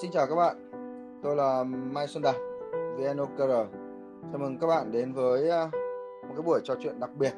xin 0.00 0.10
chào 0.10 0.26
các 0.26 0.34
bạn, 0.34 0.56
tôi 1.22 1.36
là 1.36 1.64
Mai 1.64 2.06
Xuân 2.06 2.22
Đạt, 2.22 2.36
VNOKR. 2.96 3.50
Chào 4.32 4.38
mừng 4.38 4.58
các 4.58 4.66
bạn 4.66 4.92
đến 4.92 5.12
với 5.12 5.50
à, 5.50 5.70
một 6.22 6.34
cái 6.36 6.42
buổi 6.42 6.60
trò 6.64 6.74
chuyện 6.80 7.00
đặc 7.00 7.10
biệt. 7.14 7.32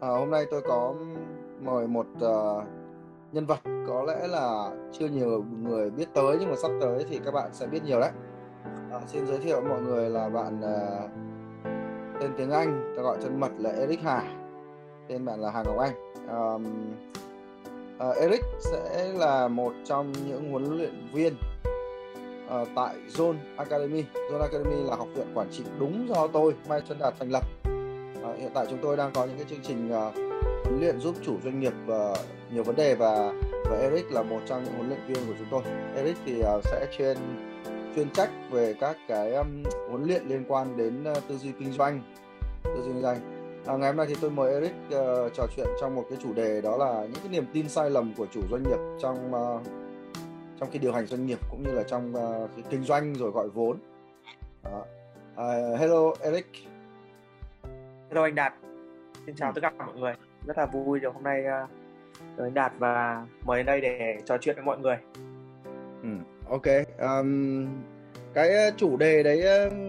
À, 0.00 0.08
hôm 0.08 0.30
nay 0.30 0.46
tôi 0.50 0.62
có 0.62 0.94
mời 1.60 1.86
một 1.86 2.06
uh, 2.16 2.64
nhân 3.32 3.46
vật 3.46 3.58
có 3.86 4.04
lẽ 4.06 4.26
là 4.26 4.70
chưa 4.92 5.06
nhiều 5.06 5.44
người 5.62 5.90
biết 5.90 6.06
tới 6.14 6.36
nhưng 6.40 6.50
mà 6.50 6.56
sắp 6.62 6.70
tới 6.80 7.06
thì 7.10 7.20
các 7.24 7.34
bạn 7.34 7.50
sẽ 7.52 7.66
biết 7.66 7.84
nhiều 7.84 8.00
đấy. 8.00 8.10
À, 8.90 9.00
xin 9.06 9.26
giới 9.26 9.38
thiệu 9.38 9.60
mọi 9.60 9.80
người 9.80 10.10
là 10.10 10.28
bạn 10.28 10.60
uh, 10.60 11.10
tên 12.20 12.30
tiếng 12.36 12.50
Anh, 12.50 12.92
tôi 12.96 13.04
gọi 13.04 13.16
chân 13.22 13.40
mật 13.40 13.50
là 13.58 13.70
Eric 13.70 14.00
Hà, 14.02 14.22
tên 15.08 15.24
bạn 15.24 15.40
là 15.40 15.50
Hà 15.50 15.62
Ngọc 15.62 15.78
Anh. 15.78 15.94
Um, 16.28 16.64
uh, 18.10 18.16
Eric 18.16 18.44
sẽ 18.58 19.12
là 19.12 19.48
một 19.48 19.72
trong 19.84 20.12
những 20.26 20.50
huấn 20.50 20.76
luyện 20.76 20.94
viên 21.12 21.34
uh, 22.62 22.68
tại 22.74 22.94
Zone 23.08 23.36
Academy. 23.56 24.04
Zone 24.30 24.40
Academy 24.40 24.82
là 24.82 24.96
học 24.96 25.08
viện 25.14 25.26
quản 25.34 25.48
trị 25.50 25.64
đúng 25.78 26.08
do 26.08 26.26
tôi 26.26 26.54
Mai 26.68 26.80
Xuân 26.88 26.98
Đạt 26.98 27.14
thành 27.18 27.30
lập. 27.30 27.44
Uh, 28.30 28.38
hiện 28.38 28.50
tại 28.54 28.66
chúng 28.70 28.78
tôi 28.82 28.96
đang 28.96 29.12
có 29.14 29.24
những 29.24 29.36
cái 29.36 29.46
chương 29.50 29.62
trình 29.62 29.90
uh, 29.90 30.14
huấn 30.64 30.80
luyện 30.80 31.00
giúp 31.00 31.14
chủ 31.22 31.36
doanh 31.44 31.60
nghiệp 31.60 31.72
uh, 31.86 32.18
nhiều 32.52 32.62
vấn 32.62 32.76
đề 32.76 32.94
và 32.94 33.32
và 33.70 33.78
Eric 33.78 34.12
là 34.12 34.22
một 34.22 34.40
trong 34.46 34.64
những 34.64 34.74
huấn 34.74 34.88
luyện 34.88 35.00
viên 35.06 35.26
của 35.26 35.34
chúng 35.38 35.48
tôi. 35.50 35.62
Eric 35.96 36.16
thì 36.26 36.40
uh, 36.40 36.64
sẽ 36.64 36.86
chuyên 36.98 37.16
chuyên 37.96 38.10
trách 38.10 38.30
về 38.50 38.74
các 38.80 38.96
cái 39.08 39.34
um, 39.34 39.62
huấn 39.90 40.04
luyện 40.04 40.22
liên 40.28 40.44
quan 40.48 40.76
đến 40.76 41.04
uh, 41.12 41.28
tư 41.28 41.36
duy 41.36 41.52
kinh 41.58 41.72
doanh, 41.72 42.02
tư 42.64 42.82
duy 42.82 42.92
kinh 42.92 43.02
doanh. 43.02 43.20
À, 43.66 43.76
ngày 43.76 43.88
hôm 43.88 43.96
nay 43.96 44.06
thì 44.08 44.14
tôi 44.20 44.30
mời 44.30 44.52
Eric 44.52 44.72
uh, 44.86 45.32
trò 45.34 45.46
chuyện 45.56 45.66
trong 45.80 45.94
một 45.94 46.04
cái 46.10 46.18
chủ 46.22 46.32
đề 46.32 46.60
đó 46.60 46.76
là 46.76 47.02
những 47.02 47.22
cái 47.22 47.28
niềm 47.30 47.44
tin 47.52 47.68
sai 47.68 47.90
lầm 47.90 48.14
của 48.16 48.26
chủ 48.32 48.40
doanh 48.50 48.62
nghiệp 48.62 48.78
trong 49.02 49.32
uh, 49.34 49.81
trong 50.62 50.70
khi 50.70 50.78
điều 50.78 50.92
hành 50.92 51.06
doanh 51.06 51.26
nghiệp 51.26 51.38
cũng 51.50 51.62
như 51.62 51.72
là 51.72 51.82
trong 51.82 52.14
uh, 52.14 52.50
cái 52.56 52.64
kinh 52.70 52.82
doanh 52.82 53.14
rồi 53.14 53.30
gọi 53.30 53.48
vốn. 53.48 53.78
Đó. 54.64 54.84
Uh, 55.32 55.80
hello 55.80 56.14
Eric. 56.20 56.46
Hello 58.08 58.22
anh 58.22 58.34
Đạt. 58.34 58.54
Xin 59.26 59.34
chào 59.34 59.50
ừ. 59.50 59.52
tất 59.54 59.60
cả 59.78 59.86
mọi 59.86 59.96
người. 59.96 60.14
Rất 60.46 60.58
là 60.58 60.66
vui 60.66 61.00
được 61.00 61.14
hôm 61.14 61.22
nay 61.22 61.44
uh, 61.64 61.70
được 62.36 62.44
anh 62.44 62.54
Đạt 62.54 62.72
và 62.78 63.26
mời 63.44 63.58
đến 63.58 63.66
đây 63.66 63.80
để 63.80 64.18
trò 64.24 64.38
chuyện 64.38 64.56
với 64.56 64.64
mọi 64.64 64.78
người. 64.78 64.96
Ừ, 66.02 66.08
ok. 66.48 66.66
Um, 66.98 67.68
cái 68.34 68.72
chủ 68.76 68.96
đề 68.96 69.22
đấy 69.22 69.44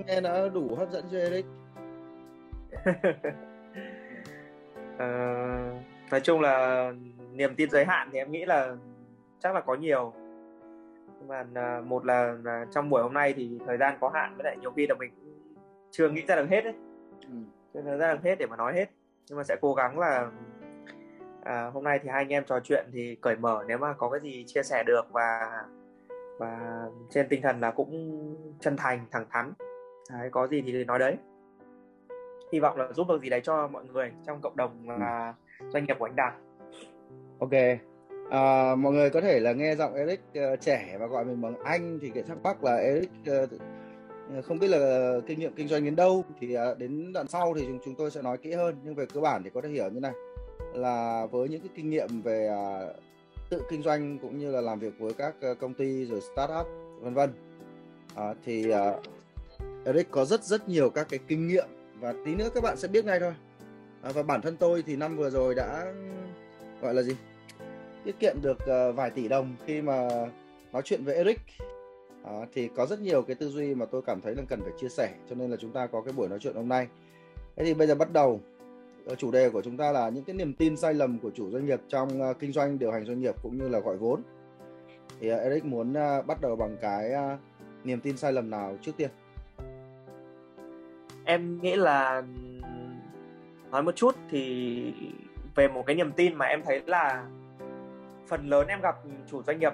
nghe 0.07 0.21
nó 0.21 0.49
đủ 0.49 0.75
hấp 0.75 0.91
dẫn 0.91 1.05
cho 1.11 1.17
Eric. 1.17 1.45
uh, 4.93 5.83
nói 6.11 6.21
chung 6.23 6.41
là 6.41 6.91
niềm 7.33 7.55
tin 7.55 7.69
giới 7.69 7.85
hạn 7.85 8.09
thì 8.11 8.19
em 8.19 8.31
nghĩ 8.31 8.45
là 8.45 8.75
chắc 9.39 9.55
là 9.55 9.61
có 9.61 9.75
nhiều 9.75 10.13
mà 11.27 11.45
uh, 11.79 11.85
một 11.85 12.05
là, 12.05 12.35
là 12.43 12.65
trong 12.71 12.89
buổi 12.89 13.03
hôm 13.03 13.13
nay 13.13 13.33
thì 13.33 13.59
thời 13.65 13.77
gian 13.77 13.97
có 14.01 14.09
hạn 14.09 14.33
với 14.35 14.43
lại 14.43 14.57
nhiều 14.61 14.71
khi 14.71 14.87
là 14.87 14.95
mình 14.95 15.11
chưa 15.91 16.09
nghĩ 16.09 16.21
ra 16.27 16.35
được 16.35 16.49
hết 16.49 16.63
ấy 16.63 16.73
ừ. 17.21 17.35
chưa 17.73 17.81
nghĩ 17.81 17.97
ra 17.97 18.13
được 18.13 18.19
hết 18.23 18.35
để 18.39 18.45
mà 18.45 18.55
nói 18.55 18.73
hết 18.73 18.85
nhưng 19.29 19.37
mà 19.37 19.43
sẽ 19.43 19.55
cố 19.61 19.73
gắng 19.73 19.99
là 19.99 20.31
à, 21.43 21.69
hôm 21.73 21.83
nay 21.83 21.99
thì 22.03 22.09
hai 22.09 22.23
anh 22.23 22.33
em 22.33 22.43
trò 22.47 22.59
chuyện 22.59 22.85
thì 22.93 23.17
cởi 23.21 23.35
mở 23.35 23.63
nếu 23.67 23.77
mà 23.77 23.93
có 23.93 24.09
cái 24.09 24.19
gì 24.19 24.43
chia 24.47 24.63
sẻ 24.63 24.83
được 24.87 25.11
và 25.11 25.61
và 26.39 26.81
trên 27.09 27.27
tinh 27.29 27.41
thần 27.41 27.59
là 27.59 27.71
cũng 27.71 28.19
chân 28.59 28.77
thành 28.77 29.05
thẳng 29.11 29.25
thắn 29.29 29.53
đấy, 30.11 30.29
có 30.31 30.47
gì 30.47 30.61
thì 30.61 30.85
nói 30.85 30.99
đấy 30.99 31.17
hy 32.53 32.59
vọng 32.59 32.77
là 32.77 32.87
giúp 32.93 33.07
được 33.09 33.21
gì 33.21 33.29
đấy 33.29 33.41
cho 33.43 33.67
mọi 33.67 33.83
người 33.85 34.11
trong 34.25 34.41
cộng 34.41 34.55
đồng 34.55 34.89
là 34.89 35.33
ừ. 35.59 35.69
doanh 35.69 35.85
nghiệp 35.85 35.95
của 35.99 36.05
anh 36.05 36.15
Đạt. 36.15 36.33
Ok. 37.39 37.51
À, 38.33 38.75
mọi 38.75 38.93
người 38.93 39.09
có 39.09 39.21
thể 39.21 39.39
là 39.39 39.53
nghe 39.53 39.75
giọng 39.75 39.93
Eric 39.93 40.21
uh, 40.29 40.61
trẻ 40.61 40.97
và 40.99 41.07
gọi 41.07 41.25
mình 41.25 41.41
bằng 41.41 41.63
anh 41.63 41.99
thì 42.01 42.09
cái 42.09 42.23
thắc 42.23 42.37
mắc 42.43 42.63
là 42.63 42.75
Eric 42.75 43.09
uh, 43.29 44.45
không 44.45 44.59
biết 44.59 44.67
là 44.67 45.13
kinh 45.27 45.39
nghiệm 45.39 45.53
kinh 45.55 45.67
doanh 45.67 45.85
đến 45.85 45.95
đâu. 45.95 46.25
Thì 46.39 46.57
uh, 46.57 46.77
đến 46.77 47.13
đoạn 47.13 47.27
sau 47.27 47.53
thì 47.53 47.61
chúng 47.67 47.79
chúng 47.85 47.95
tôi 47.95 48.11
sẽ 48.11 48.21
nói 48.21 48.37
kỹ 48.37 48.51
hơn 48.51 48.75
nhưng 48.83 48.95
về 48.95 49.05
cơ 49.13 49.21
bản 49.21 49.43
thì 49.43 49.49
có 49.53 49.61
thể 49.61 49.69
hiểu 49.69 49.89
như 49.89 49.99
này. 49.99 50.11
Là 50.73 51.25
với 51.31 51.49
những 51.49 51.61
cái 51.61 51.69
kinh 51.75 51.89
nghiệm 51.89 52.21
về 52.21 52.49
uh, 52.49 52.95
tự 53.49 53.61
kinh 53.69 53.83
doanh 53.83 54.19
cũng 54.19 54.39
như 54.39 54.51
là 54.51 54.61
làm 54.61 54.79
việc 54.79 54.93
với 54.99 55.13
các 55.13 55.35
uh, 55.51 55.59
công 55.59 55.73
ty 55.73 56.05
rồi 56.05 56.21
startup 56.33 56.67
vân 56.99 57.13
vân. 57.13 57.29
Uh, 58.13 58.37
thì 58.45 58.73
uh, 58.73 59.03
Eric 59.85 60.11
có 60.11 60.25
rất 60.25 60.43
rất 60.43 60.69
nhiều 60.69 60.89
các 60.89 61.07
cái 61.09 61.19
kinh 61.27 61.47
nghiệm 61.47 61.67
và 61.99 62.13
tí 62.25 62.35
nữa 62.35 62.49
các 62.55 62.63
bạn 62.63 62.77
sẽ 62.77 62.87
biết 62.87 63.05
ngay 63.05 63.19
thôi. 63.19 63.33
À, 64.01 64.11
và 64.13 64.23
bản 64.23 64.41
thân 64.41 64.57
tôi 64.57 64.83
thì 64.87 64.95
năm 64.95 65.17
vừa 65.17 65.29
rồi 65.29 65.55
đã 65.55 65.93
gọi 66.81 66.93
là 66.93 67.01
gì? 67.01 67.15
Tiết 68.03 68.19
kiệm 68.19 68.35
được 68.41 68.57
uh, 68.63 68.95
vài 68.95 69.09
tỷ 69.09 69.27
đồng 69.27 69.55
khi 69.65 69.81
mà 69.81 70.07
nói 70.73 70.81
chuyện 70.85 71.03
với 71.03 71.15
Eric. 71.15 71.39
À, 72.23 72.33
thì 72.53 72.69
có 72.75 72.85
rất 72.85 73.01
nhiều 73.01 73.21
cái 73.21 73.35
tư 73.35 73.49
duy 73.49 73.75
mà 73.75 73.85
tôi 73.85 74.01
cảm 74.01 74.21
thấy 74.21 74.35
là 74.35 74.43
cần 74.49 74.61
phải 74.61 74.71
chia 74.81 74.89
sẻ 74.89 75.13
cho 75.29 75.35
nên 75.35 75.51
là 75.51 75.57
chúng 75.57 75.71
ta 75.71 75.87
có 75.87 76.01
cái 76.01 76.13
buổi 76.13 76.27
nói 76.27 76.39
chuyện 76.39 76.55
hôm 76.55 76.69
nay. 76.69 76.87
Thế 77.55 77.65
thì 77.65 77.73
bây 77.73 77.87
giờ 77.87 77.95
bắt 77.95 78.13
đầu. 78.13 78.39
Ờ, 79.05 79.15
chủ 79.15 79.31
đề 79.31 79.49
của 79.49 79.61
chúng 79.61 79.77
ta 79.77 79.91
là 79.91 80.09
những 80.09 80.23
cái 80.23 80.35
niềm 80.35 80.53
tin 80.53 80.77
sai 80.77 80.93
lầm 80.93 81.19
của 81.19 81.31
chủ 81.35 81.49
doanh 81.49 81.65
nghiệp 81.65 81.81
trong 81.87 82.29
uh, 82.29 82.39
kinh 82.39 82.51
doanh 82.51 82.79
điều 82.79 82.91
hành 82.91 83.05
doanh 83.05 83.19
nghiệp 83.19 83.35
cũng 83.43 83.57
như 83.57 83.69
là 83.69 83.79
gọi 83.79 83.97
vốn. 83.97 84.21
Thì 85.19 85.33
uh, 85.33 85.41
Eric 85.41 85.65
muốn 85.65 85.91
uh, 85.91 86.25
bắt 86.25 86.41
đầu 86.41 86.55
bằng 86.55 86.77
cái 86.81 87.11
uh, 87.11 87.39
niềm 87.83 87.99
tin 87.99 88.17
sai 88.17 88.33
lầm 88.33 88.49
nào 88.49 88.77
trước 88.81 88.91
tiên? 88.97 89.09
Em 91.25 91.61
nghĩ 91.61 91.75
là 91.75 92.23
nói 93.71 93.83
một 93.83 93.95
chút 93.95 94.15
thì 94.31 94.93
về 95.55 95.67
một 95.67 95.83
cái 95.85 95.95
niềm 95.95 96.11
tin 96.11 96.35
mà 96.35 96.45
em 96.45 96.61
thấy 96.65 96.81
là 96.85 97.27
phần 98.33 98.47
lớn 98.49 98.67
em 98.67 98.81
gặp 98.81 98.95
chủ 99.27 99.43
doanh 99.43 99.59
nghiệp 99.59 99.73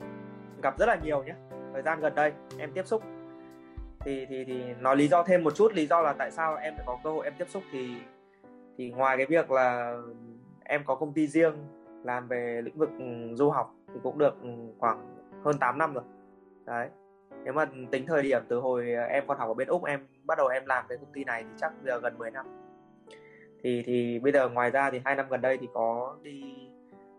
ừ, 0.00 0.06
gặp 0.62 0.78
rất 0.78 0.86
là 0.86 0.96
nhiều 1.04 1.22
nhé. 1.22 1.34
Thời 1.72 1.82
gian 1.82 2.00
gần 2.00 2.14
đây 2.14 2.32
em 2.58 2.72
tiếp 2.72 2.86
xúc. 2.86 3.02
Thì 4.00 4.26
thì 4.28 4.44
thì 4.44 4.64
nói 4.80 4.96
lý 4.96 5.08
do 5.08 5.22
thêm 5.22 5.44
một 5.44 5.54
chút, 5.54 5.72
lý 5.72 5.86
do 5.86 6.00
là 6.00 6.12
tại 6.12 6.30
sao 6.30 6.56
em 6.56 6.74
có 6.86 6.98
cơ 7.04 7.10
hội 7.10 7.24
em 7.24 7.34
tiếp 7.38 7.48
xúc 7.48 7.62
thì 7.72 7.96
thì 8.78 8.90
ngoài 8.90 9.16
cái 9.16 9.26
việc 9.26 9.50
là 9.50 9.96
em 10.64 10.84
có 10.84 10.94
công 10.94 11.12
ty 11.12 11.26
riêng 11.26 11.54
làm 12.04 12.28
về 12.28 12.60
lĩnh 12.64 12.78
vực 12.78 12.90
ừ, 12.98 13.34
du 13.34 13.50
học 13.50 13.74
thì 13.94 14.00
cũng 14.02 14.18
được 14.18 14.42
ừ, 14.42 14.48
khoảng 14.78 15.16
hơn 15.44 15.58
8 15.58 15.78
năm 15.78 15.94
rồi. 15.94 16.04
Đấy. 16.64 16.88
Nếu 17.44 17.52
mà 17.52 17.66
tính 17.90 18.06
thời 18.06 18.22
điểm 18.22 18.42
từ 18.48 18.60
hồi 18.60 18.90
em 19.08 19.24
còn 19.26 19.38
học 19.38 19.48
ở 19.48 19.54
bên 19.54 19.68
úc, 19.68 19.84
em 19.84 20.06
bắt 20.24 20.38
đầu 20.38 20.46
em 20.46 20.66
làm 20.66 20.84
cái 20.88 20.98
công 20.98 21.12
ty 21.12 21.24
này 21.24 21.42
thì 21.42 21.48
chắc 21.60 21.72
giờ 21.84 22.00
gần 22.02 22.18
10 22.18 22.30
năm. 22.30 22.46
Thì 23.62 23.82
thì 23.86 24.18
bây 24.18 24.32
giờ 24.32 24.48
ngoài 24.48 24.70
ra 24.70 24.90
thì 24.90 25.00
hai 25.04 25.16
năm 25.16 25.26
gần 25.28 25.40
đây 25.40 25.58
thì 25.58 25.68
có 25.74 26.16
đi 26.22 26.68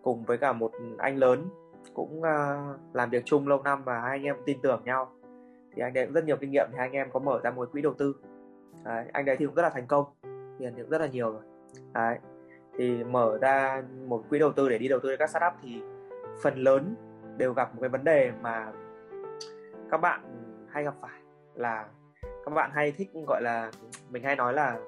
cùng 0.05 0.25
với 0.25 0.38
cả 0.38 0.53
một 0.53 0.71
anh 0.97 1.17
lớn 1.17 1.49
cũng 1.93 2.19
uh, 2.19 2.95
làm 2.95 3.09
việc 3.09 3.25
chung 3.25 3.47
lâu 3.47 3.61
năm 3.63 3.83
và 3.83 3.99
hai 3.99 4.11
anh 4.11 4.23
em 4.23 4.35
tin 4.45 4.57
tưởng 4.61 4.81
nhau. 4.85 5.11
Thì 5.75 5.81
anh 5.81 5.97
ấy 5.97 6.05
cũng 6.05 6.13
rất 6.13 6.23
nhiều 6.25 6.38
kinh 6.38 6.51
nghiệm 6.51 6.67
thì 6.71 6.77
hai 6.77 6.88
anh 6.88 6.93
em 6.93 7.11
có 7.11 7.19
mở 7.19 7.39
ra 7.43 7.51
một 7.51 7.71
quỹ 7.71 7.81
đầu 7.81 7.93
tư. 7.93 8.16
Đấy, 8.83 9.05
anh 9.13 9.25
đấy 9.25 9.35
thì 9.39 9.45
cũng 9.45 9.55
rất 9.55 9.61
là 9.61 9.69
thành 9.69 9.88
công 9.88 10.05
tiền 10.59 10.73
thì 10.75 10.81
cũng 10.81 10.89
rất 10.89 11.01
là 11.01 11.07
nhiều 11.07 11.31
rồi. 11.31 11.41
Đấy 11.93 12.17
thì 12.77 13.03
mở 13.03 13.38
ra 13.41 13.83
một 14.07 14.23
quỹ 14.29 14.39
đầu 14.39 14.51
tư 14.51 14.69
để 14.69 14.77
đi 14.77 14.88
đầu 14.88 14.99
tư 14.99 15.09
cho 15.09 15.17
các 15.17 15.29
startup 15.29 15.53
thì 15.63 15.81
phần 16.41 16.57
lớn 16.57 16.95
đều 17.37 17.53
gặp 17.53 17.75
một 17.75 17.81
cái 17.81 17.89
vấn 17.89 18.03
đề 18.03 18.31
mà 18.41 18.72
các 19.91 19.97
bạn 19.97 20.22
hay 20.69 20.83
gặp 20.83 20.93
phải 21.01 21.22
là 21.55 21.85
các 22.45 22.51
bạn 22.53 22.72
hay 22.73 22.91
thích 22.91 23.09
gọi 23.27 23.41
là 23.41 23.72
mình 24.09 24.23
hay 24.23 24.35
nói 24.35 24.53
là 24.53 24.79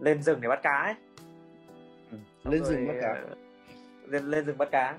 lên 0.00 0.22
rừng 0.22 0.38
để 0.40 0.48
bắt 0.48 0.62
cá 0.62 0.82
ấy. 0.82 0.94
Ừ, 2.10 2.16
lên 2.50 2.64
rừng 2.64 2.88
bắt 2.88 2.94
cá. 3.00 3.12
ờ, 3.12 3.34
lên 4.10 4.24
lên 4.24 4.44
rừng 4.44 4.58
bắt 4.58 4.70
cá. 4.70 4.98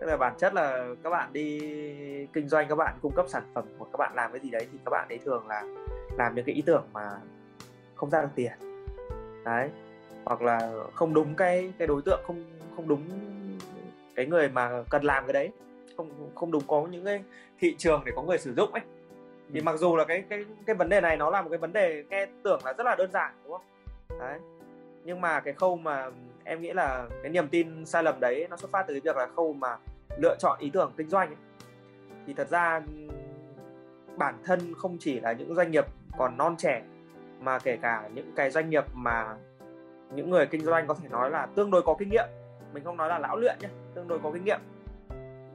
Tức 0.00 0.06
là 0.06 0.16
bản 0.16 0.34
chất 0.38 0.54
là 0.54 0.86
các 1.02 1.10
bạn 1.10 1.32
đi 1.32 1.60
kinh 2.32 2.48
doanh 2.48 2.68
các 2.68 2.74
bạn 2.74 2.98
cung 3.02 3.12
cấp 3.12 3.26
sản 3.28 3.42
phẩm 3.54 3.64
hoặc 3.78 3.86
các 3.92 3.96
bạn 3.96 4.12
làm 4.14 4.32
cái 4.32 4.40
gì 4.40 4.50
đấy 4.50 4.66
thì 4.72 4.78
các 4.84 4.90
bạn 4.90 5.08
ấy 5.08 5.18
thường 5.24 5.46
là 5.48 5.62
làm 6.18 6.34
những 6.34 6.44
cái 6.44 6.54
ý 6.54 6.62
tưởng 6.62 6.84
mà 6.92 7.10
không 7.94 8.10
ra 8.10 8.22
được 8.22 8.28
tiền. 8.34 8.52
Đấy. 9.44 9.70
Hoặc 10.24 10.42
là 10.42 10.72
không 10.94 11.14
đúng 11.14 11.34
cái 11.34 11.72
cái 11.78 11.88
đối 11.88 12.02
tượng 12.02 12.20
không 12.26 12.44
không 12.76 12.88
đúng 12.88 13.02
cái 14.14 14.26
người 14.26 14.48
mà 14.48 14.82
cần 14.90 15.04
làm 15.04 15.26
cái 15.26 15.32
đấy. 15.32 15.50
Không 15.96 16.30
không 16.34 16.50
đúng 16.50 16.62
có 16.66 16.86
những 16.90 17.04
cái 17.04 17.24
thị 17.60 17.74
trường 17.78 18.02
để 18.04 18.12
có 18.16 18.22
người 18.22 18.38
sử 18.38 18.54
dụng 18.54 18.72
ấy. 18.72 18.82
Thì 19.52 19.60
ừ. 19.60 19.64
mặc 19.64 19.76
dù 19.76 19.96
là 19.96 20.04
cái 20.04 20.24
cái 20.28 20.44
cái 20.66 20.76
vấn 20.76 20.88
đề 20.88 21.00
này 21.00 21.16
nó 21.16 21.30
là 21.30 21.42
một 21.42 21.48
cái 21.50 21.58
vấn 21.58 21.72
đề 21.72 22.04
nghe 22.10 22.26
tưởng 22.42 22.60
là 22.64 22.72
rất 22.72 22.84
là 22.84 22.94
đơn 22.94 23.12
giản 23.12 23.32
đúng 23.44 23.52
không? 23.52 23.64
Đấy. 24.20 24.38
Nhưng 25.04 25.20
mà 25.20 25.40
cái 25.40 25.54
khâu 25.54 25.76
mà 25.76 26.10
em 26.44 26.60
nghĩ 26.60 26.72
là 26.72 27.06
cái 27.22 27.32
niềm 27.32 27.48
tin 27.48 27.86
sai 27.86 28.02
lầm 28.02 28.20
đấy 28.20 28.46
nó 28.50 28.56
xuất 28.56 28.70
phát 28.70 28.84
từ 28.88 28.94
cái 28.94 29.00
việc 29.00 29.16
là 29.16 29.26
khâu 29.36 29.52
mà 29.52 29.76
lựa 30.18 30.36
chọn 30.38 30.58
ý 30.60 30.70
tưởng 30.70 30.92
kinh 30.96 31.08
doanh 31.08 31.28
ấy. 31.28 31.36
thì 32.26 32.34
thật 32.34 32.48
ra 32.48 32.80
bản 34.16 34.34
thân 34.44 34.74
không 34.76 34.96
chỉ 35.00 35.20
là 35.20 35.32
những 35.32 35.54
doanh 35.54 35.70
nghiệp 35.70 35.84
còn 36.18 36.36
non 36.36 36.56
trẻ 36.58 36.82
mà 37.40 37.58
kể 37.58 37.76
cả 37.82 38.08
những 38.14 38.32
cái 38.36 38.50
doanh 38.50 38.70
nghiệp 38.70 38.84
mà 38.94 39.36
những 40.14 40.30
người 40.30 40.46
kinh 40.46 40.64
doanh 40.64 40.86
có 40.86 40.94
thể 40.94 41.08
nói 41.08 41.30
là 41.30 41.46
tương 41.46 41.70
đối 41.70 41.82
có 41.82 41.94
kinh 41.98 42.10
nghiệm. 42.10 42.28
Mình 42.72 42.84
không 42.84 42.96
nói 42.96 43.08
là 43.08 43.18
lão 43.18 43.36
luyện 43.36 43.56
nhé 43.60 43.68
tương 43.94 44.08
đối 44.08 44.18
có 44.18 44.30
kinh 44.30 44.44
nghiệm. 44.44 44.60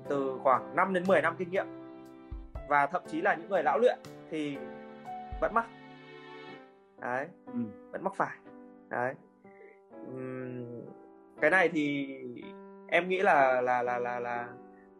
Từ 0.09 0.39
khoảng 0.43 0.75
5 0.75 0.93
đến 0.93 1.03
10 1.07 1.21
năm 1.21 1.35
kinh 1.37 1.51
nghiệm. 1.51 1.65
Và 2.67 2.85
thậm 2.85 3.01
chí 3.07 3.21
là 3.21 3.35
những 3.35 3.49
người 3.49 3.63
lão 3.63 3.79
luyện 3.79 3.99
thì 4.31 4.57
vẫn 5.41 5.53
mắc. 5.53 5.65
Đấy 7.01 7.27
ừ. 7.45 7.59
vẫn 7.91 8.03
mắc 8.03 8.13
phải. 8.15 8.37
Đấy. 8.89 9.13
Uhm, 10.11 10.76
cái 11.41 11.49
này 11.49 11.69
thì 11.69 12.07
em 12.87 13.09
nghĩ 13.09 13.19
là 13.19 13.61
là 13.61 13.83
là 13.83 13.99
là 13.99 14.19
là 14.19 14.47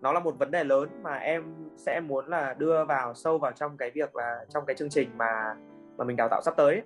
nó 0.02 0.14
là 0.14 0.20
một 0.20 0.40
vấn 0.40 0.52
đề 0.52 0.64
lớn 0.64 0.90
mà 1.04 1.16
em 1.16 1.44
sẽ 1.78 2.00
muốn 2.00 2.28
là 2.28 2.54
đưa 2.54 2.86
vào 2.86 3.14
sâu 3.14 3.38
vào 3.38 3.52
trong 3.52 3.78
cái 3.78 3.92
việc 3.92 4.16
là 4.16 4.46
trong 4.50 4.66
cái 4.66 4.76
chương 4.76 4.90
trình 4.90 5.10
mà 5.18 5.56
mà 5.98 6.06
mình 6.06 6.18
đào 6.18 6.28
tạo 6.30 6.42
sắp 6.42 6.54
tới 6.58 6.82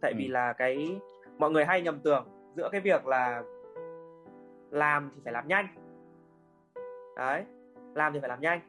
tại 0.00 0.12
ừ. 0.12 0.16
vì 0.18 0.28
là 0.28 0.52
cái 0.52 1.00
mọi 1.38 1.50
người 1.50 1.64
hay 1.64 1.82
nhầm 1.82 1.98
tưởng 1.98 2.26
giữa 2.56 2.68
cái 2.72 2.80
việc 2.80 3.06
là 3.06 3.42
làm 4.70 5.10
thì 5.14 5.20
phải 5.24 5.32
làm 5.32 5.48
nhanh. 5.48 5.66
Đấy 7.16 7.44
làm 7.94 8.12
thì 8.12 8.20
phải 8.20 8.28
làm 8.28 8.40
nhanh. 8.40 8.60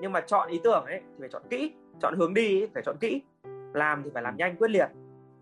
Nhưng 0.00 0.12
mà 0.12 0.20
chọn 0.20 0.48
ý 0.48 0.60
tưởng 0.64 0.84
ấy 0.84 1.00
thì 1.00 1.16
phải 1.20 1.28
chọn 1.28 1.42
kỹ 1.50 1.72
chọn 2.00 2.14
hướng 2.16 2.34
đi 2.34 2.62
ấy, 2.62 2.70
phải 2.74 2.82
chọn 2.82 2.96
kỹ. 3.00 3.22
Làm 3.74 4.02
thì 4.02 4.10
phải 4.14 4.22
làm 4.22 4.36
nhanh 4.36 4.56
quyết 4.56 4.70
liệt. 4.70 4.88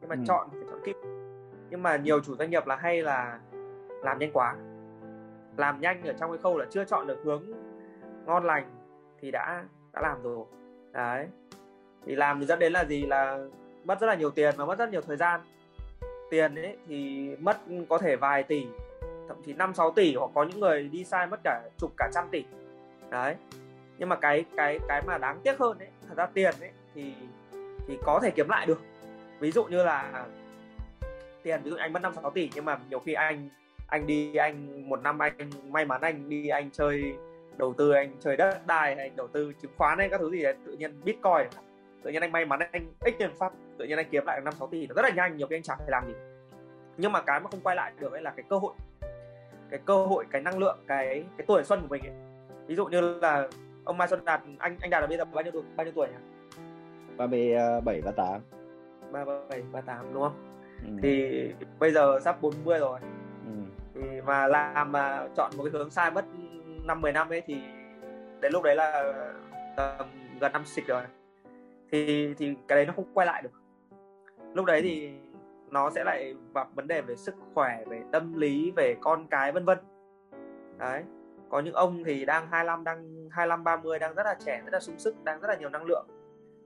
Nhưng 0.01 0.09
mà 0.09 0.15
ừ. 0.15 0.23
chọn 0.27 0.49
thì 0.53 0.59
phải 0.59 0.69
chọn 0.71 0.81
kỹ. 0.85 0.93
Nhưng 1.71 1.83
mà 1.83 1.97
nhiều 1.97 2.21
chủ 2.21 2.37
doanh 2.37 2.51
nghiệp 2.51 2.67
là 2.67 2.77
hay 2.77 3.03
là 3.03 3.41
làm 4.03 4.19
nhanh 4.19 4.33
quá. 4.33 4.57
Làm 5.57 5.81
nhanh 5.81 6.03
ở 6.07 6.13
trong 6.13 6.31
cái 6.31 6.39
khâu 6.39 6.59
là 6.59 6.67
chưa 6.71 6.85
chọn 6.85 7.07
được 7.07 7.19
hướng 7.25 7.43
ngon 8.27 8.45
lành 8.45 8.71
thì 9.21 9.31
đã 9.31 9.65
đã 9.93 10.01
làm 10.01 10.23
rồi. 10.23 10.47
Đấy. 10.93 11.27
Thì 12.07 12.15
làm 12.17 12.41
thì 12.41 12.47
dẫn 12.47 12.59
đến 12.59 12.73
là 12.73 12.85
gì? 12.85 13.07
Là 13.07 13.39
mất 13.85 14.01
rất 14.01 14.07
là 14.07 14.15
nhiều 14.15 14.31
tiền 14.31 14.55
và 14.57 14.65
mất 14.65 14.79
rất 14.79 14.91
nhiều 14.91 15.01
thời 15.01 15.17
gian. 15.17 15.41
Tiền 16.31 16.55
ấy 16.55 16.77
thì 16.89 17.31
mất 17.41 17.59
có 17.89 17.99
thể 17.99 18.17
vài 18.17 18.43
tỷ, 18.43 18.67
thậm 19.29 19.43
chí 19.47 19.53
năm, 19.53 19.75
sáu 19.75 19.91
tỷ 19.91 20.15
hoặc 20.15 20.31
có 20.35 20.45
những 20.45 20.61
người 20.61 20.89
đi 20.89 21.05
sai 21.05 21.27
mất 21.27 21.41
cả 21.45 21.63
chục, 21.79 21.93
cả 21.97 22.11
trăm 22.15 22.25
tỷ. 22.31 22.45
Đấy. 23.11 23.37
Nhưng 23.99 24.09
mà 24.09 24.17
cái 24.17 24.45
cái 24.57 24.79
cái 24.89 25.03
mà 25.07 25.19
đáng 25.19 25.41
tiếc 25.43 25.59
hơn 25.59 25.79
ấy, 25.79 25.89
thật 26.09 26.15
ra 26.17 26.27
tiền 26.27 26.55
ấy 26.61 26.71
thì 26.95 27.15
thì 27.87 27.99
có 28.05 28.21
thể 28.23 28.31
kiếm 28.31 28.49
lại 28.49 28.67
được. 28.67 28.81
Ví 29.41 29.51
dụ 29.51 29.65
như 29.65 29.85
là 29.85 30.27
tiền, 31.43 31.61
ví 31.65 31.71
dụ 31.71 31.77
anh 31.77 31.93
mất 31.93 32.03
năm, 32.03 32.13
sáu 32.23 32.31
tỷ 32.31 32.51
nhưng 32.55 32.65
mà 32.65 32.79
nhiều 32.91 32.99
khi 32.99 33.13
anh 33.13 33.49
anh 33.91 34.07
đi 34.07 34.35
anh 34.35 34.89
một 34.89 35.03
năm 35.03 35.19
anh 35.19 35.33
may 35.69 35.85
mắn 35.85 36.01
anh 36.01 36.29
đi 36.29 36.49
anh 36.49 36.71
chơi 36.71 37.15
đầu 37.57 37.75
tư 37.75 37.91
anh 37.91 38.13
chơi 38.21 38.37
đất 38.37 38.67
đai 38.67 38.95
anh 38.95 39.17
đầu 39.17 39.29
tư 39.29 39.53
chứng 39.63 39.71
khoán 39.77 39.99
hay 39.99 40.09
các 40.09 40.21
thứ 40.21 40.31
gì 40.31 40.43
đấy 40.43 40.55
tự 40.67 40.73
nhiên 40.73 41.01
bitcoin 41.05 41.47
tự 42.03 42.11
nhiên 42.11 42.23
anh 42.23 42.33
may 42.33 42.45
mắn 42.45 42.61
anh 42.73 42.87
ít 43.05 43.15
tiền 43.19 43.31
phát 43.39 43.53
tự 43.79 43.85
nhiên 43.85 43.99
anh 43.99 44.07
kiếm 44.11 44.27
lại 44.27 44.41
năm 44.45 44.55
sáu 44.59 44.69
tỷ 44.69 44.87
nó 44.87 44.95
rất 44.95 45.03
là 45.03 45.11
nhanh 45.11 45.37
nhiều 45.37 45.47
khi 45.47 45.57
anh 45.57 45.63
chẳng 45.63 45.79
phải 45.79 45.91
làm 45.91 46.07
gì 46.07 46.15
nhưng 46.97 47.13
mà 47.13 47.23
cái 47.23 47.41
mà 47.41 47.51
không 47.51 47.61
quay 47.61 47.77
lại 47.77 47.93
được 47.99 48.13
ấy 48.13 48.23
là 48.23 48.31
cái 48.31 48.45
cơ 48.49 48.59
hội 48.59 48.73
cái 49.71 49.81
cơ 49.85 50.07
hội 50.07 50.25
cái 50.31 50.43
năng 50.43 50.59
lượng 50.59 50.79
cái 50.87 51.25
cái 51.39 51.45
tuổi 51.47 51.65
xuân 51.65 51.81
của 51.81 51.89
mình 51.91 52.03
ấy. 52.03 52.13
ví 52.67 52.75
dụ 52.75 52.87
như 52.87 53.01
là 53.01 53.49
ông 53.85 53.99
Mai 53.99 54.09
Xuân 54.09 54.25
Đạt 54.25 54.41
anh 54.59 54.77
anh 54.81 54.91
Đạt 54.91 55.01
là 55.01 55.07
bây 55.07 55.19
giờ 55.19 55.25
bao 55.25 55.43
nhiêu 55.45 55.53
tuổi 55.53 55.63
bao 55.77 55.85
nhiêu 55.85 55.93
tuổi 55.97 56.07
nhỉ? 56.09 56.15
ba 57.17 57.27
mươi 57.27 57.55
bảy 57.85 58.03
ba 58.03 58.11
tám 58.11 58.41
ba 59.13 59.25
bảy 59.49 59.63
ba 59.73 59.81
tám 59.81 60.15
đúng 60.15 60.23
không? 60.23 60.51
Ừ. 60.85 60.91
Thì 61.03 61.29
bây 61.79 61.93
giờ 61.93 62.21
sắp 62.25 62.43
40 62.43 62.79
rồi. 62.79 63.01
Mà 64.27 64.47
làm 64.47 64.93
mà 64.93 65.27
chọn 65.37 65.53
một 65.57 65.65
cái 65.65 65.71
hướng 65.73 65.91
sai 65.91 66.11
mất 66.11 66.25
năm 66.85 67.01
10 67.01 67.13
năm 67.13 67.29
ấy 67.29 67.43
thì 67.47 67.63
đến 68.41 68.53
lúc 68.53 68.63
đấy 68.63 68.77
là 68.77 69.13
tầm 69.77 70.07
gần 70.41 70.53
năm 70.53 70.65
xịt 70.65 70.87
rồi. 70.87 71.03
Thì 71.93 72.35
thì 72.35 72.55
cái 72.69 72.77
đấy 72.77 72.87
nó 72.87 72.93
không 72.97 73.15
quay 73.15 73.27
lại 73.27 73.43
được. 73.43 73.53
Lúc 74.55 74.67
đấy 74.67 74.83
thì 74.83 75.11
nó 75.71 75.91
sẽ 75.91 76.05
lại 76.05 76.35
gặp 76.55 76.69
vấn 76.75 76.89
đề 76.89 77.01
về 77.01 77.17
sức 77.17 77.35
khỏe, 77.55 77.85
về 77.89 78.03
tâm 78.13 78.35
lý, 78.35 78.71
về 78.77 78.97
con 79.01 79.27
cái 79.31 79.53
vân 79.53 79.65
vân. 79.65 79.79
Đấy 80.79 81.03
có 81.51 81.61
những 81.61 81.75
ông 81.75 82.05
thì 82.05 82.25
đang 82.25 82.47
25 82.51 82.85
đang 82.85 83.29
25 83.31 83.65
30 83.65 83.99
đang 83.99 84.15
rất 84.15 84.23
là 84.23 84.37
trẻ 84.45 84.63
rất 84.65 84.73
là 84.73 84.81
sung 84.81 84.99
sức 84.99 85.25
đang 85.25 85.41
rất 85.41 85.49
là 85.49 85.57
nhiều 85.57 85.69
năng 85.69 85.85
lượng 85.85 86.07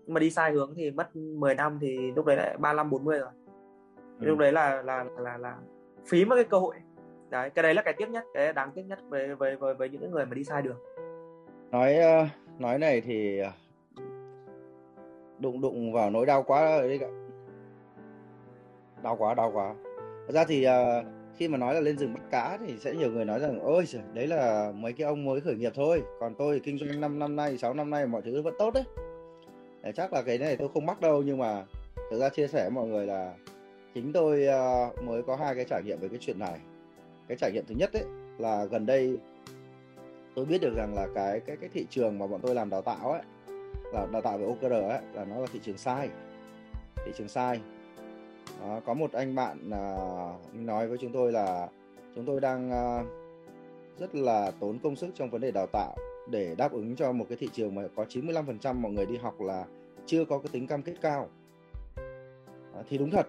nhưng 0.07 0.15
mà 0.15 0.21
đi 0.21 0.31
sai 0.31 0.53
hướng 0.53 0.75
thì 0.77 0.91
mất 0.91 1.17
10 1.17 1.55
năm 1.55 1.79
thì 1.81 2.13
lúc 2.17 2.27
đấy 2.27 2.37
lại 2.37 2.57
35 2.59 2.91
40 2.91 3.19
rồi 3.19 3.29
ừ. 4.21 4.27
lúc 4.27 4.39
đấy 4.39 4.53
là 4.53 4.83
là 4.83 5.05
là 5.19 5.37
là 5.37 5.57
phí 6.07 6.25
mất 6.25 6.37
cái 6.37 6.45
cơ 6.45 6.59
hội 6.59 6.77
đấy 7.35 7.51
cái 7.51 7.63
đấy 7.63 7.75
là 7.75 7.83
cái 7.83 7.95
tiếc 7.95 8.11
nhất 8.11 8.25
cái 8.35 8.53
đáng 8.53 8.71
tiếc 8.75 8.83
nhất 8.83 8.99
về 9.11 9.35
về 9.35 9.57
về, 9.57 9.75
về 9.75 9.89
những 9.89 10.11
người 10.11 10.27
mà 10.27 10.35
đi 10.35 10.45
sai 10.45 10.63
đường. 10.63 10.77
Nói 11.71 11.95
ờ, 11.95 12.27
nói 12.59 12.79
này 12.79 13.01
thì 13.01 13.39
ờ, 13.39 13.51
đụng 15.39 15.61
đụng 15.61 15.93
vào 15.93 16.11
nỗi 16.11 16.27
đau 16.27 16.43
quá 16.43 16.79
đấy 16.81 16.99
cả 16.99 17.09
đau 19.03 19.17
quá 19.17 19.35
đau 19.35 19.51
quá. 19.55 19.75
Thật 20.27 20.33
ra 20.33 20.45
thì 20.45 20.67
uh, 20.67 21.07
khi 21.37 21.49
mà 21.49 21.59
nói 21.59 21.75
là 21.75 21.81
lên 21.81 21.99
rừng 21.99 22.15
bắt 22.15 22.23
cá 22.31 22.59
thì 22.67 22.75
sẽ 22.79 22.95
nhiều 22.95 23.11
người 23.11 23.25
nói 23.25 23.41
rằng 23.41 23.61
ôi 23.61 23.85
trời, 23.87 24.03
đấy 24.13 24.27
là 24.27 24.73
mấy 24.75 24.93
cái 24.93 25.07
ông 25.07 25.25
mới 25.25 25.41
khởi 25.41 25.55
nghiệp 25.55 25.73
thôi 25.75 26.03
còn 26.21 26.35
tôi 26.35 26.61
kinh 26.65 26.79
doanh 26.79 27.01
5 27.01 27.19
năm 27.19 27.37
nay 27.37 27.59
6 27.59 27.75
năm 27.75 27.91
nay 27.91 28.07
mọi 28.07 28.23
thứ 28.23 28.43
vẫn 28.43 28.55
tốt 28.59 28.75
đấy. 28.75 28.85
Để 29.83 29.93
chắc 29.93 30.13
là 30.13 30.23
cái 30.23 30.39
này 30.39 30.57
tôi 30.57 30.69
không 30.75 30.87
mắc 30.87 31.01
đâu 31.01 31.23
nhưng 31.23 31.39
mà 31.39 31.65
thực 32.11 32.19
ra 32.19 32.29
chia 32.29 32.47
sẻ 32.47 32.63
với 32.63 32.71
mọi 32.71 32.87
người 32.87 33.07
là 33.07 33.35
chính 33.95 34.13
tôi 34.13 34.47
uh, 34.49 35.05
mới 35.05 35.23
có 35.23 35.37
hai 35.37 35.55
cái 35.55 35.65
trải 35.65 35.83
nghiệm 35.83 36.01
về 36.01 36.09
cái 36.09 36.19
chuyện 36.21 36.39
này 36.39 36.59
cái 37.29 37.37
trải 37.41 37.53
nghiệm 37.53 37.65
thứ 37.67 37.75
nhất 37.75 37.91
đấy 37.93 38.05
là 38.39 38.65
gần 38.65 38.87
đây 38.87 39.19
tôi 40.35 40.45
biết 40.45 40.61
được 40.61 40.75
rằng 40.77 40.95
là 40.95 41.07
cái 41.15 41.41
cái 41.41 41.57
cái 41.57 41.71
thị 41.73 41.87
trường 41.91 42.19
mà 42.19 42.27
bọn 42.27 42.41
tôi 42.43 42.55
làm 42.55 42.71
đào 42.71 42.83
tạo 42.83 43.13
ấy 43.13 43.23
là 43.93 44.07
đào 44.13 44.23
tạo 44.23 44.39
về 44.39 44.45
OKR 44.45 44.73
ấy 44.73 45.01
là 45.13 45.25
nó 45.25 45.41
là 45.41 45.47
thị 45.53 45.61
trường 45.65 45.79
sai. 45.79 46.09
Thị 47.05 47.13
trường 47.19 47.29
sai. 47.29 47.61
Đó, 48.61 48.81
có 48.87 48.95
một 48.95 49.13
anh 49.13 49.35
bạn 49.35 49.71
à, 49.71 49.97
nói 50.53 50.89
với 50.89 50.99
chúng 50.99 51.13
tôi 51.13 51.33
là 51.33 51.69
chúng 52.15 52.25
tôi 52.25 52.41
đang 52.41 52.71
à, 52.71 53.03
rất 53.99 54.15
là 54.15 54.51
tốn 54.61 54.79
công 54.79 54.97
sức 54.97 55.11
trong 55.15 55.31
vấn 55.31 55.41
đề 55.41 55.51
đào 55.51 55.67
tạo 55.73 55.97
để 56.31 56.55
đáp 56.59 56.73
ứng 56.73 56.97
cho 56.97 57.13
một 57.13 57.27
cái 57.29 57.39
thị 57.41 57.49
trường 57.53 57.75
mà 57.75 57.83
có 57.97 58.05
95% 58.05 58.75
mọi 58.75 58.93
người 58.93 59.07
đi 59.07 59.17
học 59.17 59.41
là 59.41 59.65
chưa 60.07 60.25
có 60.25 60.39
cái 60.39 60.49
tính 60.53 60.67
cam 60.67 60.83
kết 60.83 60.95
cao. 61.01 61.29
À, 62.75 62.83
thì 62.89 62.99
đúng 62.99 63.11
thật. 63.11 63.27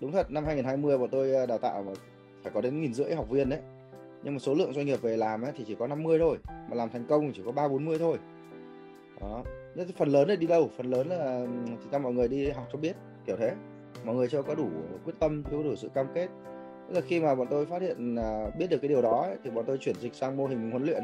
Đúng 0.00 0.12
thật 0.12 0.30
năm 0.30 0.44
2020 0.44 0.98
bọn 0.98 1.08
tôi 1.10 1.34
à, 1.34 1.46
đào 1.46 1.58
tạo 1.58 1.84
phải 2.42 2.52
có 2.54 2.60
đến 2.60 2.80
nghìn 2.80 2.94
rưỡi 2.94 3.14
học 3.14 3.30
viên 3.30 3.48
đấy. 3.48 3.60
Nhưng 4.22 4.34
mà 4.34 4.38
số 4.38 4.54
lượng 4.54 4.72
doanh 4.74 4.86
nghiệp 4.86 5.02
về 5.02 5.16
làm 5.16 5.42
ấy 5.42 5.52
thì 5.56 5.64
chỉ 5.66 5.74
có 5.74 5.86
50 5.86 6.18
thôi 6.18 6.38
mà 6.48 6.76
làm 6.76 6.90
thành 6.90 7.06
công 7.08 7.26
thì 7.26 7.32
chỉ 7.36 7.42
có 7.44 7.52
ba 7.52 7.68
bốn 7.68 7.84
mươi 7.84 7.98
thôi. 7.98 8.18
Đó. 9.20 9.42
Phần 9.96 10.08
lớn 10.08 10.28
là 10.28 10.36
đi 10.36 10.46
đâu? 10.46 10.70
Phần 10.76 10.90
lớn 10.90 11.08
là 11.08 11.46
thì 11.66 11.88
cho 11.92 11.98
mọi 11.98 12.12
người 12.12 12.28
đi 12.28 12.50
học 12.50 12.68
cho 12.72 12.78
biết 12.78 12.96
kiểu 13.26 13.36
thế. 13.36 13.52
Mọi 14.04 14.14
người 14.14 14.28
chưa 14.28 14.42
có 14.42 14.54
đủ 14.54 14.68
quyết 15.04 15.14
tâm 15.18 15.42
chưa 15.50 15.56
có 15.56 15.62
đủ 15.62 15.76
sự 15.76 15.88
cam 15.88 16.06
kết. 16.14 16.28
Tức 16.88 16.94
là 16.94 17.00
khi 17.00 17.20
mà 17.20 17.34
bọn 17.34 17.46
tôi 17.50 17.66
phát 17.66 17.82
hiện 17.82 18.16
à, 18.16 18.50
biết 18.58 18.66
được 18.70 18.78
cái 18.82 18.88
điều 18.88 19.02
đó 19.02 19.28
thì 19.44 19.50
bọn 19.50 19.64
tôi 19.66 19.78
chuyển 19.78 19.96
dịch 20.00 20.14
sang 20.14 20.36
mô 20.36 20.46
hình 20.46 20.70
huấn 20.70 20.84
luyện 20.84 21.02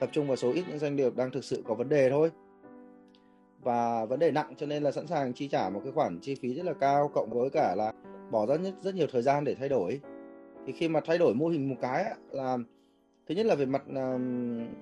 tập 0.00 0.08
trung 0.12 0.26
vào 0.26 0.36
số 0.36 0.52
ít 0.52 0.64
những 0.68 0.78
doanh 0.78 0.96
nghiệp 0.96 1.16
đang 1.16 1.30
thực 1.30 1.44
sự 1.44 1.62
có 1.66 1.74
vấn 1.74 1.88
đề 1.88 2.10
thôi. 2.10 2.30
Và 3.62 4.04
vấn 4.04 4.18
đề 4.18 4.30
nặng 4.30 4.54
cho 4.56 4.66
nên 4.66 4.82
là 4.82 4.92
sẵn 4.92 5.06
sàng 5.06 5.32
chi 5.32 5.48
trả 5.48 5.68
một 5.68 5.80
cái 5.84 5.92
khoản 5.92 6.18
chi 6.22 6.34
phí 6.34 6.54
rất 6.54 6.64
là 6.64 6.72
cao 6.72 7.10
cộng 7.14 7.30
với 7.30 7.50
cả 7.50 7.74
là 7.74 7.92
bỏ 8.30 8.46
ra 8.46 8.56
rất, 8.56 8.70
rất 8.82 8.94
nhiều 8.94 9.06
thời 9.12 9.22
gian 9.22 9.44
để 9.44 9.54
thay 9.54 9.68
đổi 9.68 10.00
thì 10.70 10.76
khi 10.76 10.88
mà 10.88 11.00
thay 11.04 11.18
đổi 11.18 11.34
mô 11.34 11.48
hình 11.48 11.68
một 11.68 11.76
cái 11.80 12.04
là 12.30 12.58
thứ 13.28 13.34
nhất 13.34 13.46
là 13.46 13.54
về 13.54 13.66
mặt 13.66 13.82
ờ, 13.94 14.18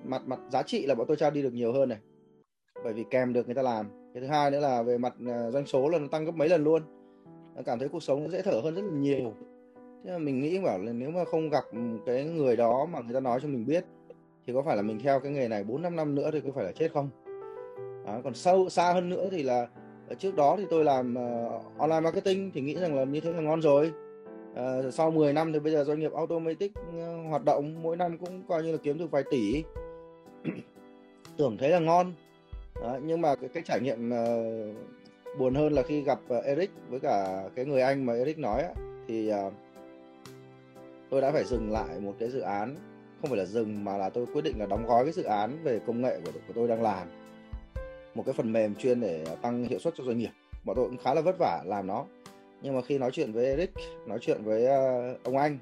mặt 0.03 0.21
mặt 0.25 0.39
giá 0.49 0.63
trị 0.63 0.85
là 0.85 0.95
bọn 0.95 1.07
tôi 1.07 1.17
trao 1.17 1.31
đi 1.31 1.41
được 1.41 1.53
nhiều 1.53 1.73
hơn 1.73 1.89
này. 1.89 1.97
Bởi 2.83 2.93
vì 2.93 3.05
kèm 3.09 3.33
được 3.33 3.45
người 3.45 3.55
ta 3.55 3.61
làm. 3.61 3.85
Cái 4.13 4.21
thứ 4.21 4.27
hai 4.27 4.51
nữa 4.51 4.59
là 4.59 4.81
về 4.81 4.97
mặt 4.97 5.13
ờ, 5.27 5.51
doanh 5.51 5.65
số 5.65 5.89
là 5.89 5.99
nó 5.99 6.07
tăng 6.07 6.25
gấp 6.25 6.35
mấy 6.35 6.49
lần 6.49 6.63
luôn. 6.63 6.81
Cảm 7.65 7.79
thấy 7.79 7.89
cuộc 7.89 8.03
sống 8.03 8.23
nó 8.23 8.29
dễ 8.29 8.41
thở 8.41 8.61
hơn 8.63 8.75
rất 8.75 8.81
là 8.81 8.91
nhiều. 8.91 9.33
Thế 10.03 10.11
là 10.11 10.17
mình 10.17 10.39
nghĩ 10.39 10.59
bảo 10.59 10.79
là 10.79 10.93
nếu 10.93 11.11
mà 11.11 11.25
không 11.25 11.49
gặp 11.49 11.63
cái 12.05 12.25
người 12.25 12.55
đó 12.55 12.85
mà 12.91 12.99
người 12.99 13.13
ta 13.13 13.19
nói 13.19 13.39
cho 13.41 13.47
mình 13.47 13.65
biết 13.65 13.85
thì 14.47 14.53
có 14.53 14.61
phải 14.61 14.75
là 14.75 14.81
mình 14.81 14.99
theo 15.03 15.19
cái 15.19 15.31
nghề 15.31 15.47
này 15.47 15.63
4 15.63 15.81
5 15.81 15.95
năm 15.95 16.15
nữa 16.15 16.29
thì 16.33 16.41
có 16.41 16.49
phải 16.55 16.65
là 16.65 16.71
chết 16.71 16.91
không? 16.93 17.09
Đó, 18.05 18.21
còn 18.23 18.33
sâu 18.33 18.69
xa 18.69 18.93
hơn 18.93 19.09
nữa 19.09 19.27
thì 19.31 19.43
là 19.43 19.67
ờ, 20.09 20.15
trước 20.15 20.35
đó 20.35 20.55
thì 20.57 20.65
tôi 20.69 20.83
làm 20.83 21.13
uh, 21.13 21.77
online 21.77 21.99
marketing 21.99 22.51
thì 22.53 22.61
nghĩ 22.61 22.75
rằng 22.75 22.95
là 22.95 23.03
như 23.03 23.19
thế 23.19 23.33
là 23.33 23.41
ngon 23.41 23.61
rồi 23.61 23.91
uh, 24.53 24.93
sau 24.93 25.11
10 25.11 25.33
năm 25.33 25.53
thì 25.53 25.59
bây 25.59 25.73
giờ 25.73 25.83
doanh 25.83 25.99
nghiệp 25.99 26.13
automatic 26.13 26.71
uh, 26.71 27.29
hoạt 27.29 27.45
động 27.45 27.83
mỗi 27.83 27.97
năm 27.97 28.17
cũng 28.17 28.43
coi 28.47 28.63
như 28.63 28.71
là 28.71 28.77
kiếm 28.83 28.97
được 28.97 29.11
vài 29.11 29.23
tỷ. 29.31 29.63
Tưởng 31.37 31.57
thấy 31.57 31.69
là 31.69 31.79
ngon. 31.79 32.13
Đó, 32.81 32.97
nhưng 33.03 33.21
mà 33.21 33.35
cái, 33.35 33.49
cái 33.53 33.63
trải 33.65 33.79
nghiệm 33.81 34.09
uh, 34.09 35.37
buồn 35.39 35.55
hơn 35.55 35.73
là 35.73 35.81
khi 35.81 36.01
gặp 36.01 36.19
uh, 36.37 36.43
Eric 36.43 36.71
với 36.89 36.99
cả 36.99 37.43
cái 37.55 37.65
người 37.65 37.81
anh 37.81 38.05
mà 38.05 38.13
Eric 38.13 38.37
nói 38.37 38.61
á, 38.61 38.69
thì 39.07 39.31
uh, 39.31 39.53
tôi 41.09 41.21
đã 41.21 41.31
phải 41.31 41.43
dừng 41.43 41.71
lại 41.71 41.99
một 41.99 42.15
cái 42.19 42.29
dự 42.29 42.39
án. 42.39 42.75
Không 43.21 43.29
phải 43.29 43.39
là 43.39 43.45
dừng 43.45 43.83
mà 43.83 43.97
là 43.97 44.09
tôi 44.09 44.25
quyết 44.25 44.41
định 44.41 44.59
là 44.59 44.65
đóng 44.65 44.85
gói 44.87 45.03
cái 45.03 45.13
dự 45.13 45.23
án 45.23 45.63
về 45.63 45.79
công 45.87 46.01
nghệ 46.01 46.19
của, 46.25 46.31
của 46.47 46.53
tôi 46.55 46.67
đang 46.67 46.81
làm. 46.81 47.07
Một 48.15 48.23
cái 48.25 48.33
phần 48.33 48.53
mềm 48.53 48.75
chuyên 48.75 49.01
để 49.01 49.25
tăng 49.41 49.63
hiệu 49.63 49.79
suất 49.79 49.93
cho 49.97 50.03
doanh 50.03 50.17
nghiệp. 50.17 50.29
Bọn 50.65 50.75
tôi 50.75 50.85
cũng 50.85 50.97
khá 50.97 51.13
là 51.13 51.21
vất 51.21 51.35
vả 51.39 51.63
làm 51.65 51.87
nó 51.87 52.05
nhưng 52.61 52.75
mà 52.75 52.81
khi 52.81 52.97
nói 52.97 53.11
chuyện 53.11 53.31
với 53.31 53.45
Eric 53.45 53.71
nói 54.05 54.19
chuyện 54.21 54.43
với 54.43 54.63
uh, 54.63 55.23
ông 55.23 55.37
anh 55.37 55.57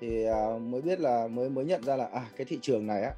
thì 0.00 0.26
uh, 0.28 0.62
mới 0.62 0.82
biết 0.82 1.00
là 1.00 1.28
mới 1.28 1.50
mới 1.50 1.64
nhận 1.64 1.82
ra 1.82 1.96
là 1.96 2.08
à 2.12 2.26
cái 2.36 2.44
thị 2.44 2.58
trường 2.62 2.86
này 2.86 3.02
á 3.02 3.12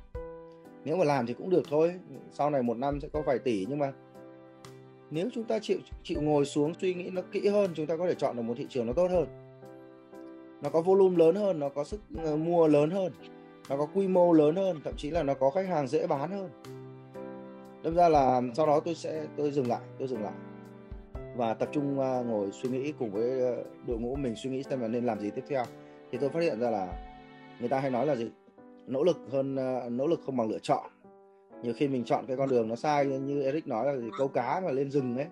nếu 0.85 0.97
mà 0.97 1.05
làm 1.05 1.26
thì 1.26 1.35
cũng 1.35 1.50
được 1.50 1.62
thôi. 1.71 1.95
Sau 2.33 2.50
này 2.50 2.62
một 2.62 2.76
năm 2.76 3.00
sẽ 3.00 3.09
có 3.12 3.23
vài 3.23 3.38
tỷ 3.38 3.67
nhưng 3.69 3.78
mà 3.78 3.93
nếu 5.11 5.28
chúng 5.35 5.45
ta 5.45 5.59
chịu 5.59 5.78
chịu 6.02 6.23
ngồi 6.23 6.45
xuống 6.45 6.75
suy 6.81 6.95
nghĩ 6.95 7.11
nó 7.11 7.23
kỹ 7.33 7.49
hơn 7.49 7.71
chúng 7.75 7.87
ta 7.87 7.97
có 7.97 8.07
thể 8.07 8.14
chọn 8.14 8.37
được 8.37 8.43
một 8.43 8.55
thị 8.57 8.67
trường 8.69 8.87
nó 8.87 8.93
tốt 8.93 9.11
hơn. 9.11 9.26
Nó 10.62 10.71
có 10.71 10.81
volume 10.81 11.17
lớn 11.17 11.35
hơn 11.35 11.59
nó 11.59 11.69
có 11.69 11.85
sức 11.85 12.00
ờ, 12.25 12.37
mua 12.37 12.67
lớn 12.67 12.90
hơn 12.90 13.12
nó 13.69 13.76
có 13.76 13.87
quy 13.95 14.09
mô 14.09 14.33
lớn 14.33 14.57
hơn 14.57 14.81
thậm 14.85 14.95
chí 14.97 15.11
là 15.11 15.23
nó 15.23 15.35
có 15.35 15.50
khách 15.50 15.69
hàng 15.69 15.88
dễ 15.88 16.07
bán 16.07 16.31
hơn. 16.31 16.50
Đâm 17.83 17.95
ra 17.95 18.09
là 18.09 18.43
sau 18.57 18.67
đó 18.67 18.81
tôi 18.81 18.95
sẽ 18.95 19.26
tôi 19.37 19.50
dừng 19.50 19.69
lại 19.69 19.81
tôi 19.99 20.09
dừng 20.09 20.23
lại 20.23 20.33
và 21.38 21.54
tập 21.54 21.68
trung 21.73 22.00
à, 22.00 22.23
ngồi 22.23 22.52
suy 22.52 22.68
nghĩ 22.68 22.92
cùng 22.99 23.11
với 23.11 23.40
ờ, 23.40 23.64
đội 23.87 23.99
ngũ 23.99 24.16
mình 24.16 24.35
suy 24.37 24.50
nghĩ 24.50 24.62
xem 24.62 24.80
là 24.80 24.88
nên 24.88 25.07
làm 25.07 25.21
gì 25.21 25.30
tiếp 25.30 25.45
theo. 25.49 25.64
Thì 26.11 26.18
tôi 26.18 26.30
phát 26.30 26.40
hiện 26.42 26.61
ra 26.61 26.71
là 26.71 26.92
người 27.61 27.68
ta 27.68 27.80
hay 27.80 27.90
nói 27.90 28.07
là 28.07 28.16
gì? 28.16 28.30
Nỗ 28.87 29.04
lực 29.04 29.16
hơn 29.30 29.54
uh, 29.54 29.92
nỗ 29.92 30.07
lực 30.07 30.21
không 30.26 30.37
bằng 30.37 30.50
lựa 30.50 30.59
chọn. 30.59 30.90
Nhiều 31.62 31.73
khi 31.76 31.88
mình 31.88 32.04
chọn 32.04 32.25
cái 32.26 32.37
con 32.37 32.49
đường 32.49 32.68
nó 32.68 32.76
sai 32.76 33.07
như 33.07 33.42
Eric 33.42 33.66
nói 33.66 33.87
là 33.87 33.97
gì, 33.97 34.11
câu 34.18 34.28
cá 34.28 34.61
mà 34.64 34.71
lên 34.71 34.90
rừng 34.90 35.16
ấy 35.16 35.26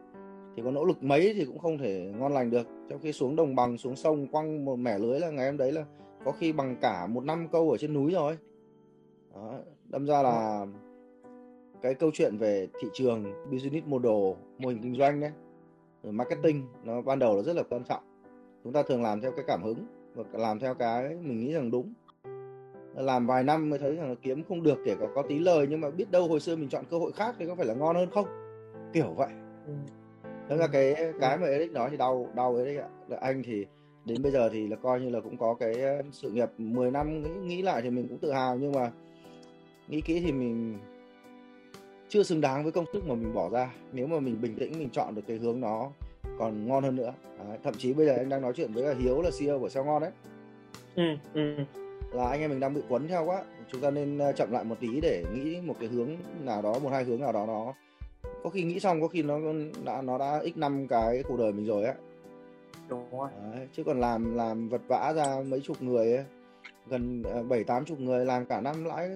thì 0.56 0.62
có 0.64 0.70
nỗ 0.70 0.84
lực 0.84 1.02
mấy 1.02 1.34
thì 1.34 1.44
cũng 1.44 1.58
không 1.58 1.78
thể 1.78 2.12
ngon 2.18 2.32
lành 2.32 2.50
được. 2.50 2.66
Trong 2.88 3.00
khi 3.00 3.12
xuống 3.12 3.36
đồng 3.36 3.54
bằng 3.54 3.78
xuống 3.78 3.96
sông 3.96 4.26
quăng 4.26 4.64
một 4.64 4.76
mẻ 4.76 4.98
lưới 4.98 5.20
là 5.20 5.30
ngày 5.30 5.46
hôm 5.46 5.56
đấy 5.56 5.72
là 5.72 5.84
có 6.24 6.32
khi 6.32 6.52
bằng 6.52 6.76
cả 6.80 7.06
một 7.06 7.24
năm 7.24 7.48
câu 7.52 7.70
ở 7.70 7.76
trên 7.76 7.94
núi 7.94 8.12
rồi. 8.12 8.38
Đó. 9.34 9.58
đâm 9.88 10.06
ra 10.06 10.22
là 10.22 10.66
cái 11.82 11.94
câu 11.94 12.10
chuyện 12.14 12.36
về 12.36 12.68
thị 12.80 12.88
trường 12.92 13.24
business 13.52 13.86
model 13.86 14.34
mô 14.58 14.68
hình 14.68 14.78
kinh 14.82 14.94
doanh 14.94 15.20
đấy 15.20 15.30
rồi 16.06 16.12
marketing 16.12 16.66
nó 16.84 17.02
ban 17.02 17.18
đầu 17.18 17.36
là 17.36 17.42
rất 17.42 17.56
là 17.56 17.62
quan 17.62 17.84
trọng. 17.84 18.02
Chúng 18.64 18.72
ta 18.72 18.82
thường 18.82 19.02
làm 19.02 19.20
theo 19.20 19.32
cái 19.32 19.44
cảm 19.48 19.62
hứng 19.62 19.86
và 20.14 20.24
làm 20.32 20.58
theo 20.58 20.74
cái 20.74 21.08
mình 21.08 21.40
nghĩ 21.40 21.52
rằng 21.52 21.70
đúng. 21.70 21.92
Làm 22.94 23.26
vài 23.26 23.42
năm 23.42 23.70
mới 23.70 23.78
thấy 23.78 23.96
rằng 23.96 24.08
là 24.08 24.14
kiếm 24.22 24.42
không 24.48 24.62
được 24.62 24.78
kể 24.84 24.96
cả 25.00 25.06
có 25.14 25.22
tí 25.22 25.38
lời 25.38 25.66
nhưng 25.70 25.80
mà 25.80 25.90
biết 25.90 26.10
đâu 26.10 26.28
hồi 26.28 26.40
xưa 26.40 26.56
mình 26.56 26.68
chọn 26.68 26.84
cơ 26.90 26.98
hội 26.98 27.12
khác 27.12 27.34
thì 27.38 27.46
có 27.46 27.54
phải 27.54 27.66
là 27.66 27.74
ngon 27.74 27.96
hơn 27.96 28.10
không? 28.10 28.26
Kiểu 28.92 29.14
vậy. 29.16 29.28
Ừ. 29.66 29.72
đó 30.48 30.56
là 30.56 30.66
cái 30.66 30.94
cái 31.20 31.38
mà 31.38 31.46
Eric 31.46 31.72
nói 31.72 31.90
thì 31.90 31.96
đau 31.96 32.28
đau 32.34 32.56
Eric 32.56 32.80
ạ. 32.80 32.88
Anh 33.20 33.42
thì 33.42 33.66
đến 34.04 34.22
bây 34.22 34.32
giờ 34.32 34.48
thì 34.52 34.68
là 34.68 34.76
coi 34.76 35.00
như 35.00 35.10
là 35.10 35.20
cũng 35.20 35.36
có 35.36 35.54
cái 35.54 35.74
sự 36.12 36.30
nghiệp 36.30 36.48
10 36.58 36.90
năm 36.90 37.22
nghĩ, 37.22 37.30
nghĩ 37.30 37.62
lại 37.62 37.82
thì 37.82 37.90
mình 37.90 38.08
cũng 38.08 38.18
tự 38.18 38.32
hào 38.32 38.56
nhưng 38.56 38.72
mà 38.72 38.92
nghĩ 39.88 40.00
kỹ 40.00 40.20
thì 40.20 40.32
mình 40.32 40.78
chưa 42.08 42.22
xứng 42.22 42.40
đáng 42.40 42.62
với 42.62 42.72
công 42.72 42.84
sức 42.92 43.08
mà 43.08 43.14
mình 43.14 43.34
bỏ 43.34 43.48
ra. 43.50 43.70
Nếu 43.92 44.06
mà 44.06 44.20
mình 44.20 44.40
bình 44.40 44.56
tĩnh 44.56 44.78
mình 44.78 44.90
chọn 44.90 45.14
được 45.14 45.22
cái 45.26 45.36
hướng 45.36 45.60
nó 45.60 45.90
còn 46.38 46.68
ngon 46.68 46.82
hơn 46.82 46.96
nữa. 46.96 47.12
Đấy, 47.38 47.58
thậm 47.64 47.74
chí 47.78 47.92
bây 47.92 48.06
giờ 48.06 48.16
anh 48.16 48.28
đang 48.28 48.42
nói 48.42 48.52
chuyện 48.56 48.72
với 48.72 48.94
Hiếu 48.94 49.22
là 49.22 49.30
CEO 49.38 49.58
của 49.58 49.68
Sao 49.68 49.84
Ngon 49.84 50.02
đấy. 50.02 50.10
Ừ, 50.96 51.02
ừ. 51.34 51.56
là 52.12 52.28
anh 52.28 52.40
em 52.40 52.50
mình 52.50 52.60
đang 52.60 52.74
bị 52.74 52.80
quấn 52.88 53.08
theo 53.08 53.24
quá. 53.24 53.44
Chúng 53.72 53.80
ta 53.80 53.90
nên 53.90 54.18
ờ, 54.18 54.32
chậm 54.32 54.52
lại 54.52 54.64
một 54.64 54.76
tí 54.80 55.00
để 55.00 55.24
nghĩ 55.34 55.60
một 55.60 55.74
cái 55.80 55.88
hướng 55.88 56.08
nào 56.44 56.62
đó 56.62 56.78
một 56.78 56.88
hai 56.92 57.04
hướng 57.04 57.20
nào 57.20 57.32
đó 57.32 57.46
nó 57.46 57.74
có 58.42 58.50
khi 58.50 58.62
nghĩ 58.62 58.80
xong 58.80 59.00
có 59.00 59.08
khi 59.08 59.22
nó 59.22 59.38
đã 59.84 60.02
nó 60.02 60.18
đã 60.18 60.42
x 60.54 60.56
năm 60.56 60.86
cái 60.88 61.22
cuộc 61.28 61.36
đời 61.38 61.52
mình 61.52 61.66
rồi 61.66 61.84
á. 61.84 61.94
Đúng 62.88 63.10
rồi. 63.10 63.28
Đấy, 63.52 63.68
chứ 63.72 63.84
còn 63.84 64.00
làm 64.00 64.34
làm 64.34 64.68
vật 64.68 64.80
vã 64.88 65.12
ra 65.16 65.42
mấy 65.46 65.60
chục 65.60 65.82
người 65.82 66.12
ấy, 66.16 66.24
gần 66.86 67.22
ờ, 67.22 67.42
bảy 67.42 67.64
tám 67.64 67.84
chục 67.84 68.00
người 68.00 68.24
làm 68.24 68.46
cả 68.46 68.60
năm 68.60 68.84
lãi 68.84 69.10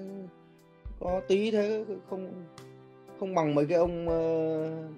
có 1.01 1.21
tí 1.29 1.51
thế 1.51 1.85
không 2.11 2.45
không 3.21 3.35
bằng 3.35 3.55
mấy 3.55 3.67
cái 3.67 3.79
ông 3.79 4.09
ờ, 4.09 4.19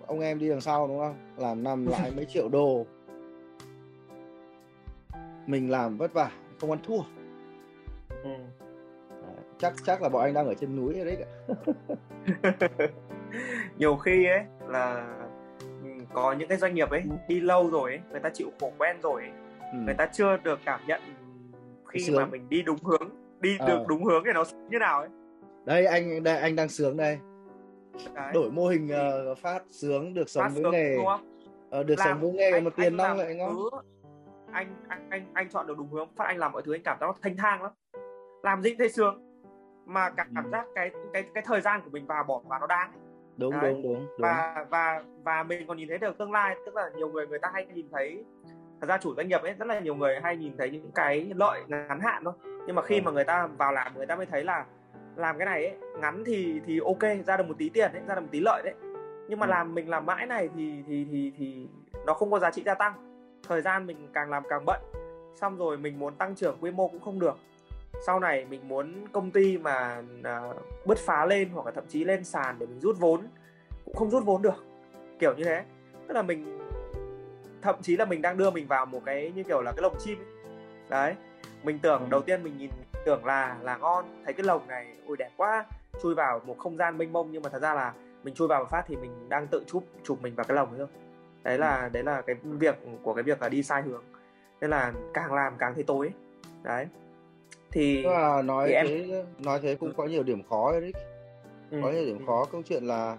ông 0.06 0.20
em 0.20 0.38
đi 0.38 0.48
đằng 0.48 0.60
sau 0.60 0.88
đúng 0.88 0.98
không? 0.98 1.16
Làm 1.36 1.62
năm 1.62 1.86
lại 1.90 2.12
mấy 2.16 2.24
triệu 2.24 2.48
đô. 2.48 2.86
Mình 5.46 5.70
làm 5.70 5.96
vất 5.96 6.12
vả 6.12 6.30
không 6.60 6.70
ăn 6.70 6.78
thua. 6.82 7.00
Ừ. 8.24 8.30
chắc 9.58 9.74
chắc 9.86 10.02
là 10.02 10.08
bọn 10.08 10.22
anh 10.22 10.34
đang 10.34 10.46
ở 10.46 10.54
trên 10.54 10.76
núi 10.76 10.94
đấy 10.94 11.16
cả 11.18 11.54
nhiều 13.78 13.96
khi 13.96 14.26
ấy 14.26 14.40
là 14.68 15.16
ừ, 15.82 15.88
có 16.12 16.32
những 16.32 16.48
cái 16.48 16.58
doanh 16.58 16.74
nghiệp 16.74 16.90
ấy 16.90 17.02
đi 17.28 17.40
lâu 17.40 17.70
rồi 17.70 17.90
ấy, 17.90 18.00
người 18.10 18.20
ta 18.20 18.30
chịu 18.34 18.50
khổ 18.60 18.72
quen 18.78 18.96
rồi 19.02 19.22
ấy, 19.22 19.30
ừ. 19.72 19.78
người 19.84 19.94
ta 19.94 20.06
chưa 20.12 20.36
được 20.36 20.60
cảm 20.64 20.80
nhận 20.86 21.00
khi 21.88 22.10
mà 22.16 22.26
mình 22.26 22.48
đi 22.48 22.62
đúng 22.62 22.78
hướng 22.84 23.08
đi 23.40 23.56
à. 23.58 23.66
được 23.66 23.84
đúng 23.88 24.04
hướng 24.04 24.22
thì 24.26 24.30
nó 24.34 24.44
như 24.70 24.78
nào 24.78 25.00
ấy. 25.00 25.08
Đây 25.64 25.86
anh 25.86 26.22
đây 26.22 26.36
anh 26.36 26.56
đang 26.56 26.68
sướng 26.68 26.96
đây 26.96 27.18
Đấy. 28.14 28.30
đổi 28.34 28.50
mô 28.50 28.66
hình 28.66 28.90
uh, 29.32 29.38
phát 29.38 29.62
sướng 29.70 30.14
được 30.14 30.28
sống 30.28 30.44
phát 30.44 30.52
với 30.54 30.72
nghề. 30.72 30.96
uh, 30.96 31.86
được 31.86 31.98
làm, 31.98 32.08
sống 32.08 32.20
với 32.20 32.32
nghề 32.32 32.60
mà 32.60 32.70
tiền 32.76 32.96
nong 32.96 33.18
lại 33.18 33.34
ngon. 33.34 33.56
anh 34.52 34.74
anh 34.88 35.06
anh 35.10 35.26
anh 35.34 35.48
chọn 35.48 35.66
được 35.66 35.78
đúng 35.78 35.88
hướng 35.88 36.08
phát 36.16 36.24
anh 36.24 36.38
làm 36.38 36.52
mọi 36.52 36.62
thứ 36.62 36.74
anh 36.74 36.82
cảm 36.82 36.96
giác 37.00 37.06
nó 37.06 37.14
thanh 37.22 37.36
thang 37.36 37.62
lắm. 37.62 37.72
Làm 38.42 38.62
gì 38.62 38.74
thấy 38.78 38.88
sướng 38.88 39.32
mà 39.86 40.10
cảm, 40.10 40.26
cảm 40.34 40.50
giác 40.52 40.66
cái 40.74 40.90
cái 41.12 41.24
cái 41.34 41.42
thời 41.46 41.60
gian 41.60 41.80
của 41.84 41.90
mình 41.90 42.06
vào 42.06 42.24
bỏ 42.24 42.42
vào 42.48 42.60
nó 42.60 42.66
đáng 42.66 42.92
đúng, 43.36 43.52
đúng 43.52 43.60
đúng 43.62 43.82
đúng 43.82 44.06
và 44.18 44.66
và 44.70 45.04
và 45.22 45.42
mình 45.42 45.66
còn 45.68 45.76
nhìn 45.76 45.88
thấy 45.88 45.98
được 45.98 46.18
tương 46.18 46.32
lai 46.32 46.56
tức 46.66 46.76
là 46.76 46.90
nhiều 46.96 47.08
người 47.08 47.26
người 47.26 47.38
ta 47.38 47.50
hay 47.54 47.66
nhìn 47.66 47.88
thấy 47.92 48.24
thật 48.80 48.88
ra 48.88 48.98
chủ 48.98 49.14
doanh 49.14 49.28
nghiệp 49.28 49.42
ấy 49.42 49.54
rất 49.58 49.68
là 49.68 49.80
nhiều 49.80 49.94
người 49.94 50.20
hay 50.22 50.36
nhìn 50.36 50.56
thấy 50.58 50.70
những 50.70 50.90
cái 50.94 51.32
lợi 51.36 51.62
ngắn 51.68 52.00
hạn 52.00 52.24
thôi. 52.24 52.34
Nhưng 52.66 52.76
mà 52.76 52.82
khi 52.82 52.96
ừ. 52.96 53.02
mà 53.04 53.10
người 53.10 53.24
ta 53.24 53.46
vào 53.46 53.72
làm 53.72 53.96
người 53.96 54.06
ta 54.06 54.16
mới 54.16 54.26
thấy 54.26 54.44
là 54.44 54.66
làm 55.16 55.38
cái 55.38 55.46
này 55.46 55.66
ấy, 55.66 55.76
ngắn 56.00 56.22
thì 56.26 56.60
thì 56.66 56.80
ok 56.84 57.26
ra 57.26 57.36
được 57.36 57.46
một 57.48 57.54
tí 57.58 57.68
tiền 57.68 57.90
đấy 57.92 58.02
ra 58.06 58.14
được 58.14 58.20
một 58.20 58.28
tí 58.30 58.40
lợi 58.40 58.62
đấy 58.64 58.74
nhưng 59.28 59.38
mà 59.38 59.46
ừ. 59.46 59.50
làm 59.50 59.74
mình 59.74 59.90
làm 59.90 60.06
mãi 60.06 60.26
này 60.26 60.48
thì 60.56 60.82
thì 60.88 61.06
thì 61.10 61.32
thì 61.38 61.66
nó 62.06 62.14
không 62.14 62.30
có 62.30 62.38
giá 62.38 62.50
trị 62.50 62.62
gia 62.66 62.74
tăng 62.74 62.92
thời 63.48 63.62
gian 63.62 63.86
mình 63.86 64.08
càng 64.12 64.30
làm 64.30 64.42
càng 64.48 64.64
bận 64.64 64.80
xong 65.34 65.56
rồi 65.56 65.78
mình 65.78 65.98
muốn 65.98 66.14
tăng 66.14 66.34
trưởng 66.34 66.56
quy 66.60 66.70
mô 66.70 66.88
cũng 66.88 67.00
không 67.00 67.20
được 67.20 67.36
sau 68.06 68.20
này 68.20 68.44
mình 68.44 68.68
muốn 68.68 69.08
công 69.12 69.30
ty 69.30 69.58
mà 69.58 70.02
uh, 70.20 70.56
bứt 70.86 70.98
phá 70.98 71.26
lên 71.26 71.48
hoặc 71.48 71.66
là 71.66 71.72
thậm 71.72 71.84
chí 71.88 72.04
lên 72.04 72.24
sàn 72.24 72.56
để 72.58 72.66
mình 72.66 72.80
rút 72.80 72.96
vốn 72.98 73.20
cũng 73.84 73.94
không 73.94 74.10
rút 74.10 74.24
vốn 74.24 74.42
được 74.42 74.64
kiểu 75.18 75.34
như 75.36 75.44
thế 75.44 75.64
tức 76.08 76.14
là 76.14 76.22
mình 76.22 76.58
thậm 77.62 77.76
chí 77.82 77.96
là 77.96 78.04
mình 78.04 78.22
đang 78.22 78.36
đưa 78.36 78.50
mình 78.50 78.66
vào 78.66 78.86
một 78.86 79.02
cái 79.04 79.32
như 79.36 79.42
kiểu 79.42 79.62
là 79.62 79.72
cái 79.72 79.82
lồng 79.82 79.96
chim 79.98 80.18
ấy. 80.18 80.26
đấy 80.88 81.14
mình 81.62 81.78
tưởng 81.78 82.00
ừ. 82.00 82.06
đầu 82.10 82.20
tiên 82.22 82.42
mình 82.42 82.58
nhìn 82.58 82.70
tưởng 83.04 83.24
là 83.24 83.58
là 83.62 83.76
ngon. 83.76 84.04
Thấy 84.24 84.34
cái 84.34 84.46
lồng 84.46 84.66
này 84.66 84.86
ui 85.06 85.16
đẹp 85.16 85.30
quá. 85.36 85.64
Chui 86.02 86.14
vào 86.14 86.40
một 86.46 86.58
không 86.58 86.76
gian 86.76 86.98
mênh 86.98 87.12
mông 87.12 87.32
nhưng 87.32 87.42
mà 87.42 87.48
thật 87.48 87.62
ra 87.62 87.74
là 87.74 87.92
mình 88.22 88.34
chui 88.34 88.48
vào 88.48 88.60
một 88.60 88.70
phát 88.70 88.84
thì 88.86 88.96
mình 88.96 89.28
đang 89.28 89.46
tự 89.46 89.64
chụp 89.66 89.84
chụp 90.04 90.22
mình 90.22 90.34
vào 90.34 90.44
cái 90.44 90.56
lồng 90.56 90.68
thôi. 90.78 90.86
Đấy 91.42 91.58
là 91.58 91.82
ừ. 91.82 91.88
đấy 91.92 92.02
là 92.02 92.22
cái 92.22 92.36
việc 92.42 92.78
của 93.02 93.14
cái 93.14 93.22
việc 93.22 93.42
là 93.42 93.48
đi 93.48 93.62
sai 93.62 93.82
hướng. 93.82 94.04
Nên 94.60 94.70
là 94.70 94.92
càng 95.14 95.32
làm 95.32 95.52
càng 95.58 95.74
thấy 95.74 95.84
tối. 95.84 96.10
Đấy. 96.62 96.86
Thì 97.70 98.02
là 98.02 98.42
nói 98.42 98.68
thì 98.68 98.74
thế 98.74 99.10
em... 99.10 99.26
nói 99.38 99.58
thế 99.62 99.74
cũng 99.74 99.94
có 99.96 100.04
nhiều 100.04 100.22
điểm 100.22 100.42
khó 100.50 100.72
đấy 100.72 100.92
ừ. 101.70 101.80
có 101.82 101.90
nhiều 101.90 102.04
điểm 102.04 102.18
ừ. 102.18 102.24
khó. 102.26 102.44
Câu 102.52 102.62
chuyện 102.62 102.84
là 102.84 103.16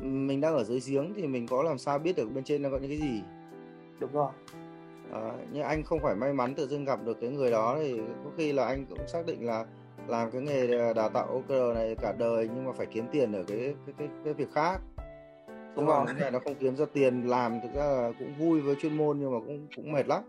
mình 0.00 0.40
đang 0.40 0.54
ở 0.54 0.64
dưới 0.64 0.80
giếng 0.86 1.14
thì 1.14 1.26
mình 1.26 1.46
có 1.46 1.62
làm 1.62 1.78
sao 1.78 1.98
biết 1.98 2.16
được 2.16 2.28
bên 2.34 2.44
trên 2.44 2.62
nó 2.62 2.70
có 2.70 2.78
những 2.78 2.90
cái 2.90 2.98
gì? 2.98 3.22
Đúng 3.98 4.12
rồi 4.12 4.30
à, 5.12 5.32
nhưng 5.52 5.62
anh 5.62 5.82
không 5.82 6.00
phải 6.00 6.14
may 6.14 6.32
mắn 6.32 6.54
tự 6.54 6.66
dưng 6.66 6.84
gặp 6.84 7.04
được 7.04 7.20
cái 7.20 7.30
người 7.30 7.50
đó 7.50 7.76
thì 7.80 8.00
có 8.24 8.30
khi 8.36 8.52
là 8.52 8.66
anh 8.66 8.86
cũng 8.86 8.98
xác 9.06 9.26
định 9.26 9.46
là 9.46 9.66
làm 10.08 10.30
cái 10.30 10.42
nghề 10.42 10.94
đào 10.94 11.08
tạo 11.08 11.26
OKR 11.26 11.74
này 11.74 11.96
cả 12.02 12.12
đời 12.18 12.48
nhưng 12.54 12.64
mà 12.64 12.72
phải 12.72 12.86
kiếm 12.86 13.06
tiền 13.12 13.32
ở 13.32 13.44
cái 13.48 13.74
cái 13.86 13.94
cái, 13.98 14.08
cái 14.24 14.34
việc 14.34 14.52
khác. 14.52 14.78
Đúng 15.76 15.86
không? 15.86 16.06
cái 16.06 16.14
này 16.20 16.30
nó 16.30 16.38
không 16.38 16.54
kiếm 16.54 16.76
ra 16.76 16.84
tiền 16.92 17.22
làm 17.26 17.60
thực 17.62 17.74
ra 17.74 17.84
là 17.84 18.12
cũng 18.18 18.34
vui 18.38 18.60
với 18.60 18.74
chuyên 18.74 18.96
môn 18.96 19.18
nhưng 19.18 19.32
mà 19.32 19.38
cũng 19.46 19.66
cũng 19.76 19.92
mệt 19.92 20.06
lắm. 20.08 20.22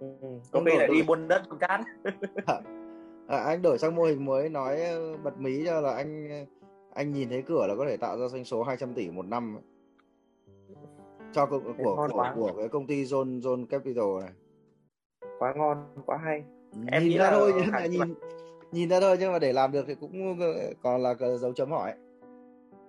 Ừ, 0.00 0.06
có 0.52 0.62
khi 0.66 0.78
lại 0.78 0.88
đi 0.92 1.02
buôn 1.02 1.28
đất 1.28 1.42
buôn 1.48 1.58
cát. 1.58 1.80
À, 3.30 3.38
anh 3.38 3.62
đổi 3.62 3.78
sang 3.78 3.96
mô 3.96 4.02
hình 4.02 4.24
mới 4.24 4.48
nói 4.48 4.80
bật 5.22 5.38
mí 5.38 5.62
cho 5.66 5.80
là 5.80 5.94
anh 5.94 6.28
anh 6.94 7.12
nhìn 7.12 7.28
thấy 7.28 7.42
cửa 7.42 7.66
là 7.66 7.74
có 7.74 7.86
thể 7.88 7.96
tạo 7.96 8.18
ra 8.18 8.28
doanh 8.28 8.44
số 8.44 8.62
200 8.62 8.94
tỷ 8.94 9.10
một 9.10 9.26
năm 9.26 9.58
cho 11.32 11.46
của 11.46 11.60
của, 11.78 12.08
của, 12.12 12.32
của, 12.34 12.52
cái 12.58 12.68
công 12.68 12.86
ty 12.86 13.04
Zone 13.04 13.40
Zone 13.40 13.66
Capital 13.66 14.04
này. 14.20 14.30
Quá 15.38 15.52
ngon 15.56 15.84
quá 16.06 16.16
hay. 16.16 16.44
Em 16.92 17.02
nhìn 17.02 17.18
ra 17.18 17.30
thôi 17.30 17.52
nhưng 17.56 17.72
mà 17.72 17.86
nhìn 17.86 18.14
nhìn 18.72 18.88
ra 18.88 19.00
thôi 19.00 19.16
nhưng 19.20 19.32
mà 19.32 19.38
để 19.38 19.52
làm 19.52 19.72
được 19.72 19.84
thì 19.86 19.94
cũng 19.94 20.38
còn 20.82 21.02
là 21.02 21.14
dấu 21.14 21.52
chấm 21.52 21.70
hỏi. 21.70 21.92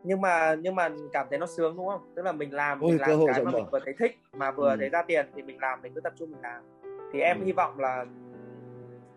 Nhưng 0.03 0.21
mà 0.21 0.55
nhưng 0.55 0.75
mà 0.75 0.89
cảm 1.13 1.27
thấy 1.29 1.39
nó 1.39 1.45
sướng 1.45 1.77
đúng 1.77 1.87
không? 1.87 2.13
Tức 2.15 2.21
là 2.21 2.31
mình 2.31 2.53
làm 2.53 2.79
Ôi, 2.79 2.91
mình 2.91 3.01
làm 3.01 3.09
cái 3.27 3.43
mà 3.45 3.51
mình 3.51 3.65
vừa 3.71 3.79
thấy 3.85 3.93
thích 3.99 4.17
mà 4.33 4.51
vừa 4.51 4.69
ừ. 4.69 4.75
thấy 4.79 4.89
ra 4.89 5.01
tiền 5.01 5.25
thì 5.35 5.41
mình 5.41 5.59
làm 5.59 5.81
mình 5.81 5.93
cứ 5.95 6.01
tập 6.01 6.13
trung 6.17 6.31
mình 6.31 6.41
làm. 6.41 6.63
Thì 7.13 7.19
em 7.19 7.39
ừ. 7.39 7.45
hy 7.45 7.51
vọng 7.51 7.79
là 7.79 8.05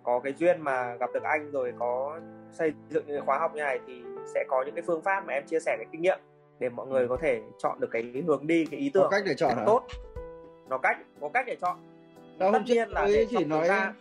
có 0.02 0.21
cái 0.21 0.35
duyên 0.38 0.61
mà 0.61 0.95
gặp 0.95 1.11
được 1.14 1.23
anh 1.23 1.50
rồi 1.50 1.73
có 1.78 2.21
xây 2.50 2.73
dựng 2.88 3.04
những 3.07 3.26
khóa 3.26 3.38
học 3.38 3.54
như 3.54 3.61
này 3.62 3.81
thì 3.87 4.02
sẽ 4.35 4.45
có 4.49 4.62
những 4.66 4.75
cái 4.75 4.85
phương 4.87 5.02
pháp 5.02 5.26
mà 5.26 5.33
em 5.33 5.47
chia 5.47 5.61
sẻ 5.61 5.76
cái 5.76 5.87
kinh 5.93 6.02
nghiệm 6.02 6.19
để 6.59 6.69
mọi 6.69 6.87
người 6.87 7.09
có 7.09 7.17
thể 7.17 7.41
chọn 7.59 7.81
được 7.81 7.89
cái 7.91 8.03
hướng 8.27 8.47
đi 8.47 8.67
cái 8.71 8.81
ý 8.81 8.91
tưởng 8.95 9.03
có 9.03 9.09
cách 9.11 9.23
để 9.27 9.35
chọn 9.35 9.55
tốt. 9.67 9.87
Nó 10.69 10.79
cách 10.79 10.99
có 11.21 11.29
cách 11.29 11.45
để 11.47 11.57
chọn. 11.61 11.77
Sao 12.39 12.53
hôm 12.53 12.65
trước 12.67 12.89
là 12.89 13.09
chỉ 13.31 13.45
nói 13.45 13.69
ra... 13.69 13.93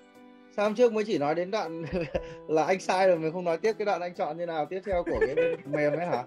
sao 0.56 0.66
hôm 0.66 0.76
trước 0.76 0.94
mới 0.94 1.04
chỉ 1.04 1.18
nói 1.18 1.36
đến 1.36 1.52
đoạn 1.52 1.84
là 2.48 2.64
anh 2.64 2.80
sai 2.80 3.08
rồi 3.08 3.18
mình 3.18 3.34
không 3.34 3.44
nói 3.44 3.58
tiếp 3.58 3.74
cái 3.78 3.86
đoạn 3.86 4.02
anh 4.02 4.14
chọn 4.14 4.38
như 4.38 4.46
nào 4.46 4.66
tiếp 4.66 4.82
theo 4.86 5.04
của 5.04 5.20
cái 5.20 5.36
mềm 5.66 5.94
ấy 5.94 6.06
hả? 6.06 6.24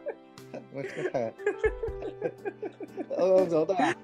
Ông, 3.11 3.37
ông 3.37 3.51
giấu 3.51 3.65
tôi 3.65 3.77
à? 3.77 3.95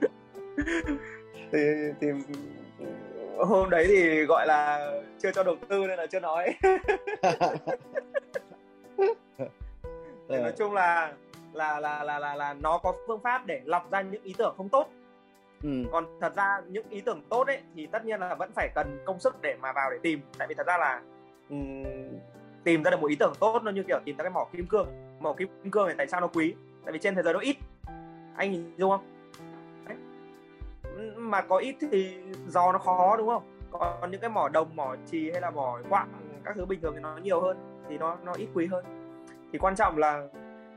Thì 1.52 1.58
thì 2.00 2.08
hôm 3.38 3.70
đấy 3.70 3.84
thì 3.88 4.24
gọi 4.24 4.46
là 4.46 4.92
chưa 5.22 5.32
cho 5.32 5.42
đầu 5.42 5.56
tư 5.68 5.86
nên 5.86 5.98
là 5.98 6.06
chưa 6.06 6.20
nói. 6.20 6.54
Thì 10.28 10.36
nói 10.38 10.52
chung 10.58 10.72
là 10.72 11.12
là 11.52 11.80
là 11.80 12.04
là 12.04 12.18
là 12.18 12.34
là 12.34 12.54
nó 12.54 12.78
có 12.78 12.94
phương 13.06 13.20
pháp 13.20 13.46
để 13.46 13.60
lọc 13.64 13.90
ra 13.90 14.00
những 14.00 14.22
ý 14.22 14.34
tưởng 14.38 14.54
không 14.56 14.68
tốt. 14.68 14.88
Ừ. 15.62 15.68
còn 15.92 16.06
thật 16.20 16.34
ra 16.36 16.60
những 16.68 16.88
ý 16.90 17.00
tưởng 17.00 17.22
tốt 17.28 17.46
ấy 17.46 17.60
thì 17.74 17.86
tất 17.86 18.04
nhiên 18.04 18.20
là 18.20 18.34
vẫn 18.34 18.50
phải 18.54 18.68
cần 18.74 18.98
công 19.04 19.18
sức 19.18 19.42
để 19.42 19.56
mà 19.60 19.72
vào 19.72 19.90
để 19.90 19.98
tìm. 20.02 20.20
Tại 20.38 20.48
vì 20.48 20.54
thật 20.54 20.66
ra 20.66 20.78
là 20.78 21.02
um, 21.50 21.84
tìm 22.64 22.82
ra 22.82 22.90
được 22.90 23.00
một 23.00 23.06
ý 23.06 23.16
tưởng 23.16 23.32
tốt 23.40 23.62
nó 23.62 23.70
như 23.70 23.82
kiểu 23.82 23.98
tìm 24.04 24.16
ra 24.16 24.22
cái 24.22 24.30
mỏ 24.30 24.48
kim 24.52 24.66
cương. 24.66 24.88
Mỏ 25.20 25.32
kim 25.32 25.70
cương 25.70 25.86
này 25.86 25.94
tại 25.98 26.06
sao 26.06 26.20
nó 26.20 26.26
quý? 26.26 26.54
Tại 26.84 26.92
vì 26.92 26.98
trên 26.98 27.14
thế 27.14 27.22
giới 27.22 27.34
nó 27.34 27.40
ít. 27.40 27.56
Anh 28.36 28.52
nhìn 28.52 28.74
dung 28.76 28.90
không? 28.90 29.04
Đấy. 29.86 29.96
mà 31.16 31.40
có 31.40 31.56
ít 31.56 31.76
thì 31.92 32.18
do 32.48 32.72
nó 32.72 32.78
khó 32.78 33.16
đúng 33.16 33.28
không? 33.28 33.42
Còn 33.70 34.10
những 34.10 34.20
cái 34.20 34.30
mỏ 34.30 34.48
đồng 34.48 34.76
mỏ 34.76 34.96
trì 35.10 35.30
hay 35.30 35.40
là 35.40 35.50
mỏ 35.50 35.78
quặng 35.88 36.08
các 36.44 36.56
thứ 36.56 36.64
bình 36.64 36.80
thường 36.80 36.94
thì 36.94 37.00
nó 37.00 37.16
nhiều 37.16 37.40
hơn 37.40 37.56
thì 37.88 37.98
nó 37.98 38.16
nó 38.24 38.32
ít 38.32 38.48
quý 38.54 38.66
hơn. 38.66 38.84
Thì 39.52 39.58
quan 39.58 39.76
trọng 39.76 39.98
là 39.98 40.28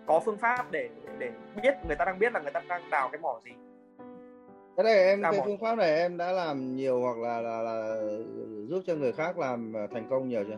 có 0.05 0.19
phương 0.25 0.38
pháp 0.38 0.71
để 0.71 0.89
để 1.17 1.31
biết 1.63 1.74
người 1.88 1.95
ta 1.95 2.05
đang 2.05 2.19
biết 2.19 2.33
là 2.33 2.39
người 2.39 2.51
ta 2.51 2.62
đang 2.67 2.81
đào 2.91 3.09
cái 3.12 3.21
mỏ 3.21 3.39
gì. 3.45 3.51
Cái 4.77 4.83
này 4.83 5.05
em 5.05 5.21
Đào 5.21 5.31
cái 5.31 5.41
mỏ. 5.41 5.45
phương 5.45 5.57
pháp 5.57 5.75
này 5.75 5.95
em 5.95 6.17
đã 6.17 6.31
làm 6.31 6.75
nhiều 6.75 7.00
hoặc 7.01 7.17
là 7.17 7.41
là 7.41 7.62
là 7.62 7.95
giúp 8.67 8.81
cho 8.88 8.95
người 8.95 9.12
khác 9.13 9.38
làm 9.38 9.77
à, 9.77 9.88
thành 9.91 10.07
công 10.09 10.27
nhiều 10.27 10.43
chưa? 10.47 10.57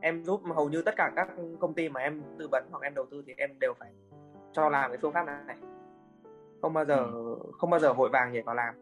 Em 0.00 0.24
giúp 0.24 0.40
hầu 0.54 0.68
như 0.68 0.82
tất 0.82 0.96
cả 0.96 1.12
các 1.16 1.28
công 1.60 1.74
ty 1.74 1.88
mà 1.88 2.00
em 2.00 2.22
tư 2.38 2.48
vấn 2.52 2.64
hoặc 2.70 2.82
em 2.82 2.94
đầu 2.94 3.06
tư 3.10 3.22
thì 3.26 3.34
em 3.36 3.58
đều 3.58 3.74
phải 3.78 3.92
cho 4.52 4.68
làm 4.68 4.90
cái 4.90 4.98
phương 5.02 5.12
pháp 5.12 5.26
này. 5.46 5.56
Không 6.62 6.72
bao 6.72 6.84
giờ 6.84 7.06
không 7.58 7.70
bao 7.70 7.80
giờ 7.80 7.92
vội 7.92 8.08
vàng 8.12 8.32
nhảy 8.32 8.42
vào 8.42 8.54
làm. 8.54 8.74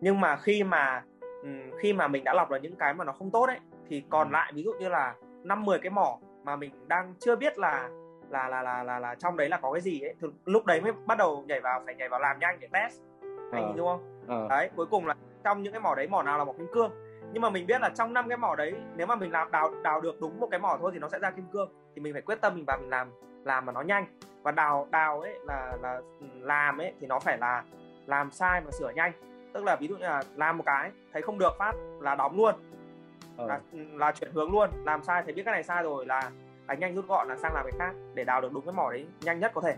Nhưng 0.00 0.20
mà 0.20 0.36
khi 0.36 0.64
mà 0.64 1.04
ừm, 1.42 1.70
khi 1.82 1.92
mà 1.92 2.08
mình 2.08 2.24
đã 2.24 2.34
lọc 2.34 2.50
được 2.50 2.58
những 2.62 2.76
cái 2.76 2.94
mà 2.94 3.04
nó 3.04 3.12
không 3.12 3.30
tốt 3.30 3.46
ấy 3.46 3.58
thì 3.88 4.02
còn 4.10 4.30
lại 4.30 4.52
ví 4.54 4.62
dụ 4.62 4.72
như 4.72 4.88
là 4.88 5.14
năm 5.42 5.64
10 5.64 5.78
cái 5.78 5.90
mỏ 5.90 6.18
mà 6.44 6.56
mình 6.56 6.70
đang 6.88 7.14
chưa 7.20 7.36
biết 7.36 7.58
là 7.58 7.88
là 8.30 8.48
là 8.48 8.62
là 8.62 8.82
là, 8.82 8.98
là 8.98 9.14
trong 9.14 9.36
đấy 9.36 9.48
là 9.48 9.56
có 9.56 9.72
cái 9.72 9.80
gì 9.80 10.00
ấy? 10.00 10.14
Thì 10.20 10.28
lúc 10.44 10.66
đấy 10.66 10.80
mới 10.80 10.92
bắt 11.06 11.18
đầu 11.18 11.44
nhảy 11.48 11.60
vào 11.60 11.82
phải 11.86 11.94
nhảy 11.94 12.08
vào 12.08 12.20
làm 12.20 12.38
nhanh 12.38 12.60
để 12.60 12.68
test 12.72 13.00
anh 13.52 13.62
Ờ. 13.62 13.66
nhìn 13.66 13.76
đúng 13.76 13.86
không? 13.86 14.22
Ờ. 14.28 14.46
đấy 14.50 14.70
cuối 14.76 14.86
cùng 14.86 15.06
là 15.06 15.14
trong 15.44 15.62
những 15.62 15.72
cái 15.72 15.80
mỏ 15.80 15.94
đấy 15.94 16.06
mỏ 16.08 16.22
nào 16.22 16.38
là 16.38 16.44
mỏ 16.44 16.52
kim 16.52 16.66
cương. 16.72 16.90
Nhưng 17.32 17.42
mà 17.42 17.50
mình 17.50 17.66
biết 17.66 17.80
là 17.80 17.90
trong 17.94 18.12
năm 18.12 18.28
cái 18.28 18.38
mỏ 18.38 18.54
đấy 18.56 18.74
nếu 18.96 19.06
mà 19.06 19.14
mình 19.14 19.32
làm 19.32 19.50
đào 19.50 19.70
đào 19.82 20.00
được 20.00 20.20
đúng 20.20 20.40
một 20.40 20.48
cái 20.50 20.60
mỏ 20.60 20.76
thôi 20.80 20.90
thì 20.94 20.98
nó 20.98 21.08
sẽ 21.08 21.18
ra 21.18 21.30
kim 21.30 21.44
cương. 21.52 21.68
Thì 21.94 22.00
mình 22.02 22.12
phải 22.12 22.22
quyết 22.22 22.40
tâm 22.40 22.54
mình 22.54 22.64
vào 22.64 22.78
mình 22.78 22.90
làm 22.90 23.10
làm 23.44 23.66
mà 23.66 23.72
nó 23.72 23.80
nhanh. 23.80 24.06
Và 24.42 24.52
đào 24.52 24.88
đào 24.90 25.20
ấy 25.20 25.38
là 25.46 25.76
là 25.82 26.00
làm 26.40 26.78
ấy 26.78 26.92
thì 27.00 27.06
nó 27.06 27.18
phải 27.18 27.38
là 27.38 27.64
làm 28.06 28.30
sai 28.30 28.60
mà 28.60 28.70
sửa 28.70 28.90
nhanh. 28.90 29.12
Tức 29.54 29.64
là 29.64 29.76
ví 29.76 29.88
dụ 29.88 29.96
như 29.96 30.04
là 30.06 30.22
làm 30.34 30.56
một 30.58 30.64
cái 30.66 30.90
thấy 31.12 31.22
không 31.22 31.38
được 31.38 31.52
phát 31.58 31.72
là 32.00 32.14
đóng 32.14 32.36
luôn. 32.36 32.54
Ờ. 33.36 33.46
là, 33.46 33.60
là 33.72 34.12
chuyển 34.12 34.30
hướng 34.32 34.50
luôn 34.52 34.70
làm 34.84 35.02
sai 35.02 35.22
thấy 35.22 35.32
biết 35.34 35.42
cái 35.44 35.52
này 35.52 35.62
sai 35.62 35.82
rồi 35.82 36.06
là 36.06 36.30
đánh 36.66 36.80
nhanh 36.80 36.94
rút 36.94 37.08
gọn 37.08 37.28
là 37.28 37.36
sang 37.36 37.54
làm 37.54 37.64
cái 37.64 37.78
khác 37.78 37.94
để 38.14 38.24
đào 38.24 38.40
được 38.40 38.52
đúng 38.52 38.64
cái 38.66 38.74
mỏ 38.74 38.90
đấy 38.92 39.06
nhanh 39.22 39.40
nhất 39.40 39.52
có 39.54 39.60
thể. 39.60 39.76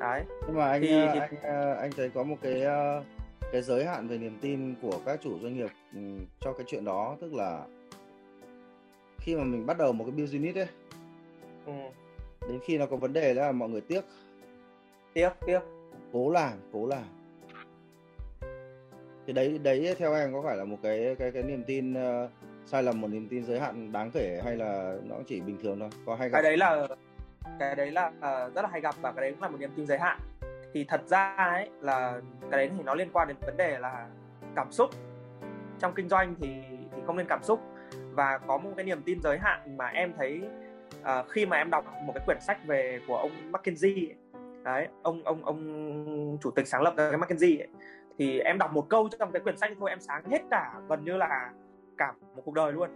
Đấy. 0.00 0.22
Nhưng 0.46 0.56
mà 0.56 0.68
anh 0.70 0.80
Thì- 0.82 1.00
ờ, 1.06 1.10
thì- 1.14 1.20
anh 1.20 1.34
ờ, 1.42 1.74
anh 1.74 1.90
thấy 1.96 2.10
có 2.14 2.22
một 2.22 2.36
cái 2.42 2.62
ờ, 2.62 3.04
cái 3.52 3.62
giới 3.62 3.84
hạn 3.84 4.08
về 4.08 4.18
niềm 4.18 4.38
tin 4.40 4.74
của 4.82 5.00
các 5.06 5.20
chủ 5.22 5.38
doanh 5.38 5.54
nghiệp 5.54 5.70
ừ, 5.94 6.00
cho 6.40 6.52
cái 6.52 6.64
chuyện 6.68 6.84
đó 6.84 7.16
tức 7.20 7.34
là 7.34 7.64
khi 9.18 9.36
mà 9.36 9.44
mình 9.44 9.66
bắt 9.66 9.78
đầu 9.78 9.92
một 9.92 10.04
cái 10.04 10.24
business 10.24 10.58
ấy 10.58 10.66
ừ. 11.66 11.72
đến 12.48 12.60
khi 12.64 12.78
nó 12.78 12.86
có 12.86 12.96
vấn 12.96 13.12
đề 13.12 13.34
là 13.34 13.52
mọi 13.52 13.68
người 13.68 13.80
tiếc. 13.80 14.04
Tiếc 15.14 15.30
tiếc. 15.46 15.60
Cố 16.12 16.30
làm 16.30 16.52
cố 16.72 16.86
làm. 16.86 17.04
Thì 19.26 19.32
đấy 19.32 19.58
đấy 19.62 19.94
theo 19.98 20.14
em 20.14 20.32
có 20.32 20.42
phải 20.42 20.56
là 20.56 20.64
một 20.64 20.76
cái 20.82 21.16
cái 21.18 21.30
cái 21.30 21.42
niềm 21.42 21.64
tin 21.66 21.94
sai 22.66 22.82
lầm 22.82 23.00
một 23.00 23.08
niềm 23.08 23.28
tin 23.28 23.44
giới 23.44 23.60
hạn 23.60 23.92
đáng 23.92 24.10
kể 24.10 24.40
hay 24.44 24.56
là 24.56 24.94
nó 25.04 25.16
chỉ 25.26 25.40
bình 25.40 25.58
thường 25.62 25.80
thôi? 25.80 25.88
Có 26.06 26.14
hay 26.14 26.28
gặp 26.28 26.32
cái 26.32 26.42
đấy 26.42 26.56
là 26.56 26.86
cái 27.58 27.74
đấy 27.74 27.90
là 27.90 28.06
uh, 28.06 28.54
rất 28.54 28.62
là 28.62 28.68
hay 28.72 28.80
gặp 28.80 28.94
và 29.00 29.12
cái 29.12 29.20
đấy 29.20 29.30
cũng 29.30 29.42
là 29.42 29.48
một 29.48 29.60
niềm 29.60 29.70
tin 29.76 29.86
giới 29.86 29.98
hạn. 29.98 30.18
Thì 30.74 30.84
thật 30.84 31.00
ra 31.06 31.36
ấy 31.36 31.70
là 31.80 32.20
cái 32.50 32.58
đấy 32.58 32.70
thì 32.76 32.82
nó 32.82 32.94
liên 32.94 33.08
quan 33.12 33.28
đến 33.28 33.36
vấn 33.46 33.56
đề 33.56 33.78
là 33.78 34.06
cảm 34.56 34.72
xúc. 34.72 34.90
Trong 35.78 35.94
kinh 35.94 36.08
doanh 36.08 36.34
thì 36.40 36.48
thì 36.96 37.02
không 37.06 37.16
nên 37.16 37.26
cảm 37.28 37.42
xúc. 37.42 37.60
Và 38.12 38.38
có 38.38 38.58
một 38.58 38.70
cái 38.76 38.84
niềm 38.84 39.02
tin 39.02 39.20
giới 39.22 39.38
hạn 39.38 39.76
mà 39.76 39.86
em 39.86 40.12
thấy 40.18 40.42
uh, 41.00 41.28
khi 41.28 41.46
mà 41.46 41.56
em 41.56 41.70
đọc 41.70 41.84
một 42.04 42.12
cái 42.14 42.22
quyển 42.26 42.40
sách 42.40 42.58
về 42.66 43.00
của 43.08 43.16
ông 43.16 43.52
McKinsey 43.52 43.94
ấy, 43.94 44.16
đấy 44.64 44.88
ông 45.02 45.22
ông 45.24 45.44
ông 45.44 46.38
chủ 46.40 46.50
tịch 46.50 46.68
sáng 46.68 46.82
lập 46.82 46.94
cái 46.96 47.16
McKinsey 47.16 47.58
ấy, 47.58 47.68
thì 48.18 48.38
em 48.38 48.58
đọc 48.58 48.72
một 48.72 48.88
câu 48.88 49.08
trong 49.18 49.32
cái 49.32 49.40
quyển 49.40 49.56
sách 49.56 49.72
thôi 49.80 49.90
em 49.90 50.00
sáng 50.00 50.30
hết 50.30 50.42
cả 50.50 50.74
gần 50.88 51.04
như 51.04 51.16
là 51.16 51.50
cả 51.98 52.14
một 52.36 52.42
cuộc 52.44 52.54
đời 52.54 52.72
luôn. 52.72 52.90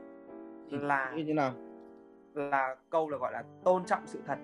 Là 0.71 1.13
như 1.17 1.25
thế 1.27 1.33
nào? 1.33 1.53
là 2.35 2.77
câu 2.91 3.11
là 3.11 3.19
gọi 3.19 3.33
là 3.33 3.45
tôn 3.65 3.85
trọng 3.85 4.07
sự 4.07 4.23
thật. 4.27 4.39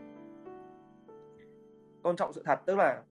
Tôn 2.03 2.17
trọng 2.17 2.33
sự 2.33 2.43
thật 2.45 2.61
tức 2.65 2.79
là 2.79 3.03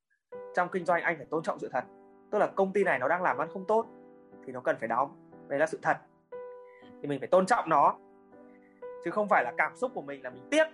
trong 0.53 0.69
kinh 0.71 0.85
doanh 0.85 1.03
anh 1.03 1.17
phải 1.17 1.25
tôn 1.25 1.43
trọng 1.43 1.59
sự 1.59 1.69
thật. 1.71 1.83
Tức 2.31 2.39
là 2.39 2.47
công 2.47 2.73
ty 2.73 2.83
này 2.83 2.99
nó 2.99 3.07
đang 3.07 3.23
làm 3.23 3.37
ăn 3.37 3.49
không 3.53 3.65
tốt 3.65 3.85
thì 4.45 4.53
nó 4.53 4.59
cần 4.59 4.75
phải 4.79 4.87
đóng. 4.87 5.31
Đấy 5.47 5.59
là 5.59 5.65
sự 5.65 5.79
thật. 5.81 5.97
Thì 7.01 7.07
mình 7.07 7.19
phải 7.19 7.27
tôn 7.27 7.45
trọng 7.45 7.69
nó. 7.69 7.97
Chứ 9.05 9.11
không 9.11 9.29
phải 9.29 9.43
là 9.43 9.53
cảm 9.57 9.75
xúc 9.75 9.91
của 9.93 10.01
mình 10.01 10.23
là 10.23 10.29
mình 10.29 10.47
tiếc. 10.51 10.67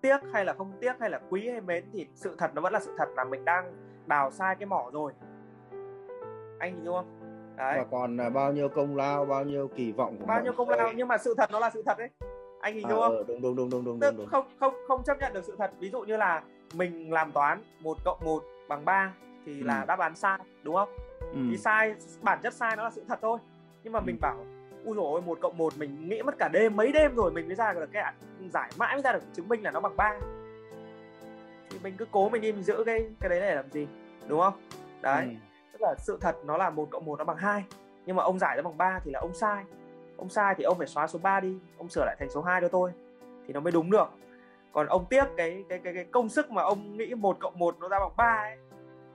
Tiếc 0.00 0.18
hay 0.32 0.44
là 0.44 0.52
không 0.52 0.72
tiếc 0.80 1.00
hay 1.00 1.10
là 1.10 1.20
quý 1.30 1.48
hay 1.48 1.60
mến 1.60 1.84
thì 1.92 2.08
sự 2.14 2.34
thật 2.38 2.50
nó 2.54 2.60
vẫn 2.62 2.72
là 2.72 2.80
sự 2.80 2.94
thật 2.98 3.08
là 3.16 3.24
mình 3.24 3.44
đang 3.44 3.72
đào 4.06 4.30
sai 4.30 4.56
cái 4.56 4.66
mỏ 4.66 4.90
rồi. 4.92 5.12
Anh 6.58 6.82
hiểu 6.82 6.92
không 6.92 7.23
đấy. 7.56 7.78
Và 7.78 7.84
còn 7.90 8.16
à, 8.20 8.30
bao 8.30 8.52
nhiêu 8.52 8.68
công 8.68 8.96
lao 8.96 9.24
bao 9.24 9.44
nhiêu 9.44 9.68
kỳ 9.76 9.92
vọng 9.92 10.16
của 10.20 10.26
bao 10.26 10.42
nhiêu 10.42 10.52
công 10.52 10.68
lao 10.68 10.92
nhưng 10.96 11.08
mà 11.08 11.18
sự 11.18 11.34
thật 11.38 11.50
nó 11.52 11.58
là 11.58 11.70
sự 11.70 11.82
thật 11.86 11.98
đấy. 11.98 12.08
Anh 12.60 12.74
hình 12.74 12.86
à, 12.86 12.88
dung 12.88 13.00
không? 13.00 13.16
ờ, 13.16 13.24
đúng 13.28 13.42
đúng 13.42 13.56
đúng 13.56 13.70
đúng 13.70 13.84
đúng 13.84 14.00
tức 14.00 14.14
đúng, 14.18 14.26
không 14.26 14.46
không 14.60 14.74
không 14.88 15.02
chấp 15.04 15.18
nhận 15.20 15.32
được 15.32 15.44
sự 15.44 15.54
thật. 15.58 15.70
Ví 15.80 15.90
dụ 15.90 16.00
như 16.00 16.16
là 16.16 16.42
mình 16.74 17.12
làm 17.12 17.32
toán 17.32 17.62
một 17.80 17.96
cộng 18.04 18.18
một 18.24 18.42
bằng 18.68 18.84
3 18.84 19.12
thì 19.46 19.60
Ừ. 19.60 19.66
là 19.66 19.84
đáp 19.84 19.98
án 19.98 20.16
sai 20.16 20.38
đúng 20.62 20.74
không? 20.74 20.88
Ừ. 21.20 21.38
thì 21.50 21.56
sai 21.56 21.94
bản 22.22 22.38
chất 22.42 22.54
sai 22.54 22.76
nó 22.76 22.84
là 22.84 22.90
sự 22.90 23.04
thật 23.08 23.18
thôi. 23.22 23.38
Nhưng 23.84 23.92
mà 23.92 23.98
Ừ. 23.98 24.02
mình 24.06 24.16
bảo 24.20 24.36
ui 24.84 24.96
dồi 24.96 25.04
ôi 25.04 25.20
một 25.22 25.38
cộng 25.40 25.56
một 25.58 25.72
mình 25.78 26.08
nghĩ 26.08 26.22
mất 26.22 26.34
cả 26.38 26.48
đêm 26.52 26.76
mấy 26.76 26.92
đêm 26.92 27.14
rồi 27.14 27.30
mình 27.30 27.46
mới 27.46 27.54
ra 27.54 27.72
được 27.72 27.86
cái 27.92 28.12
giải 28.52 28.70
mãi 28.78 28.94
mới 28.94 29.02
ra 29.02 29.12
được 29.12 29.22
chứng 29.34 29.48
minh 29.48 29.62
là 29.62 29.70
nó 29.70 29.80
bằng 29.80 29.96
3 29.96 30.14
thì 31.70 31.78
mình 31.82 31.94
cứ 31.98 32.04
cố 32.12 32.28
mình 32.28 32.42
đi 32.42 32.52
mình 32.52 32.62
giữ 32.62 32.82
cái 32.86 33.04
cái 33.20 33.28
đấy 33.30 33.40
để 33.40 33.54
làm 33.54 33.70
gì 33.70 33.86
đúng 34.28 34.40
không? 34.40 34.54
Đấy. 35.02 35.24
Ừ. 35.24 35.30
tức 35.74 35.82
là 35.82 35.94
sự 35.98 36.18
thật 36.20 36.36
nó 36.44 36.56
là 36.56 36.70
một 36.70 36.88
cộng 36.90 37.04
một 37.04 37.18
nó 37.18 37.24
bằng 37.24 37.36
hai. 37.36 37.64
Nhưng 38.06 38.16
mà 38.16 38.22
ông 38.22 38.38
giải 38.38 38.56
ra 38.56 38.62
bằng 38.62 38.78
3 38.78 39.00
thì 39.04 39.10
là 39.10 39.20
ông 39.20 39.34
sai. 39.34 39.64
Ông 40.16 40.28
sai 40.28 40.54
thì 40.58 40.64
ông 40.64 40.78
phải 40.78 40.86
xóa 40.86 41.06
số 41.06 41.18
3 41.18 41.40
đi. 41.40 41.58
Ông 41.78 41.88
sửa 41.88 42.04
lại 42.04 42.16
thành 42.18 42.30
số 42.30 42.42
2 42.42 42.60
cho 42.60 42.68
tôi. 42.68 42.92
Thì 43.46 43.54
nó 43.54 43.60
mới 43.60 43.72
đúng 43.72 43.90
được. 43.90 44.08
Còn 44.72 44.86
ông 44.86 45.04
tiếc 45.10 45.24
cái 45.36 45.64
cái 45.68 45.78
cái, 45.84 45.94
cái 45.94 46.04
công 46.04 46.28
sức 46.28 46.50
mà 46.50 46.62
ông 46.62 46.96
nghĩ 46.96 47.14
một 47.14 47.36
cộng 47.40 47.58
một 47.58 47.76
nó 47.80 47.88
ra 47.88 47.98
bằng 47.98 48.12
3 48.16 48.24
ấy 48.24 48.56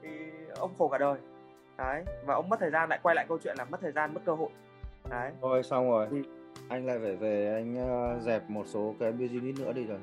thì 0.01 0.09
ông 0.55 0.71
khổ 0.77 0.87
cả 0.87 0.97
đời. 0.97 1.19
Đấy 1.77 2.03
và 2.25 2.33
ông 2.35 2.49
mất 2.49 2.59
thời 2.59 2.71
gian 2.71 2.89
lại 2.89 2.99
quay 3.03 3.15
lại 3.15 3.25
câu 3.29 3.37
chuyện 3.43 3.55
là 3.57 3.65
mất 3.65 3.77
thời 3.81 3.91
gian 3.91 4.13
mất 4.13 4.21
cơ 4.25 4.35
hội. 4.35 4.49
Đấy. 5.09 5.31
Thôi 5.41 5.63
xong 5.63 5.89
rồi. 5.89 6.07
Ừ. 6.11 6.21
anh 6.69 6.85
lại 6.85 6.99
phải 7.03 7.15
về 7.15 7.53
anh 7.53 7.75
ờ, 7.87 8.19
dẹp 8.19 8.49
một 8.49 8.63
số 8.67 8.95
cái 8.99 9.11
business 9.11 9.59
nữa 9.59 9.73
đi 9.73 9.85
rồi. 9.85 9.99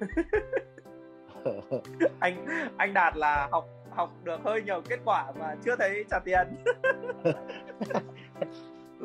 Anh 2.20 2.46
anh 2.76 2.94
đạt 2.94 3.16
là 3.16 3.48
học 3.50 3.68
học 3.98 4.10
được 4.24 4.40
hơi 4.44 4.62
nhiều 4.62 4.82
kết 4.88 4.98
quả 5.04 5.32
mà 5.38 5.56
chưa 5.64 5.76
thấy 5.76 6.04
trả 6.10 6.18
tiền. 6.18 6.46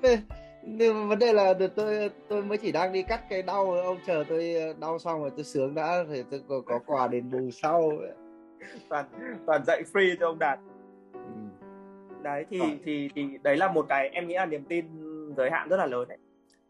Nhưng 0.63 1.09
vấn 1.09 1.19
đề 1.19 1.33
là 1.33 1.53
được 1.53 1.75
tôi 1.75 2.09
tôi 2.27 2.43
mới 2.43 2.57
chỉ 2.57 2.71
đang 2.71 2.93
đi 2.93 3.03
cắt 3.03 3.21
cái 3.29 3.41
đau 3.41 3.71
ông 3.71 3.97
chờ 4.05 4.23
tôi 4.29 4.55
ờ, 4.55 4.73
đau 4.79 4.99
xong 4.99 5.21
rồi 5.21 5.31
tôi 5.35 5.43
sướng 5.43 5.75
đã 5.75 6.03
thì 6.09 6.23
tôi 6.31 6.41
có, 6.47 6.61
có 6.65 6.79
quà 6.85 7.07
đền 7.07 7.31
bù 7.31 7.51
sau. 7.51 7.91
Toàn 8.89 9.05
toàn 9.45 9.63
dạy 9.65 9.83
free 9.93 10.15
cho 10.19 10.27
ông 10.27 10.39
đạt. 10.39 10.59
Ừ. 11.13 11.19
đấy 12.21 12.45
thì 12.49 12.59
Rồi. 12.59 12.79
thì 12.85 13.09
thì 13.15 13.37
đấy 13.43 13.57
là 13.57 13.71
một 13.71 13.85
cái 13.89 14.09
em 14.09 14.27
nghĩ 14.27 14.35
là 14.35 14.45
niềm 14.45 14.63
tin 14.69 14.85
giới 15.37 15.49
hạn 15.51 15.69
rất 15.69 15.77
là 15.77 15.85
lớn 15.85 16.07
đấy. 16.07 16.17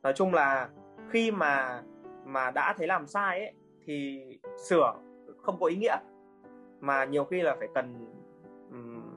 Nói 0.04 0.14
chung 0.16 0.34
là 0.34 0.70
khi 1.10 1.32
mà 1.32 1.82
mà 2.26 2.52
đã 2.52 2.76
thấy 2.78 2.88
làm 2.88 3.08
sai 3.08 3.40
ấy 3.40 3.54
thì 3.86 4.22
sửa 4.70 4.94
không 5.42 5.58
có 5.60 5.66
ý 5.66 5.76
nghĩa. 5.76 5.98
Mà 6.80 7.06
nhiều 7.06 7.24
khi 7.24 7.42
là 7.42 7.56
phải 7.60 7.68
cần 7.76 8.13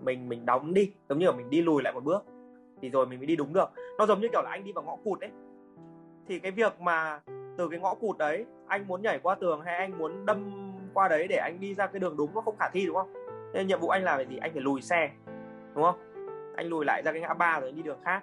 mình 0.07 0.29
mình 0.29 0.47
đóng 0.47 0.75
đi. 0.75 0.93
Giống 1.09 1.19
như 1.19 1.27
là 1.27 1.33
mình 1.33 1.51
đi 1.51 1.63
lùi 1.63 1.83
lại 1.83 1.93
một 1.93 2.05
bước, 2.05 2.25
thì 2.83 2.91
rồi 2.91 3.07
mình 3.07 3.19
mới 3.19 3.27
đi 3.27 3.37
đúng 3.37 3.53
được. 3.53 3.71
Nó 3.99 4.07
giống 4.07 4.21
như 4.21 4.29
kiểu 4.33 4.43
là 4.43 4.51
anh 4.51 4.65
đi 4.65 4.73
vào 4.73 4.85
ngõ 4.85 4.97
cụt 5.05 5.21
ấy. 5.21 5.31
Thì 6.29 6.39
cái 6.39 6.53
việc 6.53 6.81
mà 6.81 7.21
từ 7.59 7.69
cái 7.69 7.81
ngõ 7.81 7.95
cụt 7.95 8.19
đấy, 8.19 8.45
anh 8.67 8.89
muốn 8.89 9.03
nhảy 9.03 9.19
qua 9.19 9.35
tường 9.35 9.61
hay 9.65 9.77
anh 9.77 9.99
muốn 9.99 10.27
đâm 10.27 10.73
qua 10.95 11.09
đấy 11.09 11.27
để 11.29 11.37
anh 11.37 11.61
đi 11.61 11.75
ra 11.75 11.87
cái 11.87 12.01
đường 12.01 12.17
đúng, 12.17 12.35
nó 12.35 12.41
không 12.41 12.57
khả 12.59 12.69
thi, 12.73 12.87
đúng 12.87 12.97
không? 12.97 13.13
Nên 13.53 13.67
nhiệm 13.67 13.81
vụ 13.81 13.89
anh 13.89 14.05
làm 14.05 14.19
là 14.19 14.25
gì? 14.25 14.37
Anh 14.37 14.53
phải 14.53 14.63
lùi 14.63 14.83
xe, 14.83 15.11
đúng 15.75 15.85
không? 15.85 15.99
Anh 16.57 16.69
lùi 16.69 16.85
lại 16.85 17.03
ra 17.03 17.13
cái 17.13 17.21
ngã 17.21 17.35
ba 17.35 17.61
rồi 17.61 17.73
đi 17.73 17.83
đường 17.83 17.99
khác. 18.05 18.23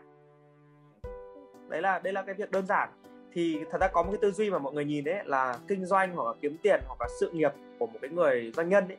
Đấy 1.70 1.82
là, 1.82 2.00
đây 2.00 2.14
là 2.14 2.22
cái 2.22 2.36
việc 2.36 2.52
đơn 2.52 2.66
giản. 2.66 2.90
Thì 3.34 3.60
thật 3.72 3.82
ra 3.82 3.88
có 3.88 4.04
một 4.04 4.10
cái 4.12 4.20
tư 4.22 4.32
duy 4.32 4.50
mà 4.50 4.58
mọi 4.60 4.74
người 4.74 4.86
nhìn 4.86 5.04
đấy 5.04 5.16
là 5.26 5.58
kinh 5.68 5.86
doanh 5.86 6.16
hoặc 6.16 6.26
là 6.26 6.34
kiếm 6.42 6.58
tiền 6.62 6.82
hoặc 6.88 7.02
là 7.02 7.08
sự 7.20 7.30
nghiệp 7.32 7.52
của 7.80 7.88
một 7.88 8.00
cái 8.02 8.12
người 8.12 8.52
doanh 8.56 8.70
nhân 8.70 8.88
ấy, 8.88 8.98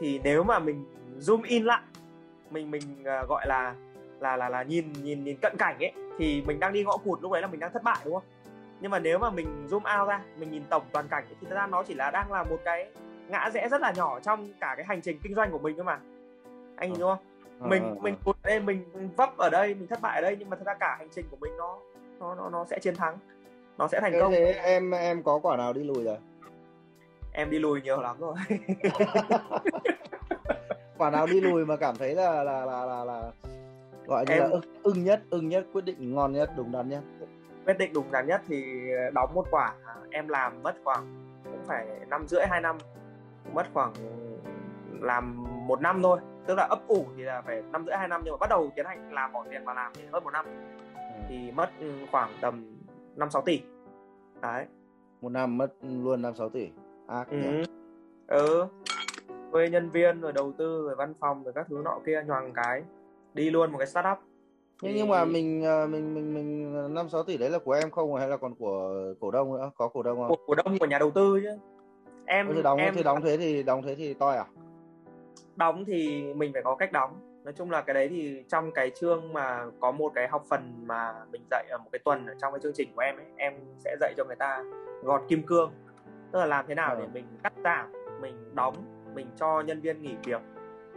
thì 0.00 0.20
nếu 0.24 0.42
mà 0.42 0.58
mình 0.58 0.84
zoom 1.18 1.40
in 1.44 1.64
lại 1.64 1.82
mình 2.50 2.70
mình 2.70 3.04
à, 3.04 3.22
gọi 3.28 3.46
là 3.46 3.74
là 4.20 4.36
là 4.36 4.48
là 4.48 4.62
nhìn 4.62 4.92
nhìn 4.92 5.24
nhìn 5.24 5.36
cận 5.42 5.56
cảnh 5.58 5.76
ấy 5.78 5.92
thì 6.18 6.42
mình 6.46 6.60
đang 6.60 6.72
đi 6.72 6.84
ngõ 6.84 6.96
cụt 6.96 7.22
lúc 7.22 7.32
đấy 7.32 7.42
là 7.42 7.48
mình 7.48 7.60
đang 7.60 7.72
thất 7.72 7.82
bại 7.82 7.98
đúng 8.04 8.14
không? 8.14 8.24
Nhưng 8.80 8.90
mà 8.90 8.98
nếu 8.98 9.18
mà 9.18 9.30
mình 9.30 9.66
zoom 9.70 10.00
out 10.00 10.08
ra 10.08 10.20
mình 10.36 10.50
nhìn 10.50 10.62
tổng 10.70 10.82
toàn 10.92 11.08
cảnh 11.08 11.24
thì 11.30 11.36
thật 11.48 11.54
ra 11.54 11.66
nó 11.66 11.82
chỉ 11.82 11.94
là 11.94 12.10
đang 12.10 12.32
là 12.32 12.42
một 12.44 12.58
cái 12.64 12.90
ngã 13.28 13.50
rẽ 13.54 13.68
rất 13.68 13.80
là 13.80 13.92
nhỏ 13.96 14.20
trong 14.20 14.48
cả 14.60 14.74
cái 14.76 14.86
hành 14.86 15.02
trình 15.02 15.18
kinh 15.22 15.34
doanh 15.34 15.50
của 15.50 15.58
mình 15.58 15.76
thôi 15.76 15.84
mà. 15.84 15.98
Anh 16.76 16.94
hiểu 16.94 17.06
không? 17.06 17.18
Ờ, 17.60 17.68
mình 17.68 17.82
ờ, 17.82 17.94
mình 18.00 18.14
ờ. 18.14 18.20
tụt 18.24 18.36
đây 18.42 18.60
mình 18.60 18.84
vấp 19.16 19.36
ở 19.36 19.50
đây 19.50 19.74
mình 19.74 19.86
thất 19.86 20.00
bại 20.00 20.16
ở 20.16 20.22
đây 20.22 20.36
nhưng 20.38 20.50
mà 20.50 20.56
thật 20.56 20.66
ra 20.66 20.74
cả 20.74 20.96
hành 20.98 21.08
trình 21.14 21.26
của 21.30 21.36
mình 21.40 21.56
nó 21.56 21.78
nó 22.20 22.34
nó 22.34 22.50
nó 22.50 22.64
sẽ 22.64 22.78
chiến 22.78 22.96
thắng 22.96 23.18
nó 23.78 23.88
sẽ 23.88 24.00
thành 24.00 24.12
thế, 24.12 24.20
công. 24.20 24.32
thế 24.32 24.52
em 24.52 24.90
em 24.90 25.22
có 25.22 25.38
quả 25.42 25.56
nào 25.56 25.72
đi 25.72 25.84
lùi 25.84 26.04
rồi? 26.04 26.16
Em 27.32 27.50
đi 27.50 27.58
lùi 27.58 27.82
nhiều 27.82 28.00
lắm 28.00 28.16
rồi 28.20 28.34
quả 30.98 31.10
nào 31.10 31.26
đi 31.26 31.40
lùi 31.40 31.66
mà 31.66 31.76
cảm 31.76 31.96
thấy 31.96 32.14
là 32.14 32.44
là 32.44 32.64
là 32.64 32.84
là, 32.84 33.04
là 33.04 33.30
gọi 34.06 34.24
Em- 34.28 34.40
là 34.42 34.48
ưng, 34.48 34.60
ưng 34.82 35.04
nhất 35.04 35.22
ưng 35.30 35.48
nhất 35.48 35.66
quyết 35.72 35.84
định 35.84 36.14
ngon 36.14 36.32
nhất 36.32 36.50
đúng 36.56 36.72
đắn 36.72 36.88
nhất. 36.88 37.02
Quyết 37.66 37.78
định 37.78 37.92
đúng 37.94 38.12
đắn 38.12 38.26
nhất 38.26 38.40
thì 38.48 38.64
đóng 39.12 39.34
một 39.34 39.46
quả. 39.50 39.74
Em 40.10 40.28
làm 40.28 40.62
mất 40.62 40.74
khoảng 40.84 41.30
cũng 41.44 41.64
phải 41.66 41.86
năm 42.08 42.26
rưỡi 42.26 42.46
hai 42.46 42.60
năm. 42.60 42.78
Mất 43.54 43.66
khoảng 43.74 43.92
làm 45.00 45.44
một 45.66 45.80
năm 45.80 46.02
thôi. 46.02 46.18
Tức 46.46 46.54
là 46.54 46.66
ấp 46.70 46.78
ủ 46.88 47.06
thì 47.16 47.22
là 47.22 47.42
phải 47.42 47.62
năm 47.72 47.84
rưỡi 47.86 47.96
hai 47.96 48.08
năm. 48.08 48.20
Nhưng 48.24 48.32
mà 48.32 48.36
bắt 48.38 48.50
đầu 48.50 48.70
tiến 48.76 48.86
hành 48.86 49.12
làm 49.12 49.32
bỏ 49.32 49.44
tiền 49.50 49.64
vào 49.64 49.74
làm 49.74 49.92
thì 49.94 50.02
hơn 50.12 50.24
một 50.24 50.32
năm. 50.32 50.46
Ừ. 50.94 51.00
thì 51.28 51.50
mất 51.52 51.70
khoảng 52.10 52.30
tầm 52.40 52.76
năm 53.16 53.30
sáu 53.30 53.42
tỷ. 53.42 53.60
Đấy. 54.40 54.66
Một 55.20 55.28
năm 55.28 55.58
mất 55.58 55.72
luôn 55.82 56.22
năm 56.22 56.34
sáu 56.34 56.48
tỷ. 56.48 56.68
Ác 57.08 57.28
ừ. 57.30 57.64
ừ 58.26 58.66
thuê 59.54 59.70
nhân 59.70 59.90
viên 59.90 60.20
rồi 60.20 60.32
đầu 60.32 60.52
tư 60.58 60.82
rồi 60.86 60.94
văn 60.94 61.14
phòng 61.20 61.44
rồi 61.44 61.52
các 61.52 61.66
thứ 61.68 61.80
nọ 61.84 61.98
kia 62.06 62.22
nhoàng 62.26 62.52
cái 62.54 62.82
đi 63.34 63.50
luôn 63.50 63.72
một 63.72 63.78
cái 63.78 63.86
startup. 63.86 64.18
Nhưng 64.82 64.92
thì... 64.92 64.98
nhưng 64.98 65.08
mà 65.08 65.24
mình 65.24 65.64
ờ, 65.64 65.86
mình 65.86 66.14
mình 66.14 66.34
mình 66.34 66.94
năm 66.94 67.08
sáu 67.08 67.22
tỷ 67.22 67.36
đấy 67.36 67.50
là 67.50 67.58
của 67.58 67.72
em 67.72 67.90
không 67.90 68.14
hay 68.14 68.28
là 68.28 68.36
còn 68.36 68.54
của 68.54 69.04
cổ 69.20 69.30
đông 69.30 69.52
nữa? 69.52 69.70
Có 69.76 69.88
cổ 69.88 70.02
đông 70.02 70.18
không? 70.18 70.28
Của 70.28 70.36
cổ 70.46 70.54
đông 70.54 70.78
của 70.78 70.86
nhà 70.86 70.98
đầu 70.98 71.10
tư 71.10 71.40
chứ. 71.42 71.58
Em 72.26 72.50
thì 72.54 72.62
đóng 72.62 72.78
em... 72.78 72.94
thì 72.96 73.02
đóng 73.02 73.22
thế 73.22 73.36
thì 73.36 73.62
đóng 73.62 73.82
thế 73.82 73.94
thì 73.94 74.14
toi 74.14 74.36
à? 74.36 74.44
Đóng 75.56 75.84
thì 75.84 76.32
mình 76.34 76.52
phải 76.52 76.62
có 76.62 76.74
cách 76.74 76.92
đóng. 76.92 77.40
Nói 77.44 77.52
chung 77.52 77.70
là 77.70 77.80
cái 77.80 77.94
đấy 77.94 78.08
thì 78.08 78.44
trong 78.48 78.72
cái 78.72 78.90
chương 78.90 79.32
mà 79.32 79.64
có 79.80 79.92
một 79.92 80.12
cái 80.14 80.28
học 80.28 80.44
phần 80.48 80.86
mà 80.86 81.14
mình 81.32 81.42
dạy 81.50 81.64
ở 81.70 81.78
một 81.78 81.88
cái 81.92 82.00
tuần 82.04 82.26
ở 82.26 82.34
trong 82.40 82.52
cái 82.52 82.60
chương 82.62 82.74
trình 82.74 82.88
của 82.94 83.02
em 83.02 83.16
ấy 83.16 83.26
em 83.36 83.54
sẽ 83.78 83.96
dạy 84.00 84.14
cho 84.16 84.24
người 84.24 84.36
ta 84.36 84.64
gọt 85.02 85.22
kim 85.28 85.42
cương. 85.42 85.72
Tức 86.32 86.38
là 86.38 86.46
làm 86.46 86.64
thế 86.68 86.74
nào 86.74 86.94
ừ. 86.94 87.00
để 87.00 87.06
mình 87.12 87.24
cắt 87.42 87.52
giảm 87.64 87.92
mình 88.20 88.54
đóng 88.54 88.93
mình 89.14 89.26
cho 89.36 89.60
nhân 89.60 89.80
viên 89.80 90.02
nghỉ 90.02 90.14
việc 90.24 90.40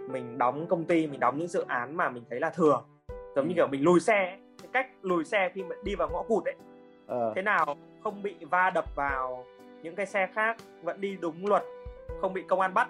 mình 0.08 0.38
đóng 0.38 0.66
công 0.70 0.86
ty 0.86 1.08
mình 1.08 1.20
đóng 1.20 1.38
những 1.38 1.48
dự 1.48 1.66
án 1.68 1.98
mà 1.98 2.10
mình 2.10 2.24
thấy 2.30 2.40
là 2.40 2.50
thừa 2.50 2.82
giống 3.36 3.46
ừ. 3.46 3.50
như 3.50 3.54
kiểu 3.56 3.68
mình 3.68 3.84
lùi 3.84 4.00
xe 4.00 4.26
ấy. 4.26 4.40
cái 4.62 4.70
cách 4.74 4.88
lùi 5.02 5.26
xe 5.26 5.50
khi 5.54 5.64
mà 5.64 5.76
đi 5.84 5.96
vào 5.96 6.10
ngõ 6.10 6.24
cụt 6.24 6.46
ấy 6.46 6.56
ừ. 7.08 7.32
thế 7.36 7.42
nào 7.42 7.78
không 8.04 8.24
bị 8.24 8.36
va 8.50 8.70
đập 8.70 8.86
vào 8.96 9.46
những 9.84 9.96
cái 9.96 10.06
xe 10.06 10.28
khác 10.34 10.58
vẫn 10.84 11.02
đi 11.02 11.18
đúng 11.22 11.48
luật 11.48 11.64
không 12.22 12.34
bị 12.34 12.44
công 12.48 12.62
an 12.62 12.74
bắt 12.74 12.88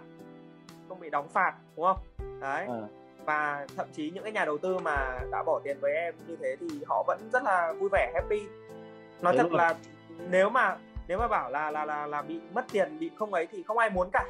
không 0.89 0.99
bị 0.99 1.09
đóng 1.09 1.27
phạt 1.29 1.53
đúng 1.75 1.85
không 1.85 1.97
đấy 2.39 2.65
ừ. 2.67 2.83
và 3.25 3.67
thậm 3.77 3.87
chí 3.93 4.11
những 4.11 4.23
cái 4.23 4.31
nhà 4.31 4.45
đầu 4.45 4.57
tư 4.57 4.77
mà 4.77 5.19
đã 5.31 5.43
bỏ 5.43 5.59
tiền 5.63 5.77
với 5.79 5.93
em 5.93 6.15
như 6.27 6.35
thế 6.41 6.55
thì 6.59 6.67
họ 6.87 7.03
vẫn 7.07 7.29
rất 7.33 7.43
là 7.43 7.73
vui 7.73 7.89
vẻ 7.91 8.11
happy 8.13 8.41
nói 9.21 9.33
Đấy 9.33 9.37
thật 9.37 9.49
rồi. 9.49 9.57
là 9.57 9.75
nếu 10.29 10.49
mà 10.49 10.77
nếu 11.07 11.19
mà 11.19 11.27
bảo 11.27 11.49
là 11.49 11.71
là 11.71 11.85
là 11.85 12.07
là 12.07 12.21
bị 12.21 12.39
mất 12.53 12.65
tiền 12.71 12.99
bị 12.99 13.11
không 13.15 13.33
ấy 13.33 13.47
thì 13.51 13.63
không 13.63 13.77
ai 13.77 13.89
muốn 13.89 14.09
cả 14.13 14.25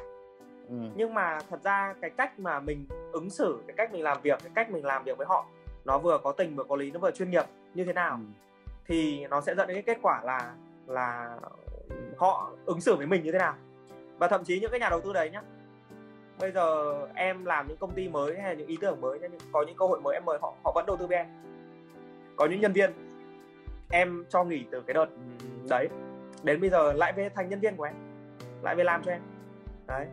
ừ. 0.68 0.74
nhưng 0.96 1.14
mà 1.14 1.38
thật 1.50 1.62
ra 1.62 1.94
cái 2.00 2.10
cách 2.10 2.38
mà 2.38 2.60
mình 2.60 2.86
ứng 3.12 3.30
xử 3.30 3.58
cái 3.66 3.74
cách 3.76 3.92
mình 3.92 4.02
làm 4.02 4.18
việc 4.22 4.38
cái 4.42 4.52
cách 4.54 4.70
mình 4.70 4.84
làm 4.84 5.04
việc 5.04 5.18
với 5.18 5.26
họ 5.26 5.46
nó 5.84 5.98
vừa 5.98 6.18
có 6.18 6.32
tình 6.32 6.56
vừa 6.56 6.64
có 6.64 6.76
lý 6.76 6.90
nó 6.90 7.00
vừa 7.00 7.10
chuyên 7.10 7.30
nghiệp 7.30 7.44
như 7.74 7.84
thế 7.84 7.92
nào? 7.92 8.14
Ừ. 8.14 8.24
thì 8.86 9.26
nó 9.26 9.40
sẽ 9.40 9.54
dẫn 9.54 9.68
đến 9.68 9.74
cái 9.74 9.82
kết 9.82 9.98
quả 10.02 10.22
là 10.24 10.54
là 10.86 11.38
họ 12.16 12.50
ứng 12.66 12.80
xử 12.80 12.96
với 12.96 13.06
mình 13.06 13.24
như 13.24 13.32
thế 13.32 13.38
nào. 13.38 13.54
Và 14.18 14.28
thậm 14.28 14.44
chí 14.44 14.60
những 14.60 14.70
cái 14.70 14.80
nhà 14.80 14.88
đầu 14.90 15.00
tư 15.00 15.12
đấy 15.12 15.30
nhá 15.30 15.42
bây 16.40 16.52
giờ 16.52 16.94
em 17.14 17.44
làm 17.44 17.68
những 17.68 17.76
công 17.76 17.90
ty 17.90 18.08
mới 18.08 18.40
hay 18.40 18.56
những 18.56 18.66
ý 18.66 18.76
tưởng 18.80 19.00
mới 19.00 19.18
có 19.52 19.64
những 19.66 19.76
cơ 19.76 19.86
hội 19.86 20.00
mới 20.00 20.14
em 20.14 20.24
mời 20.24 20.38
họ 20.42 20.54
họ 20.64 20.72
vẫn 20.74 20.86
đầu 20.86 20.96
tư 20.96 21.06
với 21.06 21.16
em. 21.16 21.26
Có 22.36 22.46
những 22.46 22.60
nhân 22.60 22.72
viên 22.72 22.92
em 23.90 24.24
cho 24.28 24.44
nghỉ 24.44 24.64
từ 24.70 24.80
cái 24.80 24.94
đợt 24.94 25.06
đấy 25.68 25.88
đến 26.42 26.60
bây 26.60 26.70
giờ 26.70 26.92
lại 26.92 27.12
về 27.12 27.28
thành 27.28 27.48
nhân 27.48 27.60
viên 27.60 27.76
của 27.76 27.84
em 27.84 27.94
lại 28.62 28.76
về 28.76 28.84
làm 28.84 29.02
cho 29.04 29.12
em. 29.12 29.20
Đấy 29.86 30.06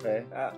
thế. 0.00 0.22
À, 0.30 0.52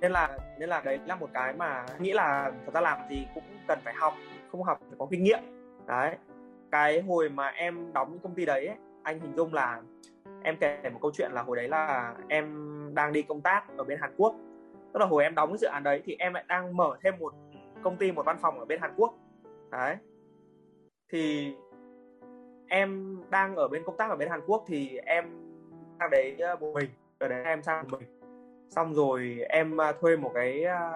nên 0.00 0.12
là 0.12 0.38
nên 0.58 0.68
là 0.68 0.80
đấy 0.84 0.98
là 1.06 1.16
một 1.16 1.28
cái 1.34 1.52
mà 1.52 1.86
nghĩ 1.98 2.12
là 2.12 2.52
thật 2.64 2.74
ra 2.74 2.80
làm 2.80 2.98
gì 3.10 3.26
cũng 3.34 3.44
cần 3.68 3.78
phải 3.84 3.94
học 3.94 4.14
không 4.52 4.62
học 4.62 4.80
phải 4.80 4.96
có 4.98 5.06
kinh 5.10 5.22
nghiệm. 5.22 5.40
Đấy. 5.86 6.16
Cái 6.70 7.00
hồi 7.00 7.28
mà 7.28 7.48
em 7.48 7.92
đóng 7.92 8.18
công 8.22 8.34
ty 8.34 8.46
đấy 8.46 8.66
ấy, 8.66 8.76
anh 9.02 9.20
hình 9.20 9.36
dung 9.36 9.54
là 9.54 9.80
em 10.42 10.56
kể 10.60 10.90
một 10.92 10.98
câu 11.02 11.10
chuyện 11.14 11.30
là 11.32 11.42
hồi 11.42 11.56
đấy 11.56 11.68
là 11.68 12.14
em 12.28 12.66
đang 12.94 13.12
đi 13.12 13.22
công 13.22 13.40
tác 13.40 13.64
ở 13.76 13.84
bên 13.84 13.98
Hàn 14.00 14.14
Quốc. 14.16 14.34
Tức 14.92 15.00
là 15.00 15.06
hồi 15.06 15.22
em 15.22 15.34
đóng 15.34 15.50
cái 15.50 15.58
dự 15.58 15.66
án 15.66 15.82
đấy 15.82 16.02
thì 16.04 16.16
em 16.18 16.34
lại 16.34 16.44
đang 16.48 16.76
mở 16.76 16.96
thêm 17.02 17.14
một 17.18 17.34
công 17.82 17.96
ty 17.96 18.12
một 18.12 18.26
văn 18.26 18.36
phòng 18.40 18.58
ở 18.58 18.64
bên 18.64 18.80
Hàn 18.80 18.94
Quốc. 18.96 19.14
Đấy. 19.70 19.96
Thì 21.08 21.54
em 22.68 23.20
đang 23.30 23.56
ở 23.56 23.68
bên 23.68 23.82
công 23.86 23.96
tác 23.96 24.10
ở 24.10 24.16
bên 24.16 24.28
Hàn 24.28 24.40
Quốc 24.46 24.64
thì 24.66 24.98
em 25.06 25.24
sang 25.98 26.10
đấy 26.10 26.36
ờ, 26.38 26.56
một 26.56 26.72
mình. 26.74 26.90
Ở 27.18 27.28
đấy 27.28 27.44
em 27.44 27.62
sang 27.62 27.84
một 27.90 27.98
mình 28.00 28.15
xong 28.68 28.94
rồi 28.94 29.38
em 29.48 29.76
ờ, 29.76 29.92
thuê 30.00 30.16
một 30.16 30.30
cái 30.34 30.64
ờ, 30.64 30.92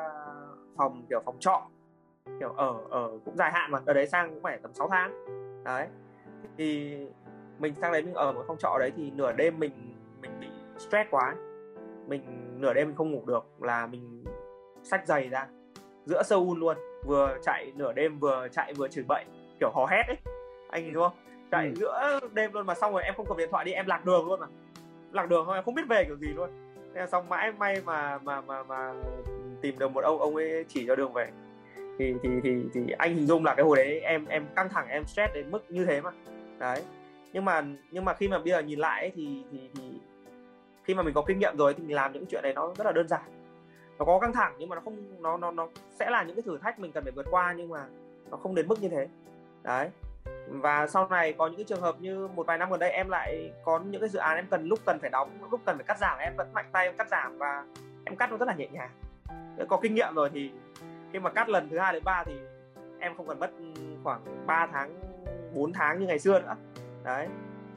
phòng 0.77 1.07
kiểu 1.11 1.23
phòng 1.25 1.37
trọ 1.41 1.63
kiểu 2.41 2.53
ở 2.53 2.75
ở 2.91 3.11
cũng 3.25 3.37
dài 3.37 3.51
hạn 3.53 3.71
mà 3.71 3.81
ở 3.87 3.93
đấy 3.93 4.07
sang 4.07 4.31
cũng 4.31 4.43
phải 4.43 4.59
tầm 4.63 4.75
6 4.75 4.89
tháng. 4.89 5.25
Đấy 5.65 5.87
thì 6.59 6.97
mình 7.59 7.75
sang 7.81 7.93
đấy 7.93 8.03
mình 8.03 8.15
ở 8.15 8.33
một 8.33 8.45
phòng 8.47 8.59
trọ 8.59 8.77
đấy 8.79 8.93
thì 8.97 9.11
nửa 9.11 9.33
đêm 9.33 9.59
mình 9.59 9.73
mình 10.21 10.41
bị 10.41 10.47
stress 10.79 11.11
quá 11.11 11.35
mình 12.07 12.23
nửa 12.61 12.75
đêm 12.75 12.87
mình 12.89 12.97
không 12.97 13.13
ngủ 13.13 13.23
được 13.27 13.47
là 13.61 13.87
mình 13.87 14.25
sách 14.83 15.07
giày 15.07 15.29
ra 15.29 15.47
giữa 16.07 16.23
Seoul 16.23 16.59
luôn 16.59 16.77
vừa 17.05 17.39
chạy 17.43 17.73
nửa 17.77 17.93
đêm 17.93 18.19
vừa 18.19 18.49
chạy 18.53 18.75
vừa 18.75 18.89
chửi 18.89 19.05
bậy 19.09 19.25
kiểu 19.61 19.71
hò 19.75 19.87
hét 19.87 20.03
ấy. 20.07 20.17
Anh 20.71 20.85
hiểu 20.85 21.01
không? 21.01 21.13
Chạy 21.51 21.67
ừ. 21.67 21.73
giữa 21.77 22.21
đêm 22.33 22.53
luôn 22.53 22.67
mà 22.67 22.75
xong 22.75 22.93
rồi 22.93 23.03
em 23.03 23.15
không 23.17 23.27
cầm 23.29 23.37
điện 23.37 23.49
thoại 23.51 23.65
đi 23.65 23.73
em 23.73 23.87
lạc 23.87 24.05
đường 24.05 24.27
luôn 24.27 24.41
mà. 24.41 24.47
Lạc 25.13 25.29
đường 25.29 25.47
thôi 25.47 25.57
em 25.57 25.65
không 25.65 25.75
biết 25.75 25.83
về 25.89 26.05
kiểu 26.05 26.17
gì 26.17 26.29
luôn 26.29 26.51
nên 26.93 27.01
là 27.01 27.07
xong 27.07 27.29
mãi 27.29 27.53
may 27.53 27.81
mà 27.85 28.19
mà 28.19 28.41
mà 28.41 28.63
mà 28.63 28.95
tìm 29.61 29.79
được 29.79 29.93
một 29.93 30.05
ông 30.05 30.21
ông 30.21 30.37
ấy 30.37 30.65
chỉ 30.69 30.87
cho 30.87 30.97
đường 30.97 31.13
về. 31.13 31.31
Thì 31.99 32.15
thì 32.23 32.29
thì 32.43 32.63
thì 32.75 32.81
anh 32.99 33.15
hình 33.15 33.27
dung 33.27 33.45
là 33.45 33.55
cái 33.55 33.65
hồi 33.65 33.77
đấy 33.77 34.01
em 34.01 34.27
em 34.27 34.47
căng 34.57 34.69
thẳng 34.69 34.89
em 34.89 35.07
stress 35.07 35.35
đến 35.35 35.51
mức 35.51 35.71
như 35.71 35.85
thế 35.85 36.01
mà. 36.01 36.11
Đấy. 36.59 36.83
Nhưng 37.33 37.45
mà 37.45 37.65
nhưng 37.91 38.05
mà 38.05 38.15
khi 38.15 38.29
mà 38.29 38.39
bây 38.39 38.49
giờ 38.49 38.59
nhìn 38.59 38.79
lại 38.79 39.01
ấy, 39.01 39.13
thì 39.15 39.45
thì 39.53 39.71
thì 39.75 39.83
khi 40.85 40.95
mà 40.95 41.03
mình 41.03 41.15
có 41.15 41.23
kinh 41.23 41.39
nghiệm 41.39 41.57
rồi 41.57 41.75
thì 41.75 41.85
mình 41.85 41.97
làm 41.97 42.13
những 42.13 42.27
chuyện 42.27 42.43
này 42.43 42.53
nó 42.53 42.75
rất 42.77 42.87
là 42.87 42.93
đơn 42.93 43.09
giản. 43.09 43.23
Nó 43.99 44.05
có 44.05 44.19
căng 44.19 44.33
thẳng 44.33 44.55
nhưng 44.59 44.69
mà 44.69 44.77
nó 44.77 44.83
không 44.85 45.23
nó 45.23 45.37
nó 45.37 45.51
nó 45.51 45.69
sẽ 45.91 46.11
là 46.11 46.23
những 46.23 46.37
cái 46.37 46.43
thử 46.43 46.59
thách 46.59 46.79
mình 46.79 46.93
cần 46.93 47.05
phải 47.05 47.13
vượt 47.13 47.27
qua 47.31 47.55
nhưng 47.57 47.69
mà 47.69 47.85
nó 48.31 48.37
không 48.37 48.55
đến 48.55 48.69
mức 48.69 48.83
như 48.83 48.89
thế. 48.89 49.09
Đấy 49.63 49.89
và 50.49 50.87
sau 50.87 51.09
này 51.09 51.33
có 51.33 51.47
những 51.47 51.57
cái 51.57 51.65
trường 51.65 51.81
hợp 51.81 51.97
như 52.01 52.29
một 52.29 52.47
vài 52.47 52.59
năm 52.59 52.71
gần 52.71 52.81
đây 52.81 52.91
em 52.91 53.09
lại 53.09 53.53
có 53.65 53.79
những 53.79 54.01
cái 54.01 54.09
dự 54.09 54.19
án 54.19 54.37
em 54.37 54.47
cần, 54.51 54.65
lúc 54.65 54.79
cần 54.87 54.99
phải 55.01 55.11
đóng, 55.11 55.39
lúc 55.51 55.61
cần 55.65 55.77
phải 55.77 55.85
cắt 55.85 55.99
giảm, 55.99 56.19
em 56.19 56.37
vẫn 56.37 56.53
mạnh 56.53 56.71
tay 56.73 56.87
em 56.87 56.97
cắt 56.97 57.09
giảm 57.09 57.39
và 57.39 57.65
em 58.05 58.17
cắt 58.17 58.31
nó 58.31 58.37
rất 58.37 58.49
là 58.49 58.55
nhẹ 58.55 58.69
nhàng. 58.73 58.91
Có 59.69 59.77
kinh 59.83 59.95
nghiệm 59.95 60.15
rồi 60.15 60.31
thì 60.35 60.51
khi 61.13 61.19
mà 61.19 61.31
cắt 61.31 61.49
lần 61.49 61.69
thứ 61.71 61.79
hai 61.79 61.93
đến 61.93 62.05
ba 62.05 62.25
thì 62.27 62.33
em 62.99 63.17
không 63.17 63.27
cần 63.27 63.39
mất 63.39 63.51
ừ, 63.59 63.73
khoảng 64.05 64.47
3 64.47 64.67
tháng 64.73 65.01
4 65.55 65.73
tháng 65.73 66.01
như 66.01 66.07
ngày 66.07 66.19
xưa 66.19 66.41
nữa. 66.41 66.57
Đấy, 67.05 67.29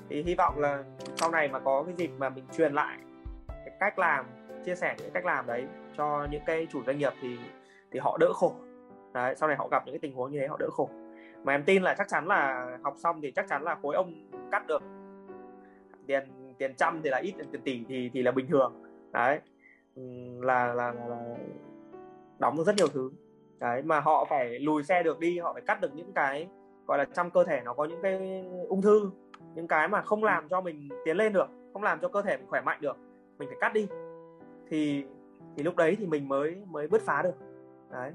thì 0.10 0.24
hy 0.24 0.36
vọng 0.36 0.60
là 0.60 0.84
sau 1.16 1.32
này 1.32 1.48
mà 1.48 1.60
có 1.60 1.84
cái 1.84 1.94
dịp 1.98 2.12
mà 2.18 2.30
mình 2.30 2.46
truyền 2.58 2.74
lại 2.74 2.98
cái 3.48 3.76
cách 3.80 4.00
làm, 4.00 4.26
chia 4.66 4.76
sẻ 4.76 4.96
những 4.98 5.12
cách 5.12 5.26
làm 5.26 5.48
đấy 5.48 5.66
cho 5.98 6.28
những 6.32 6.42
cái 6.46 6.68
chủ 6.72 6.84
doanh 6.84 6.98
nghiệp 6.98 7.14
thì 7.22 7.38
thì 7.92 8.00
họ 8.00 8.18
đỡ 8.20 8.34
khổ. 8.34 8.56
Đấy, 9.14 9.36
sau 9.36 9.48
này 9.50 9.58
họ 9.58 9.68
gặp 9.72 9.84
những 9.86 9.94
cái 9.94 10.00
tình 10.00 10.16
huống 10.16 10.32
như 10.32 10.40
thế 10.40 10.48
họ 10.48 10.58
đỡ 10.60 10.70
khổ 10.70 10.90
mà 11.44 11.54
em 11.54 11.64
tin 11.64 11.84
là 11.84 11.96
chắc 11.98 12.08
chắn 12.08 12.28
là 12.28 12.68
học 12.84 12.96
xong 12.98 13.22
thì 13.22 13.32
chắc 13.32 13.48
chắn 13.50 13.64
là 13.64 13.76
khối 13.82 13.96
ông 13.96 14.14
cắt 14.52 14.68
được. 14.68 14.84
Tiền 16.08 16.24
tiền 16.58 16.74
trăm 16.76 17.02
thì 17.04 17.10
là 17.10 17.18
ít 17.18 17.34
tiền 17.52 17.62
tỷ 17.64 17.84
thì 17.90 18.10
thì 18.14 18.22
là 18.22 18.32
bình 18.32 18.48
thường. 18.48 18.84
Đấy. 19.12 19.40
Là 20.42 20.74
là 20.74 20.92
là, 20.92 21.08
là 21.08 21.36
đóng 22.40 22.58
được 22.58 22.64
rất 22.64 22.76
nhiều 22.76 22.88
thứ. 22.88 23.12
Đấy 23.60 23.82
mà 23.82 24.00
họ 24.00 24.26
phải 24.30 24.60
lùi 24.60 24.84
xe 24.84 25.04
được 25.04 25.20
đi 25.20 25.40
họ 25.40 25.54
phải 25.54 25.62
cắt 25.62 25.82
được 25.82 25.96
những 25.96 26.12
cái 26.14 26.48
gọi 26.88 26.98
là 26.98 27.06
trong 27.06 27.32
cơ 27.32 27.44
thể 27.44 27.62
nó 27.66 27.74
có 27.74 27.86
những 27.86 28.02
cái 28.02 28.46
ung 28.68 28.82
thư 28.82 29.12
những 29.56 29.68
cái 29.68 29.88
mà 29.88 30.02
không 30.02 30.24
làm 30.24 30.50
cho 30.50 30.62
mình 30.62 30.90
tiến 31.06 31.18
lên 31.18 31.34
được 31.34 31.48
không 31.74 31.84
làm 31.84 32.00
cho 32.00 32.08
cơ 32.08 32.22
thể 32.22 32.38
mình 32.38 32.48
khỏe 32.48 32.62
mạnh 32.62 32.78
được 32.82 32.98
mình 33.38 33.50
phải 33.50 33.58
cắt 33.62 33.74
đi. 33.74 33.88
Thì 34.70 35.06
thì 35.58 35.64
lúc 35.64 35.76
đấy 35.76 35.96
thì 36.00 36.06
mình 36.06 36.28
mới 36.28 36.56
mới 36.68 36.88
bứt 36.88 37.02
phá 37.02 37.22
được. 37.22 37.36
Đấy 37.92 38.12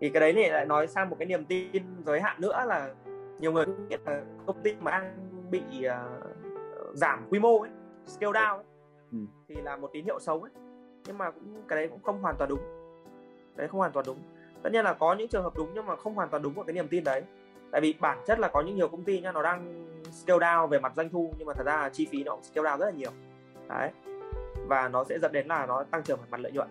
thì 0.00 0.08
cái 0.08 0.20
đấy 0.20 0.32
thì 0.32 0.48
lại 0.48 0.66
nói 0.66 0.86
sang 0.86 1.10
một 1.10 1.16
cái 1.18 1.26
niềm 1.26 1.44
tin 1.44 1.84
giới 2.06 2.20
hạn 2.20 2.40
nữa 2.40 2.64
là 2.66 2.94
nhiều 3.40 3.52
người 3.52 3.64
cũng 3.64 3.88
biết 3.88 4.00
là 4.06 4.22
công 4.46 4.62
ty 4.62 4.74
mà 4.80 4.90
đang 4.90 5.16
bị 5.50 5.62
uh, 5.86 6.96
giảm 6.96 7.26
quy 7.30 7.38
mô 7.38 7.60
ấy 7.60 7.70
scale 8.06 8.32
down 8.32 8.56
ấy, 8.56 8.64
ừ. 9.12 9.18
thì 9.48 9.54
là 9.54 9.76
một 9.76 9.90
tín 9.92 10.04
hiệu 10.04 10.20
xấu 10.20 10.42
ấy. 10.42 10.50
Nhưng 11.06 11.18
mà 11.18 11.30
cũng 11.30 11.62
cái 11.68 11.78
đấy 11.78 11.88
cũng 11.88 12.02
không 12.02 12.22
hoàn 12.22 12.36
toàn 12.36 12.50
đúng. 12.50 12.60
Đấy 13.56 13.68
không 13.68 13.80
hoàn 13.80 13.92
toàn 13.92 14.06
đúng. 14.06 14.18
Tất 14.62 14.70
nhiên 14.72 14.84
là 14.84 14.92
có 14.92 15.14
những 15.14 15.28
trường 15.28 15.42
hợp 15.42 15.52
đúng 15.56 15.70
nhưng 15.74 15.86
mà 15.86 15.96
không 15.96 16.14
hoàn 16.14 16.28
toàn 16.28 16.42
đúng 16.42 16.54
của 16.54 16.62
cái 16.62 16.72
niềm 16.72 16.88
tin 16.88 17.04
đấy. 17.04 17.22
Tại 17.70 17.80
vì 17.80 17.94
bản 18.00 18.18
chất 18.26 18.40
là 18.40 18.48
có 18.48 18.60
những 18.60 18.76
nhiều 18.76 18.88
công 18.88 19.04
ty 19.04 19.20
nhá 19.20 19.32
nó 19.32 19.42
đang 19.42 19.88
scale 20.12 20.38
down 20.38 20.66
về 20.66 20.80
mặt 20.80 20.92
doanh 20.96 21.10
thu 21.10 21.32
nhưng 21.38 21.46
mà 21.46 21.54
thật 21.54 21.66
ra 21.66 21.76
là 21.76 21.88
chi 21.88 22.08
phí 22.10 22.24
nó 22.24 22.32
cũng 22.32 22.42
scale 22.42 22.70
down 22.70 22.78
rất 22.78 22.86
là 22.86 22.92
nhiều. 22.92 23.10
Đấy. 23.68 23.90
Và 24.66 24.88
nó 24.88 25.04
sẽ 25.04 25.18
dẫn 25.18 25.32
đến 25.32 25.46
là 25.46 25.66
nó 25.66 25.84
tăng 25.90 26.02
trưởng 26.02 26.18
về 26.18 26.26
mặt 26.30 26.40
lợi 26.40 26.52
nhuận. 26.52 26.68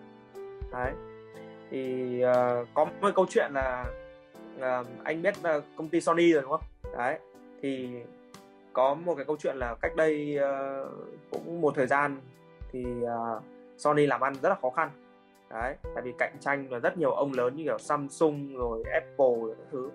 Đấy 0.71 0.91
thì 1.71 2.21
uh, 2.23 2.67
có 2.73 2.85
một 2.85 3.11
câu 3.15 3.25
chuyện 3.29 3.51
là 3.53 3.85
uh, 4.57 4.87
anh 5.03 5.21
biết 5.21 5.33
uh, 5.39 5.63
công 5.75 5.89
ty 5.89 6.01
Sony 6.01 6.33
rồi 6.33 6.41
đúng 6.41 6.51
không? 6.51 6.93
Đấy 6.97 7.19
thì 7.61 7.89
có 8.73 8.93
một 8.93 9.15
cái 9.15 9.25
câu 9.25 9.37
chuyện 9.39 9.57
là 9.57 9.75
cách 9.81 9.95
đây 9.95 10.39
uh, 10.39 10.91
cũng 11.31 11.61
một 11.61 11.75
thời 11.75 11.87
gian 11.87 12.17
thì 12.71 12.85
uh, 13.03 13.43
Sony 13.77 14.05
làm 14.05 14.21
ăn 14.21 14.33
rất 14.41 14.49
là 14.49 14.55
khó 14.61 14.69
khăn. 14.69 14.89
Đấy 15.49 15.75
tại 15.95 16.03
vì 16.03 16.13
cạnh 16.17 16.33
tranh 16.39 16.71
là 16.71 16.79
rất 16.79 16.97
nhiều 16.97 17.11
ông 17.11 17.31
lớn 17.33 17.55
như 17.55 17.63
kiểu 17.63 17.77
Samsung 17.77 18.57
rồi 18.57 18.83
Apple 18.93 19.41
rồi 19.41 19.55
các 19.57 19.65
thứ. 19.71 19.89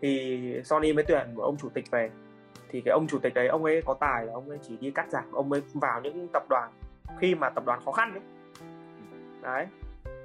Thì 0.00 0.40
Sony 0.64 0.92
mới 0.92 1.04
tuyển 1.04 1.34
một 1.34 1.42
ông 1.42 1.56
chủ 1.56 1.68
tịch 1.68 1.90
về. 1.90 2.10
Thì 2.70 2.80
cái 2.80 2.92
ông 2.92 3.06
chủ 3.06 3.18
tịch 3.18 3.34
đấy 3.34 3.48
ông 3.48 3.64
ấy 3.64 3.82
có 3.86 3.94
tài 3.94 4.26
là 4.26 4.32
ông 4.32 4.48
ấy 4.48 4.58
chỉ 4.68 4.76
đi 4.76 4.90
cắt 4.90 5.10
giảm 5.10 5.32
ông 5.32 5.52
ấy 5.52 5.62
vào 5.74 6.00
những 6.00 6.28
tập 6.32 6.42
đoàn 6.48 6.70
khi 7.18 7.34
mà 7.34 7.50
tập 7.50 7.64
đoàn 7.66 7.80
khó 7.84 7.92
khăn 7.92 8.12
ấy. 8.12 8.22
Đấy 9.42 9.66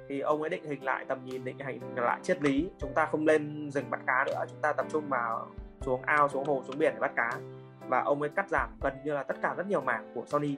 thì 0.08 0.20
ông 0.20 0.42
ấy 0.42 0.50
định 0.50 0.64
hình 0.64 0.84
lại 0.84 1.04
tầm 1.08 1.18
nhìn 1.24 1.44
định 1.44 1.58
hình 1.58 1.80
lại 1.96 2.20
triết 2.22 2.42
lý. 2.42 2.68
Chúng 2.78 2.92
ta 2.94 3.06
không 3.06 3.26
lên 3.26 3.70
rừng 3.70 3.90
bắt 3.90 4.00
cá 4.06 4.24
nữa 4.26 4.44
chúng 4.50 4.60
ta 4.62 4.72
tập 4.72 4.86
trung 4.92 5.04
vào 5.08 5.46
xuống 5.80 6.00
ao 6.04 6.28
xuống 6.28 6.44
hồ 6.44 6.62
xuống 6.66 6.78
biển 6.78 6.92
để 6.94 7.00
bắt 7.00 7.12
cá. 7.16 7.30
Và 7.88 8.02
ông 8.02 8.22
ấy 8.22 8.30
cắt 8.30 8.48
giảm 8.48 8.70
gần 8.82 8.92
như 9.04 9.12
là 9.12 9.22
tất 9.22 9.36
cả 9.42 9.54
rất 9.56 9.66
nhiều 9.66 9.80
mảng 9.80 10.12
của 10.14 10.22
Sony. 10.26 10.56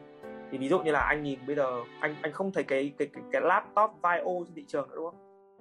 Thì 0.50 0.58
ví 0.58 0.68
dụ 0.68 0.78
như 0.78 0.90
là 0.90 1.00
anh 1.00 1.22
nhìn 1.22 1.38
bây 1.46 1.56
giờ 1.56 1.82
anh 2.00 2.14
anh 2.22 2.32
không 2.32 2.52
thấy 2.52 2.64
cái 2.64 2.92
cái 2.98 3.08
cái, 3.12 3.22
cái 3.32 3.42
laptop 3.42 3.90
Vio 4.02 4.44
trên 4.46 4.54
thị 4.54 4.64
trường 4.68 4.88
nữa 4.88 4.94
đúng 4.96 5.04
không? 5.04 5.18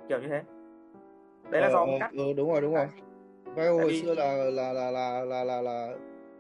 Kiểu 0.10 0.20
như 0.20 0.28
thế. 0.28 0.42
Đấy 1.50 1.62
là 1.62 1.68
ờ, 1.68 1.74
do 1.74 1.80
ông 1.80 2.00
cắt. 2.00 2.12
ừ, 2.12 2.34
đúng 2.38 2.52
rồi 2.52 2.62
đúng 2.62 2.74
rồi. 2.74 2.88
Vio 3.56 3.74
hồi 3.74 3.88
vì... 3.88 4.02
xưa 4.02 4.16
là 4.16 4.34
là 4.36 4.74
là 4.74 4.92
là 4.92 5.26
là 5.26 5.44
là, 5.44 5.62
là 5.62 5.94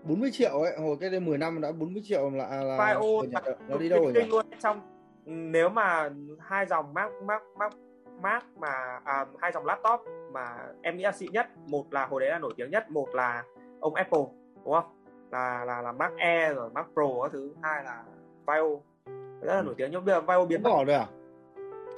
40 0.03 0.29
triệu 0.31 0.59
ấy. 0.59 0.77
Hồi 0.77 0.97
cái 0.99 1.09
đây 1.09 1.19
10 1.19 1.37
năm 1.37 1.61
đã 1.61 1.71
40 1.71 2.03
triệu 2.05 2.29
là 2.29 2.63
là 2.63 2.77
Vio 2.77 3.39
nó 3.67 3.77
đi 3.77 3.89
đâu 3.89 4.03
rồi 4.03 4.13
nhỉ? 4.13 4.29
luôn. 4.29 4.45
Trong 4.59 4.81
nếu 5.25 5.69
mà 5.69 6.09
hai 6.39 6.65
dòng 6.65 6.93
Mac 6.93 7.11
Mac 7.23 7.43
Mac 7.57 7.73
Mac 8.21 8.43
mà 8.57 8.99
à, 9.03 9.25
hai 9.39 9.51
dòng 9.51 9.65
laptop 9.65 9.99
mà 10.31 10.57
em 10.81 10.97
nghĩ 10.97 11.03
là 11.03 11.11
xịn 11.11 11.31
nhất 11.31 11.47
một 11.67 11.93
là 11.93 12.05
hồi 12.05 12.21
đấy 12.21 12.29
là 12.29 12.39
nổi 12.39 12.53
tiếng 12.57 12.71
nhất 12.71 12.91
một 12.91 13.07
là 13.13 13.43
ông 13.79 13.95
Apple 13.95 14.25
đúng 14.63 14.73
không? 14.73 15.01
Là 15.31 15.65
là 15.65 15.81
là 15.81 15.91
Mac 15.91 16.17
Air 16.17 16.55
rồi 16.55 16.69
Mac 16.69 16.85
Pro 16.93 17.03
các 17.23 17.31
thứ 17.31 17.53
hai 17.63 17.83
là 17.83 18.03
Vio. 18.47 18.63
Rất 19.41 19.55
là 19.55 19.61
nổi 19.61 19.73
tiếng 19.77 19.91
nhưng 19.91 20.05
bây 20.05 20.15
giờ 20.15 20.21
Vio 20.21 20.45
biến 20.45 20.63
bỏ 20.63 20.83
rồi 20.85 20.95
à? 20.95 21.07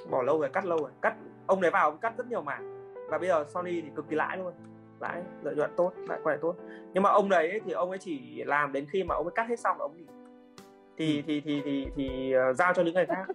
Bỏ 0.09 0.21
lâu 0.21 0.39
rồi 0.39 0.49
cắt 0.49 0.65
lâu 0.65 0.77
rồi. 0.77 0.91
Cắt 1.01 1.15
ông 1.47 1.61
đấy 1.61 1.71
vào 1.71 1.89
ông 1.89 1.97
cắt 1.97 2.13
rất 2.17 2.27
nhiều 2.27 2.41
mảng. 2.41 2.93
Và 3.09 3.17
bây 3.17 3.27
giờ 3.27 3.45
Sony 3.47 3.81
thì 3.81 3.89
cực 3.95 4.09
kỳ 4.09 4.15
lãi 4.15 4.37
luôn. 4.37 4.53
Lãi 4.99 5.23
lợi 5.41 5.55
nhuận 5.55 5.71
tốt 5.75 5.91
lại 6.09 6.19
quay 6.23 6.37
tốt. 6.41 6.55
Nhưng 6.93 7.03
mà 7.03 7.09
ông 7.09 7.29
đấy 7.29 7.61
thì 7.65 7.71
ông 7.71 7.89
ấy 7.89 7.99
chỉ 7.99 8.43
làm 8.43 8.73
đến 8.73 8.85
khi 8.91 9.03
mà 9.03 9.15
ông 9.15 9.25
ấy 9.25 9.31
cắt 9.35 9.47
hết 9.49 9.59
xong 9.59 9.77
ông 9.79 9.97
nghỉ 9.97 10.05
thì 10.97 11.23
thì 11.27 11.41
thì 11.41 11.62
thì 11.65 11.88
thì 11.95 12.33
uh, 12.49 12.55
giao 12.55 12.73
cho 12.73 12.83
những 12.83 12.93
người 12.93 13.05
khác. 13.05 13.25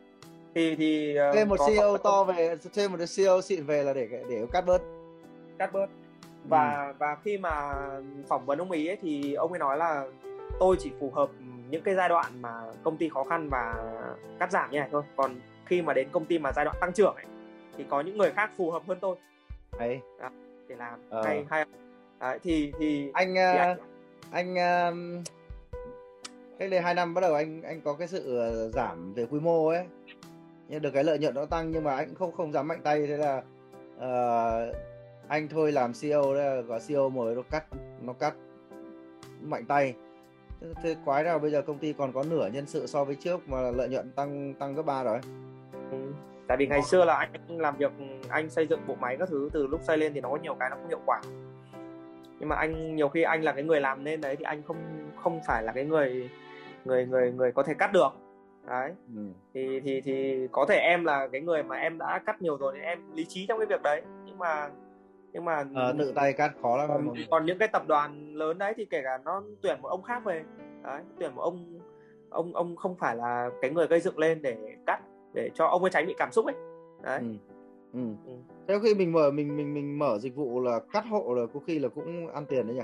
Thì 0.54 0.74
thì 0.76 1.16
uh, 1.28 1.34
thêm 1.34 1.48
một 1.48 1.56
CEO 1.66 1.98
to 1.98 2.24
về 2.24 2.56
thêm 2.74 2.92
một 2.92 2.98
CEO 3.16 3.40
xịn 3.40 3.64
về 3.64 3.82
là 3.82 3.92
để 3.92 4.08
để 4.28 4.46
cắt 4.52 4.66
bớt. 4.66 4.82
Cắt 5.58 5.72
bớt. 5.72 5.86
Và 6.48 6.86
ừ. 6.86 6.92
và 6.98 7.16
khi 7.24 7.38
mà 7.38 7.74
phỏng 8.28 8.46
vấn 8.46 8.58
ông 8.58 8.70
ấy, 8.70 8.88
ấy 8.88 8.96
thì 9.02 9.34
ông 9.34 9.52
ấy 9.52 9.58
nói 9.58 9.78
là 9.78 10.04
tôi 10.60 10.76
chỉ 10.78 10.90
phù 11.00 11.10
hợp 11.10 11.30
những 11.70 11.82
cái 11.82 11.94
giai 11.94 12.08
đoạn 12.08 12.32
mà 12.40 12.62
công 12.82 12.96
ty 12.96 13.08
khó 13.08 13.24
khăn 13.24 13.48
và 13.48 13.74
cắt 14.38 14.50
giảm 14.50 14.70
như 14.70 14.78
này 14.78 14.88
thôi. 14.92 15.02
Còn 15.16 15.34
khi 15.66 15.82
mà 15.82 15.92
đến 15.92 16.08
công 16.12 16.24
ty 16.24 16.38
mà 16.38 16.52
giai 16.52 16.64
đoạn 16.64 16.76
tăng 16.80 16.92
trưởng 16.92 17.14
ấy 17.14 17.24
thì 17.76 17.84
có 17.88 18.00
những 18.00 18.18
người 18.18 18.30
khác 18.30 18.50
phù 18.56 18.70
hợp 18.70 18.82
hơn 18.88 18.98
tôi. 19.00 19.16
Hay 19.78 20.00
Đó, 20.20 20.30
để 20.68 20.76
làm. 20.76 20.98
Ờ. 21.10 21.22
hay 21.22 21.44
hay. 21.50 21.64
Đấy, 22.20 22.38
thì 22.42 22.72
thì 22.78 23.10
anh 23.12 23.34
thì 23.34 23.40
anh, 23.40 23.78
anh 24.30 24.54
uh, 24.54 25.24
cách 26.62 26.70
đây 26.70 26.80
hai 26.80 26.94
năm 26.94 27.14
bắt 27.14 27.20
đầu 27.20 27.34
anh 27.34 27.62
anh 27.62 27.80
có 27.80 27.94
cái 27.94 28.08
sự 28.08 28.38
ờ, 28.38 28.68
giảm 28.68 29.14
về 29.14 29.26
quy 29.26 29.40
mô 29.40 29.68
ấy. 29.68 29.84
Nhưng 30.68 30.82
được 30.82 30.90
cái 30.90 31.04
lợi 31.04 31.18
nhuận 31.18 31.34
nó 31.34 31.44
tăng 31.44 31.70
nhưng 31.70 31.84
mà 31.84 31.96
anh 31.96 32.14
không 32.14 32.32
không 32.32 32.52
dám 32.52 32.68
mạnh 32.68 32.80
tay 32.82 33.06
thế 33.06 33.16
là 33.16 33.42
uh, 33.96 34.74
anh 35.28 35.48
thôi 35.48 35.72
làm 35.72 35.92
CEO 36.00 36.34
đấy 36.34 36.62
và 36.62 36.78
CEO 36.88 37.08
mới 37.08 37.34
nó 37.34 37.42
cắt 37.50 37.64
nó 38.02 38.12
cắt 38.12 38.34
mạnh 39.40 39.64
tay. 39.64 39.94
Thế 40.82 40.96
quái 41.04 41.24
nào 41.24 41.38
bây 41.38 41.50
giờ 41.50 41.62
công 41.62 41.78
ty 41.78 41.92
còn 41.92 42.12
có 42.12 42.24
nửa 42.30 42.48
nhân 42.52 42.66
sự 42.66 42.86
so 42.86 43.04
với 43.04 43.14
trước 43.14 43.48
mà 43.48 43.70
lợi 43.70 43.88
nhuận 43.88 44.10
tăng 44.10 44.54
tăng 44.54 44.74
gấp 44.74 44.82
ba 44.82 45.02
rồi? 45.02 45.18
Ừ. 45.90 45.98
tại 46.48 46.56
vì 46.56 46.66
ngày 46.66 46.82
xưa 46.82 47.04
là 47.04 47.14
anh 47.14 47.60
làm 47.60 47.76
việc 47.76 47.92
anh 48.28 48.50
xây 48.50 48.66
dựng 48.66 48.80
bộ 48.86 48.94
máy 48.94 49.16
các 49.18 49.28
thứ 49.28 49.50
từ 49.52 49.66
lúc 49.66 49.80
xây 49.82 49.98
lên 49.98 50.14
thì 50.14 50.20
nó 50.20 50.30
có 50.30 50.38
nhiều 50.42 50.54
cái 50.60 50.70
nó 50.70 50.76
không 50.76 50.88
hiệu 50.88 51.00
quả. 51.06 51.20
Nhưng 52.40 52.48
mà 52.48 52.56
anh 52.56 52.96
nhiều 52.96 53.08
khi 53.08 53.22
anh 53.22 53.42
là 53.42 53.52
cái 53.52 53.64
người 53.64 53.80
làm 53.80 54.04
nên 54.04 54.20
đấy 54.20 54.36
thì 54.36 54.44
anh 54.44 54.62
không 54.62 54.76
không 55.22 55.40
phải 55.46 55.62
là 55.62 55.72
cái 55.72 55.84
người 55.84 56.30
người 56.84 57.06
người 57.06 57.32
người 57.32 57.52
có 57.52 57.62
thể 57.62 57.74
cắt 57.74 57.92
được 57.92 58.08
đấy 58.66 58.92
ừ. 59.16 59.22
thì 59.54 59.80
thì 59.80 60.00
thì 60.00 60.48
có 60.52 60.66
thể 60.68 60.76
em 60.76 61.04
là 61.04 61.28
cái 61.32 61.40
người 61.40 61.62
mà 61.62 61.76
em 61.76 61.98
đã 61.98 62.20
cắt 62.26 62.42
nhiều 62.42 62.56
rồi 62.56 62.72
thì 62.76 62.80
em 62.80 62.98
lý 63.14 63.24
trí 63.24 63.46
trong 63.46 63.58
cái 63.58 63.66
việc 63.66 63.82
đấy 63.82 64.02
nhưng 64.24 64.38
mà 64.38 64.70
nhưng 65.32 65.44
mà 65.44 65.64
à, 65.74 65.92
tự 65.98 66.12
tay 66.14 66.32
cắt 66.32 66.52
khó 66.62 66.76
lắm 66.76 66.88
còn, 66.90 67.14
còn 67.30 67.46
những 67.46 67.58
cái 67.58 67.68
tập 67.68 67.82
đoàn 67.86 68.34
lớn 68.34 68.58
đấy 68.58 68.74
thì 68.76 68.84
kể 68.84 69.00
cả 69.04 69.18
nó 69.24 69.42
tuyển 69.62 69.82
một 69.82 69.88
ông 69.88 70.02
khác 70.02 70.24
về 70.24 70.44
đấy 70.82 71.02
tuyển 71.18 71.34
một 71.34 71.42
ông 71.42 71.80
ông 72.30 72.54
ông 72.54 72.76
không 72.76 72.96
phải 72.96 73.16
là 73.16 73.50
cái 73.62 73.70
người 73.70 73.86
gây 73.86 74.00
dựng 74.00 74.18
lên 74.18 74.42
để 74.42 74.56
cắt 74.86 75.00
để 75.34 75.50
cho 75.54 75.66
ông 75.66 75.82
ấy 75.82 75.90
tránh 75.90 76.06
bị 76.06 76.14
cảm 76.18 76.32
xúc 76.32 76.46
ấy 76.46 76.54
đấy 77.02 77.18
ừ. 77.18 77.52
Ừ. 77.92 78.00
Ừ. 78.26 78.32
Theo 78.68 78.80
khi 78.80 78.94
mình 78.94 79.12
mở 79.12 79.30
mình 79.30 79.56
mình 79.56 79.74
mình 79.74 79.98
mở 79.98 80.18
dịch 80.18 80.36
vụ 80.36 80.60
là 80.60 80.80
cắt 80.92 81.04
hộ 81.10 81.34
là 81.34 81.46
có 81.54 81.60
khi 81.66 81.78
là 81.78 81.88
cũng 81.88 82.28
ăn 82.34 82.46
tiền 82.46 82.66
đấy 82.66 82.76
nhỉ? 82.76 82.82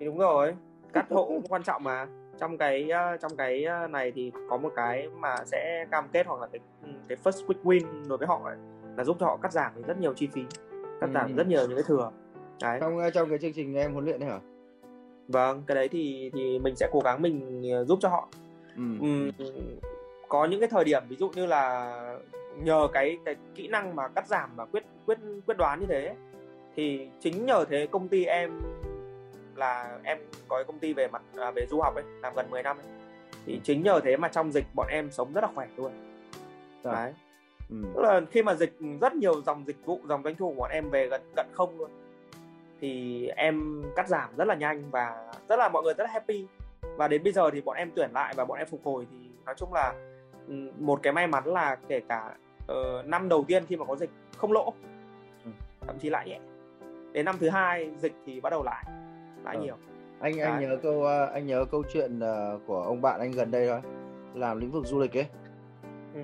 Thì 0.00 0.06
đúng 0.06 0.18
rồi, 0.18 0.54
cắt 0.92 1.06
hộ 1.10 1.24
cũng 1.26 1.42
quan 1.48 1.62
trọng 1.62 1.84
mà 1.84 2.06
trong 2.40 2.58
cái 2.58 2.88
trong 3.20 3.36
cái 3.36 3.64
này 3.90 4.12
thì 4.14 4.32
có 4.50 4.56
một 4.56 4.72
cái 4.76 5.08
mà 5.18 5.36
sẽ 5.44 5.86
cam 5.90 6.08
kết 6.12 6.26
hoặc 6.26 6.40
là 6.40 6.46
cái 6.52 6.60
cái 7.08 7.18
first 7.24 7.46
quick 7.46 7.64
win 7.64 8.08
đối 8.08 8.18
với 8.18 8.28
họ 8.28 8.40
ấy, 8.44 8.56
là 8.96 9.04
giúp 9.04 9.16
cho 9.20 9.26
họ 9.26 9.36
cắt 9.36 9.52
giảm 9.52 9.72
rất 9.86 9.98
nhiều 10.00 10.14
chi 10.14 10.28
phí 10.32 10.42
cắt 11.00 11.10
giảm 11.14 11.26
ừ. 11.30 11.36
rất 11.36 11.46
nhiều 11.46 11.66
những 11.66 11.76
cái 11.76 11.84
thừa 11.86 12.10
đấy. 12.62 12.78
trong 12.80 12.98
trong 13.14 13.28
cái 13.28 13.38
chương 13.38 13.52
trình 13.52 13.74
em 13.74 13.92
huấn 13.92 14.04
luyện 14.04 14.20
này 14.20 14.28
hả 14.28 14.38
vâng 15.28 15.62
cái 15.66 15.74
đấy 15.74 15.88
thì 15.88 16.30
thì 16.34 16.58
mình 16.58 16.76
sẽ 16.76 16.88
cố 16.92 17.00
gắng 17.00 17.22
mình 17.22 17.62
ờ, 17.72 17.84
giúp 17.84 17.98
cho 18.02 18.08
họ 18.08 18.28
ừ. 18.76 18.82
Uhm, 18.82 19.30
có 20.28 20.44
những 20.44 20.60
cái 20.60 20.68
thời 20.68 20.84
điểm 20.84 21.02
ví 21.08 21.16
dụ 21.16 21.30
như 21.34 21.46
là 21.46 21.94
nhờ 22.56 22.88
cái 22.92 23.18
cái 23.24 23.36
kỹ 23.54 23.68
năng 23.68 23.96
mà 23.96 24.08
cắt 24.08 24.26
giảm 24.26 24.50
và 24.56 24.64
quyết 24.64 24.84
quyết 25.06 25.18
quyết 25.46 25.56
đoán 25.56 25.80
như 25.80 25.86
thế 25.86 26.14
thì 26.76 27.08
chính 27.20 27.46
nhờ 27.46 27.64
thế 27.70 27.86
công 27.90 28.08
ty 28.08 28.24
em 28.24 28.60
là 29.58 29.98
em 30.04 30.18
có 30.48 30.56
cái 30.56 30.64
công 30.64 30.78
ty 30.78 30.92
về 30.92 31.08
mặt 31.08 31.22
à, 31.36 31.50
về 31.50 31.66
du 31.66 31.80
học 31.80 31.94
ấy 31.94 32.04
làm 32.20 32.34
gần 32.36 32.50
10 32.50 32.62
năm 32.62 32.76
ấy. 32.76 32.86
thì 33.46 33.60
chính 33.64 33.82
nhờ 33.82 34.00
thế 34.04 34.16
mà 34.16 34.28
trong 34.28 34.52
dịch 34.52 34.64
bọn 34.74 34.86
em 34.90 35.10
sống 35.10 35.32
rất 35.32 35.40
là 35.40 35.50
khỏe 35.54 35.66
luôn 35.76 35.92
dạ. 36.84 36.92
đấy 36.92 37.12
ừ. 37.70 37.76
tức 37.94 38.02
là 38.02 38.20
khi 38.30 38.42
mà 38.42 38.54
dịch 38.54 38.78
rất 39.00 39.14
nhiều 39.14 39.42
dòng 39.42 39.64
dịch 39.66 39.84
vụ 39.84 40.00
dòng 40.08 40.22
doanh 40.22 40.34
thu 40.34 40.48
của 40.48 40.60
bọn 40.60 40.70
em 40.70 40.90
về 40.90 41.08
gần 41.08 41.20
cận 41.36 41.46
không 41.52 41.78
luôn 41.78 41.90
thì 42.80 43.26
em 43.26 43.84
cắt 43.96 44.08
giảm 44.08 44.36
rất 44.36 44.44
là 44.44 44.54
nhanh 44.54 44.90
và 44.90 45.32
rất 45.48 45.56
là 45.56 45.68
mọi 45.68 45.82
người 45.82 45.94
rất 45.94 46.04
là 46.04 46.10
happy 46.12 46.46
và 46.96 47.08
đến 47.08 47.22
bây 47.22 47.32
giờ 47.32 47.50
thì 47.50 47.60
bọn 47.60 47.76
em 47.76 47.90
tuyển 47.96 48.10
lại 48.12 48.34
và 48.36 48.44
bọn 48.44 48.58
em 48.58 48.66
phục 48.66 48.80
hồi 48.84 49.06
thì 49.10 49.16
nói 49.46 49.54
chung 49.58 49.72
là 49.72 49.94
ừ, 50.48 50.54
một 50.78 51.00
cái 51.02 51.12
may 51.12 51.26
mắn 51.26 51.44
là 51.44 51.76
kể 51.88 52.00
cả 52.08 52.34
uh, 52.72 53.06
năm 53.06 53.28
đầu 53.28 53.44
tiên 53.48 53.64
khi 53.66 53.76
mà 53.76 53.84
có 53.84 53.96
dịch 53.96 54.10
không 54.36 54.52
lỗ 54.52 54.74
ừ. 55.44 55.50
thậm 55.86 55.98
chí 55.98 56.10
lãi 56.10 56.28
nhẹ 56.28 56.38
đến 57.12 57.24
năm 57.24 57.36
thứ 57.40 57.48
hai 57.48 57.90
dịch 57.98 58.12
thì 58.26 58.40
bắt 58.40 58.50
đầu 58.50 58.62
lại 58.62 58.84
lãi 59.46 59.56
ừ. 59.56 59.62
nhiều 59.62 59.76
anh 60.20 60.38
anh 60.40 60.60
nhớ 60.60 60.78
câu 60.82 61.02
ờ, 61.02 61.26
anh 61.26 61.46
nhớ 61.46 61.64
câu 61.70 61.82
chuyện 61.92 62.20
ờ, 62.20 62.58
của 62.66 62.82
ông 62.82 63.02
bạn 63.02 63.20
anh 63.20 63.30
gần 63.30 63.50
đây 63.50 63.68
thôi 63.68 63.80
làm 64.34 64.58
lĩnh 64.58 64.70
vực 64.70 64.86
du 64.86 64.98
lịch 64.98 65.16
ấy 65.16 65.26
ừ. 66.14 66.20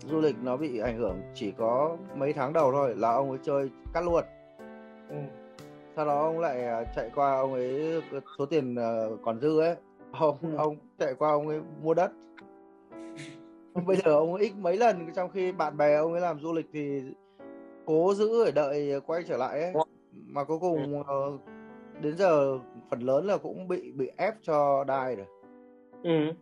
du 0.00 0.20
lịch 0.20 0.36
nó 0.42 0.56
bị 0.56 0.78
ảnh 0.78 0.98
hưởng 0.98 1.20
chỉ 1.34 1.52
có 1.58 1.96
mấy 2.14 2.32
tháng 2.32 2.52
đầu 2.52 2.72
thôi 2.72 2.94
là 2.96 3.12
ông 3.12 3.30
ấy 3.30 3.38
chơi 3.42 3.70
cắt 3.94 4.04
luôn 4.04 4.24
ừ. 5.08 5.16
sau 5.96 6.06
đó 6.06 6.20
ông 6.20 6.40
lại 6.40 6.86
chạy 6.96 7.10
qua 7.14 7.36
ông 7.36 7.52
ấy 7.52 8.02
số 8.38 8.46
tiền 8.46 8.76
còn 9.22 9.40
dư 9.40 9.60
ấy 9.60 9.76
ông 10.12 10.36
ừ. 10.42 10.56
ông 10.56 10.76
chạy 10.98 11.14
qua 11.14 11.30
ông 11.30 11.48
ấy 11.48 11.60
mua 11.82 11.94
đất 11.94 12.12
bây 13.86 13.96
giờ 13.96 14.12
ông 14.12 14.34
ấy 14.34 14.42
ít 14.42 14.52
mấy 14.58 14.76
lần 14.76 15.12
trong 15.14 15.30
khi 15.30 15.52
bạn 15.52 15.76
bè 15.76 15.94
ông 15.94 16.12
ấy 16.12 16.20
làm 16.20 16.40
du 16.40 16.52
lịch 16.52 16.66
thì 16.72 17.02
cố 17.86 18.14
giữ 18.14 18.44
để 18.44 18.52
đợi 18.52 19.00
quay 19.06 19.22
trở 19.28 19.36
lại 19.36 19.62
ấy 19.62 19.72
mà 20.26 20.44
cuối 20.44 20.58
cùng 20.58 21.04
ừ. 21.06 21.38
Đến 22.00 22.16
giờ 22.16 22.58
phần 22.90 23.00
lớn 23.00 23.26
là 23.26 23.36
cũng 23.36 23.68
bị 23.68 23.92
bị 23.92 24.10
ép 24.16 24.34
cho 24.42 24.84
đai 24.84 25.16
rồi. 25.16 25.26
Ừ. 26.02 26.32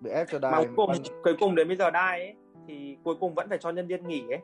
bị 0.00 0.10
ép 0.10 0.28
cho 0.30 0.38
đai 0.38 0.52
mà 0.52 0.58
cuối 0.58 0.68
cùng 0.76 0.90
cuối 1.24 1.36
cùng 1.40 1.54
đến 1.54 1.68
bây 1.68 1.76
giờ 1.76 1.90
đai 1.90 2.20
ấy 2.20 2.34
thì 2.68 2.96
cuối 3.04 3.14
cùng 3.20 3.34
vẫn 3.34 3.48
phải 3.48 3.58
cho 3.58 3.70
nhân 3.70 3.86
viên 3.86 4.08
nghỉ 4.08 4.24
ấy. 4.30 4.40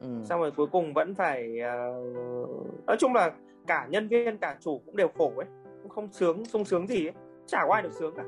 Ừ. 0.00 0.08
xong 0.24 0.40
rồi 0.40 0.50
cuối 0.50 0.66
cùng 0.66 0.94
vẫn 0.94 1.14
phải 1.14 1.58
uh... 1.58 2.86
nói 2.86 2.96
chung 2.98 3.14
là 3.14 3.32
cả 3.66 3.86
nhân 3.90 4.08
viên 4.08 4.38
cả 4.38 4.56
chủ 4.60 4.80
cũng 4.86 4.96
đều 4.96 5.08
khổ 5.18 5.32
ấy 5.36 5.46
cũng 5.82 5.90
không 5.90 6.12
sướng 6.12 6.44
sung 6.44 6.64
sướng 6.64 6.86
gì 6.86 7.06
ấy 7.06 7.14
chả 7.46 7.64
có 7.66 7.74
ai 7.74 7.82
được 7.82 7.92
sướng 7.92 8.14
cả. 8.16 8.24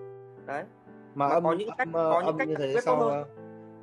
Đấy. 0.46 0.64
Mà, 1.14 1.28
mà 1.28 1.34
âm, 1.34 1.44
có 1.44 1.52
những 1.52 1.68
cách 1.78 1.88
âm, 1.88 1.92
có 1.92 2.20
những 2.20 2.26
âm 2.26 2.38
cách 2.38 2.48
như 2.48 2.54
thế 2.58 2.74
sao 2.80 2.96
hơn. 2.96 3.24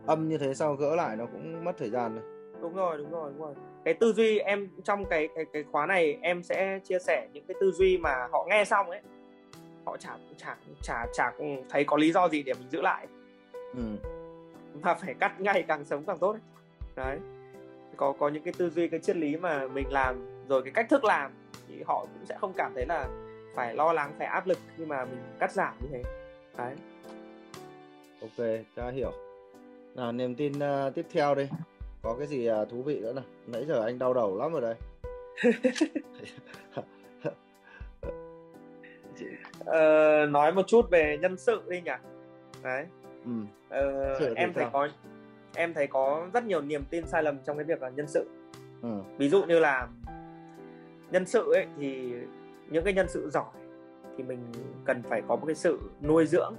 âm 0.06 0.28
như 0.30 0.38
thế 0.38 0.54
sau 0.54 0.76
gỡ 0.76 0.96
lại 0.96 1.16
nó 1.16 1.26
cũng 1.26 1.66
mất 1.66 1.72
thời 1.78 1.90
gian 1.90 2.16
này 2.16 2.24
đúng 2.62 2.76
rồi 2.76 2.98
đúng 2.98 3.12
rồi 3.12 3.32
đúng 3.32 3.42
rồi 3.42 3.54
cái 3.86 3.94
tư 3.94 4.14
duy 4.14 4.38
em 4.38 4.70
trong 4.84 5.06
cái 5.06 5.30
cái 5.36 5.46
cái 5.54 5.64
khóa 5.72 5.86
này 5.86 6.18
em 6.22 6.44
sẽ 6.44 6.80
chia 6.84 7.00
sẻ 7.00 7.28
những 7.34 7.44
cái 7.48 7.56
tư 7.62 7.72
duy 7.72 7.98
mà 7.98 8.28
họ 8.32 8.46
nghe 8.50 8.66
xong 8.66 8.90
ấy. 8.90 9.02
Họ 9.86 9.98
chả 9.98 10.18
chả 10.38 10.58
chả 10.82 11.06
chả 11.14 11.32
thấy 11.70 11.84
có 11.84 11.98
lý 11.98 12.12
do 12.12 12.30
gì 12.30 12.44
để 12.44 12.54
mình 12.54 12.70
giữ 12.70 12.82
lại. 12.82 13.08
Ừ. 13.54 13.84
mà 14.82 14.94
phải 14.94 15.14
cắt 15.14 15.42
ngay 15.42 15.64
càng 15.68 15.86
sớm 15.86 16.04
càng 16.06 16.18
tốt 16.18 16.32
ấy. 16.32 16.42
đấy. 16.96 17.20
Có 17.98 18.14
có 18.20 18.30
những 18.30 18.44
cái 18.44 18.54
tư 18.58 18.70
duy 18.70 18.88
cái 18.88 19.00
triết 19.00 19.16
lý 19.16 19.38
mà 19.38 19.68
mình 19.68 19.92
làm 19.92 20.46
rồi 20.48 20.62
cái 20.64 20.72
cách 20.76 20.90
thức 20.90 21.04
làm 21.04 21.32
thì 21.68 21.84
họ 21.88 22.06
cũng 22.14 22.26
sẽ 22.26 22.38
không 22.42 22.54
cảm 22.58 22.72
thấy 22.76 22.86
là 22.86 23.08
phải 23.56 23.76
lo 23.76 23.94
lắng 23.94 24.14
phải 24.18 24.28
áp 24.28 24.48
lực 24.48 24.58
khi 24.78 24.86
mà 24.86 25.06
mình 25.06 25.20
cắt 25.40 25.52
giảm 25.52 25.74
như 25.82 25.88
thế. 25.92 26.04
Đấy. 26.58 26.76
Ok 28.22 28.66
cha 28.76 28.90
hiểu. 28.90 29.12
Nào 29.96 30.12
niềm 30.12 30.36
tin 30.36 30.54
uh, 30.54 30.96
tiếp 30.96 31.06
theo 31.12 31.36
đi 31.36 31.48
có 32.04 32.16
cái 32.18 32.28
gì 32.28 32.52
uh, 32.52 32.70
thú 32.70 32.84
vị 32.84 33.00
nữa 33.00 33.14
nào 33.14 33.24
nãy 33.48 33.66
giờ 33.66 33.84
anh 33.86 34.00
đau 34.00 34.14
đầu 34.14 34.38
lắm 34.38 34.52
rồi 34.52 34.62
đây 34.62 34.76
uh, 39.62 40.30
nói 40.32 40.52
một 40.52 40.68
chút 40.68 40.90
về 40.92 41.18
nhân 41.22 41.38
sự 41.38 41.62
đi 41.70 41.82
nhỉ 41.82 41.92
đấy 42.64 42.86
ừ. 43.26 43.32
uh, 44.30 44.38
em 44.38 44.54
thấy 44.54 44.64
sao? 44.64 44.70
có 44.74 44.88
em 45.56 45.74
thấy 45.74 45.88
có 45.88 46.28
rất 46.34 46.46
nhiều 46.46 46.62
niềm 46.62 46.84
tin 46.90 47.08
sai 47.08 47.24
lầm 47.24 47.38
trong 47.46 47.58
cái 47.58 47.64
việc 47.64 47.82
là 47.82 47.90
nhân 47.90 48.08
sự 48.08 48.30
ừ. 48.82 48.90
ví 49.18 49.30
dụ 49.30 49.44
như 49.44 49.60
là 49.60 49.88
nhân 51.12 51.26
sự 51.26 51.54
ấy 51.54 51.66
thì 51.78 52.14
những 52.70 52.84
cái 52.84 52.94
nhân 52.94 53.08
sự 53.10 53.30
giỏi 53.30 53.52
thì 54.18 54.24
mình 54.24 54.40
cần 54.86 55.04
phải 55.04 55.22
có 55.28 55.36
một 55.36 55.46
cái 55.46 55.56
sự 55.56 55.80
nuôi 56.02 56.26
dưỡng 56.26 56.56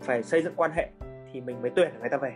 phải 0.00 0.22
xây 0.22 0.42
dựng 0.42 0.54
quan 0.56 0.70
hệ 0.70 0.88
thì 1.32 1.40
mình 1.40 1.62
mới 1.62 1.70
tuyển 1.76 1.90
người 2.00 2.08
ta 2.08 2.16
về 2.16 2.32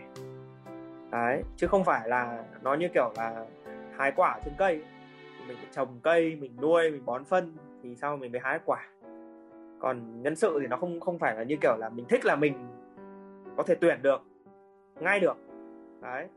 đấy 1.11 1.43
chứ 1.55 1.67
không 1.67 1.83
phải 1.83 2.09
là 2.09 2.43
nó 2.61 2.73
như 2.73 2.87
kiểu 2.93 3.11
là 3.17 3.45
hái 3.97 4.11
quả 4.11 4.39
trên 4.45 4.53
cây. 4.57 4.83
Mình 5.47 5.57
phải 5.57 5.67
trồng 5.71 5.99
cây 6.03 6.35
mình 6.35 6.51
nuôi 6.61 6.91
mình 6.91 7.05
bón 7.05 7.23
phân 7.23 7.57
thì 7.83 7.95
sau 7.95 8.17
mình 8.17 8.31
mới 8.31 8.41
hái 8.43 8.59
quả. 8.65 8.87
Còn 9.79 10.21
nhân 10.21 10.35
sự 10.35 10.57
thì 10.61 10.67
nó 10.67 10.77
không 10.77 10.99
không 10.99 11.19
phải 11.19 11.35
là 11.35 11.43
như 11.43 11.55
kiểu 11.61 11.77
là 11.77 11.89
mình 11.89 12.05
thích 12.09 12.25
là 12.25 12.35
mình 12.35 12.53
có 13.57 13.63
thể 13.63 13.75
tuyển 13.75 14.01
được 14.01 14.21
ngay 14.99 15.19
được. 15.19 15.37
Đấy 16.01 16.27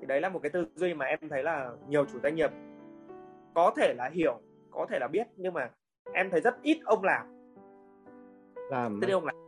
thì 0.00 0.06
đấy 0.06 0.20
là 0.20 0.28
một 0.28 0.38
cái 0.42 0.50
tư 0.50 0.66
duy 0.74 0.94
mà 0.94 1.06
em 1.06 1.18
thấy 1.30 1.42
là 1.42 1.70
nhiều 1.88 2.04
chủ 2.04 2.18
doanh 2.22 2.34
nghiệp 2.34 2.50
có 3.54 3.72
thể 3.76 3.94
là 3.94 4.10
hiểu 4.12 4.40
có 4.70 4.86
thể 4.90 4.98
là 4.98 5.08
biết 5.08 5.26
nhưng 5.36 5.54
mà 5.54 5.70
em 6.12 6.30
thấy 6.30 6.40
rất 6.40 6.62
ít 6.62 6.80
ông 6.84 7.04
làm. 7.04 7.26
Làm 8.70 9.00
thế 9.02 9.12
ông 9.12 9.24
làm 9.24 9.43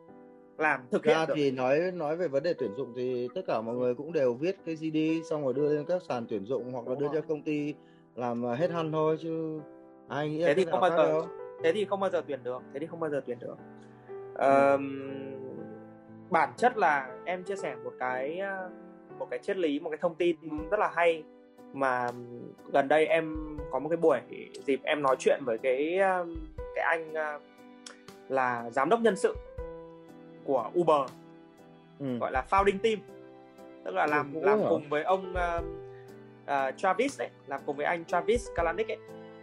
làm 0.59 0.81
thực 0.91 1.05
hiện 1.05 1.17
ra 1.17 1.27
thì 1.35 1.51
nói 1.51 1.81
nói 1.95 2.17
về 2.17 2.29
vấn 2.29 2.43
đề 2.43 2.55
tuyển 2.55 2.75
dụng 2.77 2.93
thì 2.97 3.29
tất 3.35 3.41
cả 3.47 3.61
mọi 3.61 3.75
người 3.75 3.95
cũng 3.95 4.13
đều 4.13 4.35
viết 4.35 4.57
cái 4.67 4.75
GD 4.75 5.29
xong 5.31 5.45
rồi 5.45 5.55
đưa 5.55 5.75
lên 5.77 5.85
các 5.89 6.03
sàn 6.03 6.27
tuyển 6.29 6.45
dụng 6.47 6.73
hoặc 6.73 6.89
là 6.89 6.95
đưa 6.95 7.07
rồi. 7.07 7.15
cho 7.15 7.21
công 7.29 7.43
ty 7.43 7.75
làm 8.15 8.47
à, 8.47 8.55
hết 8.55 8.71
hăn 8.71 8.93
thôi 8.93 9.17
chứ 9.23 9.61
ai 10.09 10.29
nghĩ 10.29 10.45
thế 10.45 10.55
thì 10.55 10.65
không 10.65 10.81
bao 10.81 10.91
giờ 10.91 11.09
đâu. 11.09 11.27
thế 11.63 11.73
thì 11.73 11.85
không 11.85 12.01
bao 12.01 12.11
giờ 12.11 12.23
tuyển 12.27 12.41
được 12.43 12.63
thế 12.73 12.81
thì 12.81 12.87
không 12.87 13.01
bao 13.01 13.11
giờ 13.11 13.21
tuyển 13.27 13.39
được 13.39 13.57
ừ. 14.35 14.79
bản 16.31 16.53
chất 16.57 16.77
là 16.77 17.17
em 17.25 17.45
chia 17.45 17.57
sẻ 17.57 17.77
một 17.85 17.93
cái 17.99 18.39
à, 18.39 18.69
một 19.19 19.27
cái 19.31 19.39
triết 19.43 19.57
lý 19.57 19.81
một 19.81 19.91
cái 19.91 19.99
thông 20.03 20.15
tin 20.15 20.37
rất 20.71 20.81
là 20.81 20.91
hay 20.95 21.23
mà 21.73 22.11
gần 22.73 22.89
đây 22.89 23.07
em 23.07 23.37
có 23.71 23.79
một 23.79 23.89
cái 23.89 23.97
buổi 23.97 24.21
dịp 24.67 24.81
em 24.83 25.03
nói 25.03 25.17
chuyện 25.19 25.41
với 25.45 25.59
cái 25.59 25.99
à, 25.99 26.25
cái 26.75 26.85
anh 26.85 27.15
là 28.29 28.71
giám 28.71 28.89
đốc 28.89 29.01
nhân 29.01 29.17
sự 29.17 29.35
của 30.47 30.71
Uber 30.79 31.11
ừ. 32.01 32.19
gọi 32.19 32.33
là 32.33 32.45
founding 32.51 32.79
team 32.79 32.99
tức 33.85 33.95
là 33.95 34.07
làm 34.07 34.35
ừ, 34.35 34.41
làm 34.41 34.59
cùng 34.69 34.89
với 34.89 35.03
ông 35.03 35.33
uh, 35.33 35.65
uh, 36.45 36.77
Travis 36.77 37.19
đấy 37.19 37.29
làm 37.47 37.61
cùng 37.67 37.77
với 37.77 37.87
anh 37.87 38.05
Travis 38.05 38.49
Kalanick 38.55 38.91
ấy 38.91 38.99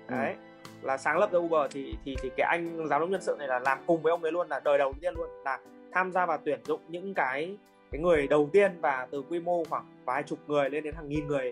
ừ. 0.07 0.15
đấy 0.15 0.35
là 0.81 0.97
sáng 0.97 1.17
lập 1.17 1.31
ra 1.31 1.39
Uber 1.39 1.71
thì 1.71 1.95
thì 2.05 2.15
thì 2.21 2.29
cái 2.37 2.47
anh 2.49 2.87
giám 2.87 3.01
đốc 3.01 3.09
nhân 3.09 3.21
sự 3.21 3.35
này 3.39 3.47
là 3.47 3.59
làm 3.59 3.77
cùng 3.87 4.01
với 4.01 4.11
ông 4.11 4.23
ấy 4.23 4.31
luôn 4.31 4.47
là 4.49 4.59
đời 4.59 4.77
đầu 4.77 4.93
tiên 5.01 5.13
luôn 5.15 5.29
là 5.45 5.59
tham 5.91 6.11
gia 6.11 6.25
vào 6.25 6.37
tuyển 6.45 6.59
dụng 6.65 6.79
những 6.87 7.13
cái 7.13 7.57
cái 7.91 8.01
người 8.01 8.27
đầu 8.27 8.49
tiên 8.53 8.71
và 8.81 9.07
từ 9.11 9.23
quy 9.29 9.39
mô 9.39 9.63
khoảng 9.63 9.85
vài 10.05 10.23
chục 10.23 10.39
người 10.47 10.69
lên 10.69 10.83
đến 10.83 10.95
hàng 10.95 11.09
nghìn 11.09 11.27
người 11.27 11.51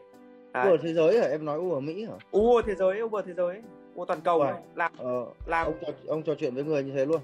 đấy. 0.54 0.68
Uber 0.68 0.82
thế 0.84 0.94
giới 0.94 1.22
hả 1.22 1.28
em 1.28 1.46
nói 1.46 1.60
Uber 1.60 1.84
Mỹ 1.84 2.06
hả 2.06 2.38
Uber 2.38 2.66
thế 2.66 2.76
giới 2.76 3.02
Uber 3.02 3.26
thế 3.26 3.34
giới 3.34 3.62
Uber 3.96 4.08
toàn 4.08 4.22
cầu 4.22 4.40
wow. 4.40 4.56
làm 4.76 4.92
ờ, 4.98 5.26
làm 5.46 5.66
ông 5.66 5.76
trò, 5.82 5.88
ông 6.08 6.24
trò 6.24 6.36
chuyện 6.36 6.56
với 6.56 6.64
người 6.64 6.84
như 6.84 6.92
thế 6.92 7.06
luôn 7.06 7.22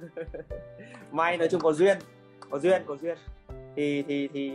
may 1.12 1.36
nói 1.36 1.48
chung 1.48 1.60
có 1.60 1.72
duyên 1.72 1.98
có 2.50 2.58
duyên 2.58 2.82
có 2.86 2.96
duyên. 2.96 3.18
Thì 3.76 4.02
thì 4.02 4.28
thì 4.32 4.52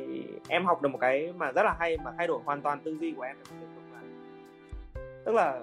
em 0.48 0.66
học 0.66 0.82
được 0.82 0.90
một 0.90 0.98
cái 1.02 1.34
mà 1.38 1.52
rất 1.52 1.64
là 1.64 1.76
hay 1.80 1.98
mà 1.98 2.12
thay 2.18 2.28
đổi 2.28 2.40
hoàn 2.46 2.62
toàn 2.62 2.80
tư 2.84 2.98
duy 3.00 3.14
của 3.18 3.22
em. 3.22 3.38
Tức 5.26 5.36
là 5.36 5.60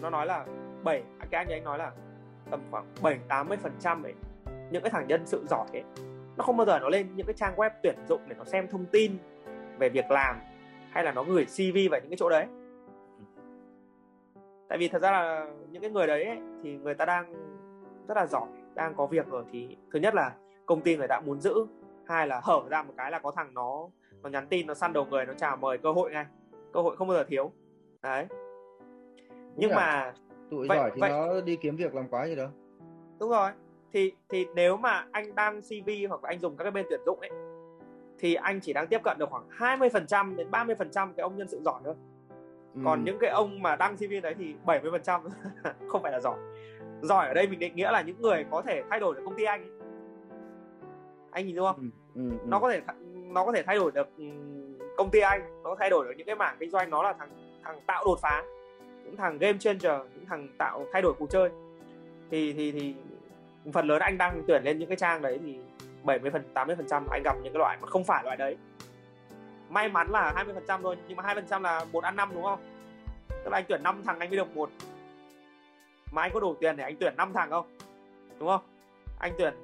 nó 0.00 0.10
nói 0.10 0.26
là 0.26 0.46
bảy 0.84 1.02
cái 1.30 1.38
anh 1.38 1.48
ấy 1.48 1.54
anh 1.54 1.64
nói 1.64 1.78
là 1.78 1.92
tầm 2.50 2.60
khoảng 2.70 2.84
bảy 3.02 3.18
tám 3.28 3.48
mươi 3.48 3.58
phần 3.62 3.72
trăm 3.80 4.02
ấy 4.02 4.14
những 4.70 4.82
cái 4.82 4.90
thằng 4.90 5.06
nhân 5.06 5.22
sự 5.26 5.44
giỏi 5.48 5.66
ấy 5.72 5.82
nó 6.36 6.44
không 6.44 6.56
bao 6.56 6.66
giờ 6.66 6.78
nó 6.78 6.88
lên 6.88 7.06
những 7.16 7.26
cái 7.26 7.34
trang 7.34 7.56
web 7.56 7.70
tuyển 7.82 7.96
dụng 8.08 8.20
để 8.28 8.34
nó 8.38 8.44
xem 8.44 8.68
thông 8.68 8.86
tin 8.86 9.12
về 9.78 9.88
việc 9.88 10.10
làm 10.10 10.36
hay 10.90 11.04
là 11.04 11.12
nó 11.12 11.22
gửi 11.22 11.44
CV 11.44 11.90
vào 11.90 12.00
những 12.00 12.10
cái 12.10 12.16
chỗ 12.16 12.28
đấy. 12.28 12.46
Tại 14.68 14.78
vì 14.78 14.88
thật 14.88 15.02
ra 15.02 15.10
là 15.10 15.46
những 15.70 15.82
cái 15.82 15.90
người 15.90 16.06
đấy 16.06 16.24
ấy, 16.24 16.38
thì 16.62 16.76
người 16.76 16.94
ta 16.94 17.04
đang 17.04 17.32
rất 18.08 18.16
là 18.16 18.26
giỏi 18.26 18.48
đang 18.74 18.94
có 18.94 19.06
việc 19.06 19.26
rồi 19.26 19.44
thì 19.52 19.76
thứ 19.92 19.98
nhất 19.98 20.14
là 20.14 20.32
công 20.66 20.80
ty 20.80 20.96
người 20.96 21.08
ta 21.08 21.20
muốn 21.20 21.40
giữ 21.40 21.66
hai 22.06 22.26
là 22.26 22.40
hở 22.44 22.62
ra 22.68 22.82
một 22.82 22.94
cái 22.96 23.10
là 23.10 23.18
có 23.18 23.30
thằng 23.30 23.54
nó 23.54 23.88
nó 24.22 24.30
nhắn 24.30 24.46
tin 24.48 24.66
nó 24.66 24.74
săn 24.74 24.92
đầu 24.92 25.06
người 25.10 25.26
nó 25.26 25.32
chào 25.36 25.56
mời 25.56 25.78
cơ 25.78 25.92
hội 25.92 26.12
ngay. 26.12 26.26
Cơ 26.72 26.80
hội 26.80 26.96
không 26.96 27.08
bao 27.08 27.16
giờ 27.16 27.24
thiếu. 27.24 27.52
Đấy. 28.02 28.26
Nhưng 29.56 29.70
à, 29.70 29.76
mà 29.76 30.12
tụi 30.50 30.68
vậy, 30.68 30.78
giỏi 30.78 30.90
thì 30.94 31.00
vậy... 31.00 31.10
nó 31.10 31.40
đi 31.40 31.56
kiếm 31.56 31.76
việc 31.76 31.94
làm 31.94 32.08
quá 32.08 32.26
gì 32.26 32.34
đâu 32.34 32.48
đúng 33.18 33.30
rồi. 33.30 33.50
Thì 33.92 34.12
thì 34.28 34.46
nếu 34.54 34.76
mà 34.76 35.06
anh 35.12 35.34
đăng 35.34 35.60
CV 35.60 35.90
hoặc 36.08 36.24
là 36.24 36.30
anh 36.30 36.40
dùng 36.40 36.56
các 36.56 36.64
cái 36.64 36.70
bên 36.70 36.86
tuyển 36.90 37.00
dụng 37.06 37.20
ấy 37.20 37.30
thì 38.18 38.34
anh 38.34 38.60
chỉ 38.60 38.72
đang 38.72 38.86
tiếp 38.86 39.00
cận 39.04 39.18
được 39.18 39.30
khoảng 39.30 39.48
20% 39.48 40.36
đến 40.36 40.50
30% 40.50 41.12
cái 41.16 41.22
ông 41.22 41.36
nhân 41.36 41.48
sự 41.48 41.60
giỏi 41.64 41.80
thôi. 41.84 41.94
Ừ. 42.74 42.80
còn 42.84 43.04
những 43.04 43.18
cái 43.20 43.30
ông 43.30 43.62
mà 43.62 43.76
đăng 43.76 43.96
CV 43.96 44.12
đấy 44.22 44.34
thì 44.38 44.54
70% 44.66 45.20
không 45.88 46.02
phải 46.02 46.12
là 46.12 46.20
giỏi 46.20 46.38
giỏi 47.06 47.28
ở 47.28 47.34
đây 47.34 47.46
mình 47.46 47.58
định 47.58 47.76
nghĩa 47.76 47.90
là 47.90 48.02
những 48.02 48.22
người 48.22 48.44
có 48.50 48.62
thể 48.62 48.82
thay 48.90 49.00
đổi 49.00 49.14
được 49.14 49.22
công 49.24 49.36
ty 49.36 49.44
anh. 49.44 49.78
Anh 51.30 51.46
nhìn 51.46 51.56
thấy 51.56 51.64
không? 51.64 51.76
Ừ, 52.14 52.22
ừ, 52.22 52.30
ừ. 52.30 52.46
nó 52.46 52.58
có 52.58 52.70
thể 52.70 52.80
nó 53.12 53.44
có 53.44 53.52
thể 53.52 53.62
thay 53.62 53.76
đổi 53.76 53.90
được 53.92 54.08
ừ, 54.18 54.24
công 54.96 55.10
ty 55.10 55.20
anh 55.20 55.62
nó 55.62 55.76
thay 55.78 55.90
đổi 55.90 56.04
được 56.04 56.12
những 56.16 56.26
cái 56.26 56.36
mảng 56.36 56.56
kinh 56.60 56.70
doanh 56.70 56.90
nó 56.90 57.02
là 57.02 57.12
thằng 57.12 57.28
thằng 57.64 57.80
tạo 57.86 58.04
đột 58.04 58.18
phá 58.22 58.42
những 59.04 59.16
thằng 59.16 59.38
game 59.38 59.58
changer 59.58 59.92
những 60.14 60.26
thằng 60.28 60.48
tạo 60.58 60.86
thay 60.92 61.02
đổi 61.02 61.14
cuộc 61.18 61.30
chơi. 61.30 61.50
Thì 62.30 62.52
thì 62.52 62.72
thì 62.72 62.94
phần 63.72 63.86
lớn 63.86 64.00
anh 64.00 64.18
đang 64.18 64.42
tuyển 64.48 64.62
lên 64.62 64.78
những 64.78 64.88
cái 64.88 64.96
trang 64.96 65.22
đấy 65.22 65.40
thì 65.44 65.58
70 66.02 66.30
phần 66.30 66.42
80 66.54 66.76
phần 66.76 66.86
trăm 66.88 67.06
anh 67.10 67.22
gặp 67.22 67.36
những 67.42 67.52
cái 67.52 67.58
loại 67.58 67.78
mà 67.80 67.88
không 67.88 68.04
phải 68.04 68.24
loại 68.24 68.36
đấy. 68.36 68.56
May 69.68 69.88
mắn 69.88 70.10
là 70.10 70.32
20 70.34 70.54
phần 70.54 70.64
trăm 70.68 70.82
thôi 70.82 70.96
nhưng 71.08 71.16
mà 71.16 71.22
hai 71.22 71.34
phần 71.34 71.46
trăm 71.50 71.62
là 71.62 71.84
một 71.92 72.04
ăn 72.04 72.16
năm 72.16 72.30
đúng 72.34 72.42
không? 72.42 72.58
Tức 73.28 73.50
là 73.50 73.58
anh 73.58 73.64
tuyển 73.68 73.82
5 73.82 74.02
thằng 74.04 74.18
anh 74.18 74.30
mới 74.30 74.36
được 74.36 74.56
một 74.56 74.70
mà 76.14 76.22
anh 76.22 76.30
có 76.34 76.40
đủ 76.40 76.54
tiền 76.54 76.76
để 76.76 76.84
anh 76.84 76.96
tuyển 77.00 77.16
5 77.16 77.32
thằng 77.32 77.50
không? 77.50 77.66
Đúng 78.38 78.48
không? 78.48 78.60
Anh 79.18 79.32
tuyển 79.38 79.54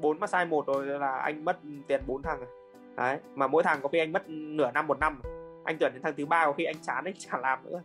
4 0.00 0.20
mà 0.20 0.26
sai 0.26 0.44
một 0.44 0.66
rồi 0.66 0.86
là 0.86 1.18
anh 1.18 1.44
mất 1.44 1.58
tiền 1.86 2.02
4 2.06 2.22
thằng 2.22 2.38
rồi. 2.38 2.48
Đấy 2.96 3.18
mà 3.34 3.46
mỗi 3.46 3.62
thằng 3.62 3.78
có 3.82 3.88
khi 3.88 3.98
anh 3.98 4.12
mất 4.12 4.28
nửa 4.28 4.70
năm 4.70 4.86
một 4.86 4.98
năm 4.98 5.20
anh 5.64 5.76
tuyển 5.80 5.92
đến 5.92 6.02
thằng 6.02 6.14
thứ 6.16 6.26
ba 6.26 6.46
có 6.46 6.52
khi 6.52 6.64
anh 6.64 6.76
chán 6.82 7.04
anh 7.04 7.14
chả 7.18 7.38
làm 7.38 7.58
nữa. 7.64 7.82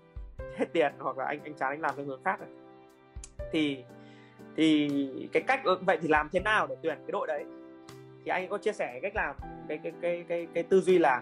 Hết 0.57 0.65
tiền 0.73 0.93
hoặc 0.99 1.17
là 1.17 1.25
anh 1.25 1.39
anh 1.43 1.53
chán 1.53 1.69
anh 1.69 1.81
làm 1.81 1.95
cho 1.97 2.03
người 2.03 2.17
khác 2.25 2.39
rồi. 2.39 2.49
Thì 3.51 3.83
thì 4.57 4.89
cái 5.33 5.43
cách 5.47 5.63
ừ, 5.63 5.77
vậy 5.81 5.97
thì 6.01 6.07
làm 6.07 6.29
thế 6.29 6.39
nào 6.39 6.67
để 6.67 6.75
tuyển 6.81 6.97
cái 6.97 7.11
đội 7.11 7.27
đấy? 7.27 7.45
Thì 8.25 8.31
anh 8.31 8.49
có 8.49 8.57
chia 8.57 8.71
sẻ 8.71 8.89
cái 8.91 9.01
cách 9.01 9.15
làm 9.15 9.35
cái 9.67 9.79
cái 9.83 9.91
cái 10.01 10.25
cái 10.27 10.47
cái 10.53 10.63
tư 10.63 10.81
duy 10.81 10.97
là 10.97 11.21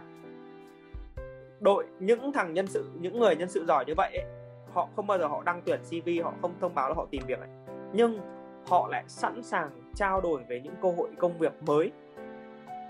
đội 1.59 1.85
những 1.99 2.31
thằng 2.33 2.53
nhân 2.53 2.67
sự 2.67 2.89
những 3.01 3.19
người 3.19 3.35
nhân 3.35 3.49
sự 3.49 3.65
giỏi 3.67 3.85
như 3.87 3.93
vậy 3.97 4.11
ấy, 4.17 4.25
họ 4.73 4.89
không 4.95 5.07
bao 5.07 5.17
giờ 5.17 5.27
họ 5.27 5.43
đăng 5.43 5.61
tuyển 5.65 5.79
CV 5.89 6.09
họ 6.23 6.33
không 6.41 6.53
thông 6.61 6.75
báo 6.75 6.89
là 6.89 6.95
họ 6.95 7.07
tìm 7.11 7.23
việc 7.27 7.39
này 7.39 7.49
nhưng 7.93 8.19
họ 8.67 8.87
lại 8.91 9.03
sẵn 9.07 9.43
sàng 9.43 9.69
trao 9.95 10.21
đổi 10.21 10.43
về 10.43 10.61
những 10.63 10.75
cơ 10.81 10.91
hội 10.91 11.09
công 11.19 11.37
việc 11.37 11.63
mới 11.63 11.91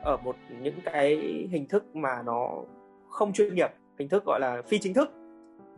ở 0.03 0.17
một 0.17 0.35
những 0.61 0.75
cái 0.85 1.15
hình 1.51 1.67
thức 1.67 1.95
mà 1.95 2.21
nó 2.25 2.49
không 3.09 3.33
chuyên 3.33 3.55
nghiệp 3.55 3.71
hình 3.99 4.09
thức 4.09 4.23
gọi 4.25 4.39
là 4.39 4.61
phi 4.61 4.79
chính 4.79 4.93
thức. 4.93 5.11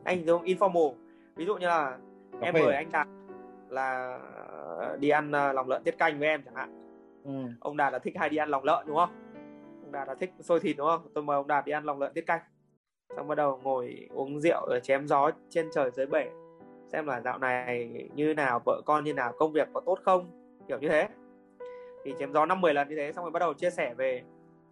Anh 0.03 0.25
dùng 0.25 0.43
informal. 0.43 0.93
Ví 1.35 1.45
dụ 1.45 1.55
như 1.55 1.67
là 1.67 1.97
okay. 2.31 2.51
em 2.51 2.53
mời 2.53 2.75
anh 2.75 2.91
đạt 2.91 3.07
là 3.69 4.19
đi 4.99 5.09
ăn 5.09 5.31
à, 5.31 5.53
lòng 5.53 5.69
lợn 5.69 5.83
tiết 5.83 5.97
canh 5.97 6.19
với 6.19 6.27
em 6.27 6.43
chẳng 6.45 6.55
hạn. 6.55 6.79
Ừ. 7.23 7.31
ông 7.59 7.77
đạt 7.77 7.93
là 7.93 7.99
thích 7.99 8.13
hay 8.17 8.29
đi 8.29 8.37
ăn 8.37 8.49
lòng 8.49 8.63
lợn 8.63 8.87
đúng 8.87 8.95
không? 8.95 9.09
Ông 9.83 9.91
đạt 9.91 10.07
là 10.07 10.15
thích 10.15 10.33
xôi 10.39 10.59
thịt 10.59 10.77
đúng 10.77 10.87
không? 10.87 11.07
Tôi 11.13 11.23
mời 11.23 11.35
ông 11.35 11.47
đạt 11.47 11.65
đi 11.65 11.71
ăn 11.71 11.83
lòng 11.83 11.99
lợn 11.99 12.13
tiết 12.13 12.25
canh 12.25 12.39
xong 13.15 13.27
bắt 13.27 13.35
đầu 13.35 13.59
ngồi 13.63 14.07
uống 14.13 14.39
rượu 14.39 14.61
ở 14.61 14.79
chém 14.79 15.07
gió 15.07 15.31
trên 15.49 15.69
trời 15.71 15.91
dưới 15.91 16.05
bể. 16.05 16.29
Xem 16.87 17.07
là 17.07 17.21
dạo 17.21 17.37
này 17.37 17.89
như 18.15 18.33
nào, 18.33 18.61
vợ 18.65 18.81
con 18.85 19.03
như 19.03 19.13
nào, 19.13 19.33
công 19.37 19.51
việc 19.51 19.67
có 19.73 19.81
tốt 19.85 19.99
không, 20.03 20.31
kiểu 20.67 20.79
như 20.79 20.89
thế. 20.89 21.07
Thì 22.03 22.13
chém 22.19 22.33
gió 22.33 22.45
năm 22.45 22.61
mười 22.61 22.73
lần 22.73 22.89
như 22.89 22.95
thế, 22.95 23.11
xong 23.11 23.25
rồi 23.25 23.31
bắt 23.31 23.39
đầu 23.39 23.53
chia 23.53 23.69
sẻ 23.69 23.93
về 23.93 24.23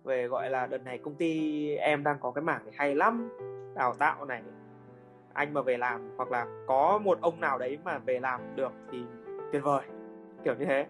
về 0.04 0.28
gọi 0.28 0.50
là 0.50 0.68
đợt 0.68 0.84
này 0.84 0.98
công 0.98 1.16
ty 1.16 1.76
em 1.76 2.04
đang 2.04 2.18
có 2.20 2.32
cái 2.32 2.42
mảng 2.42 2.66
này 2.66 2.74
hay 2.78 2.96
lắm, 2.96 3.30
đào 3.76 3.94
tạo 3.94 4.26
này. 4.26 4.42
Anh 5.34 5.54
mà 5.54 5.62
về 5.62 5.78
làm 5.78 6.18
hoặc 6.18 6.32
là 6.32 6.46
có 6.68 7.00
một 7.04 7.18
ông 7.22 7.40
nào 7.40 7.58
đấy 7.58 7.78
mà 7.84 7.98
về 7.98 8.20
làm 8.20 8.42
được 8.56 8.72
thì 8.92 8.98
tuyệt 9.52 9.64
vời, 9.64 9.84
kiểu 10.44 10.56
như 10.60 10.66
thế. 10.66 10.86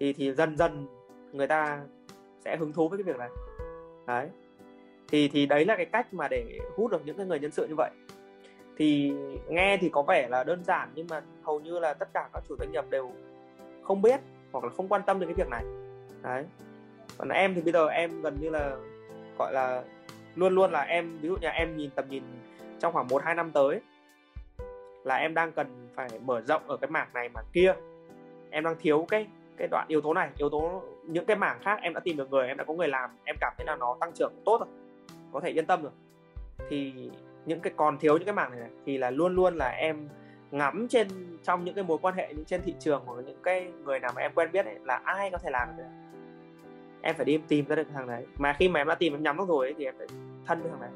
Thì 0.00 0.12
thì 0.12 0.32
dần 0.32 0.56
dần 0.56 0.86
người 1.32 1.46
ta 1.46 1.82
sẽ 2.44 2.56
hứng 2.56 2.72
thú 2.72 2.88
với 2.88 2.98
cái 2.98 3.04
việc 3.04 3.18
này. 3.18 3.30
Đấy 4.06 4.28
thì 5.12 5.28
thì 5.28 5.46
đấy 5.46 5.64
là 5.64 5.76
cái 5.76 5.86
cách 5.86 6.14
mà 6.14 6.28
để 6.28 6.58
hút 6.76 6.90
được 6.90 7.02
những 7.04 7.16
cái 7.16 7.26
người 7.26 7.40
nhân 7.40 7.50
sự 7.50 7.66
như 7.66 7.74
vậy. 7.74 7.90
Thì 8.76 9.12
nghe 9.48 9.76
thì 9.76 9.88
có 9.88 10.02
vẻ 10.02 10.28
là 10.28 10.44
đơn 10.44 10.64
giản, 10.64 10.88
nhưng 10.94 11.06
mà 11.10 11.22
hầu 11.42 11.60
như 11.60 11.78
là 11.78 11.94
tất 11.94 12.08
cả 12.14 12.28
các 12.32 12.42
chủ 12.48 12.56
doanh 12.58 12.72
nghiệp 12.72 12.84
đều 12.90 13.12
không 13.82 14.02
biết 14.02 14.20
hoặc 14.52 14.64
là 14.64 14.70
không 14.70 14.88
quan 14.88 15.02
tâm 15.06 15.20
đến 15.20 15.28
cái 15.28 15.34
việc 15.34 15.48
này. 15.48 15.64
Đấy. 16.22 16.44
Còn 17.18 17.28
em 17.28 17.54
thì 17.54 17.60
bây 17.60 17.72
giờ 17.72 17.86
em 17.86 18.22
gần 18.22 18.36
như 18.40 18.50
là, 18.50 18.76
gọi 19.38 19.52
là, 19.52 19.82
luôn 20.34 20.54
luôn 20.54 20.72
là 20.72 20.82
em, 20.82 21.18
ví 21.20 21.28
dụ 21.28 21.36
như 21.36 21.48
em 21.48 21.76
nhìn 21.76 21.90
tầm 21.90 22.04
nhìn 22.08 22.22
trong 22.80 22.92
khoảng 22.92 23.08
một 23.08 23.22
hai 23.22 23.34
năm 23.34 23.50
tới, 23.50 23.80
là 25.04 25.16
em 25.16 25.34
đang 25.34 25.52
cần 25.52 25.88
phải 25.94 26.08
mở 26.24 26.40
rộng 26.40 26.62
ở 26.68 26.76
cái 26.76 26.90
mảng 26.90 27.08
này, 27.14 27.28
mảng 27.28 27.44
kia. 27.52 27.74
Em 28.50 28.64
đang 28.64 28.76
thiếu 28.80 29.06
cái 29.08 29.26
cái 29.56 29.68
đoạn 29.70 29.86
yếu 29.88 30.00
tố 30.00 30.14
này, 30.14 30.30
yếu 30.36 30.48
tố 30.48 30.82
những 31.02 31.24
cái 31.24 31.36
mảng 31.36 31.58
khác 31.62 31.78
em 31.82 31.94
đã 31.94 32.00
tìm 32.00 32.16
được 32.16 32.30
người, 32.30 32.48
em 32.48 32.56
đã 32.56 32.64
có 32.64 32.74
người 32.74 32.88
làm, 32.88 33.10
em 33.24 33.36
cảm 33.40 33.52
thấy 33.56 33.66
là 33.66 33.76
nó 33.76 33.96
tăng 34.00 34.12
trưởng 34.12 34.32
tốt 34.44 34.60
rồi 34.60 34.68
có 35.32 35.40
thể 35.40 35.50
yên 35.50 35.66
tâm 35.66 35.82
rồi 35.82 35.92
thì 36.68 36.92
những 37.46 37.60
cái 37.60 37.72
còn 37.76 37.98
thiếu 37.98 38.16
những 38.16 38.24
cái 38.24 38.34
mảng 38.34 38.50
này, 38.50 38.60
này 38.60 38.70
thì 38.86 38.98
là 38.98 39.10
luôn 39.10 39.34
luôn 39.34 39.56
là 39.56 39.68
em 39.68 40.08
ngắm 40.50 40.86
trên 40.90 41.08
trong 41.42 41.64
những 41.64 41.74
cái 41.74 41.84
mối 41.84 41.98
quan 42.02 42.14
hệ 42.14 42.34
những 42.34 42.44
trên 42.44 42.62
thị 42.62 42.74
trường 42.78 43.02
của 43.06 43.20
những 43.20 43.42
cái 43.42 43.72
người 43.84 44.00
nào 44.00 44.12
mà 44.16 44.22
em 44.22 44.32
quen 44.34 44.52
biết 44.52 44.66
ấy, 44.66 44.78
là 44.84 45.00
ai 45.04 45.30
có 45.30 45.38
thể 45.38 45.50
làm 45.50 45.68
được. 45.76 45.84
Em 47.02 47.14
phải 47.14 47.24
đi 47.24 47.40
tìm 47.48 47.64
ra 47.64 47.76
được 47.76 47.86
thằng 47.94 48.06
đấy. 48.06 48.26
Mà 48.38 48.52
khi 48.52 48.68
mà 48.68 48.80
em 48.80 48.88
đã 48.88 48.94
tìm 48.94 49.14
em 49.14 49.22
nhắm 49.22 49.36
được 49.36 49.48
rồi 49.48 49.66
ấy, 49.66 49.74
thì 49.78 49.84
em 49.84 49.94
phải 49.98 50.06
thân 50.46 50.62
với 50.62 50.70
thằng 50.70 50.80
đấy. 50.80 50.90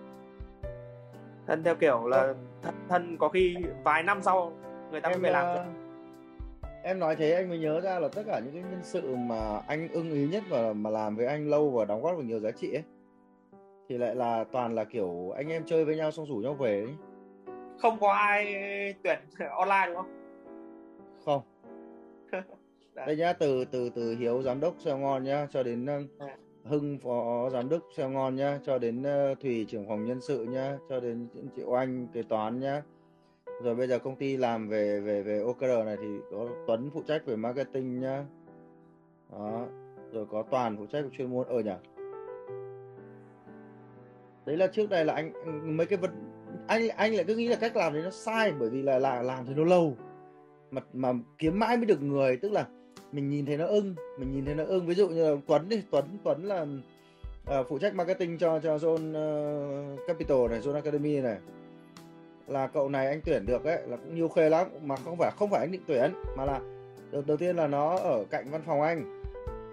Thân 1.47 1.65
theo 1.65 1.75
kiểu 1.75 2.07
là 2.07 2.35
thân, 2.63 2.75
thân 2.89 3.17
có 3.17 3.29
khi 3.29 3.57
vài 3.85 4.03
năm 4.03 4.23
sau 4.23 4.53
người 4.91 5.01
ta 5.01 5.09
mới 5.09 5.19
về 5.19 5.31
làm 5.31 5.55
uh, 5.55 5.61
em 6.83 6.99
nói 6.99 7.17
thế 7.17 7.33
anh 7.33 7.49
mới 7.49 7.59
nhớ 7.59 7.81
ra 7.81 7.99
là 7.99 8.09
tất 8.09 8.23
cả 8.27 8.41
những 8.45 8.55
cái 8.55 8.63
nhân 8.71 8.81
sự 8.83 9.17
mà 9.17 9.61
anh 9.67 9.89
ưng 9.89 10.11
ý 10.11 10.29
nhất 10.29 10.43
và 10.49 10.73
mà 10.73 10.91
làm 10.91 11.17
với 11.17 11.27
anh 11.27 11.49
lâu 11.49 11.71
và 11.71 11.85
đóng 11.85 12.03
góp 12.03 12.17
được 12.17 12.25
nhiều 12.25 12.41
giá 12.41 12.51
trị 12.51 12.73
ấy 12.73 12.83
thì 13.89 13.99
lại 13.99 14.15
là 14.15 14.45
toàn 14.53 14.75
là 14.75 14.85
kiểu 14.85 15.31
anh 15.37 15.49
em 15.49 15.65
chơi 15.67 15.85
với 15.85 15.97
nhau 15.97 16.11
xong 16.11 16.27
rủ 16.27 16.37
nhau 16.37 16.55
về 16.55 16.83
ấy. 16.85 16.95
không 17.79 17.99
có 18.01 18.13
ai 18.13 18.45
tuyển 19.03 19.19
online 19.51 19.87
đúng 19.87 19.97
không? 19.97 20.11
Không. 21.25 21.43
Đây 22.95 23.17
nhá 23.17 23.33
từ 23.33 23.65
từ 23.65 23.91
từ 23.91 24.17
hiếu 24.17 24.43
giám 24.43 24.61
đốc 24.61 24.75
xeo 24.79 24.99
ngon 24.99 25.25
nhá 25.25 25.47
cho 25.51 25.63
đến 25.63 25.85
uh, 25.85 26.31
hưng 26.65 26.99
phó 26.99 27.51
giám 27.51 27.69
đốc 27.69 27.83
xeo 27.97 28.11
ngon 28.11 28.37
nhá 28.37 28.59
cho 28.65 28.79
đến 28.79 29.03
uh, 29.03 29.41
thùy 29.41 29.67
trưởng 29.69 29.89
phòng 29.89 30.05
nhân 30.05 30.21
sự 30.21 30.45
nhá 30.45 30.79
cho 30.89 31.01
đến 31.01 31.29
chị 31.57 31.63
oanh 31.65 32.07
kế 32.13 32.23
toán 32.23 32.61
nhá. 32.61 32.83
Rồi 33.63 33.75
bây 33.75 33.87
giờ 33.87 33.99
công 33.99 34.17
ty 34.17 34.37
làm 34.37 34.69
về 34.69 35.01
về 35.01 35.23
về 35.23 35.41
OKR 35.41 35.87
này 35.87 35.97
thì 36.01 36.09
có 36.31 36.49
Tuấn 36.67 36.91
phụ 36.95 37.03
trách 37.03 37.27
về 37.27 37.37
marketing 37.37 38.01
nhá. 38.01 38.25
Đó. 39.33 39.67
Rồi 40.13 40.27
có 40.31 40.45
toàn 40.51 40.77
phụ 40.77 40.87
trách 40.87 41.03
về 41.03 41.11
chuyên 41.13 41.31
môn 41.31 41.47
ở 41.47 41.61
nhỉ 41.61 41.96
đấy 44.47 44.57
là 44.57 44.67
trước 44.67 44.91
đây 44.91 45.05
là 45.05 45.15
anh 45.15 45.33
mấy 45.77 45.87
cái 45.87 45.99
vật 45.99 46.11
anh 46.67 46.89
anh 46.89 47.15
lại 47.15 47.25
cứ 47.25 47.37
nghĩ 47.37 47.49
là 47.49 47.57
cách 47.57 47.77
làm 47.77 47.93
đấy 47.93 48.03
nó 48.03 48.11
sai 48.11 48.53
bởi 48.53 48.71
vì 48.71 48.83
là 48.83 48.99
là 48.99 49.23
làm 49.23 49.47
thì 49.47 49.55
nó 49.55 49.65
lâu. 49.65 49.97
Mà 50.71 50.81
mà 50.93 51.13
kiếm 51.39 51.59
mãi 51.59 51.77
mới 51.77 51.87
được 51.87 52.03
người 52.03 52.37
tức 52.37 52.53
là 52.53 52.67
mình 53.13 53.31
nhìn 53.31 53.47
thấy 53.47 53.57
nó 53.57 53.67
ưng 53.67 53.95
mình 54.19 54.33
nhìn 54.33 54.45
thấy 54.45 54.55
nó 54.55 54.65
ưng. 54.65 54.87
Ví 54.87 54.95
dụ 54.95 55.09
như 55.09 55.31
là 55.31 55.41
Tuấn 55.47 55.69
đi 55.69 55.83
Tuấn 55.91 56.05
Tuấn 56.25 56.45
là 56.45 56.67
uh, 57.61 57.67
phụ 57.69 57.79
trách 57.79 57.95
marketing 57.95 58.39
cho 58.39 58.61
cho 58.61 58.77
Zone 58.77 59.11
uh, 59.11 60.01
Capital 60.09 60.39
này 60.51 60.61
Zone 60.61 60.75
Academy 60.75 61.21
này. 61.21 61.37
Là 62.47 62.67
cậu 62.67 62.89
này 62.89 63.07
anh 63.07 63.21
tuyển 63.25 63.47
được 63.47 63.65
ấy 63.65 63.83
là 63.87 63.97
cũng 63.97 64.15
nhiều 64.15 64.29
khê 64.29 64.49
lắm 64.49 64.67
mà 64.83 64.97
không 64.97 65.17
phải 65.19 65.31
không 65.37 65.51
phải 65.51 65.61
anh 65.61 65.73
định 65.73 65.83
tuyển 65.87 66.13
mà 66.37 66.45
là 66.45 66.61
đầu, 67.11 67.23
đầu 67.27 67.37
tiên 67.37 67.57
là 67.57 67.67
nó 67.67 67.97
ở 67.97 68.25
cạnh 68.31 68.51
văn 68.51 68.63
phòng 68.67 68.83
anh. 68.83 69.23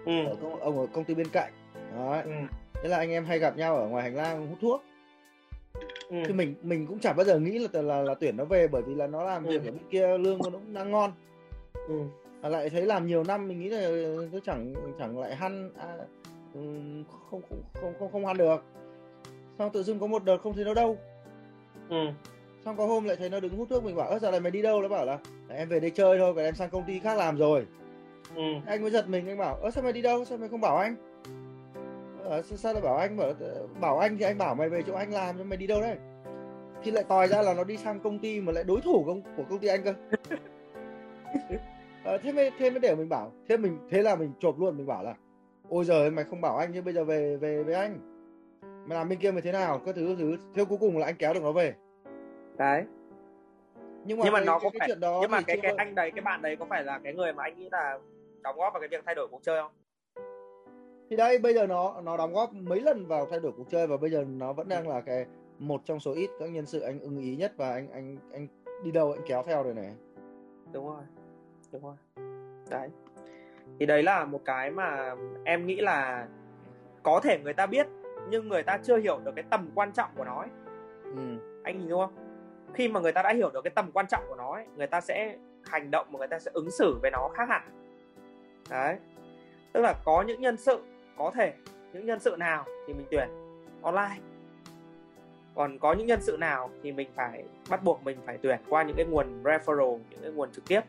Ừ. 0.06 0.24
ở 0.26 0.36
công, 0.42 0.60
ông 0.60 0.78
ở 0.78 0.86
công 0.92 1.04
ty 1.04 1.14
bên 1.14 1.28
cạnh. 1.32 1.52
Đó 1.96 2.20
ừ. 2.24 2.30
Thế 2.82 2.88
là 2.88 2.96
anh 2.96 3.10
em 3.10 3.24
hay 3.24 3.38
gặp 3.38 3.56
nhau 3.56 3.76
ở 3.76 3.86
ngoài 3.86 4.02
hành 4.02 4.16
lang 4.16 4.48
hút 4.48 4.58
thuốc. 4.60 4.82
Ừ. 6.10 6.16
thì 6.26 6.32
mình 6.32 6.54
mình 6.62 6.86
cũng 6.86 6.98
chẳng 6.98 7.16
bao 7.16 7.24
giờ 7.24 7.38
nghĩ 7.38 7.58
là 7.58 7.82
là 7.82 8.02
là 8.02 8.14
tuyển 8.14 8.36
nó 8.36 8.44
về 8.44 8.68
bởi 8.68 8.82
vì 8.82 8.94
là 8.94 9.06
nó 9.06 9.24
làm 9.24 9.44
việc 9.44 9.62
ừ. 9.62 9.68
ở 9.68 9.72
bên 9.72 9.82
kia 9.90 10.18
lương 10.18 10.38
nó 10.38 10.50
cũng 10.50 10.74
đang 10.74 10.90
ngon. 10.90 11.12
Ừ. 11.88 12.00
à, 12.42 12.48
lại 12.48 12.70
thấy 12.70 12.86
làm 12.86 13.06
nhiều 13.06 13.24
năm 13.24 13.48
mình 13.48 13.60
nghĩ 13.60 13.68
là 13.68 13.88
nó 14.32 14.38
chẳng 14.44 14.74
chẳng 14.98 15.18
lại 15.18 15.36
hăn 15.36 15.70
à, 15.78 15.96
ừ, 16.54 16.60
không 17.30 17.42
không 17.48 17.62
không 17.74 17.94
không 17.98 18.12
không 18.12 18.26
ăn 18.26 18.36
được. 18.36 18.64
Xong 19.58 19.72
tự 19.72 19.82
dưng 19.82 19.98
có 19.98 20.06
một 20.06 20.24
đợt 20.24 20.36
không 20.42 20.54
thấy 20.54 20.64
nó 20.64 20.74
đâu. 20.74 20.98
Ừ. 21.88 22.06
Xong 22.64 22.76
có 22.76 22.86
hôm 22.86 23.04
lại 23.04 23.16
thấy 23.16 23.30
nó 23.30 23.40
đứng 23.40 23.56
hút 23.56 23.68
thuốc 23.70 23.84
mình 23.84 23.96
bảo 23.96 24.08
ơ 24.08 24.18
giờ 24.18 24.30
này 24.30 24.40
mày 24.40 24.50
đi 24.50 24.62
đâu? 24.62 24.82
Nó 24.82 24.88
bảo 24.88 25.06
là 25.06 25.18
em 25.48 25.68
về 25.68 25.80
đây 25.80 25.90
chơi 25.90 26.18
thôi 26.18 26.32
còn 26.34 26.44
em 26.44 26.54
sang 26.54 26.70
công 26.70 26.84
ty 26.86 26.98
khác 26.98 27.18
làm 27.18 27.36
rồi. 27.36 27.66
Ừ. 28.34 28.42
anh 28.66 28.82
mới 28.82 28.90
giật 28.90 29.08
mình 29.08 29.28
anh 29.28 29.38
bảo 29.38 29.54
ơ 29.54 29.70
sao 29.70 29.82
mày 29.82 29.92
đi 29.92 30.02
đâu? 30.02 30.24
Sao 30.24 30.38
mày 30.38 30.48
không 30.48 30.60
bảo 30.60 30.76
anh 30.76 30.96
ờ, 32.24 32.42
sao 32.42 32.72
lại 32.72 32.82
bảo 32.82 32.96
anh 32.96 33.16
bảo 33.16 33.32
bảo 33.80 33.98
anh 33.98 34.18
thì 34.18 34.24
anh 34.24 34.38
bảo 34.38 34.54
mày 34.54 34.68
về 34.68 34.82
chỗ 34.86 34.94
anh 34.94 35.12
làm 35.12 35.38
cho 35.38 35.44
mày 35.44 35.56
đi 35.56 35.66
đâu 35.66 35.80
đấy? 35.80 35.96
Thì 36.82 36.90
lại 36.90 37.04
tòi 37.08 37.28
ra 37.28 37.42
là 37.42 37.54
nó 37.54 37.64
đi 37.64 37.76
sang 37.76 38.00
công 38.00 38.18
ty 38.18 38.40
mà 38.40 38.52
lại 38.52 38.64
đối 38.64 38.80
thủ 38.80 39.04
công, 39.06 39.22
của 39.36 39.44
công 39.50 39.58
ty 39.58 39.68
anh 39.68 39.82
cơ. 39.82 39.94
À, 42.04 42.18
thế 42.22 42.32
mới 42.32 42.50
thế 42.58 42.70
mới 42.70 42.80
để 42.80 42.94
mình 42.94 43.08
bảo 43.08 43.32
thế 43.48 43.56
mình 43.56 43.78
thế 43.90 44.02
là 44.02 44.16
mình 44.16 44.32
chộp 44.40 44.60
luôn 44.60 44.76
mình 44.76 44.86
bảo 44.86 45.02
là 45.02 45.14
ôi 45.68 45.84
giời 45.84 46.10
mày 46.10 46.24
không 46.24 46.40
bảo 46.40 46.56
anh 46.56 46.70
nhưng 46.72 46.84
bây 46.84 46.94
giờ 46.94 47.04
về 47.04 47.36
về 47.36 47.62
với 47.62 47.74
anh. 47.74 47.98
Mày 48.86 48.98
làm 48.98 49.08
bên 49.08 49.18
kia 49.18 49.30
mày 49.30 49.42
thế 49.42 49.52
nào? 49.52 49.80
Các 49.86 49.94
thứ 49.94 50.16
thứ. 50.18 50.36
Thế 50.54 50.64
cuối 50.64 50.78
cùng 50.80 50.98
là 50.98 51.06
anh 51.06 51.16
kéo 51.18 51.34
được 51.34 51.42
nó 51.42 51.52
về. 51.52 51.74
Đấy. 52.56 52.84
Nhưng 54.04 54.18
mà, 54.18 54.24
nhưng 54.24 54.32
mà 54.32 54.40
nó 54.40 54.58
có 54.58 54.70
phải 54.78 54.88
đó 55.00 55.18
nhưng 55.20 55.30
mà 55.30 55.40
cái 55.40 55.58
cái 55.62 55.74
anh 55.76 55.94
đấy 55.94 56.10
cái 56.14 56.22
bạn 56.22 56.42
đấy 56.42 56.56
có 56.56 56.66
phải 56.70 56.84
là 56.84 57.00
cái 57.04 57.14
người 57.14 57.32
mà 57.32 57.42
anh 57.42 57.58
nghĩ 57.58 57.68
là 57.72 57.98
đóng 58.42 58.56
góp 58.56 58.72
vào 58.72 58.80
cái 58.80 58.88
việc 58.88 59.02
thay 59.06 59.14
đổi 59.14 59.28
cuộc 59.30 59.42
chơi 59.42 59.62
không 59.62 59.72
thì 61.10 61.16
đây 61.16 61.38
bây 61.38 61.54
giờ 61.54 61.66
nó 61.66 62.00
nó 62.04 62.16
đóng 62.16 62.32
góp 62.32 62.52
mấy 62.52 62.80
lần 62.80 63.06
vào 63.06 63.26
thay 63.30 63.40
đổi 63.40 63.52
cuộc 63.56 63.70
chơi 63.70 63.86
và 63.86 63.96
bây 63.96 64.10
giờ 64.10 64.24
nó 64.28 64.52
vẫn 64.52 64.68
đang 64.68 64.88
là 64.88 65.00
cái 65.00 65.26
một 65.58 65.80
trong 65.84 66.00
số 66.00 66.12
ít 66.12 66.30
các 66.38 66.50
nhân 66.50 66.66
sự 66.66 66.80
anh 66.80 67.00
ưng 67.00 67.18
ý 67.18 67.36
nhất 67.36 67.52
và 67.56 67.70
anh 67.72 67.88
anh 67.92 68.16
anh 68.32 68.46
đi 68.84 68.90
đâu 68.90 69.12
anh 69.12 69.22
kéo 69.26 69.42
theo 69.46 69.62
rồi 69.62 69.74
này. 69.74 69.92
Đúng 70.72 70.86
rồi 70.86 71.02
đúng 71.72 71.82
rồi. 71.82 71.94
Đấy. 72.70 72.88
Thì 73.78 73.86
đấy 73.86 74.02
là 74.02 74.24
một 74.24 74.40
cái 74.44 74.70
mà 74.70 75.14
em 75.44 75.66
nghĩ 75.66 75.76
là 75.76 76.28
có 77.02 77.20
thể 77.24 77.38
người 77.44 77.52
ta 77.52 77.66
biết 77.66 77.86
nhưng 78.30 78.48
người 78.48 78.62
ta 78.62 78.78
chưa 78.82 78.96
hiểu 78.96 79.20
được 79.24 79.32
cái 79.36 79.44
tầm 79.50 79.70
quan 79.74 79.92
trọng 79.92 80.10
của 80.16 80.24
nó 80.24 80.40
ấy. 80.40 80.48
Ừ. 81.04 81.38
anh 81.62 81.78
nhìn 81.78 81.88
đúng 81.88 82.00
không? 82.00 82.14
Khi 82.74 82.88
mà 82.88 83.00
người 83.00 83.12
ta 83.12 83.22
đã 83.22 83.32
hiểu 83.32 83.50
được 83.50 83.60
cái 83.64 83.70
tầm 83.70 83.90
quan 83.92 84.06
trọng 84.06 84.22
của 84.28 84.34
nó 84.34 84.52
ấy, 84.52 84.66
người 84.76 84.86
ta 84.86 85.00
sẽ 85.00 85.36
hành 85.64 85.90
động 85.90 86.06
và 86.12 86.18
người 86.18 86.28
ta 86.28 86.38
sẽ 86.38 86.50
ứng 86.54 86.70
xử 86.70 86.98
với 87.02 87.10
nó 87.10 87.28
khác 87.34 87.48
hẳn. 87.48 87.62
Đấy. 88.70 88.96
Tức 89.72 89.80
là 89.80 89.94
có 90.04 90.22
những 90.22 90.40
nhân 90.40 90.56
sự 90.56 90.82
có 91.18 91.30
thể 91.34 91.52
những 91.92 92.06
nhân 92.06 92.20
sự 92.20 92.36
nào 92.38 92.64
thì 92.86 92.94
mình 92.94 93.06
tuyển 93.10 93.28
online. 93.82 94.18
Còn 95.54 95.78
có 95.78 95.92
những 95.92 96.06
nhân 96.06 96.20
sự 96.22 96.36
nào 96.40 96.70
thì 96.82 96.92
mình 96.92 97.08
phải 97.14 97.44
bắt 97.70 97.84
buộc 97.84 98.02
mình 98.04 98.18
phải 98.26 98.38
tuyển 98.42 98.58
qua 98.68 98.82
những 98.82 98.96
cái 98.96 99.06
nguồn 99.06 99.42
referral 99.42 99.98
những 100.10 100.20
cái 100.22 100.30
nguồn 100.30 100.52
trực 100.52 100.64
tiếp. 100.68 100.80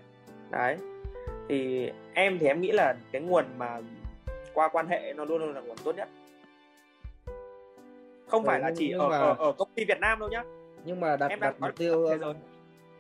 Đấy. 0.50 0.78
Thì 1.50 1.92
em 2.14 2.40
thì 2.40 2.48
em 2.48 2.62
nghĩ 2.62 2.72
là 2.72 2.96
cái 3.12 3.22
nguồn 3.22 3.46
mà 3.58 3.82
qua 4.54 4.68
quan 4.68 4.88
hệ 4.88 5.14
nó 5.14 5.26
luôn 5.26 5.42
luôn 5.42 5.54
là 5.54 5.62
nguồn 5.62 5.78
tốt 5.84 5.96
nhất. 5.96 6.10
Không 8.28 8.44
ừ, 8.44 8.48
phải 8.48 8.60
là 8.60 8.72
chỉ 8.76 8.92
ở, 8.92 9.10
mà... 9.10 9.18
ở 9.18 9.36
ở 9.40 9.52
công 9.52 9.70
ty 9.76 9.86
Việt 9.86 10.00
Nam 10.00 10.20
đâu 10.20 10.30
nhá. 10.30 10.44
Nhưng 10.86 11.00
mà 11.00 11.18
đặt 11.18 11.28
em 11.28 11.40
đặt 11.40 11.56
mục 11.60 11.76
tiêu 11.78 12.08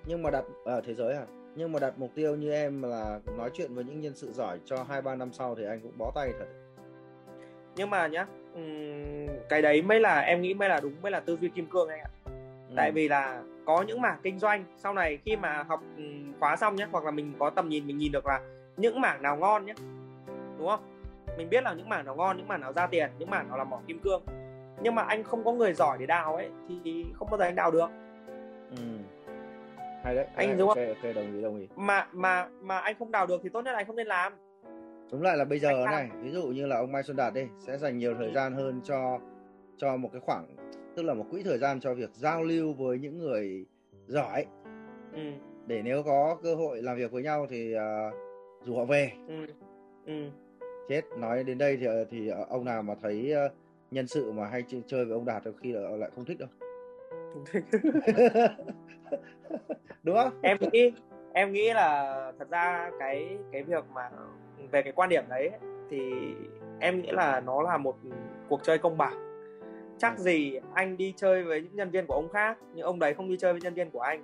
nhưng 0.07 0.23
mà 0.23 0.29
đặt 0.29 0.43
ở 0.65 0.77
à, 0.77 0.81
thế 0.85 0.93
giới 0.93 1.13
à 1.13 1.25
nhưng 1.55 1.71
mà 1.71 1.79
đặt 1.79 1.93
mục 1.97 2.11
tiêu 2.15 2.35
như 2.35 2.51
em 2.51 2.81
là 2.81 3.19
nói 3.37 3.49
chuyện 3.53 3.75
với 3.75 3.83
những 3.83 4.01
nhân 4.01 4.15
sự 4.15 4.31
giỏi 4.33 4.59
cho 4.65 4.83
hai 4.83 5.01
ba 5.01 5.15
năm 5.15 5.33
sau 5.33 5.55
thì 5.55 5.65
anh 5.65 5.79
cũng 5.81 5.97
bó 5.97 6.11
tay 6.15 6.33
thật 6.39 6.45
nhưng 7.75 7.89
mà 7.89 8.07
nhá 8.07 8.25
cái 9.49 9.61
đấy 9.61 9.81
mới 9.81 9.99
là 9.99 10.19
em 10.19 10.41
nghĩ 10.41 10.53
mới 10.53 10.69
là 10.69 10.79
đúng 10.79 10.93
mới 11.01 11.11
là 11.11 11.19
tư 11.19 11.37
duy 11.41 11.49
kim 11.49 11.65
cương 11.65 11.89
anh 11.89 11.99
ạ. 11.99 12.09
Ừ. 12.69 12.73
tại 12.75 12.91
vì 12.91 13.07
là 13.07 13.41
có 13.65 13.81
những 13.81 14.01
mảng 14.01 14.19
kinh 14.23 14.39
doanh 14.39 14.63
sau 14.77 14.93
này 14.93 15.17
khi 15.25 15.35
mà 15.35 15.63
học 15.63 15.83
khóa 16.39 16.55
xong 16.55 16.75
nhé 16.75 16.87
hoặc 16.91 17.03
là 17.03 17.11
mình 17.11 17.33
có 17.39 17.49
tầm 17.49 17.69
nhìn 17.69 17.87
mình 17.87 17.97
nhìn 17.97 18.11
được 18.11 18.25
là 18.25 18.41
những 18.77 19.01
mảng 19.01 19.21
nào 19.21 19.37
ngon 19.37 19.65
nhé 19.65 19.73
đúng 20.57 20.67
không? 20.67 20.79
Mình 21.37 21.49
biết 21.49 21.63
là 21.63 21.73
những 21.73 21.89
mảng 21.89 22.05
nào 22.05 22.15
ngon 22.15 22.37
những 22.37 22.47
mảng 22.47 22.61
nào 22.61 22.73
ra 22.73 22.87
tiền 22.87 23.09
những 23.19 23.29
mảng 23.29 23.47
nào 23.47 23.57
là 23.57 23.63
mỏ 23.63 23.79
kim 23.87 23.99
cương. 23.99 24.23
Nhưng 24.81 24.95
mà 24.95 25.01
anh 25.01 25.23
không 25.23 25.43
có 25.43 25.51
người 25.51 25.73
giỏi 25.73 25.97
để 25.97 26.05
đào 26.05 26.35
ấy 26.35 26.49
thì 26.83 27.05
không 27.13 27.27
bao 27.31 27.37
giờ 27.37 27.45
anh 27.45 27.55
đào 27.55 27.71
được. 27.71 27.89
Ừ. 28.71 28.83
hay 30.03 30.15
đấy 30.15 30.27
anh 30.35 30.57
đúng 30.57 30.69
okay, 30.69 30.85
không? 30.87 30.95
ok 30.95 31.15
đồng 31.15 31.35
ý 31.35 31.41
đồng 31.41 31.59
ý. 31.59 31.67
Mà 31.75 32.07
mà 32.11 32.47
mà 32.61 32.79
anh 32.79 32.95
không 32.99 33.11
đào 33.11 33.27
được 33.27 33.41
thì 33.43 33.49
tốt 33.49 33.61
nhất 33.61 33.71
là 33.71 33.77
anh 33.77 33.85
không 33.85 33.95
nên 33.95 34.07
làm 34.07 34.33
đúng 35.11 35.21
lại 35.21 35.37
là 35.37 35.45
bây 35.45 35.59
giờ 35.59 35.85
này 35.85 36.09
ví 36.21 36.31
dụ 36.31 36.43
như 36.47 36.65
là 36.65 36.77
ông 36.77 36.91
Mai 36.91 37.03
Xuân 37.03 37.17
Đạt 37.17 37.33
đi 37.33 37.47
sẽ 37.59 37.77
dành 37.77 37.97
nhiều 37.97 38.15
thời 38.17 38.31
gian 38.33 38.53
hơn 38.53 38.81
cho 38.83 39.19
cho 39.77 39.97
một 39.97 40.09
cái 40.11 40.21
khoảng 40.21 40.55
tức 40.95 41.03
là 41.03 41.13
một 41.13 41.25
quỹ 41.31 41.43
thời 41.43 41.57
gian 41.57 41.79
cho 41.79 41.93
việc 41.93 42.09
giao 42.13 42.43
lưu 42.43 42.73
với 42.73 42.99
những 42.99 43.17
người 43.17 43.65
giỏi 44.07 44.45
ừ. 45.13 45.31
để 45.67 45.81
nếu 45.81 46.03
có 46.03 46.37
cơ 46.43 46.55
hội 46.55 46.81
làm 46.81 46.97
việc 46.97 47.11
với 47.11 47.23
nhau 47.23 47.47
thì 47.49 47.75
uh, 47.75 47.81
rủ 48.65 48.75
họ 48.75 48.85
về 48.85 49.11
ừ. 49.27 49.45
Ừ. 50.05 50.29
chết 50.89 51.01
nói 51.17 51.43
đến 51.43 51.57
đây 51.57 51.77
thì 51.77 51.87
thì 52.09 52.29
ông 52.49 52.65
nào 52.65 52.83
mà 52.83 52.95
thấy 53.01 53.33
uh, 53.45 53.51
nhân 53.91 54.07
sự 54.07 54.31
mà 54.31 54.45
hay 54.45 54.63
chơi 54.87 55.05
với 55.05 55.13
ông 55.13 55.25
đạt 55.25 55.43
khi 55.61 55.71
là 55.71 55.89
lại 55.89 56.09
không 56.15 56.25
thích 56.25 56.37
đâu 56.39 56.49
đúng 60.03 60.15
không 60.15 60.39
em 60.41 60.57
nghĩ 60.71 60.91
em 61.33 61.51
nghĩ 61.51 61.73
là 61.73 62.31
thật 62.39 62.49
ra 62.49 62.91
cái 62.99 63.37
cái 63.51 63.63
việc 63.63 63.85
mà 63.93 64.09
về 64.71 64.81
cái 64.81 64.93
quan 64.95 65.09
điểm 65.09 65.23
đấy 65.29 65.51
thì 65.89 66.11
em 66.79 67.01
nghĩ 67.01 67.11
là 67.11 67.39
nó 67.39 67.61
là 67.61 67.77
một 67.77 67.95
cuộc 68.49 68.63
chơi 68.63 68.77
công 68.77 68.97
bằng. 68.97 69.13
Chắc 69.97 70.19
gì 70.19 70.59
anh 70.73 70.97
đi 70.97 71.13
chơi 71.17 71.43
với 71.43 71.61
những 71.61 71.75
nhân 71.75 71.89
viên 71.89 72.05
của 72.05 72.13
ông 72.13 72.29
khác 72.29 72.57
nhưng 72.73 72.85
ông 72.85 72.99
đấy 72.99 73.13
không 73.13 73.29
đi 73.29 73.37
chơi 73.37 73.53
với 73.53 73.61
nhân 73.61 73.73
viên 73.73 73.91
của 73.91 74.01
anh. 74.01 74.23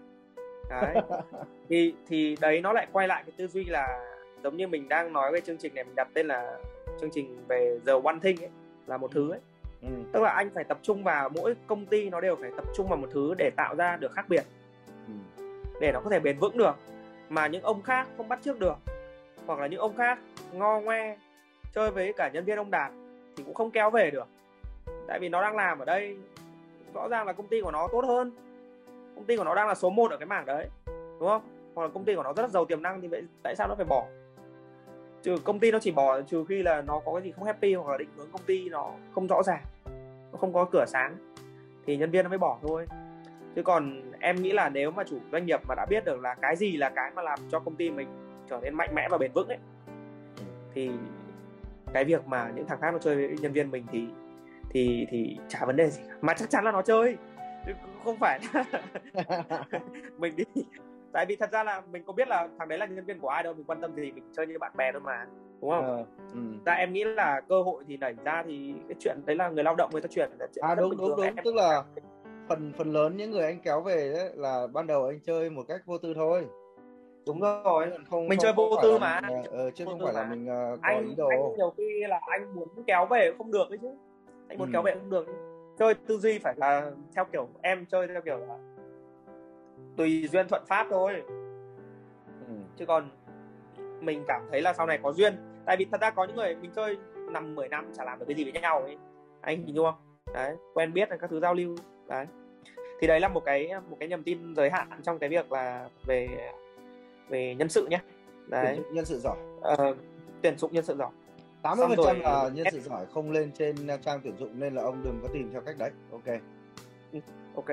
Đấy. 0.69 0.95
Thì 1.69 1.93
thì 2.07 2.37
đấy 2.41 2.61
nó 2.61 2.73
lại 2.73 2.87
quay 2.91 3.07
lại 3.07 3.23
cái 3.25 3.33
tư 3.37 3.47
duy 3.47 3.65
là 3.65 3.99
giống 4.43 4.57
như 4.57 4.67
mình 4.67 4.89
đang 4.89 5.13
nói 5.13 5.31
về 5.31 5.41
chương 5.41 5.57
trình 5.57 5.75
này 5.75 5.83
mình 5.83 5.95
đặt 5.95 6.07
tên 6.13 6.27
là 6.27 6.57
chương 7.01 7.09
trình 7.13 7.43
về 7.47 7.79
the 7.85 7.93
one 8.03 8.19
thing 8.21 8.43
ấy 8.43 8.49
là 8.87 8.97
một 8.97 9.11
thứ 9.11 9.31
ấy. 9.31 9.39
Ừ. 9.81 9.87
tức 10.13 10.23
là 10.23 10.29
anh 10.29 10.49
phải 10.55 10.63
tập 10.63 10.79
trung 10.81 11.03
vào 11.03 11.29
mỗi 11.29 11.55
công 11.67 11.85
ty 11.85 12.09
nó 12.09 12.21
đều 12.21 12.35
phải 12.35 12.51
tập 12.55 12.65
trung 12.75 12.87
vào 12.87 12.97
một 12.97 13.07
thứ 13.11 13.33
để 13.37 13.49
tạo 13.55 13.75
ra 13.75 13.97
được 13.97 14.11
khác 14.13 14.25
biệt. 14.29 14.43
Ừ. 15.07 15.43
để 15.81 15.91
nó 15.91 15.99
có 15.99 16.09
thể 16.09 16.19
bền 16.19 16.37
vững 16.39 16.57
được 16.57 16.75
mà 17.29 17.47
những 17.47 17.63
ông 17.63 17.81
khác 17.81 18.07
không 18.17 18.29
bắt 18.29 18.39
trước 18.43 18.59
được 18.59 18.75
hoặc 19.51 19.61
là 19.61 19.67
những 19.67 19.79
ông 19.79 19.95
khác 19.95 20.19
ngo 20.53 20.79
ngoe, 20.79 21.17
chơi 21.73 21.91
với 21.91 22.13
cả 22.13 22.29
nhân 22.33 22.45
viên 22.45 22.57
ông 22.57 22.71
đạt 22.71 22.91
thì 23.37 23.43
cũng 23.43 23.53
không 23.53 23.71
kéo 23.71 23.89
về 23.89 24.11
được. 24.11 24.27
Tại 25.07 25.19
vì 25.19 25.29
nó 25.29 25.41
đang 25.41 25.55
làm 25.55 25.79
ở 25.79 25.85
đây, 25.85 26.17
rõ 26.93 27.07
ràng 27.07 27.27
là 27.27 27.33
công 27.33 27.47
ty 27.47 27.61
của 27.61 27.71
nó 27.71 27.87
tốt 27.91 28.05
hơn. 28.07 28.31
Công 29.15 29.25
ty 29.25 29.37
của 29.37 29.43
nó 29.43 29.55
đang 29.55 29.67
là 29.67 29.75
số 29.75 29.89
1 29.89 30.11
ở 30.11 30.17
cái 30.17 30.25
mảng 30.25 30.45
đấy, 30.45 30.67
đúng 31.19 31.29
không? 31.29 31.41
Hoặc 31.75 31.83
là 31.83 31.89
công 31.93 32.03
ty 32.03 32.15
của 32.15 32.23
nó 32.23 32.33
rất 32.33 32.43
là 32.43 32.49
giàu 32.49 32.65
tiềm 32.65 32.81
năng 32.81 33.01
thì 33.01 33.07
vậy 33.07 33.23
tại 33.43 33.55
sao 33.55 33.67
nó 33.67 33.75
phải 33.75 33.85
bỏ? 33.85 34.05
Trừ 35.23 35.35
công 35.43 35.59
ty 35.59 35.71
nó 35.71 35.79
chỉ 35.79 35.91
bỏ, 35.91 36.21
trừ 36.21 36.45
khi 36.49 36.63
là 36.63 36.81
nó 36.81 37.01
có 37.05 37.13
cái 37.13 37.21
gì 37.21 37.31
không 37.31 37.43
happy 37.43 37.73
hoặc 37.73 37.91
là 37.91 37.97
định 37.97 38.09
hướng 38.17 38.31
công 38.31 38.41
ty 38.45 38.69
nó 38.69 38.91
không 39.15 39.27
rõ 39.27 39.43
ràng, 39.43 39.63
nó 40.31 40.37
không 40.37 40.53
có 40.53 40.65
cửa 40.71 40.85
sáng 40.87 41.15
thì 41.85 41.97
nhân 41.97 42.11
viên 42.11 42.23
nó 42.23 42.29
mới 42.29 42.37
bỏ 42.37 42.57
thôi. 42.61 42.87
Chứ 43.55 43.63
còn 43.63 44.01
em 44.19 44.41
nghĩ 44.41 44.51
là 44.51 44.69
nếu 44.69 44.91
mà 44.91 45.03
chủ 45.03 45.17
doanh 45.31 45.45
nghiệp 45.45 45.61
mà 45.67 45.75
đã 45.75 45.85
biết 45.89 46.05
được 46.05 46.19
là 46.21 46.33
cái 46.33 46.55
gì 46.55 46.77
là 46.77 46.89
cái 46.89 47.11
mà 47.15 47.21
làm 47.21 47.39
cho 47.51 47.59
công 47.59 47.75
ty 47.75 47.89
mình 47.89 48.07
trở 48.51 48.59
nên 48.63 48.73
mạnh 48.73 48.95
mẽ 48.95 49.07
và 49.11 49.17
bền 49.17 49.31
vững 49.33 49.47
ấy 49.47 49.57
thì 50.73 50.91
cái 51.93 52.05
việc 52.05 52.27
mà 52.27 52.51
những 52.55 52.65
thằng 52.67 52.81
khác 52.81 52.91
nó 52.93 52.99
chơi 52.99 53.15
với 53.15 53.37
nhân 53.41 53.53
viên 53.53 53.71
mình 53.71 53.85
thì 53.91 54.07
thì 54.69 55.05
thì 55.09 55.37
chả 55.47 55.65
vấn 55.65 55.75
đề 55.75 55.89
gì 55.89 56.01
cả. 56.07 56.15
mà 56.21 56.33
chắc 56.33 56.49
chắn 56.49 56.65
là 56.65 56.71
nó 56.71 56.81
chơi 56.81 57.17
không 58.03 58.17
phải 58.19 58.39
là 58.53 58.63
mình 60.17 60.35
đi 60.35 60.63
tại 61.13 61.25
vì 61.25 61.35
thật 61.35 61.51
ra 61.51 61.63
là 61.63 61.81
mình 61.91 62.03
có 62.05 62.13
biết 62.13 62.27
là 62.27 62.47
thằng 62.59 62.67
đấy 62.67 62.79
là 62.79 62.85
nhân 62.85 63.05
viên 63.05 63.19
của 63.19 63.27
ai 63.27 63.43
đâu 63.43 63.53
mình 63.53 63.65
quan 63.65 63.81
tâm 63.81 63.95
gì 63.95 64.11
mình 64.11 64.23
chơi 64.35 64.47
như 64.47 64.59
bạn 64.59 64.71
bè 64.75 64.91
thôi 64.91 65.01
mà 65.01 65.25
đúng 65.61 65.69
không? 65.69 65.85
Ờ, 65.85 66.05
ừ. 66.33 66.39
Ra 66.65 66.73
em 66.73 66.93
nghĩ 66.93 67.03
là 67.03 67.41
cơ 67.49 67.61
hội 67.61 67.83
thì 67.87 67.97
nảy 67.97 68.15
ra 68.23 68.43
thì 68.47 68.73
cái 68.87 68.95
chuyện 68.99 69.17
đấy 69.25 69.35
là 69.35 69.49
người 69.49 69.63
lao 69.63 69.75
động 69.75 69.89
người 69.91 70.01
ta 70.01 70.07
chuyển 70.07 70.29
là 70.39 70.47
chuyện 70.55 70.65
à 70.65 70.75
đúng 70.75 70.97
đúng 70.97 71.09
đúng 71.09 71.21
em... 71.21 71.35
tức 71.43 71.55
là 71.55 71.83
phần 72.49 72.73
phần 72.77 72.91
lớn 72.91 73.17
những 73.17 73.31
người 73.31 73.43
anh 73.43 73.59
kéo 73.59 73.81
về 73.81 74.13
đấy 74.13 74.29
là 74.35 74.67
ban 74.73 74.87
đầu 74.87 75.05
anh 75.05 75.19
chơi 75.25 75.49
một 75.49 75.63
cách 75.67 75.81
vô 75.85 75.97
tư 75.97 76.13
thôi 76.13 76.45
đúng 77.27 77.41
rồi 77.41 77.91
không 78.09 78.27
mình 78.27 78.39
không, 78.39 78.43
chơi 78.43 78.53
vô 78.53 78.69
tư 78.81 78.97
mà. 78.97 79.21
mình, 79.21 79.67
uh, 79.67 79.75
chứ 79.75 79.85
vô 79.85 79.91
không 79.91 79.99
phải 80.03 80.13
mà. 80.13 80.21
là 80.21 80.29
mình 80.29 80.43
uh, 80.43 80.79
có 80.81 80.87
anh, 80.87 81.09
ý 81.09 81.15
đồ. 81.15 81.27
anh 81.27 81.39
nhiều 81.57 81.73
khi 81.77 82.03
là 82.09 82.21
anh 82.27 82.55
muốn 82.55 82.67
kéo 82.87 83.05
về 83.05 83.31
không 83.37 83.51
được 83.51 83.69
đấy 83.69 83.79
chứ. 83.81 83.87
Anh 84.47 84.57
muốn 84.57 84.67
ừ. 84.67 84.71
kéo 84.73 84.81
về 84.81 84.93
không 84.93 85.09
được. 85.09 85.27
Chơi 85.79 85.93
tư 85.93 86.17
duy 86.17 86.39
phải 86.39 86.53
là 86.57 86.91
theo 87.15 87.25
kiểu 87.25 87.47
em 87.61 87.85
chơi 87.85 88.07
theo 88.07 88.21
kiểu 88.21 88.37
là 88.37 88.57
tùy 89.97 90.27
duyên 90.31 90.47
thuận 90.47 90.63
pháp 90.67 90.87
thôi. 90.89 91.23
Ừ. 92.47 92.53
chứ 92.75 92.85
còn 92.85 93.09
mình 93.99 94.23
cảm 94.27 94.41
thấy 94.51 94.61
là 94.61 94.73
sau 94.73 94.85
này 94.85 94.99
có 95.03 95.13
duyên. 95.13 95.35
Tại 95.65 95.77
vì 95.77 95.85
thật 95.91 96.01
ra 96.01 96.09
có 96.11 96.25
những 96.25 96.35
người 96.35 96.55
mình 96.55 96.71
chơi 96.75 96.97
năm 97.15 97.55
10 97.55 97.69
năm 97.69 97.91
chả 97.97 98.03
làm 98.03 98.19
được 98.19 98.25
cái 98.27 98.35
gì 98.35 98.43
với 98.51 98.61
nhau 98.61 98.81
ấy. 98.81 98.97
Anh 99.41 99.65
hình 99.65 99.75
dung 99.75 99.85
không? 99.85 99.95
Đấy 100.33 100.55
quen 100.73 100.93
biết 100.93 101.09
các 101.09 101.29
thứ 101.29 101.39
giao 101.39 101.53
lưu. 101.53 101.75
Đấy. 102.07 102.25
Thì 103.01 103.07
đấy 103.07 103.19
là 103.19 103.27
một 103.27 103.45
cái 103.45 103.69
một 103.89 103.97
cái 103.99 104.09
niềm 104.09 104.23
tin 104.23 104.55
giới 104.55 104.69
hạn 104.69 104.87
trong 105.03 105.19
cái 105.19 105.29
việc 105.29 105.51
là 105.51 105.89
về 106.05 106.27
về 107.31 107.55
nhân 107.55 107.69
sự 107.69 107.87
nhé. 107.87 107.99
Đấy. 108.47 108.79
nhân 108.91 109.05
sự 109.05 109.19
giỏi. 109.19 109.37
Uh, 109.73 109.97
tuyển 110.41 110.57
dụng 110.57 110.73
nhân 110.73 110.85
sự 110.85 110.95
giỏi. 110.95 111.11
80 111.61 111.87
phần 111.87 112.05
trăm 112.05 112.19
là 112.19 112.49
nhân 112.53 112.67
sự 112.71 112.79
giỏi 112.79 113.05
không 113.13 113.31
lên 113.31 113.51
trên 113.51 113.75
trang 114.01 114.19
tuyển 114.23 114.37
dụng 114.37 114.59
nên 114.59 114.75
là 114.75 114.83
ông 114.83 115.03
đừng 115.03 115.19
có 115.21 115.27
tìm 115.33 115.49
theo 115.51 115.61
cách 115.61 115.75
đấy. 115.77 115.91
Ok. 116.11 116.25
Ừ, 117.11 117.19
ok. 117.55 117.67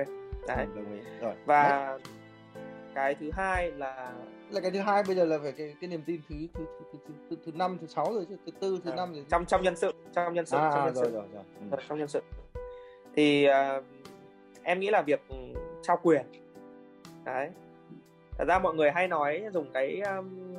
Đấy. 0.47 0.65
Đồng 0.75 0.93
ý. 0.93 0.99
Rồi 1.21 1.33
và 1.45 1.87
đấy. 1.87 1.99
cái 2.95 3.15
thứ 3.15 3.31
hai 3.33 3.71
là 3.71 4.13
là 4.51 4.61
cái 4.61 4.71
thứ 4.71 4.79
hai 4.79 5.03
bây 5.03 5.15
giờ 5.15 5.25
là 5.25 5.37
về 5.37 5.51
cái 5.51 5.75
cái 5.81 5.89
niềm 5.89 6.01
tin 6.05 6.21
thứ 6.29 6.35
thứ 6.53 6.65
thứ 6.79 6.85
thứ, 6.91 6.99
thứ, 7.07 7.13
thứ, 7.29 7.35
thứ 7.45 7.51
năm 7.55 7.77
thứ 7.81 7.87
sáu 7.87 8.13
rồi 8.13 8.25
chứ 8.29 8.35
thứ 8.45 8.51
tư 8.59 8.79
thứ 8.83 8.91
à, 8.91 8.95
năm 8.95 9.13
rồi 9.13 9.25
trong 9.29 9.45
trong 9.45 9.63
nhân 9.63 9.75
sự 9.75 9.91
trong 10.13 10.33
nhân 10.33 10.45
sự 10.45 10.57
à, 10.57 10.71
trong 10.73 10.85
nhân 10.85 10.95
rồi, 10.95 11.05
sự. 11.05 11.11
rồi, 11.11 11.23
rồi. 11.33 11.43
Ừ. 11.71 11.77
trong 11.89 11.99
nhân 11.99 12.07
sự. 12.07 12.21
Thì 13.15 13.47
uh, 13.47 13.83
em 14.63 14.79
nghĩ 14.79 14.89
là 14.89 15.01
việc 15.01 15.21
trao 15.81 15.99
quyền. 16.03 16.25
Đấy 17.25 17.49
thật 18.39 18.45
ra 18.47 18.59
mọi 18.59 18.75
người 18.75 18.91
hay 18.91 19.07
nói 19.07 19.43
dùng 19.51 19.67
cái 19.73 20.01
um, 20.01 20.55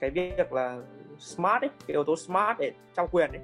cái 0.00 0.10
việc 0.10 0.52
là 0.52 0.78
smart 1.18 1.62
ấy 1.62 1.68
cái 1.68 1.94
yếu 1.94 2.04
tố 2.04 2.16
smart 2.16 2.58
để 2.58 2.72
trao 2.96 3.06
quyền 3.06 3.30
ấy. 3.30 3.40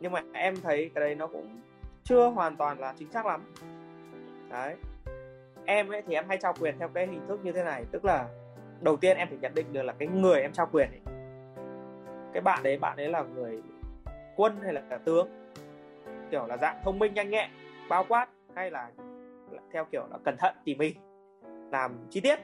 Nhưng 0.00 0.12
mà 0.12 0.22
em 0.32 0.54
thấy 0.62 0.90
cái 0.94 1.00
đấy 1.04 1.14
nó 1.14 1.26
cũng 1.26 1.60
chưa 2.04 2.26
hoàn 2.26 2.56
toàn 2.56 2.78
là 2.78 2.94
chính 2.98 3.10
xác 3.10 3.26
lắm. 3.26 3.54
Đấy. 4.50 4.74
Em 5.66 5.88
ấy 5.88 6.02
thì 6.02 6.14
em 6.14 6.24
hay 6.28 6.38
trao 6.38 6.54
quyền 6.60 6.78
theo 6.78 6.88
cái 6.88 7.06
hình 7.06 7.26
thức 7.28 7.40
như 7.42 7.52
thế 7.52 7.64
này 7.64 7.84
tức 7.90 8.04
là 8.04 8.28
đầu 8.80 8.96
tiên 8.96 9.16
em 9.16 9.28
phải 9.28 9.38
nhận 9.40 9.54
định 9.54 9.66
được 9.72 9.82
là 9.82 9.92
cái 9.98 10.08
người 10.08 10.40
em 10.40 10.52
trao 10.52 10.68
quyền 10.72 10.88
ấy. 10.90 11.00
Cái 12.32 12.40
bạn 12.40 12.62
đấy 12.62 12.78
bạn 12.78 12.96
ấy 12.96 13.08
là 13.08 13.22
người 13.22 13.62
quân 14.36 14.56
hay 14.62 14.72
là 14.72 14.82
tướng? 15.04 15.28
Kiểu 16.30 16.46
là 16.46 16.56
dạng 16.56 16.80
thông 16.84 16.98
minh 16.98 17.14
nhanh 17.14 17.30
nhẹn 17.30 17.50
bao 17.88 18.04
quát 18.08 18.28
hay 18.54 18.70
là 18.70 18.90
theo 19.72 19.84
kiểu 19.84 20.06
là 20.10 20.18
cẩn 20.24 20.36
thận 20.36 20.54
tỉ 20.64 20.74
mỉ 20.74 20.94
làm 21.70 21.92
chi 22.10 22.20
tiết 22.20 22.40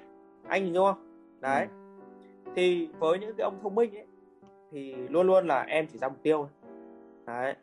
anh 0.48 0.64
nhìn 0.64 0.74
không 0.74 0.96
đấy. 1.40 1.66
Ừ. 2.44 2.52
thì 2.54 2.88
với 2.98 3.18
những 3.18 3.36
cái 3.36 3.44
ông 3.44 3.58
thông 3.62 3.74
minh 3.74 3.96
ấy 3.96 4.06
thì 4.70 4.94
luôn 4.94 5.26
luôn 5.26 5.46
là 5.46 5.62
em 5.62 5.86
chỉ 5.86 5.98
ra 5.98 6.08
mục 6.08 6.22
tiêu 6.22 6.48
đấy. 7.26 7.54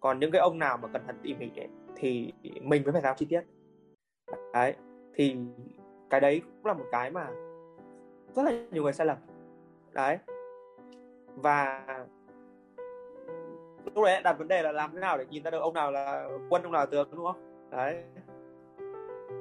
Còn 0.00 0.20
những 0.20 0.30
cái 0.30 0.40
ông 0.40 0.58
nào 0.58 0.76
mà 0.76 0.88
cẩn 0.88 1.06
thận 1.06 1.16
tỉ 1.22 1.34
mỉ 1.34 1.50
ấy, 1.56 1.68
thì 1.96 2.32
mình 2.62 2.82
mới 2.84 2.92
phải 2.92 3.02
giao 3.02 3.14
chi 3.14 3.26
tiết. 3.26 3.42
Đấy. 4.52 4.74
Thì 5.14 5.36
cái 6.10 6.20
đấy 6.20 6.40
cũng 6.40 6.66
là 6.66 6.74
một 6.74 6.84
cái 6.92 7.10
mà 7.10 7.28
rất 8.34 8.42
là 8.42 8.52
nhiều 8.70 8.82
người 8.82 8.92
sai 8.92 9.06
lầm. 9.06 9.16
Đấy. 9.92 10.18
Và 11.34 11.86
lúc 13.94 14.04
đấy 14.04 14.20
đặt 14.24 14.38
vấn 14.38 14.48
đề 14.48 14.62
là 14.62 14.72
làm 14.72 14.90
thế 14.92 15.00
nào 15.00 15.18
để 15.18 15.26
nhìn 15.30 15.42
ra 15.42 15.50
được 15.50 15.60
ông 15.60 15.74
nào 15.74 15.90
là 15.90 16.28
quân 16.48 16.62
ông 16.62 16.72
nào 16.72 16.82
là 16.82 16.86
tướng 16.86 17.08
đúng 17.10 17.24
không? 17.24 17.70
Đấy 17.70 18.04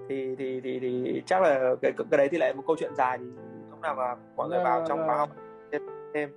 thì 0.09 0.35
thì 0.37 0.61
thì 0.61 0.79
thì 0.79 1.21
chắc 1.25 1.41
là 1.41 1.75
cái 1.81 1.91
cái 1.97 2.17
đấy 2.17 2.27
thì 2.31 2.37
lại 2.37 2.53
một 2.53 2.63
câu 2.67 2.75
chuyện 2.79 2.95
dài 2.95 3.17
thì 3.17 3.25
lúc 3.69 3.81
nào 3.81 3.95
mà 3.95 4.15
mọi 4.35 4.49
người 4.49 4.63
vào 4.63 4.85
trong 4.87 4.99
khóa 5.05 5.17
học 5.17 5.29
thêm 6.13 6.29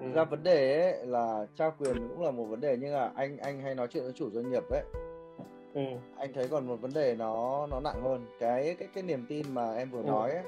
ừ. 0.00 0.06
ra 0.14 0.24
vấn 0.24 0.42
đề 0.42 0.82
ấy 0.82 1.06
là 1.06 1.46
trao 1.56 1.74
quyền 1.78 2.08
cũng 2.08 2.24
là 2.24 2.30
một 2.30 2.44
vấn 2.44 2.60
đề 2.60 2.76
nhưng 2.80 2.94
mà 2.94 3.10
anh 3.14 3.38
anh 3.38 3.60
hay 3.60 3.74
nói 3.74 3.86
chuyện 3.90 4.04
với 4.04 4.12
chủ 4.12 4.30
doanh 4.30 4.50
nghiệp 4.50 4.62
ấy 4.70 4.82
ừ. 5.74 5.82
anh 6.16 6.32
thấy 6.32 6.48
còn 6.48 6.66
một 6.66 6.76
vấn 6.80 6.90
đề 6.94 7.16
nó 7.18 7.66
nó 7.70 7.80
nặng 7.80 8.02
hơn 8.02 8.26
cái 8.40 8.76
cái 8.78 8.88
cái 8.94 9.02
niềm 9.02 9.26
tin 9.28 9.54
mà 9.54 9.74
em 9.74 9.90
vừa 9.90 10.02
ừ. 10.02 10.06
nói 10.06 10.30
ấy, 10.30 10.44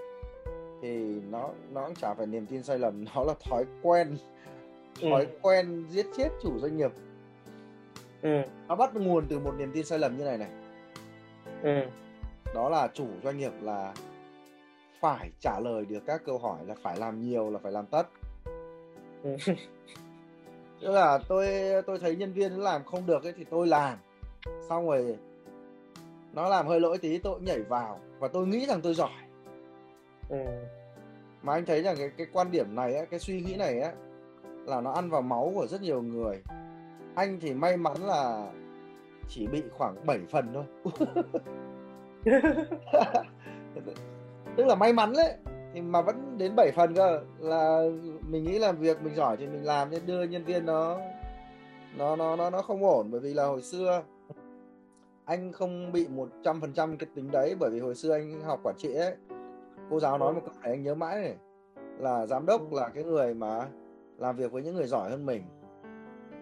thì 0.83 1.21
nó 1.31 1.51
nó 1.73 1.85
cũng 1.87 1.95
chả 1.95 2.15
phải 2.15 2.27
niềm 2.27 2.47
tin 2.47 2.63
sai 2.63 2.79
lầm 2.79 3.05
nó 3.15 3.25
là 3.25 3.35
thói 3.51 3.65
quen 3.83 4.17
ừ. 5.01 5.09
thói 5.11 5.27
quen 5.43 5.85
giết 5.91 6.07
chết 6.17 6.29
chủ 6.43 6.59
doanh 6.59 6.77
nghiệp 6.77 6.91
ừ. 8.23 8.43
nó 8.69 8.77
bắt 8.77 8.95
nguồn 8.95 9.27
từ 9.29 9.39
một 9.39 9.55
niềm 9.59 9.71
tin 9.75 9.85
sai 9.85 9.99
lầm 9.99 10.17
như 10.17 10.25
này 10.25 10.39
này 10.39 10.51
ừ 11.63 11.81
đó 12.57 12.69
là 12.69 12.89
chủ 12.95 13.07
doanh 13.25 13.39
nghiệp 13.39 13.53
là 13.61 13.95
phải 15.01 15.31
trả 15.41 15.61
lời 15.61 15.85
được 15.85 16.03
các 16.07 16.23
câu 16.27 16.39
hỏi 16.39 16.59
là 16.67 16.75
phải 16.83 16.99
làm 16.99 17.23
nhiều 17.23 17.51
là 17.51 17.59
phải 17.63 17.73
làm 17.73 17.87
tất. 17.87 18.07
Tức 20.81 20.91
là 20.91 21.19
tôi 21.29 21.49
tôi 21.87 21.99
thấy 21.99 22.17
nhân 22.17 22.33
viên 22.33 22.53
làm 22.53 22.85
không 22.85 23.07
được 23.07 23.25
ấy 23.25 23.33
thì 23.37 23.45
tôi 23.51 23.67
làm. 23.67 23.99
Xong 24.69 24.87
rồi 24.87 25.19
nó 26.33 26.49
làm 26.49 26.67
hơi 26.67 26.81
lỗi 26.81 26.99
tí 26.99 27.19
tôi 27.19 27.41
nhảy 27.41 27.63
vào 27.63 28.01
và 28.19 28.29
tôi 28.29 28.47
nghĩ 28.47 28.67
rằng 28.67 28.81
tôi 28.81 28.95
giỏi. 28.95 29.11
Ừ. 30.29 30.37
mà 31.43 31.53
anh 31.53 31.67
thấy 31.67 31.83
rằng 31.83 31.97
cái 31.99 32.11
cái 32.17 32.27
quan 32.33 32.51
điểm 32.51 32.75
này 32.75 32.95
ấy, 32.95 33.07
cái 33.07 33.21
suy 33.21 33.41
nghĩ 33.41 33.55
này 33.55 33.81
á 33.81 33.93
là 34.65 34.81
nó 34.81 34.93
ăn 34.93 35.11
vào 35.11 35.23
máu 35.23 35.53
của 35.55 35.67
rất 35.67 35.83
nhiều 35.83 36.03
người. 36.03 36.43
Anh 37.15 37.41
thì 37.41 37.55
may 37.55 37.77
mắn 37.77 37.97
là 38.07 38.53
chỉ 39.29 39.47
bị 39.47 39.63
khoảng 39.79 40.07
7 40.07 40.21
phần 40.31 40.55
thôi 40.55 40.65
tức 44.57 44.67
là 44.67 44.75
may 44.75 44.93
mắn 44.93 45.13
đấy 45.17 45.35
thì 45.75 45.81
mà 45.81 46.03
vẫn 46.03 46.39
đến 46.39 46.57
7 46.57 46.73
phần 46.73 46.95
cơ. 46.95 47.21
Là 47.39 47.83
mình 48.29 48.45
nghĩ 48.45 48.59
là 48.59 48.73
việc 48.73 49.03
mình 49.03 49.15
giỏi 49.15 49.37
thì 49.37 49.47
mình 49.47 49.65
làm 49.65 49.91
nên 49.91 50.07
đưa 50.07 50.23
nhân 50.23 50.45
viên 50.45 50.67
nó 50.67 50.99
nó 51.99 52.17
nó 52.17 52.37
nó 52.37 52.51
nó 52.51 52.63
không 52.63 52.85
ổn. 52.85 53.11
Bởi 53.11 53.21
vì 53.21 53.35
là 53.35 53.45
hồi 53.45 53.63
xưa 53.63 54.03
anh 55.25 55.53
không 55.53 55.93
bị 55.93 56.07
một 56.09 56.29
trăm 56.45 56.61
phần 56.61 56.73
trăm 56.73 56.97
cái 56.97 57.09
tính 57.15 57.31
đấy. 57.31 57.55
Bởi 57.59 57.71
vì 57.71 57.81
hồi 57.81 57.95
xưa 57.95 58.13
anh 58.13 58.41
học 58.41 58.61
quản 58.63 58.77
trị 58.79 58.95
ấy 58.95 59.15
cô 59.91 60.01
giáo 60.01 60.19
nói 60.19 60.35
một 60.35 60.41
câu 60.45 60.55
này 60.63 60.73
anh 60.73 60.83
nhớ 60.83 60.95
mãi 60.95 61.21
này. 61.21 61.37
Là 61.99 62.27
giám 62.27 62.47
đốc 62.47 62.73
là 62.73 62.89
cái 62.89 63.05
người 63.05 63.35
mà 63.35 63.69
làm 64.19 64.37
việc 64.37 64.53
với 64.53 64.63
những 64.63 64.75
người 64.75 64.87
giỏi 64.87 65.11
hơn 65.11 65.27
mình. 65.27 65.43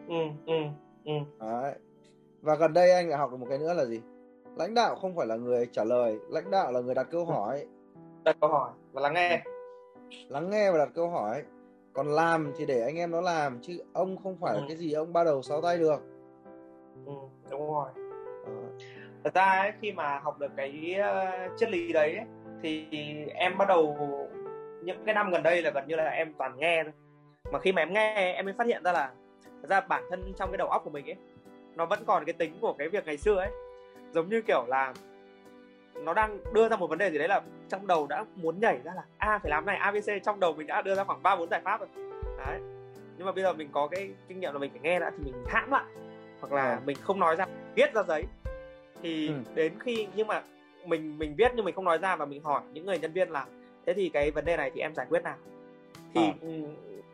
Ừ 0.08 0.14
ừ 0.46 0.54
ừ. 1.04 1.12
Đấy. 1.40 1.74
và 2.42 2.54
gần 2.54 2.72
đây 2.72 2.90
anh 2.90 3.08
lại 3.08 3.18
học 3.18 3.30
được 3.30 3.36
một 3.36 3.46
cái 3.48 3.58
nữa 3.58 3.74
là 3.74 3.84
gì 3.84 4.00
lãnh 4.56 4.74
đạo 4.74 4.94
không 4.94 5.16
phải 5.16 5.26
là 5.26 5.36
người 5.36 5.68
trả 5.72 5.84
lời 5.84 6.18
lãnh 6.30 6.50
đạo 6.50 6.72
là 6.72 6.80
người 6.80 6.94
đặt 6.94 7.06
câu 7.10 7.24
hỏi. 7.24 7.66
Đặt 8.24 8.36
câu 8.40 8.50
hỏi 8.50 8.70
và 8.92 9.00
lắng 9.00 9.14
nghe. 9.14 9.42
Lắng 10.28 10.50
nghe 10.50 10.70
và 10.70 10.78
đặt 10.78 10.88
câu 10.94 11.08
hỏi. 11.08 11.42
Còn 11.92 12.08
làm 12.08 12.52
thì 12.56 12.66
để 12.66 12.82
anh 12.82 12.96
em 12.96 13.10
nó 13.10 13.20
làm 13.20 13.58
chứ 13.62 13.84
ông 13.92 14.16
không 14.22 14.36
phải 14.40 14.54
ừ. 14.54 14.60
là 14.60 14.64
cái 14.68 14.76
gì 14.76 14.92
ông 14.92 15.12
ba 15.12 15.24
đầu 15.24 15.42
sáu 15.42 15.62
tay 15.62 15.78
được. 15.78 16.02
Ừ, 17.06 17.12
đúng 17.50 17.72
rồi. 17.72 17.88
Ừ. 18.46 18.52
thật 19.24 19.34
ra 19.34 19.44
ấy, 19.44 19.72
khi 19.80 19.92
mà 19.92 20.18
học 20.18 20.38
được 20.38 20.50
cái 20.56 20.96
uh, 21.00 21.58
triết 21.58 21.70
lý 21.70 21.92
đấy 21.92 22.16
ấy, 22.16 22.26
thì 22.62 22.86
em 23.34 23.58
bắt 23.58 23.68
đầu 23.68 23.96
những 24.82 25.04
cái 25.06 25.14
năm 25.14 25.30
gần 25.30 25.42
đây 25.42 25.62
là 25.62 25.70
gần 25.70 25.84
như 25.88 25.96
là 25.96 26.08
em 26.08 26.34
toàn 26.38 26.56
nghe 26.58 26.84
thôi. 26.84 26.92
Mà 27.52 27.58
khi 27.58 27.72
mà 27.72 27.82
em 27.82 27.92
nghe 27.92 28.32
em 28.34 28.44
mới 28.44 28.54
phát 28.58 28.66
hiện 28.66 28.82
ra 28.84 28.92
là 28.92 29.12
thật 29.44 29.68
ra 29.68 29.80
bản 29.80 30.02
thân 30.10 30.32
trong 30.36 30.50
cái 30.50 30.58
đầu 30.58 30.68
óc 30.68 30.82
của 30.84 30.90
mình 30.90 31.06
ấy 31.06 31.16
nó 31.76 31.86
vẫn 31.86 32.04
còn 32.06 32.24
cái 32.24 32.32
tính 32.32 32.58
của 32.60 32.74
cái 32.78 32.88
việc 32.88 33.06
ngày 33.06 33.16
xưa 33.16 33.36
ấy 33.36 33.50
giống 34.14 34.28
như 34.28 34.42
kiểu 34.42 34.64
là 34.68 34.94
nó 35.94 36.14
đang 36.14 36.38
đưa 36.52 36.68
ra 36.68 36.76
một 36.76 36.86
vấn 36.86 36.98
đề 36.98 37.10
gì 37.10 37.18
đấy 37.18 37.28
là 37.28 37.40
trong 37.68 37.86
đầu 37.86 38.06
đã 38.06 38.24
muốn 38.36 38.60
nhảy 38.60 38.78
ra 38.84 38.92
là 38.94 39.02
a 39.18 39.38
phải 39.38 39.50
làm 39.50 39.66
này 39.66 39.76
abc 39.76 40.10
trong 40.24 40.40
đầu 40.40 40.52
mình 40.52 40.66
đã 40.66 40.82
đưa 40.82 40.94
ra 40.94 41.04
khoảng 41.04 41.22
ba 41.22 41.36
bốn 41.36 41.48
giải 41.50 41.60
pháp 41.64 41.80
rồi 41.80 41.88
đấy 42.46 42.60
nhưng 43.18 43.26
mà 43.26 43.32
bây 43.32 43.42
giờ 43.44 43.52
mình 43.52 43.68
có 43.72 43.86
cái 43.88 44.10
kinh 44.28 44.40
nghiệm 44.40 44.52
là 44.52 44.58
mình 44.58 44.70
phải 44.70 44.80
nghe 44.82 45.00
đã 45.00 45.10
thì 45.10 45.24
mình 45.24 45.34
hãm 45.48 45.70
lại 45.70 45.84
hoặc 46.40 46.52
là 46.52 46.62
À. 46.62 46.80
mình 46.86 46.96
không 47.02 47.20
nói 47.20 47.36
ra 47.36 47.46
viết 47.74 47.94
ra 47.94 48.02
giấy 48.02 48.24
thì 49.02 49.28
Ừ. 49.28 49.34
đến 49.54 49.72
khi 49.80 50.06
nhưng 50.14 50.26
mà 50.26 50.42
mình 50.86 51.18
mình 51.18 51.34
viết 51.36 51.52
nhưng 51.56 51.64
mình 51.64 51.74
không 51.74 51.84
nói 51.84 51.98
ra 51.98 52.16
và 52.16 52.24
mình 52.24 52.42
hỏi 52.42 52.62
những 52.72 52.86
người 52.86 52.98
nhân 52.98 53.12
viên 53.12 53.30
là 53.30 53.46
thế 53.86 53.94
thì 53.94 54.08
cái 54.08 54.30
vấn 54.30 54.44
đề 54.44 54.56
này 54.56 54.70
thì 54.74 54.80
em 54.80 54.94
giải 54.94 55.06
quyết 55.08 55.22
nào 55.22 55.36
thì 56.14 56.20
À. 56.20 56.34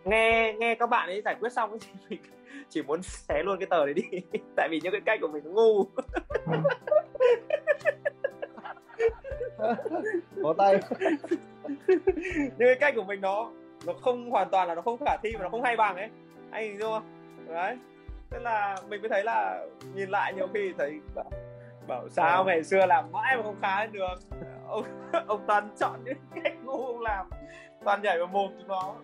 nghe 0.05 0.53
nghe 0.59 0.74
các 0.74 0.86
bạn 0.86 1.09
ấy 1.09 1.22
giải 1.24 1.36
quyết 1.40 1.53
xong 1.53 1.78
thì 1.80 1.88
mình 2.11 2.20
chỉ 2.68 2.82
muốn 2.82 3.03
xé 3.03 3.42
luôn 3.42 3.59
cái 3.59 3.66
tờ 3.66 3.86
đấy 3.86 3.94
đi. 3.94 4.03
Tại 4.57 4.68
vì 4.70 4.80
những 4.82 4.92
cái 4.92 5.01
cách 5.07 5.18
của 5.22 5.28
mình 5.28 5.42
nó 5.44 5.51
ngu. 5.51 5.84
Có 10.42 10.55
tay. 10.59 10.80
Những 12.36 12.68
cái 12.68 12.74
cách 12.80 12.94
của 12.96 13.05
mình 13.05 13.20
nó 13.20 13.51
nó 13.86 13.92
không 13.92 14.30
hoàn 14.30 14.51
toàn 14.51 14.68
là 14.68 14.74
nó 14.74 14.82
không 14.82 14.98
khả 15.07 15.16
thi 15.22 15.30
và 15.36 15.42
nó 15.42 15.48
không 15.48 15.62
hay 15.62 15.76
bằng 15.76 15.96
ấy. 15.96 16.09
Anh 16.51 16.62
hình 16.64 16.78
dung 16.78 16.92
không? 16.92 17.05
Đấy. 17.48 17.78
Thế 18.30 18.38
là 18.38 18.76
mình 18.88 19.01
mới 19.01 19.09
thấy 19.09 19.24
là 19.24 19.66
nhìn 19.94 20.09
lại 20.11 20.32
nhiều 20.34 20.46
khi 20.55 20.72
thấy 20.78 21.01
bảo, 21.14 21.30
bảo 21.88 22.09
sao 22.09 22.38
Ờ. 22.38 22.44
ngày 22.44 22.64
xưa 22.64 22.86
làm 22.86 23.12
mãi 23.12 23.36
mà 23.36 23.42
không 23.42 23.57
khá 23.62 23.86
được. 23.86 24.14
Ông 24.68 24.84
ông 25.26 25.44
toàn 25.46 25.68
chọn 25.80 26.01
những 26.05 26.16
cách 26.44 26.55
ngu 26.64 26.86
ông 26.86 27.01
làm. 27.01 27.30
Toàn 27.84 28.03
nhảy 28.03 28.18
vào 28.18 28.26
mồm 28.26 28.51
chúng 28.59 28.68
nó 28.68 28.94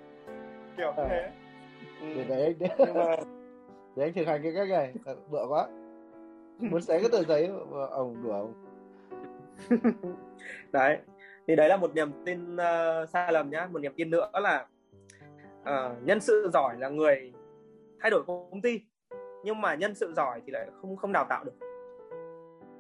kiểu 0.77 0.93
như 0.97 1.03
Ờ. 1.03 1.09
thế. 1.09 1.31
Ừ. 2.01 2.07
để 2.17 2.25
để 2.29 2.45
anh 2.45 2.55
để, 2.59 2.69
nhưng 2.79 2.95
mà 2.95 3.17
để 3.97 4.03
anh 4.05 4.13
thực 4.15 4.27
hành 4.27 4.41
cái 4.43 4.53
cách 4.57 4.69
này. 4.69 4.95
Bựa 5.31 5.47
quá. 5.49 5.67
Muốn 6.59 6.83
xé 6.83 7.01
cái 7.01 7.09
tờ 7.13 7.23
giấy 7.25 7.51
ông 7.91 8.23
đùa 8.23 8.33
ông. 8.33 8.55
Đấy. 10.73 10.99
Thì 11.47 11.57
đấy 11.57 11.69
là 11.69 11.77
một 11.77 11.95
niềm 11.95 12.11
tin 12.25 12.57
ờ, 12.57 13.07
sai 13.07 13.33
lầm 13.33 13.51
nhá. 13.51 13.69
Một 13.73 13.79
niềm 13.79 13.93
tin 13.97 14.11
nữa 14.11 14.31
là 14.33 14.67
ờ, 15.65 15.95
nhân 16.03 16.21
sự 16.21 16.51
giỏi 16.53 16.77
là 16.79 16.89
người 16.89 17.33
thay 18.01 18.11
đổi 18.11 18.23
công 18.27 18.61
ty 18.63 18.81
nhưng 19.45 19.61
mà 19.61 19.75
nhân 19.75 19.95
sự 19.95 20.13
giỏi 20.17 20.41
thì 20.47 20.53
lại 20.53 20.67
không 20.81 20.97
không 20.97 21.13
đào 21.13 21.25
tạo 21.29 21.45
được. 21.45 21.53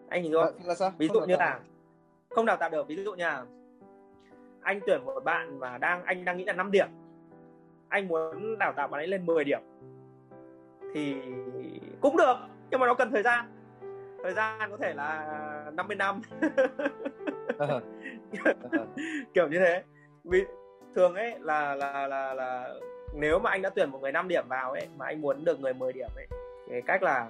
Anh 0.08 0.32
là, 0.32 0.44
không? 0.44 0.54
là 0.64 0.74
sao? 0.74 0.92
Ví 0.98 1.08
dụ 1.14 1.20
như 1.20 1.36
là 1.36 1.60
không 2.30 2.46
đào 2.46 2.56
tạo 2.56 2.70
được. 2.70 2.88
Ví 2.88 2.96
dụ 3.04 3.14
như 3.14 3.24
là 3.24 3.44
anh 4.62 4.80
tuyển 4.86 5.04
một 5.04 5.24
bạn 5.24 5.58
mà 5.58 5.78
đang 5.78 6.04
anh 6.04 6.24
đang 6.24 6.36
nghĩ 6.36 6.44
là 6.44 6.52
5 6.52 6.70
điểm 6.70 6.86
anh 7.88 8.08
muốn 8.08 8.58
đào 8.58 8.72
tạo 8.72 8.88
bạn 8.88 9.00
ấy 9.00 9.06
lên 9.06 9.26
10 9.26 9.44
điểm 9.44 9.60
thì 10.94 11.16
cũng 12.00 12.16
được 12.16 12.36
nhưng 12.70 12.80
mà 12.80 12.86
nó 12.86 12.94
cần 12.94 13.10
thời 13.10 13.22
gian 13.22 13.46
thời 14.22 14.34
gian 14.34 14.70
có 14.70 14.76
thể 14.76 14.94
là 14.94 15.70
50 15.74 15.96
năm 15.96 16.20
Ờ. 17.58 17.66
Ờ. 17.68 17.80
kiểu 19.34 19.48
như 19.48 19.58
thế 19.58 19.82
vì 20.24 20.44
thường 20.94 21.14
ấy 21.14 21.34
là 21.40 21.74
là 21.74 22.06
là 22.06 22.34
là 22.34 22.74
nếu 23.14 23.38
mà 23.38 23.50
anh 23.50 23.62
đã 23.62 23.70
tuyển 23.70 23.90
một 23.90 24.02
người 24.02 24.12
5 24.12 24.28
điểm 24.28 24.44
vào 24.48 24.72
ấy 24.72 24.88
mà 24.96 25.06
anh 25.06 25.20
muốn 25.20 25.44
được 25.44 25.60
người 25.60 25.74
10 25.74 25.92
điểm 25.92 26.08
ấy 26.16 26.26
cái 26.70 26.82
cách 26.82 27.02
là 27.02 27.28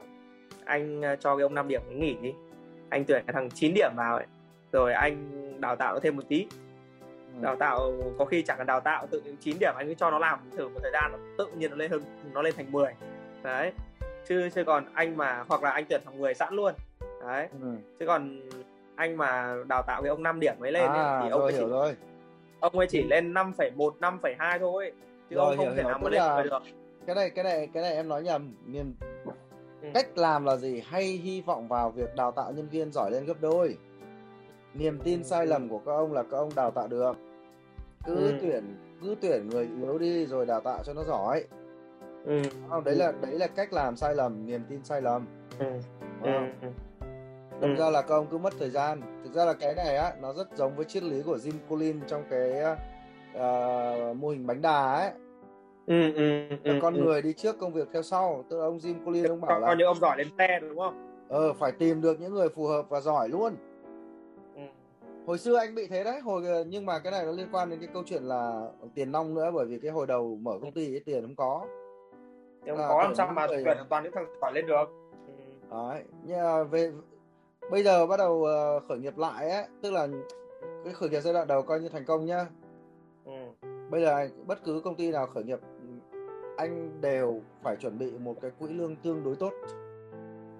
anh 0.64 1.02
ờ, 1.02 1.16
cho 1.16 1.36
cái 1.36 1.42
ông 1.42 1.54
5 1.54 1.68
điểm 1.68 1.82
ấy 1.88 1.94
nghỉ 1.94 2.16
đi 2.22 2.34
anh 2.88 3.04
tuyển 3.04 3.24
cái 3.26 3.32
thằng 3.34 3.50
9 3.50 3.74
điểm 3.74 3.90
vào 3.96 4.16
ấy 4.16 4.26
rồi 4.72 4.92
anh 4.92 5.26
đào 5.61 5.76
tạo 5.76 5.94
nó 5.94 6.00
thêm 6.00 6.16
một 6.16 6.22
tí. 6.28 6.46
Đào 7.41 7.57
tạo 7.57 7.93
có 8.18 8.24
khi 8.24 8.43
chẳng 8.43 8.59
cần 8.59 8.66
đào 8.66 8.80
tạo 8.80 9.07
tự 9.11 9.22
9 9.41 9.57
điểm 9.61 9.72
anh 9.76 9.89
cứ 9.89 9.95
cho 9.95 10.11
nó 10.11 10.18
làm 10.18 10.39
thử 10.57 10.68
một 10.68 10.80
thời 10.82 10.91
gian 10.93 11.12
nó 11.12 11.18
tự 11.39 11.47
nhiên 11.57 11.70
nó 11.70 11.76
lên 11.76 11.91
hơn 11.91 12.03
nó 12.32 12.43
lên 12.43 12.55
thành 12.57 12.72
10 12.72 12.93
đấy. 13.43 13.72
Chứ 14.28 14.49
chứ 14.55 14.64
còn 14.64 14.84
anh 14.95 15.16
mà 15.16 15.45
hoặc 15.49 15.62
là 15.62 15.70
anh 15.70 15.84
tuyển 15.89 16.01
thằng 16.05 16.18
người 16.20 16.34
sẵn 16.34 16.55
luôn. 16.55 16.74
Đấy. 17.20 17.49
Ừ. 17.62 17.68
chứ 18.01 18.07
còn 18.07 18.41
anh 18.95 19.16
mà 19.16 19.57
đào 19.68 19.82
tạo 19.82 20.03
cái 20.03 20.09
ông 20.09 20.22
5 20.22 20.41
điểm 20.41 20.55
mới 20.59 20.72
lên 20.72 20.89
ấy, 20.89 20.99
à 20.99 21.20
thì 21.22 21.28
ông 21.30 21.41
rồi 21.41 21.53
ấy 21.53 21.61
chỉ 21.61 21.66
rồi. 21.70 21.97
ông 22.61 22.78
ấy 22.78 22.87
chỉ 22.87 23.03
lên 23.03 23.34
5,1 23.34 23.91
5,2 24.01 24.59
thôi. 24.59 24.93
Chứ 25.30 25.37
Rồi, 25.37 25.47
ông 25.47 25.57
không 25.57 25.66
hiểu, 25.66 25.74
thể 25.76 25.82
hiểu. 25.82 25.89
nào 25.91 25.99
mà 26.03 26.11
lên 26.11 26.20
là- 26.22 26.34
10 26.34 26.45
được. 26.45 26.62
cái 27.07 27.14
này 27.16 27.30
cái 27.30 27.45
này 27.45 27.68
cái 27.74 27.82
này 27.82 27.95
em 27.95 28.09
nói 28.09 28.22
nhầm. 28.22 28.55
Niềm 28.66 28.95
Ừ. 29.82 29.89
cách 29.95 30.07
làm 30.18 30.45
là 30.45 30.57
gì? 30.57 30.82
Hay 30.87 31.05
hy 31.05 31.41
vọng 31.41 31.68
vào 31.68 31.91
việc 31.91 32.14
đào 32.16 32.32
tạo 32.32 32.53
nhân 32.53 32.68
viên 32.68 32.93
giỏi 32.93 33.11
lên 33.11 33.24
gấp 33.26 33.41
đôi? 33.41 33.76
Niềm 34.74 34.99
tin 35.05 35.18
Ừ, 35.18 35.24
sai 35.24 35.45
ừ. 35.47 35.51
lầm 35.51 35.68
của 35.68 35.78
các 35.87 35.93
ông 35.93 36.12
là 36.12 36.22
các 36.22 36.37
ông 36.37 36.51
đào 36.57 36.70
tạo 36.70 36.89
được 36.89 37.12
cứ 38.07 38.14
Ừ. 38.14 38.32
tuyển 38.42 38.76
cứ 39.02 39.14
tuyển 39.20 39.48
người 39.48 39.68
yếu 39.80 39.98
đi 39.98 40.26
rồi 40.26 40.46
đào 40.46 40.61
tạo 40.61 40.78
cho 40.84 40.92
nó 40.94 41.04
giỏi 41.04 41.44
ừ. 42.24 42.42
không 42.68 42.84
đấy 42.84 42.94
là 42.94 43.12
đấy 43.22 43.32
là 43.38 43.46
cách 43.46 43.72
làm 43.72 43.96
sai 43.96 44.14
lầm 44.14 44.46
niềm 44.46 44.61
tin 44.68 44.84
sai 44.84 45.02
lầm 45.02 45.26
Ừ. 45.59 45.66
đúng 46.22 46.32
Ừ. 46.34 46.40
Ừ. 46.62 46.68
Thực 47.61 47.68
Ừ. 47.68 47.74
ra 47.78 47.90
là 47.90 48.02
các 48.02 48.14
ông 48.14 48.26
cứ 48.30 48.38
mất 48.38 48.52
thời 48.59 48.70
gian 48.70 49.00
thực 49.24 49.32
ra 49.32 49.44
là 49.44 49.52
cái 49.52 49.74
này 49.74 49.96
á 49.96 50.12
nó 50.22 50.32
rất 50.32 50.48
giống 50.57 50.76
với 50.76 50.84
triết 50.84 51.02
lý 51.02 51.22
của 51.22 51.36
Jim 51.36 51.52
Collins 51.68 52.02
trong 52.07 52.24
cái 52.30 52.61
ờ, 53.34 54.14
mô 54.18 54.28
hình 54.28 54.46
bánh 54.46 54.62
đà 54.62 54.94
ấy 54.94 55.11
Ừ. 55.86 56.12
Ừ. 56.14 56.48
Ừ. 56.64 56.78
con 56.82 56.94
ừ. 56.94 57.00
người 57.04 57.22
đi 57.22 57.32
trước 57.32 57.59
công 57.59 57.72
việc 57.72 57.88
theo 57.92 58.02
sau 58.02 58.44
tức 58.50 58.59
là 58.59 58.64
ông 58.64 58.78
Jim 58.78 59.04
Collins 59.04 59.28
ông 59.30 59.40
bảo 59.40 59.61
là 59.61 59.74
những 59.74 59.86
ông 59.86 59.98
giỏi 60.00 60.18
lên 60.18 60.26
xe 60.38 60.59
đúng 60.61 60.78
không 60.78 61.02
ờ 61.28 61.52
phải 61.52 61.72
tìm 61.72 62.00
được 62.00 62.20
những 62.20 62.34
người 62.34 62.48
phù 62.48 62.66
hợp 62.66 62.86
và 62.88 63.00
giỏi 63.00 63.28
luôn. 63.28 63.54
Hồi 65.27 65.39
xưa 65.39 65.57
anh 65.57 65.74
bị 65.74 65.87
thế 65.87 66.05
đấy 66.05 66.20
hồi 66.20 66.43
nhưng 66.66 66.87
mà 66.87 66.99
cái 66.99 67.12
này 67.12 67.27
nó 67.27 67.33
liên 67.33 67.49
quan 67.53 67.70
đến 67.70 67.79
cái 67.81 67.89
câu 67.95 68.03
chuyện 68.07 68.22
là 68.22 68.68
tiền 68.95 69.12
nong 69.12 69.35
nữa 69.35 69.51
bởi 69.55 69.66
vì 69.66 69.79
cái 69.79 69.91
hồi 69.91 70.07
đầu 70.07 70.39
mở 70.43 70.53
công 70.62 70.72
ty 70.72 70.95
ấy, 70.95 71.01
tiền 71.07 71.22
không 71.22 71.37
có 71.37 71.66
nhưng 72.64 72.77
À, 72.77 72.89
có 72.89 73.03
làm 73.03 73.14
sao 73.14 73.33
mà 73.33 73.47
người- 73.47 73.62
tuyển 73.64 73.77
toàn 73.91 74.05
những 74.05 74.12
thằng 74.14 74.27
giỏi 74.41 74.53
lên 74.55 74.66
được 74.66 74.85
đấy 75.70 76.03
nhưng 76.24 76.39
mà 76.39 76.62
về 76.64 76.93
bây 77.70 77.83
giờ 77.83 78.07
bắt 78.07 78.16
đầu 78.16 78.45
ờ, 78.45 78.81
khởi 78.81 78.99
nghiệp 78.99 79.18
lại 79.18 79.51
ấy 79.51 79.64
tức 79.83 79.91
là 79.93 80.09
cái 80.85 80.93
khởi 80.95 81.09
nghiệp 81.11 81.20
giai 81.20 81.35
đoạn 81.35 81.49
đầu 81.49 81.62
coi 81.62 81.81
như 81.81 81.89
thành 81.89 82.05
công 82.05 82.24
nhá 82.27 82.47
Ừ. 83.24 83.33
bây 83.91 84.01
giờ 84.03 84.29
bất 84.47 84.64
cứ 84.64 84.81
công 84.85 84.95
ty 84.97 85.11
nào 85.12 85.27
khởi 85.27 85.45
nghiệp 85.45 85.59
anh 86.57 87.01
đều 87.01 87.41
phải 87.62 87.77
chuẩn 87.77 87.99
bị 87.99 88.12
một 88.18 88.37
cái 88.43 88.51
quỹ 88.59 88.68
lương 88.68 88.97
tương 88.97 89.24
đối 89.24 89.37
tốt 89.37 89.53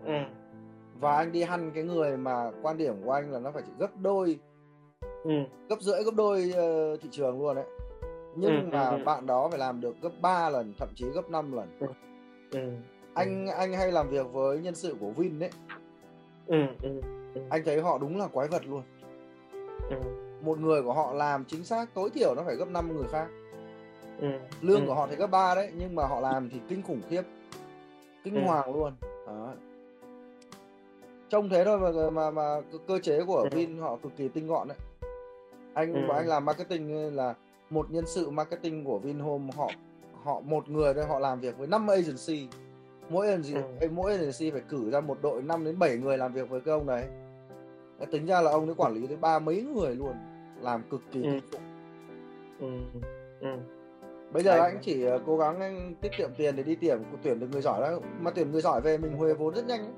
Ừ. 0.05 0.13
và 1.01 1.17
anh 1.17 1.33
đi 1.33 1.43
hăn 1.43 1.71
cái 1.75 1.83
người 1.85 2.17
mà 2.17 2.51
quan 2.63 2.77
điểm 2.77 2.95
của 3.05 3.13
anh 3.13 3.33
là 3.33 3.39
nó 3.39 3.51
phải 3.51 3.63
chỉ 3.67 3.73
gấp 3.79 3.91
đôi 4.03 4.39
Ừ. 5.25 5.31
gấp 5.69 5.77
rưỡi 5.81 6.05
gấp 6.05 6.15
đôi 6.17 6.53
ờ, 6.57 6.97
thị 6.97 7.09
trường 7.13 7.41
luôn 7.43 7.55
đấy 7.57 7.65
nhưng 8.37 8.71
Ừ, 8.71 8.77
mà 8.77 8.89
ừ, 8.89 8.99
ừ. 8.99 9.05
bạn 9.05 9.27
đó 9.27 9.49
phải 9.49 9.59
làm 9.59 9.81
được 9.81 9.95
gấp 10.03 10.11
3 10.23 10.51
lần 10.51 10.75
thậm 10.79 10.89
chí 10.95 11.05
gấp 11.15 11.31
5 11.31 11.53
lần 11.53 11.79
Ừ. 12.51 12.61
anh 13.15 13.47
anh 13.47 13.73
hay 13.73 13.93
làm 13.93 14.09
việc 14.09 14.27
với 14.33 14.59
nhân 14.59 14.75
sự 14.75 14.95
của 15.01 15.11
Vin 15.11 15.39
đấy 15.39 15.51
Ừ. 16.47 16.57
Ừ. 16.83 17.01
anh 17.51 17.63
thấy 17.65 17.81
họ 17.81 17.99
đúng 17.99 18.19
là 18.19 18.27
quái 18.27 18.49
vật 18.49 18.67
luôn 18.67 18.83
Ừ. 19.91 19.97
một 20.43 20.59
người 20.59 20.83
của 20.83 20.93
họ 20.93 21.13
làm 21.13 21.45
chính 21.45 21.65
xác 21.65 21.95
tối 21.95 22.11
thiểu 22.11 22.35
nó 22.35 22.43
phải 22.47 22.57
gấp 22.57 22.69
5 22.69 22.97
người 22.97 23.07
khác 23.13 23.27
Ừ. 24.21 24.29
lương 24.61 24.81
Ừ. 24.81 24.87
của 24.87 24.95
họ 24.95 25.07
thì 25.11 25.17
gấp 25.17 25.27
3 25.27 25.55
đấy 25.55 25.71
nhưng 25.79 25.95
mà 25.95 26.07
họ 26.07 26.21
làm 26.21 26.51
thì 26.51 26.61
kinh 26.69 26.83
khủng 26.83 27.01
khiếp 27.09 27.23
kinh 28.25 28.35
Ừ. 28.35 28.41
hoàng 28.41 28.75
luôn 28.75 28.93
đó. 29.27 29.53
trông 31.29 31.49
thế 31.49 31.65
thôi 31.65 31.79
mà 31.79 32.11
mà 32.11 32.31
mà 32.31 32.61
cơ- 32.73 32.79
cơ 32.89 32.99
chế 32.99 33.25
của 33.27 33.37
Ừ. 33.37 33.49
Vin 33.53 33.79
họ 33.79 33.97
cực 33.97 34.17
kỳ 34.17 34.29
tinh 34.29 34.47
gọn 34.47 34.69
đấy 34.69 34.77
anh 35.77 35.93
Ừ. 35.95 36.01
anh 36.15 36.27
làm 36.29 36.45
marketing 36.45 37.17
là 37.17 37.35
một 37.71 37.91
nhân 37.91 38.05
sự 38.07 38.31
marketing 38.31 38.85
của 38.85 38.99
Vinhome 38.99 39.51
họ 39.57 39.71
họ 40.25 40.41
một 40.41 40.69
người 40.69 40.95
thôi 40.95 41.05
họ 41.05 41.19
làm 41.19 41.41
việc 41.41 41.59
với 41.59 41.67
5 41.67 41.87
agency 41.87 42.49
mỗi 43.09 43.27
agency 43.27 43.55
Ừ. 43.81 43.89
mỗi 43.93 44.13
agency 44.13 44.51
phải 44.51 44.61
cử 44.69 44.91
ra 44.91 45.01
một 45.01 45.19
đội 45.23 45.43
5 45.43 45.65
đến 45.65 45.79
7 45.79 45.97
người 45.97 46.19
làm 46.19 46.33
việc 46.33 46.49
với 46.51 46.61
cái 46.61 46.73
ông 46.75 46.87
đấy 46.87 47.05
tính 48.11 48.27
ra 48.27 48.41
là 48.41 48.51
ông 48.51 48.67
ấy 48.67 48.75
quản 48.75 48.95
lý 48.95 49.07
tới 49.07 49.17
ba 49.17 49.39
mấy 49.39 49.63
người 49.63 49.95
luôn 49.95 50.15
làm 50.61 50.83
cực 50.91 51.01
kỳ 51.13 51.23
Ừ. 51.25 51.41
Ừ. 52.61 52.67
Ừ. 53.41 53.49
bây 54.33 54.43
giờ 54.43 54.61
anh 54.61 54.79
chỉ 54.83 55.03
ờ, 55.05 55.19
cố 55.27 55.37
gắng 55.39 55.61
anh 55.61 55.95
tiết 56.01 56.09
kiệm 56.19 56.31
tiền 56.37 56.57
để 56.57 56.63
đi 56.63 56.77
tuyển 56.81 56.99
tuyển 57.23 57.41
được 57.41 57.47
người 57.53 57.63
giỏi 57.63 57.81
đó 57.81 57.99
mà 58.21 58.31
tuyển 58.31 58.53
người 58.53 58.61
giỏi 58.61 58.81
về 58.81 58.99
mình 58.99 59.13
huề 59.17 59.35
vốn 59.35 59.55
rất 59.55 59.67
nhanh 59.67 59.81
ấy. 59.81 59.95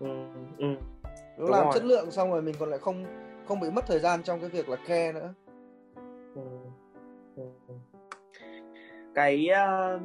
Ừ. 0.00 0.06
Ừ. 0.58 0.66
Đúng 1.38 1.50
làm 1.50 1.64
rồi. 1.64 1.70
chất 1.74 1.84
lượng 1.84 2.10
xong 2.10 2.30
rồi 2.30 2.42
mình 2.42 2.54
còn 2.58 2.70
lại 2.70 2.78
không 2.78 3.04
không 3.48 3.60
bị 3.60 3.70
mất 3.70 3.86
thời 3.86 3.98
gian 3.98 4.22
trong 4.22 4.40
cái 4.40 4.48
việc 4.48 4.68
là 4.68 4.76
care 4.76 5.12
nữa. 5.12 5.34
Ừ. 6.34 6.42
Ừ. 7.36 7.74
cái 9.14 9.48
uh, 9.50 10.02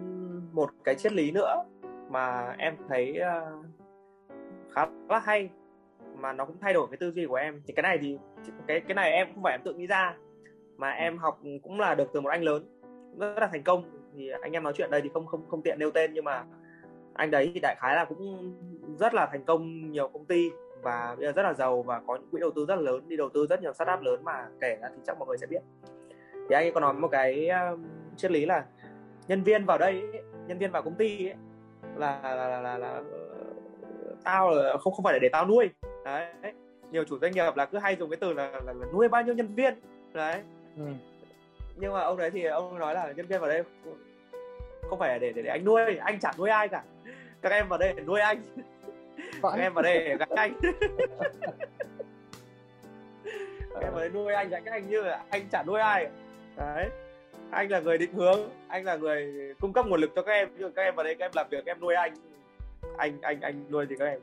một 0.53 0.69
cái 0.83 0.95
triết 0.95 1.13
lý 1.13 1.31
nữa 1.31 1.63
mà 2.09 2.55
em 2.57 2.75
thấy 2.89 3.19
uh, 3.19 3.65
khá 4.71 4.85
là 5.09 5.19
hay 5.19 5.49
mà 6.17 6.33
nó 6.33 6.45
cũng 6.45 6.57
thay 6.61 6.73
đổi 6.73 6.87
cái 6.91 6.97
tư 6.97 7.11
duy 7.11 7.25
của 7.25 7.35
em. 7.35 7.61
Thì 7.67 7.73
cái 7.73 7.83
này 7.83 7.97
thì 8.01 8.17
cái 8.67 8.81
cái 8.87 8.95
này 8.95 9.11
em 9.11 9.27
không 9.33 9.43
phải 9.43 9.53
em 9.53 9.61
tự 9.63 9.73
nghĩ 9.73 9.87
ra 9.87 10.15
mà 10.77 10.89
em 10.89 11.17
học 11.17 11.39
cũng 11.63 11.79
là 11.79 11.95
được 11.95 12.09
từ 12.13 12.21
một 12.21 12.29
anh 12.29 12.43
lớn 12.43 12.79
rất 13.19 13.39
là 13.39 13.47
thành 13.51 13.63
công. 13.63 13.83
Thì 14.15 14.29
anh 14.41 14.51
em 14.51 14.63
nói 14.63 14.73
chuyện 14.75 14.91
đây 14.91 15.01
thì 15.01 15.09
không 15.13 15.25
không 15.25 15.49
không 15.49 15.61
tiện 15.61 15.79
nêu 15.79 15.91
tên 15.91 16.13
nhưng 16.13 16.25
mà 16.25 16.43
anh 17.13 17.31
đấy 17.31 17.51
thì 17.53 17.59
đại 17.59 17.75
khái 17.79 17.95
là 17.95 18.05
cũng 18.05 18.53
rất 18.99 19.13
là 19.13 19.25
thành 19.31 19.45
công 19.45 19.91
nhiều 19.91 20.07
công 20.07 20.25
ty 20.25 20.49
và 20.84 21.15
bây 21.17 21.25
giờ 21.25 21.31
rất 21.31 21.43
là 21.43 21.53
giàu 21.53 21.81
và 21.81 22.01
có 22.07 22.15
những 22.15 22.29
quỹ 22.31 22.39
đầu 22.39 22.51
tư 22.55 22.65
rất 22.65 22.75
là 22.75 22.81
lớn 22.81 23.03
đi 23.07 23.17
đầu 23.17 23.29
tư 23.29 23.47
rất 23.49 23.61
nhiều 23.61 23.73
startup 23.73 24.01
lớn 24.01 24.23
mà 24.23 24.47
kể 24.61 24.77
ra 24.81 24.89
thì 24.95 25.01
chắc 25.07 25.17
mọi 25.19 25.27
người 25.27 25.38
sẽ 25.38 25.47
biết. 25.47 25.61
Thì 26.34 26.55
anh 26.55 26.65
ấy 26.65 26.71
có 26.71 26.79
nói 26.79 26.93
một 26.93 27.07
cái 27.07 27.49
um, 27.49 27.84
triết 28.17 28.31
lý 28.31 28.45
là 28.45 28.65
nhân 29.27 29.43
viên 29.43 29.65
vào 29.65 29.77
đây 29.77 29.91
ấy, 29.91 30.21
nhân 30.47 30.57
viên 30.57 30.71
vào 30.71 30.81
công 30.81 30.95
ty 30.95 31.27
ấy, 31.27 31.36
là, 31.95 32.19
là, 32.23 32.36
là, 32.36 32.61
là, 32.61 32.77
là 32.77 32.89
ờ, 32.89 33.03
tao 34.23 34.51
là 34.51 34.77
không 34.77 34.93
không 34.93 35.03
phải 35.03 35.13
là 35.13 35.19
để 35.19 35.29
tao 35.29 35.47
nuôi. 35.47 35.69
Đấy 36.05 36.34
nhiều 36.91 37.03
chủ 37.03 37.19
doanh 37.19 37.31
nghiệp 37.31 37.55
là 37.55 37.65
cứ 37.65 37.77
hay 37.77 37.95
dùng 37.95 38.09
cái 38.09 38.17
từ 38.17 38.34
là, 38.34 38.51
là, 38.51 38.73
là 38.73 38.86
nuôi 38.93 39.07
bao 39.07 39.21
nhiêu 39.21 39.34
nhân 39.36 39.55
viên. 39.55 39.73
Đấy. 40.13 40.41
Ừ. 40.77 40.84
nhưng 41.75 41.93
mà 41.93 41.99
ông 41.99 42.17
đấy 42.17 42.31
thì 42.31 42.43
ông 42.43 42.79
nói 42.79 42.93
là 42.93 43.11
nhân 43.11 43.25
viên 43.25 43.41
vào 43.41 43.49
đây 43.49 43.63
không 44.89 44.99
phải 44.99 45.19
để 45.19 45.34
để, 45.34 45.41
để 45.41 45.49
anh 45.49 45.65
nuôi 45.65 45.97
anh 45.97 46.19
chẳng 46.19 46.36
nuôi 46.38 46.49
ai 46.49 46.67
cả. 46.67 46.84
Các 47.41 47.51
em 47.51 47.67
vào 47.67 47.79
đây 47.79 47.93
để 47.93 48.03
nuôi 48.03 48.19
anh 48.19 48.41
các 49.51 49.59
em 49.61 49.73
vào 49.73 49.83
đây 49.83 49.99
để 49.99 50.17
gánh 50.19 50.29
anh. 50.35 50.53
Em 53.81 53.91
vào 53.91 53.99
đây 53.99 54.09
nuôi 54.09 54.33
anh 54.33 54.49
gánh 54.49 54.65
anh 54.65 54.89
như 54.89 55.01
là 55.01 55.23
anh 55.29 55.41
chẳng 55.51 55.65
nuôi 55.67 55.79
ai. 55.79 56.07
Đấy. 56.57 56.89
Anh 57.51 57.71
là 57.71 57.79
người 57.79 57.97
định 57.97 58.13
hướng 58.13 58.49
anh 58.67 58.85
là 58.85 58.95
người 58.95 59.53
cung 59.59 59.73
cấp 59.73 59.85
nguồn 59.87 60.01
lực 60.01 60.11
cho 60.15 60.21
các 60.21 60.31
em. 60.31 60.49
Nhưng 60.57 60.73
các 60.73 60.81
em 60.81 60.95
vào 60.95 61.03
đây 61.03 61.15
các 61.15 61.25
em 61.25 61.31
làm 61.35 61.47
việc 61.49 61.65
các 61.65 61.71
em 61.71 61.79
nuôi 61.79 61.95
anh. 61.95 62.13
Anh 62.97 63.21
anh 63.21 63.41
anh 63.41 63.65
nuôi 63.71 63.85
thì 63.89 63.95
các 63.99 64.05
em 64.05 64.19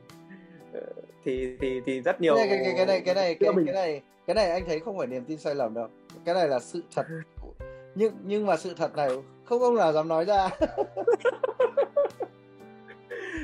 ờ, 0.73 0.81
thì 1.25 1.57
thì 1.61 1.81
thì 1.87 2.01
rất 2.01 2.21
nhiều 2.21 2.35
cái, 2.37 2.49
cái, 2.49 2.59
cái, 2.65 2.75
cái 2.77 2.87
này 2.87 3.01
cái 3.01 3.15
này 3.15 3.35
cái, 3.35 3.51
cái 3.67 3.75
này 3.75 4.03
cái 4.27 4.35
này 4.35 4.51
anh 4.51 4.65
thấy 4.67 4.81
không 4.81 4.99
phải 4.99 5.07
niềm 5.07 5.25
tin 5.25 5.39
sai 5.39 5.55
lầm 5.55 5.75
đâu. 5.75 5.89
Cái 6.25 6.35
này 6.35 6.49
là 6.49 6.59
sự 6.59 6.83
thật. 6.95 7.07
Nhưng 7.95 8.13
nhưng 8.25 8.47
mà 8.47 8.57
sự 8.57 8.75
thật 8.77 8.97
này 8.97 9.09
không 9.45 9.63
ông 9.63 9.77
nào 9.77 9.93
dám 9.93 10.09
nói 10.09 10.25
ra. 10.25 10.51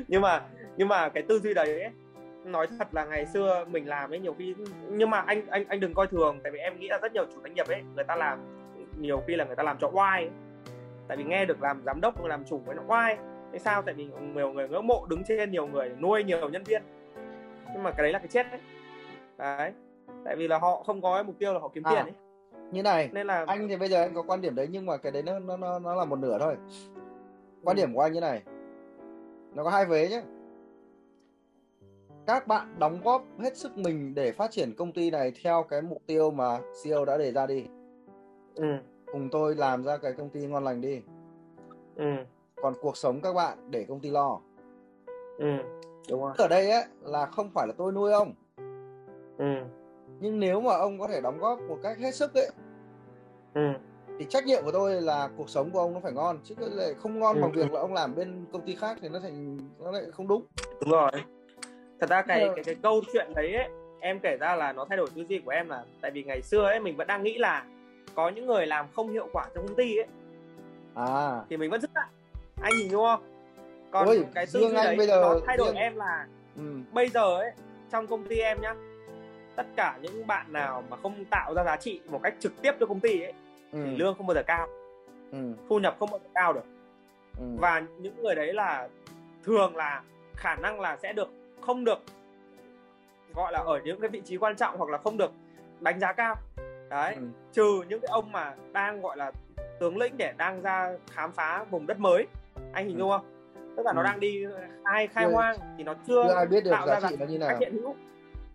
Nhưng 0.09 0.23
mà 0.23 0.43
nhưng 0.77 0.89
mà 0.89 1.09
cái 1.09 1.23
tư 1.23 1.39
duy 1.39 1.55
đấy 1.55 1.81
ấy, 1.81 1.91
nói 2.45 2.67
thật 2.79 2.89
là 2.93 3.05
ngày 3.05 3.27
xưa 3.27 3.65
mình 3.71 3.89
làm 3.89 4.13
ấy 4.13 4.21
nhiều 4.21 4.35
khi 4.39 4.55
nhưng 4.89 5.11
mà 5.11 5.21
anh 5.21 5.47
anh 5.47 5.65
anh 5.69 5.81
đừng 5.81 5.95
coi 5.95 6.07
thường 6.07 6.41
tại 6.43 6.53
vì 6.53 6.59
em 6.59 6.81
nghĩ 6.81 6.89
là 6.89 6.99
rất 7.03 7.13
nhiều 7.13 7.27
chủ 7.35 7.41
doanh 7.43 7.55
nghiệp 7.55 7.69
ấy 7.69 7.83
người 7.95 8.05
ta 8.05 8.17
làm 8.17 8.39
nhiều 8.99 9.23
khi 9.27 9.37
là 9.37 9.45
người 9.45 9.57
ta 9.57 9.63
làm 9.63 9.79
cho 9.79 9.91
oai 9.93 10.31
tại 11.09 11.17
vì 11.17 11.25
nghe 11.25 11.45
được 11.45 11.63
làm 11.63 11.83
giám 11.87 12.01
đốc 12.01 12.25
làm 12.25 12.45
chủ 12.45 12.59
với 12.59 12.75
nó 12.75 12.83
oai. 12.87 13.17
Tại 13.51 13.61
sao? 13.61 13.83
Tại 13.83 13.95
vì 13.95 14.09
nhiều 14.35 14.53
người 14.53 14.69
ngưỡng 14.69 14.87
mộ 14.87 15.07
đứng 15.09 15.23
trên 15.25 15.51
nhiều 15.51 15.67
người 15.67 15.91
nuôi 16.01 16.25
nhiều 16.25 16.49
nhân 16.49 16.65
viên. 16.65 16.83
Nhưng 17.75 17.83
mà 17.83 17.91
cái 17.91 18.03
đấy 18.03 18.13
là 18.13 18.19
cái 18.19 18.29
chết 18.29 18.47
đấy 18.51 18.61
đấy. 19.39 19.73
Tại 20.25 20.37
vì 20.37 20.49
là 20.49 20.59
họ 20.59 20.83
không 20.87 21.03
có 21.03 21.23
mục 21.23 21.39
tiêu 21.39 21.53
là 21.53 21.59
họ 21.59 21.69
kiếm 21.75 21.83
à, 21.85 21.91
tiền 21.91 22.03
ấy. 22.03 22.13
như 22.73 22.83
này 22.83 23.11
nên 23.13 23.27
là 23.27 23.45
anh 23.47 23.69
thì 23.69 23.77
bây 23.77 23.89
giờ 23.89 24.03
anh 24.03 24.15
có 24.15 24.23
quan 24.23 24.41
điểm 24.41 24.55
đấy 24.55 24.69
nhưng 24.71 24.87
mà 24.87 24.97
cái 24.97 25.13
đấy 25.13 25.23
nó 25.23 25.39
nó 25.39 25.57
nó, 25.57 25.79
nó 25.79 25.95
là 25.95 26.05
một 26.05 26.19
nửa 26.19 26.39
thôi. 26.39 26.57
Quan 27.65 27.77
ừ. 27.77 27.81
điểm 27.81 27.95
của 27.95 28.01
anh 28.01 28.13
như 28.13 28.21
này. 28.21 28.43
Nó 29.55 29.65
có 29.65 29.71
hai 29.71 29.85
vế 29.85 30.09
nhé 30.09 30.23
các 32.27 32.47
bạn 32.47 32.75
đóng 32.79 33.01
góp 33.05 33.25
hết 33.39 33.57
sức 33.57 33.79
mình 33.79 34.15
để 34.15 34.33
phát 34.33 34.51
triển 34.51 34.75
công 34.75 34.93
ty 34.93 35.11
này 35.11 35.33
theo 35.43 35.63
cái 35.63 35.83
mục 35.83 36.03
tiêu 36.07 36.31
mà 36.31 36.59
CEO 36.83 37.05
đã 37.05 37.19
đề 37.19 37.33
ra 37.33 37.47
đi 37.47 37.65
ừ. 38.55 38.67
cùng 39.13 39.29
tôi 39.33 39.55
làm 39.55 39.85
ra 39.85 39.97
cái 39.97 40.13
công 40.13 40.29
ty 40.29 40.47
ngon 40.47 40.65
lành 40.65 40.81
đi 40.81 41.01
ừ. 41.97 42.05
còn 42.57 42.75
cuộc 42.81 42.97
sống 42.97 43.21
các 43.21 43.33
bạn 43.33 43.71
để 43.71 43.85
công 43.89 44.01
ty 44.01 44.11
lo 44.11 44.41
ừ. 45.39 45.47
đúng 46.11 46.23
rồi 46.23 46.33
ở 46.39 46.49
đây 46.49 46.71
ấy 46.71 46.85
là 47.03 47.27
không 47.27 47.51
phải 47.55 47.67
là 47.67 47.73
tôi 47.79 47.93
nuôi 47.93 48.13
ông 48.13 48.35
ừ. 49.39 49.55
nhưng 50.21 50.41
nếu 50.41 50.61
mà 50.61 50.77
ông 50.77 50.99
có 50.99 51.09
thể 51.09 51.21
đóng 51.21 51.39
góp 51.39 51.61
một 51.61 51.79
cách 51.83 51.99
hết 51.99 52.15
sức 52.15 52.35
ấy 52.35 52.51
ừ. 53.55 53.73
thì 54.19 54.27
trách 54.29 54.47
nhiệm 54.47 54.65
của 54.65 54.73
tôi 54.73 55.03
là 55.03 55.29
cuộc 55.37 55.51
sống 55.51 55.71
của 55.71 55.79
ông 55.79 55.95
nó 55.95 56.01
phải 56.01 56.13
ngon 56.13 56.39
chứ 56.45 56.55
lại 56.59 56.95
không 56.95 57.19
ngon 57.19 57.37
ừ. 57.37 57.43
bằng 57.43 57.53
việc 57.53 57.73
là 57.73 57.81
ông 57.81 57.95
làm 57.95 58.15
bên 58.15 58.47
công 58.53 58.67
ty 58.67 58.75
khác 58.75 58.99
thì 59.01 59.09
nó 59.09 59.19
thành 59.19 59.59
nó 59.79 59.91
lại 59.91 60.03
không 60.13 60.29
đúng 60.29 60.47
đúng 60.81 60.91
rồi 60.91 61.11
thật 62.01 62.11
ra 62.11 62.23
cái 62.23 62.49
cái, 62.55 62.65
cái 62.65 62.75
câu 62.83 63.03
chuyện 63.13 63.33
đấy 63.35 63.55
ấy, 63.55 63.69
em 64.01 64.21
kể 64.21 64.37
ra 64.41 64.57
là 64.57 64.73
nó 64.73 64.85
thay 64.89 64.97
đổi 64.97 65.09
tư 65.15 65.25
duy 65.29 65.39
của 65.39 65.51
em 65.51 65.69
là 65.69 65.85
tại 66.01 66.11
vì 66.11 66.23
ngày 66.23 66.43
xưa 66.43 66.65
ấy 66.65 66.81
mình 66.81 66.97
vẫn 66.97 67.07
đang 67.07 67.23
nghĩ 67.23 67.39
là 67.39 67.65
có 68.15 68.29
những 68.29 68.47
người 68.47 68.67
làm 68.67 68.87
không 68.97 69.13
hiệu 69.13 69.29
quả 69.33 69.45
trong 69.55 69.67
công 69.67 69.77
ty 69.77 69.97
ấy 69.97 70.07
à 70.95 71.41
thì 71.51 71.57
mình 71.57 71.71
vẫn 71.71 71.81
dứt 71.81 71.91
lại 71.95 72.09
anh 72.63 72.73
nhìn 72.77 72.93
đúng 72.93 73.05
không 73.05 73.21
còn 73.91 74.07
Ôi, 74.07 74.25
cái 74.35 74.47
tư 74.53 74.61
duy 74.61 74.73
đấy 74.73 74.97
bây 74.97 75.07
giờ 75.07 75.21
nó 75.21 75.41
thay 75.47 75.57
đổi 75.57 75.69
riêng... 75.69 75.77
em 75.77 75.97
là 75.97 76.27
ừ. 76.57 76.63
bây 76.93 77.09
giờ 77.09 77.37
ấy 77.37 77.51
trong 77.91 78.07
công 78.07 78.25
ty 78.25 78.39
em 78.39 78.61
nhá 78.61 78.75
tất 79.57 79.67
cả 79.77 79.99
những 80.03 80.27
bạn 80.27 80.53
nào 80.53 80.83
mà 80.91 80.97
không 81.03 81.25
tạo 81.25 81.55
ra 81.55 81.65
giá 81.65 81.77
trị 81.77 82.01
một 82.07 82.21
cách 82.23 82.35
trực 82.41 82.63
tiếp 82.63 82.73
cho 82.81 82.87
công 82.87 83.01
ty 83.01 83.21
ấy 83.21 83.33
ừ. 83.73 83.79
thì 83.85 83.97
lương 83.97 84.15
không 84.15 84.27
bao 84.27 84.35
giờ 84.35 84.43
cao 84.43 84.69
ừ. 85.33 85.39
thu 85.69 85.79
nhập 85.79 85.97
không 85.99 86.11
bao 86.11 86.19
giờ 86.19 86.29
cao 86.35 86.53
được 86.53 86.65
ừ. 87.39 87.45
và 87.57 87.83
những 87.99 88.23
người 88.23 88.35
đấy 88.35 88.53
là 88.53 88.89
thường 89.45 89.77
là 89.77 90.03
khả 90.35 90.55
năng 90.55 90.81
là 90.81 90.97
sẽ 91.03 91.13
được 91.13 91.29
không 91.67 91.85
được 91.85 91.99
gọi 93.35 93.53
là 93.53 93.59
ở 93.59 93.81
những 93.85 94.01
cái 94.01 94.11
vị 94.11 94.23
trí 94.25 94.37
quan 94.37 94.57
trọng 94.57 94.79
hoặc 94.79 94.91
là 94.91 94.99
không 94.99 95.17
được 95.17 95.33
đánh 95.81 96.01
giá 96.01 96.13
cao 96.13 96.37
đấy 96.91 97.15
ừ. 97.15 97.23
trừ 97.53 97.83
những 97.89 98.01
cái 98.01 98.09
ông 98.09 98.33
mà 98.33 98.55
đang 98.73 99.01
gọi 99.01 99.17
là 99.17 99.33
tướng 99.81 99.97
lĩnh 99.97 100.17
để 100.17 100.33
đang 100.37 100.63
ra 100.63 100.93
khám 101.11 101.33
phá 101.33 101.65
vùng 101.71 101.87
đất 101.87 101.99
mới 101.99 102.27
anh 102.73 102.87
hình 102.87 102.97
ừ. 102.97 102.99
dung 102.99 103.11
không 103.11 103.37
tức 103.77 103.87
là 103.87 103.93
ừ. 103.93 103.95
nó 103.97 104.03
đang 104.03 104.21
đi 104.21 104.45
khai 104.85 105.07
khai 105.07 105.25
hoang 105.25 105.57
thì 105.79 105.85
nó 105.85 105.95
chưa, 106.07 106.25
chưa 106.29 106.35
ai 106.35 106.47
biết 106.47 106.65
được 106.65 106.71
tạo 106.71 106.87
giá 106.87 107.01
ra 107.01 107.09
trị 107.09 107.17
nó 107.19 107.27
như 107.27 107.39
nào 107.39 107.57
hiện 107.61 107.73
hữu 107.73 107.95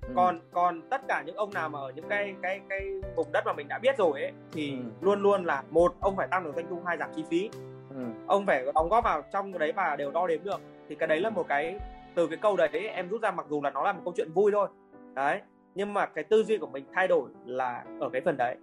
ừ. 0.02 0.14
còn 0.16 0.40
còn 0.52 0.82
tất 0.90 1.02
cả 1.08 1.24
những 1.26 1.36
ông 1.36 1.54
nào 1.54 1.70
mà 1.70 1.80
ở 1.80 1.92
những 1.96 2.08
cái 2.10 2.36
cái 2.42 2.62
cái 2.70 2.90
vùng 3.16 3.32
đất 3.32 3.46
mà 3.46 3.54
mình 3.54 3.68
đã 3.68 3.80
biết 3.80 3.98
rồi 3.98 4.22
ấy 4.22 4.32
thì 4.52 4.72
ừ. 4.72 4.78
luôn 5.02 5.22
luôn 5.22 5.46
là 5.46 5.64
một 5.70 5.96
ông 6.00 6.16
phải 6.16 6.28
tăng 6.28 6.44
được 6.44 6.52
doanh 6.56 6.68
thu 6.70 6.82
hai 6.86 6.98
giảm 6.98 7.10
chi 7.16 7.24
phí 7.30 7.50
ừ. 7.90 8.06
ông 8.28 8.46
phải 8.46 8.66
đóng 8.76 8.90
góp 8.90 9.04
vào 9.04 9.22
trong 9.34 9.52
cái 9.52 9.60
đấy 9.60 9.72
và 9.72 9.96
đều 9.96 10.12
đo 10.12 10.28
đếm 10.28 10.44
được 10.44 10.62
thì 10.90 10.96
cái 10.96 11.08
đấy 11.08 11.20
là 11.20 11.30
một 11.30 11.48
cái 11.48 11.80
từ 12.16 12.28
cái 12.28 12.38
câu 12.42 12.58
đấy 12.58 12.70
em 12.88 13.10
rút 13.10 13.22
ra 13.22 13.32
mặc 13.32 13.46
dù 13.50 13.62
là 13.62 13.70
nó 13.70 13.84
là 13.84 13.94
một 13.94 14.02
câu 14.06 14.14
chuyện 14.18 14.32
vui 14.34 14.52
thôi. 14.52 14.68
Đấy 15.14 15.42
nhưng 15.76 15.94
mà 15.94 16.06
cái 16.06 16.24
tư 16.24 16.44
duy 16.44 16.58
của 16.58 16.68
mình 16.68 16.86
thay 16.94 17.08
đổi 17.08 17.30
là 17.46 17.86
ở 18.00 18.10
cái 18.10 18.22
phần 18.22 18.38
đấy. 18.38 18.56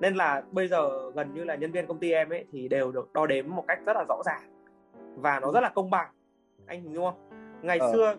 Nên 0.00 0.14
là 0.14 0.42
bây 0.50 0.68
giờ 0.68 1.10
gần 1.14 1.34
như 1.34 1.44
là 1.44 1.54
nhân 1.54 1.72
viên 1.72 1.86
công 1.86 1.98
ty 1.98 2.12
em 2.12 2.30
ấy 2.30 2.44
thì 2.52 2.68
đều 2.68 2.92
được 2.92 3.12
đo 3.12 3.26
đếm 3.26 3.44
một 3.48 3.64
cách 3.68 3.78
rất 3.86 3.96
là 3.96 4.04
rõ 4.08 4.22
ràng. 4.24 4.40
Và 5.16 5.40
nó 5.40 5.52
rất 5.52 5.60
là 5.60 5.68
công 5.68 5.90
bằng 5.90 6.06
anh 6.66 6.82
hiểu 6.82 7.00
không? 7.00 7.14
Ngày 7.62 7.78
ờ. 7.78 7.92
xưa 7.92 8.14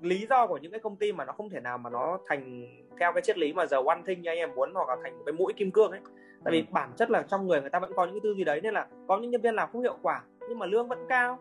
lý 0.00 0.26
do 0.30 0.46
của 0.46 0.58
những 0.58 0.70
cái 0.70 0.80
công 0.80 0.96
ty 0.96 1.12
mà 1.12 1.24
nó 1.24 1.32
không 1.32 1.50
thể 1.50 1.60
nào 1.60 1.78
mà 1.78 1.90
nó 1.90 2.18
thành 2.26 2.66
theo 3.00 3.12
cái 3.12 3.22
triết 3.22 3.38
lý 3.38 3.52
mà 3.52 3.66
giờ 3.66 3.82
one 3.86 4.02
thing 4.06 4.22
như 4.22 4.30
anh 4.30 4.38
em 4.38 4.54
muốn 4.54 4.74
hoặc 4.74 4.88
là 4.88 4.96
thành 5.02 5.18
một 5.18 5.22
cái 5.26 5.32
mũi 5.32 5.52
kim 5.56 5.70
cương 5.70 5.90
ấy. 5.90 6.00
Tại 6.44 6.52
vì 6.52 6.60
ừ. 6.60 6.64
bản 6.70 6.90
chất 6.96 7.10
là 7.10 7.22
trong 7.22 7.46
người 7.46 7.60
người 7.60 7.70
ta 7.70 7.78
vẫn 7.78 7.92
có 7.96 8.04
những 8.04 8.14
cái 8.14 8.20
tư 8.22 8.34
duy 8.34 8.44
đấy 8.44 8.60
nên 8.60 8.74
là 8.74 8.86
có 9.08 9.18
những 9.18 9.30
nhân 9.30 9.40
viên 9.40 9.54
làm 9.54 9.68
không 9.72 9.82
hiệu 9.82 9.96
quả 10.02 10.22
nhưng 10.48 10.58
mà 10.58 10.66
lương 10.66 10.88
vẫn 10.88 11.06
cao. 11.08 11.38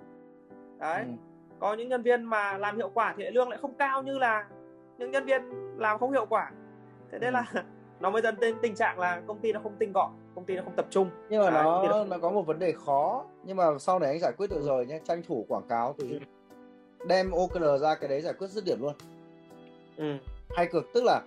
Đấy. 0.79 1.03
Ừ. 1.03 1.11
có 1.59 1.73
những 1.73 1.89
nhân 1.89 2.01
viên 2.01 2.23
mà 2.23 2.57
làm 2.57 2.77
hiệu 2.77 2.91
quả 2.93 3.15
thì 3.17 3.23
lương 3.31 3.49
lại 3.49 3.59
không 3.61 3.73
cao 3.73 4.03
như 4.03 4.17
là 4.17 4.47
những 4.97 5.11
nhân 5.11 5.25
viên 5.25 5.41
làm 5.77 5.99
không 5.99 6.11
hiệu 6.11 6.25
quả 6.25 6.51
thế 7.11 7.19
nên 7.19 7.33
ừ. 7.33 7.37
là 7.37 7.63
nó 7.99 8.09
mới 8.09 8.21
dẫn 8.21 8.39
đến 8.39 8.55
tình 8.61 8.75
trạng 8.75 8.99
là 8.99 9.21
công 9.27 9.39
ty 9.39 9.53
nó 9.53 9.59
không 9.63 9.75
tinh 9.79 9.91
gọn 9.93 10.11
công 10.35 10.45
ty 10.45 10.55
nó 10.55 10.61
không 10.63 10.75
tập 10.75 10.85
trung 10.89 11.09
nhưng 11.29 11.41
mà 11.43 11.51
nó 11.51 11.87
nó, 11.87 12.03
nó 12.03 12.17
có 12.17 12.29
một 12.29 12.41
vấn 12.41 12.59
đề 12.59 12.73
khó 12.85 13.25
nhưng 13.43 13.57
mà 13.57 13.65
sau 13.79 13.99
này 13.99 14.09
anh 14.09 14.19
giải 14.19 14.31
quyết 14.37 14.49
được 14.49 14.61
rồi 14.61 14.85
nhé 14.85 14.99
tranh 15.03 15.21
thủ 15.27 15.45
quảng 15.47 15.67
cáo 15.69 15.95
thì 15.97 16.11
ừ. 16.11 16.19
đem 17.07 17.31
OKR 17.31 17.81
ra 17.81 17.95
cái 17.95 18.09
đấy 18.09 18.21
giải 18.21 18.33
quyết 18.33 18.47
dứt 18.47 18.65
điểm 18.65 18.81
luôn 18.81 18.93
ừ. 19.97 20.17
hay 20.49 20.67
cực 20.67 20.93
tức 20.93 21.03
là 21.03 21.21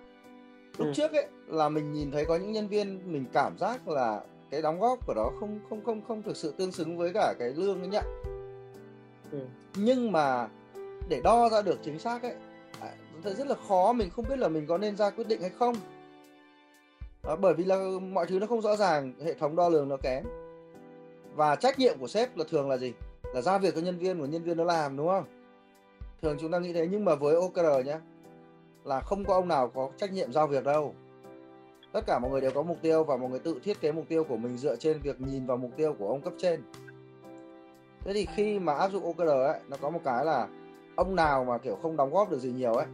lúc 0.77 0.87
ừ. 0.87 0.93
trước 0.93 1.11
ấy 1.11 1.27
là 1.47 1.69
mình 1.69 1.91
nhìn 1.91 2.11
thấy 2.11 2.25
có 2.25 2.35
những 2.35 2.51
nhân 2.51 2.67
viên 2.67 3.11
mình 3.13 3.25
cảm 3.33 3.57
giác 3.57 3.87
là 3.87 4.21
cái 4.51 4.61
đóng 4.61 4.79
góp 4.79 5.07
của 5.07 5.13
đó 5.13 5.31
không 5.39 5.59
không 5.69 5.83
không 5.85 6.01
không 6.07 6.23
thực 6.23 6.35
sự 6.35 6.53
tương 6.57 6.71
xứng 6.71 6.97
với 6.97 7.11
cả 7.13 7.33
cái 7.39 7.53
lương 7.55 7.79
ấy 7.79 7.87
nhận 7.87 8.05
ừ. 9.31 9.39
nhưng 9.75 10.11
mà 10.11 10.47
để 11.09 11.21
đo 11.23 11.49
ra 11.49 11.61
được 11.61 11.79
chính 11.83 11.99
xác 11.99 12.23
ấy 12.23 12.35
à, 12.79 12.93
thấy 13.23 13.35
rất 13.35 13.47
là 13.47 13.55
khó 13.67 13.93
mình 13.93 14.09
không 14.09 14.25
biết 14.29 14.39
là 14.39 14.47
mình 14.47 14.67
có 14.67 14.77
nên 14.77 14.97
ra 14.97 15.09
quyết 15.09 15.27
định 15.27 15.41
hay 15.41 15.49
không. 15.49 15.75
Đó, 17.23 17.35
bởi 17.35 17.53
vì 17.53 17.63
là 17.63 17.77
mọi 18.11 18.25
thứ 18.25 18.39
nó 18.39 18.47
không 18.47 18.61
rõ 18.61 18.75
ràng 18.75 19.13
hệ 19.25 19.33
thống 19.33 19.55
đo 19.55 19.69
lường 19.69 19.89
nó 19.89 19.97
kém. 19.97 20.23
Và 21.35 21.55
trách 21.55 21.79
nhiệm 21.79 21.99
của 21.99 22.07
sếp 22.07 22.37
là 22.37 22.45
thường 22.49 22.69
là 22.69 22.77
gì? 22.77 22.93
Là 23.33 23.41
giao 23.41 23.59
việc 23.59 23.75
cho 23.75 23.81
nhân 23.81 23.97
viên 23.97 24.19
của 24.19 24.25
nhân 24.25 24.43
viên 24.43 24.57
nó 24.57 24.63
làm 24.63 24.97
đúng 24.97 25.07
không? 25.07 25.23
Thường 26.21 26.37
chúng 26.39 26.51
ta 26.51 26.59
nghĩ 26.59 26.73
thế 26.73 26.87
nhưng 26.91 27.05
mà 27.05 27.15
với 27.15 27.35
OKR 27.35 27.85
nhé 27.85 27.97
là 28.83 29.01
không 29.01 29.25
có 29.25 29.33
ông 29.33 29.47
nào 29.47 29.67
có 29.67 29.89
trách 29.97 30.13
nhiệm 30.13 30.33
giao 30.33 30.47
việc 30.47 30.63
đâu. 30.63 30.95
Tất 31.91 32.01
cả 32.07 32.19
mọi 32.19 32.31
người 32.31 32.41
đều 32.41 32.51
có 32.51 32.63
mục 32.63 32.77
tiêu 32.81 33.03
và 33.03 33.17
mọi 33.17 33.29
người 33.29 33.39
tự 33.39 33.59
thiết 33.63 33.81
kế 33.81 33.91
mục 33.91 34.05
tiêu 34.09 34.23
của 34.23 34.37
mình 34.37 34.57
dựa 34.57 34.75
trên 34.75 34.99
việc 35.01 35.21
nhìn 35.21 35.45
vào 35.45 35.57
mục 35.57 35.71
tiêu 35.77 35.95
của 35.99 36.07
ông 36.07 36.21
cấp 36.21 36.33
trên 36.37 36.61
thế 38.05 38.13
thì 38.13 38.27
khi 38.35 38.59
mà 38.59 38.73
áp 38.73 38.91
dụng 38.91 39.03
OKR 39.05 39.29
ấy 39.29 39.59
nó 39.69 39.77
có 39.81 39.89
một 39.89 39.99
cái 40.03 40.25
là 40.25 40.47
ông 40.95 41.15
nào 41.15 41.45
mà 41.45 41.57
kiểu 41.57 41.75
không 41.81 41.97
đóng 41.97 42.13
góp 42.13 42.29
được 42.29 42.39
gì 42.39 42.51
nhiều 42.51 42.73
ấy 42.73 42.85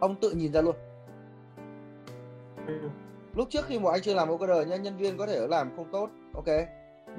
ông 0.00 0.14
tự 0.20 0.30
nhìn 0.30 0.52
ra 0.52 0.60
luôn. 0.60 0.76
Ừ. 2.66 2.74
lúc 3.34 3.48
trước 3.50 3.66
khi 3.66 3.78
một 3.78 3.90
anh 3.90 4.02
chưa 4.02 4.14
làm 4.14 4.28
OKR 4.28 4.68
nhá 4.68 4.76
nhân 4.76 4.96
viên 4.96 5.16
có 5.16 5.26
thể 5.26 5.46
làm 5.46 5.76
không 5.76 5.92
tốt 5.92 6.10
ok. 6.34 6.46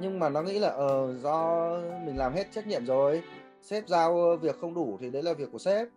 Nhưng 0.00 0.18
mà 0.18 0.28
nó 0.28 0.42
nghĩ 0.42 0.58
là 0.58 0.68
ờ 0.68 1.14
do 1.22 1.68
mình 2.06 2.18
làm 2.18 2.32
hết 2.32 2.52
trách 2.52 2.66
nhiệm 2.66 2.86
rồi 2.86 3.22
sếp 3.62 3.88
giao 3.88 4.36
việc 4.36 4.60
không 4.60 4.74
đủ 4.74 4.96
thì 5.00 5.10
đấy 5.10 5.22
là 5.22 5.32
việc 5.32 5.52
của 5.52 5.58
sếp. 5.58 5.88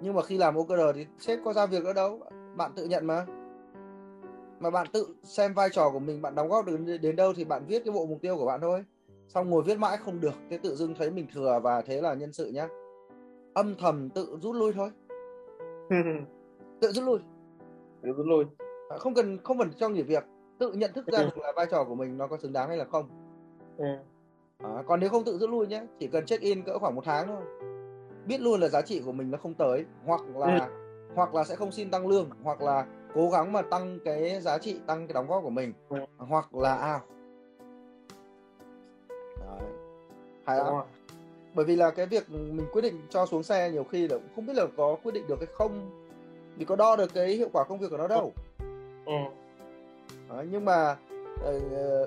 Nhưng 0.00 0.14
mà 0.14 0.22
khi 0.22 0.38
làm 0.38 0.56
OKR 0.56 0.80
thì 0.94 1.06
sếp 1.18 1.38
có 1.44 1.52
giao 1.52 1.66
việc 1.66 1.84
nữa 1.84 1.92
đâu 1.92 2.20
bạn 2.56 2.72
tự 2.76 2.84
nhận 2.84 3.06
mà. 3.06 3.26
Mà 4.60 4.70
bạn 4.70 4.86
tự 4.92 5.06
xem 5.22 5.54
vai 5.54 5.68
trò 5.72 5.90
của 5.90 5.98
mình 5.98 6.22
bạn 6.22 6.34
đóng 6.34 6.48
góp 6.48 6.66
được 6.66 6.98
đến 7.02 7.16
đâu 7.16 7.32
thì 7.36 7.44
bạn 7.44 7.64
viết 7.66 7.82
cái 7.84 7.92
bộ 7.92 8.06
mục 8.06 8.18
tiêu 8.22 8.36
của 8.36 8.46
bạn 8.46 8.60
thôi 8.60 8.84
xong 9.28 9.50
ngồi 9.50 9.62
viết 9.62 9.78
mãi 9.78 9.96
không 9.96 10.20
được 10.20 10.34
thế 10.50 10.58
tự 10.58 10.76
dưng 10.76 10.94
thấy 10.94 11.10
mình 11.10 11.26
thừa 11.34 11.60
và 11.62 11.82
thế 11.82 12.00
là 12.00 12.14
nhân 12.14 12.32
sự 12.32 12.46
nhá. 12.46 12.68
Âm 13.54 13.74
thầm 13.78 14.10
tự 14.10 14.38
rút 14.42 14.56
lui 14.56 14.72
thôi. 14.72 14.90
Tự 16.80 16.92
rút 16.92 17.04
lui. 17.04 17.18
Tự 18.02 18.12
rút 18.12 18.26
lui. 18.26 18.44
À, 18.90 18.96
không 18.98 19.14
cần 19.14 19.38
không 19.44 19.58
cần 19.58 19.70
cho 19.78 19.88
nghỉ 19.88 20.02
việc. 20.02 20.24
Tự 20.58 20.72
nhận 20.72 20.92
thức 20.92 21.06
ra 21.06 21.22
được 21.22 21.38
là 21.38 21.52
vai 21.56 21.66
trò 21.70 21.84
của 21.84 21.94
mình 21.94 22.18
nó 22.18 22.26
có 22.26 22.38
xứng 22.38 22.52
đáng 22.52 22.68
hay 22.68 22.76
là 22.76 22.84
không. 22.84 23.08
Ừ. 23.76 23.84
à, 24.58 24.82
còn 24.86 25.00
nếu 25.00 25.10
không 25.10 25.24
tự 25.24 25.38
rút 25.38 25.50
lui 25.50 25.66
nhé 25.66 25.86
chỉ 25.98 26.06
cần 26.06 26.26
check 26.26 26.42
in 26.42 26.62
cỡ 26.62 26.78
khoảng 26.78 26.94
một 26.94 27.02
tháng 27.04 27.26
thôi. 27.26 27.42
Biết 28.26 28.40
luôn 28.40 28.60
là 28.60 28.68
giá 28.68 28.82
trị 28.82 29.02
của 29.04 29.12
mình 29.12 29.30
nó 29.30 29.38
không 29.38 29.54
tới 29.54 29.84
hoặc 30.04 30.20
là 30.34 30.56
ừ. 30.56 31.12
hoặc 31.14 31.34
là 31.34 31.44
sẽ 31.44 31.56
không 31.56 31.72
xin 31.72 31.90
tăng 31.90 32.06
lương 32.06 32.30
hoặc 32.42 32.62
là 32.62 32.86
cố 33.14 33.30
gắng 33.30 33.52
mà 33.52 33.62
tăng 33.62 33.98
cái 34.04 34.40
giá 34.40 34.58
trị 34.58 34.80
tăng 34.86 35.06
cái 35.06 35.14
đóng 35.14 35.26
góp 35.28 35.42
của 35.42 35.50
mình. 35.50 35.72
Ừ. 35.88 35.98
hoặc 36.18 36.54
là 36.54 36.74
ao 36.74 37.00
Hay 40.48 40.58
lắm 40.58 40.74
bởi 41.54 41.64
vì 41.64 41.76
là 41.76 41.90
cái 41.90 42.06
việc 42.06 42.30
mình 42.30 42.66
quyết 42.72 42.82
định 42.82 43.00
cho 43.10 43.26
xuống 43.26 43.42
xe 43.42 43.70
nhiều 43.70 43.84
khi 43.84 44.08
là 44.08 44.16
cũng 44.16 44.28
không 44.36 44.46
biết 44.46 44.56
là 44.56 44.66
có 44.76 44.96
quyết 45.02 45.12
định 45.12 45.26
được 45.28 45.38
hay 45.38 45.46
không. 45.52 45.90
Vì 46.56 46.64
có 46.64 46.76
đo 46.76 46.96
được 46.96 47.14
cái 47.14 47.26
hiệu 47.28 47.48
quả 47.52 47.64
công 47.64 47.78
việc 47.78 47.86
của 47.90 47.96
nó 47.96 48.08
đâu. 48.08 48.32
Ừ. 49.06 49.12
Đấy, 50.28 50.46
nhưng 50.50 50.64
mà 50.64 50.96
ờ, 51.42 51.60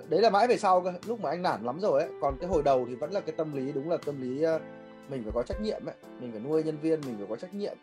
đấy 0.09 0.21
là 0.21 0.29
mãi 0.29 0.47
về 0.47 0.57
sau 0.57 0.83
lúc 1.07 1.19
mà 1.19 1.29
anh 1.29 1.41
nản 1.41 1.63
lắm 1.63 1.79
rồi 1.79 2.01
ấy 2.01 2.11
còn 2.21 2.37
cái 2.39 2.49
hồi 2.49 2.63
đầu 2.63 2.85
thì 2.89 2.95
vẫn 2.95 3.11
là 3.11 3.19
cái 3.19 3.35
tâm 3.37 3.53
lý 3.53 3.71
đúng 3.71 3.89
là 3.89 3.97
tâm 4.05 4.21
lý 4.21 4.43
ờ, 4.43 4.59
mình 5.09 5.23
phải 5.23 5.31
có 5.35 5.43
trách 5.43 5.61
nhiệm 5.61 5.85
ấy. 5.85 5.95
Mình 6.19 6.31
phải 6.31 6.41
nuôi 6.41 6.63
nhân 6.63 6.77
viên 6.81 7.01
mình 7.01 7.15
phải 7.17 7.27
có 7.29 7.35
trách 7.35 7.53
nhiệm. 7.53 7.77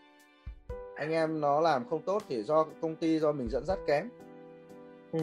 Anh 0.96 1.12
em 1.12 1.40
nó 1.40 1.60
làm 1.60 1.88
không 1.90 2.02
tốt 2.02 2.22
thì 2.28 2.42
do 2.42 2.66
công 2.82 2.96
ty 2.96 3.18
do 3.18 3.32
mình 3.32 3.48
dẫn 3.50 3.64
dắt 3.66 3.78
kém. 3.86 4.08
Ừ. 5.12 5.20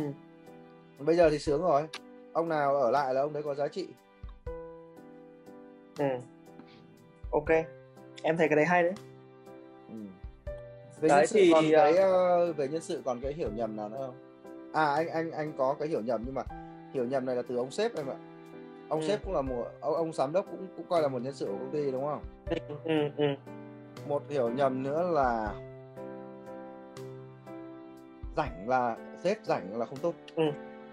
bây 0.99 1.15
giờ 1.15 1.29
thì 1.29 1.39
sướng 1.39 1.61
rồi. 1.61 1.87
Ông 2.33 2.49
nào 2.49 2.75
ở 2.75 2.91
lại 2.91 3.13
là 3.13 3.21
ông 3.21 3.33
đấy 3.33 3.43
có 3.43 3.55
giá 3.55 3.67
trị 3.67 3.87
ừ. 5.99 6.05
ok 7.31 7.49
em 8.23 8.37
thấy 8.37 8.47
cái 8.47 8.55
đấy 8.55 8.65
hay 8.65 8.83
đấy 8.83 8.93
ừ. 9.89 9.95
về 11.01 11.09
đấy 11.09 11.17
nhân 11.17 11.27
sự 11.27 11.39
thì 11.39 11.51
còn 11.53 11.65
cái 11.71 11.91
uh... 11.91 12.57
về 12.57 12.67
nhân 12.67 12.81
sự 12.81 13.01
còn 13.05 13.19
cái 13.21 13.33
hiểu 13.33 13.49
nhầm 13.55 13.75
nào 13.75 13.89
nữa 13.89 13.97
không 14.05 14.15
à 14.73 14.85
anh 14.85 15.07
anh 15.07 15.31
anh 15.31 15.53
có 15.57 15.75
cái 15.79 15.87
hiểu 15.87 16.01
nhầm 16.01 16.21
nhưng 16.25 16.35
mà 16.35 16.43
hiểu 16.93 17.05
nhầm 17.05 17.25
này 17.25 17.35
là 17.35 17.41
từ 17.47 17.57
ông 17.57 17.71
sếp 17.71 17.95
em 17.95 18.07
ạ 18.07 18.15
ông 18.89 19.01
ừ. 19.01 19.07
sếp 19.07 19.25
cũng 19.25 19.33
là 19.33 19.41
một 19.41 19.65
ông, 19.81 19.93
ông 19.93 20.13
giám 20.13 20.33
đốc 20.33 20.45
cũng 20.51 20.67
cũng 20.77 20.85
coi 20.89 21.01
là 21.01 21.07
một 21.07 21.21
nhân 21.21 21.33
sự 21.33 21.45
của 21.45 21.57
công 21.57 21.71
ty 21.71 21.91
đúng 21.91 22.05
không 22.05 22.21
ừ, 22.45 22.57
ừ, 22.83 23.09
ừ. 23.17 23.25
một 24.07 24.23
hiểu 24.29 24.49
nhầm 24.49 24.83
nữa 24.83 25.11
là 25.13 25.53
rảnh 28.37 28.69
là 28.69 28.97
sếp 29.23 29.37
rảnh 29.43 29.79
là 29.79 29.85
không 29.85 29.99
tốt 29.99 30.13
ừ. 30.35 30.43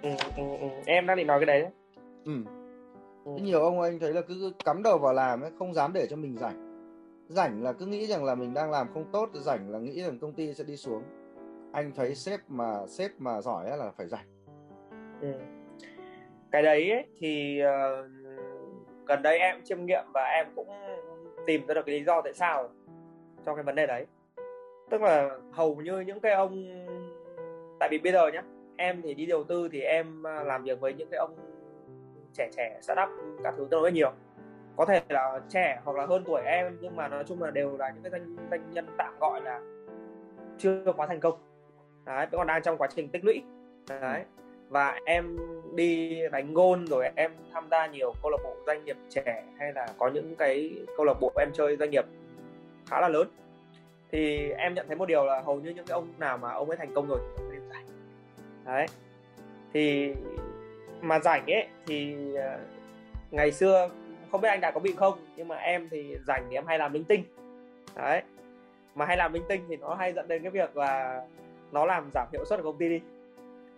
Ừ, 0.02 0.10
ừ, 0.36 0.42
ừ. 0.60 0.66
em 0.86 1.06
đang 1.06 1.16
định 1.16 1.26
nói 1.26 1.40
cái 1.40 1.46
đấy 1.46 1.66
ừ. 2.24 2.32
Ừ. 3.24 3.32
nhiều 3.42 3.60
ông 3.60 3.80
anh 3.80 3.98
thấy 3.98 4.12
là 4.12 4.20
cứ 4.20 4.52
cắm 4.64 4.82
đầu 4.82 4.98
vào 4.98 5.14
làm 5.14 5.40
ấy 5.40 5.50
không 5.58 5.74
dám 5.74 5.92
để 5.92 6.06
cho 6.06 6.16
mình 6.16 6.36
rảnh 6.38 6.72
rảnh 7.28 7.62
là 7.62 7.72
cứ 7.72 7.86
nghĩ 7.86 8.06
rằng 8.06 8.24
là 8.24 8.34
mình 8.34 8.54
đang 8.54 8.70
làm 8.70 8.86
không 8.94 9.04
tốt 9.12 9.28
rảnh 9.34 9.70
là 9.70 9.78
nghĩ 9.78 10.02
rằng 10.02 10.18
công 10.18 10.32
ty 10.32 10.54
sẽ 10.54 10.64
đi 10.64 10.76
xuống 10.76 11.02
anh 11.72 11.92
thấy 11.96 12.14
sếp 12.14 12.40
mà 12.48 12.86
sếp 12.86 13.10
mà 13.18 13.40
giỏi 13.40 13.76
là 13.76 13.90
phải 13.96 14.06
rảnh 14.06 14.26
ừ. 15.20 15.32
cái 16.50 16.62
đấy 16.62 16.90
ấy, 16.90 17.04
thì 17.18 17.60
uh, 17.62 18.10
gần 19.06 19.22
đây 19.22 19.38
em 19.38 19.62
chiêm 19.64 19.86
nghiệm 19.86 20.04
và 20.14 20.24
em 20.24 20.46
cũng 20.56 20.68
tìm 21.46 21.66
ra 21.66 21.74
được 21.74 21.86
cái 21.86 21.98
lý 21.98 22.04
do 22.04 22.22
tại 22.22 22.32
sao 22.32 22.68
cho 23.46 23.54
cái 23.54 23.64
vấn 23.64 23.74
đề 23.74 23.86
đấy 23.86 24.06
tức 24.90 25.02
là 25.02 25.38
hầu 25.52 25.76
như 25.76 26.00
những 26.00 26.20
cái 26.20 26.32
ông 26.32 26.64
tại 27.80 27.88
vì 27.92 27.98
bây 27.98 28.12
giờ 28.12 28.30
nhá 28.32 28.42
em 28.76 29.02
thì 29.02 29.14
đi 29.14 29.26
đầu 29.26 29.44
tư 29.44 29.68
thì 29.72 29.80
em 29.80 30.26
à, 30.26 30.42
làm 30.42 30.62
việc 30.62 30.80
với 30.80 30.94
những 30.94 31.08
cái 31.10 31.18
ông 31.18 31.51
trẻ 32.34 32.50
trẻ 32.56 32.78
startup 32.82 33.08
các 33.44 33.54
thứ 33.56 33.66
tương 33.70 33.82
đối 33.82 33.92
nhiều. 33.92 34.12
Có 34.76 34.84
thể 34.84 35.02
là 35.08 35.40
trẻ 35.48 35.80
hoặc 35.84 35.96
là 35.96 36.06
hơn 36.06 36.24
tuổi 36.26 36.42
em 36.42 36.78
nhưng 36.80 36.96
mà 36.96 37.08
nói 37.08 37.24
chung 37.28 37.42
là 37.42 37.50
đều 37.50 37.76
là 37.76 37.90
những 37.90 38.02
cái 38.02 38.10
doanh 38.10 38.36
doanh 38.50 38.70
nhân 38.70 38.86
tạm 38.98 39.18
gọi 39.20 39.40
là 39.40 39.60
chưa 40.58 40.92
quá 40.96 41.06
thành 41.06 41.20
công. 41.20 41.38
Đấy 42.04 42.26
vẫn 42.30 42.38
còn 42.38 42.46
đang 42.46 42.62
trong 42.62 42.78
quá 42.78 42.88
trình 42.94 43.08
tích 43.08 43.24
lũy. 43.24 43.42
Đấy 43.88 44.24
và 44.68 45.00
em 45.04 45.38
đi 45.74 46.20
đánh 46.32 46.54
gôn 46.54 46.86
rồi 46.86 47.10
em 47.16 47.32
tham 47.52 47.68
gia 47.70 47.86
nhiều 47.86 48.12
câu 48.22 48.30
lạc 48.30 48.38
bộ 48.44 48.56
doanh 48.66 48.84
nghiệp 48.84 48.96
trẻ 49.08 49.44
hay 49.58 49.72
là 49.72 49.88
có 49.98 50.08
những 50.08 50.36
cái 50.36 50.72
câu 50.96 51.06
lạc 51.06 51.14
bộ 51.20 51.32
em 51.36 51.48
chơi 51.52 51.76
doanh 51.76 51.90
nghiệp 51.90 52.04
khá 52.86 53.00
là 53.00 53.08
lớn. 53.08 53.28
Thì 54.12 54.50
em 54.50 54.74
nhận 54.74 54.86
thấy 54.86 54.96
một 54.96 55.06
điều 55.06 55.24
là 55.24 55.40
hầu 55.40 55.60
như 55.60 55.70
những 55.70 55.86
cái 55.86 55.94
ông 55.94 56.08
nào 56.18 56.38
mà 56.38 56.52
ông 56.52 56.70
ấy 56.70 56.76
thành 56.76 56.94
công 56.94 57.08
rồi 57.08 57.20
đấy 58.64 58.86
thì 59.72 60.14
mà 61.02 61.18
rảnh 61.18 61.46
ấy 61.46 61.66
thì 61.86 62.16
ờ, 62.34 62.58
ngày 63.30 63.52
xưa 63.52 63.90
không 64.30 64.40
biết 64.40 64.48
anh 64.48 64.60
đã 64.60 64.70
có 64.70 64.80
bị 64.80 64.94
không 64.96 65.14
nhưng 65.36 65.48
mà 65.48 65.56
em 65.56 65.88
thì 65.90 66.16
rảnh 66.26 66.46
thì 66.50 66.56
em 66.56 66.66
hay 66.66 66.78
làm 66.78 66.92
linh 66.92 67.04
tinh. 67.04 67.24
Đấy 67.96 68.22
mà 68.94 69.06
hay 69.06 69.16
làm 69.16 69.32
linh 69.32 69.42
tinh 69.48 69.64
thì 69.68 69.76
nó 69.76 69.94
hay 69.94 70.12
dẫn 70.12 70.28
đến 70.28 70.42
cái 70.42 70.50
việc 70.50 70.76
là 70.76 71.22
nó 71.72 71.84
làm 71.86 72.10
giảm 72.14 72.28
hiệu 72.32 72.44
suất 72.44 72.62
của 72.62 72.64
công 72.64 72.78
ty 72.78 72.88
đi 72.88 73.00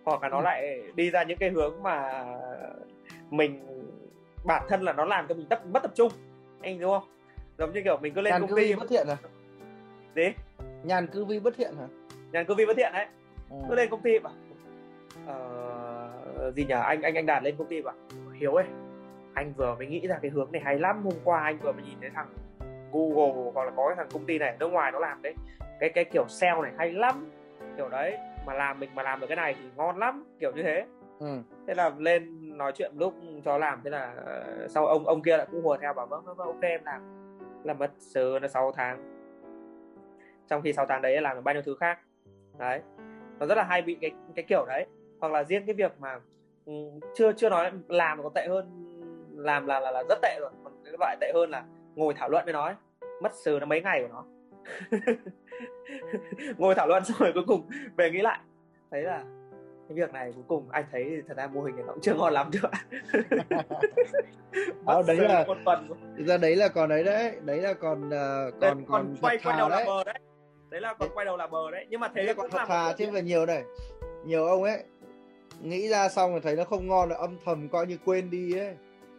hoặc 0.03 0.23
là 0.23 0.29
nó 0.29 0.37
ừ. 0.37 0.43
lại 0.43 0.81
đi 0.95 1.11
ra 1.11 1.23
những 1.23 1.37
cái 1.37 1.49
hướng 1.49 1.83
mà 1.83 2.25
mình 3.29 3.65
bản 4.45 4.65
thân 4.69 4.81
là 4.81 4.93
nó 4.93 5.05
làm 5.05 5.27
cho 5.27 5.35
mình 5.35 5.45
tập 5.49 5.61
mất 5.65 5.83
tập 5.83 5.91
trung 5.95 6.11
anh 6.61 6.79
đúng 6.79 6.91
không? 6.91 7.09
Giống 7.57 7.73
như 7.73 7.81
kiểu 7.83 7.97
mình 7.97 8.13
cứ 8.13 8.21
lên 8.21 8.31
nhàn 8.31 8.41
công 8.41 8.55
ty 8.55 8.75
bất 8.75 8.89
thiện 8.89 9.07
à? 9.07 9.17
Gì? 10.15 10.33
Nhàn 10.83 11.07
cư 11.07 11.25
vi 11.25 11.39
bất 11.39 11.55
thiện 11.57 11.75
hả? 11.79 11.87
Nhàn 12.31 12.45
cư 12.45 12.55
vi 12.55 12.65
bất 12.65 12.77
thiện 12.77 12.93
đấy 12.93 13.05
ừ. 13.49 13.55
cứ 13.69 13.75
lên 13.75 13.89
công 13.89 14.01
ty 14.01 14.19
mà 14.19 14.29
uh, 15.23 15.64
gì 16.51 16.65
nhỉ 16.65 16.73
anh 16.73 17.01
anh 17.01 17.15
anh 17.15 17.25
đạt 17.25 17.43
lên 17.43 17.55
công 17.57 17.67
ty 17.67 17.81
bảo 17.81 17.95
hiếu 18.33 18.53
ơi 18.53 18.65
anh 19.33 19.53
vừa 19.57 19.75
mới 19.75 19.87
nghĩ 19.87 20.07
ra 20.07 20.17
cái 20.21 20.31
hướng 20.31 20.51
này 20.51 20.61
hay 20.65 20.79
lắm 20.79 21.03
hôm 21.03 21.13
qua 21.23 21.43
anh 21.43 21.57
vừa 21.57 21.71
mới 21.71 21.83
nhìn 21.83 21.97
thấy 22.01 22.09
thằng 22.09 22.27
Google 22.95 23.51
hoặc 23.53 23.63
là 23.65 23.71
có 23.75 23.87
cái 23.87 23.95
thằng 23.95 24.07
công 24.13 24.25
ty 24.25 24.37
này 24.37 24.49
ở 24.49 24.55
nước 24.59 24.67
ngoài 24.67 24.91
nó 24.91 24.99
làm 24.99 25.21
đấy. 25.21 25.33
Cái 25.79 25.89
cái 25.89 26.05
kiểu 26.05 26.25
sale 26.27 26.61
này 26.61 26.71
hay 26.77 26.91
lắm. 26.91 27.31
Kiểu 27.77 27.89
đấy 27.89 28.17
mà 28.45 28.53
làm 28.53 28.79
mình 28.79 28.89
mà 28.95 29.03
làm 29.03 29.19
được 29.19 29.27
cái 29.27 29.35
này 29.35 29.53
thì 29.53 29.69
ngon 29.75 29.97
lắm 29.97 30.23
kiểu 30.39 30.51
như 30.55 30.63
thế. 30.63 30.85
Ừ. 31.19 31.37
thế 31.67 31.73
là 31.73 31.91
lên 31.97 32.57
nói 32.57 32.71
chuyện 32.75 32.91
lúc 32.97 33.13
cho 33.45 33.57
làm 33.57 33.81
thế 33.83 33.89
là 33.89 34.13
uh, 34.63 34.71
sau 34.71 34.87
ông 34.87 35.07
ông 35.07 35.21
kia 35.21 35.37
lại 35.37 35.47
cũng 35.51 35.63
hùa 35.63 35.77
theo 35.77 35.93
bảo 35.93 36.05
vâng 36.05 36.25
vâng, 36.25 36.37
vâng 36.37 36.47
ok 36.47 36.61
em 36.61 36.81
làm. 36.85 37.01
Là 37.63 37.73
mất 37.73 37.91
sớ 37.99 38.39
là 38.39 38.47
6 38.47 38.71
tháng. 38.71 38.97
Trong 40.47 40.61
khi 40.61 40.73
6 40.73 40.85
tháng 40.85 41.01
đấy 41.01 41.21
làm 41.21 41.35
được 41.35 41.41
bao 41.41 41.55
nhiêu 41.55 41.63
thứ 41.65 41.75
khác. 41.79 41.99
Đấy. 42.57 42.81
Nó 43.39 43.45
rất 43.45 43.55
là 43.55 43.63
hay 43.63 43.81
bị 43.81 43.97
cái 44.01 44.11
cái 44.35 44.45
kiểu 44.47 44.65
đấy 44.67 44.85
hoặc 45.25 45.37
là 45.37 45.43
riêng 45.43 45.65
cái 45.65 45.73
việc 45.75 45.91
mà 45.99 46.19
ừ, 46.65 46.73
chưa 47.15 47.31
chưa 47.33 47.49
nói 47.49 47.71
làm 47.87 48.23
có 48.23 48.29
tệ 48.35 48.47
hơn 48.49 48.65
làm 49.37 49.67
là 49.67 49.79
là 49.79 49.91
là 49.91 50.03
rất 50.09 50.19
tệ 50.21 50.37
rồi. 50.39 50.51
Còn 50.63 50.73
cái 50.83 50.93
loại 50.99 51.17
tệ 51.21 51.31
hơn 51.33 51.49
là 51.49 51.63
ngồi 51.95 52.13
thảo 52.13 52.29
luận 52.29 52.45
với 52.45 52.53
nó 52.53 52.65
ấy. 52.65 52.75
mất 53.21 53.35
sừ 53.35 53.57
nó 53.59 53.65
mấy 53.65 53.81
ngày 53.81 54.01
của 54.01 54.07
nó. 54.07 54.25
Ngồi 56.57 56.75
thảo 56.75 56.87
luận 56.87 57.05
xong 57.05 57.17
rồi 57.19 57.31
cuối 57.33 57.43
cùng 57.47 57.69
về 57.97 58.11
nghĩ 58.11 58.21
lại. 58.21 58.39
Thấy 58.91 59.01
là 59.01 59.23
cái 59.89 59.95
việc 59.95 60.13
này 60.13 60.31
cuối 60.35 60.43
cùng 60.47 60.69
anh 60.71 60.85
thấy 60.91 61.21
thật 61.27 61.37
ra 61.37 61.47
mô 61.47 61.61
hình 61.61 61.75
này 61.75 61.85
nó 61.87 61.93
cũng 61.93 62.01
chưa 62.01 62.13
ngon 62.13 62.33
lắm 62.33 62.49
chưa 62.53 62.59
Đó, 64.85 65.03
đấy 65.07 65.17
là 65.17 65.43
một 65.47 65.57
tuần 65.65 65.89
ra 66.17 66.37
đấy 66.37 66.55
là 66.55 66.67
còn 66.67 66.89
đấy 66.89 67.03
đấy 67.03 67.35
đấy 67.41 67.61
là 67.61 67.73
còn 67.73 68.07
uh, 68.07 68.11
còn 68.11 68.59
còn, 68.61 68.85
còn 68.87 69.15
quay 69.21 69.37
quay 69.43 69.57
đầu 69.57 69.69
đấy. 69.69 69.79
là 69.79 69.85
bờ 69.85 70.03
đấy. 70.03 70.19
Đấy 70.69 70.81
là 70.81 70.93
còn 70.93 71.09
quay 71.13 71.25
đầu 71.25 71.37
là 71.37 71.47
bờ 71.47 71.71
đấy. 71.71 71.85
Nhưng 71.89 71.99
mà 71.99 72.09
thế 72.15 72.23
là 72.23 72.33
còn 72.33 72.49
thật 72.49 72.65
thà 72.67 72.93
chứ 72.97 73.11
về 73.11 73.21
nhiều 73.21 73.45
này 73.45 73.63
nhiều 74.25 74.45
ông 74.45 74.63
ấy 74.63 74.83
nghĩ 75.65 75.89
ra 75.89 76.09
xong 76.09 76.31
rồi 76.31 76.41
thấy 76.41 76.55
nó 76.55 76.63
không 76.63 76.87
ngon 76.87 77.09
là 77.09 77.15
âm 77.15 77.37
thầm 77.45 77.69
coi 77.69 77.87
như 77.87 77.97
quên 78.05 78.29
đi 78.29 78.57
ấy. 78.57 78.75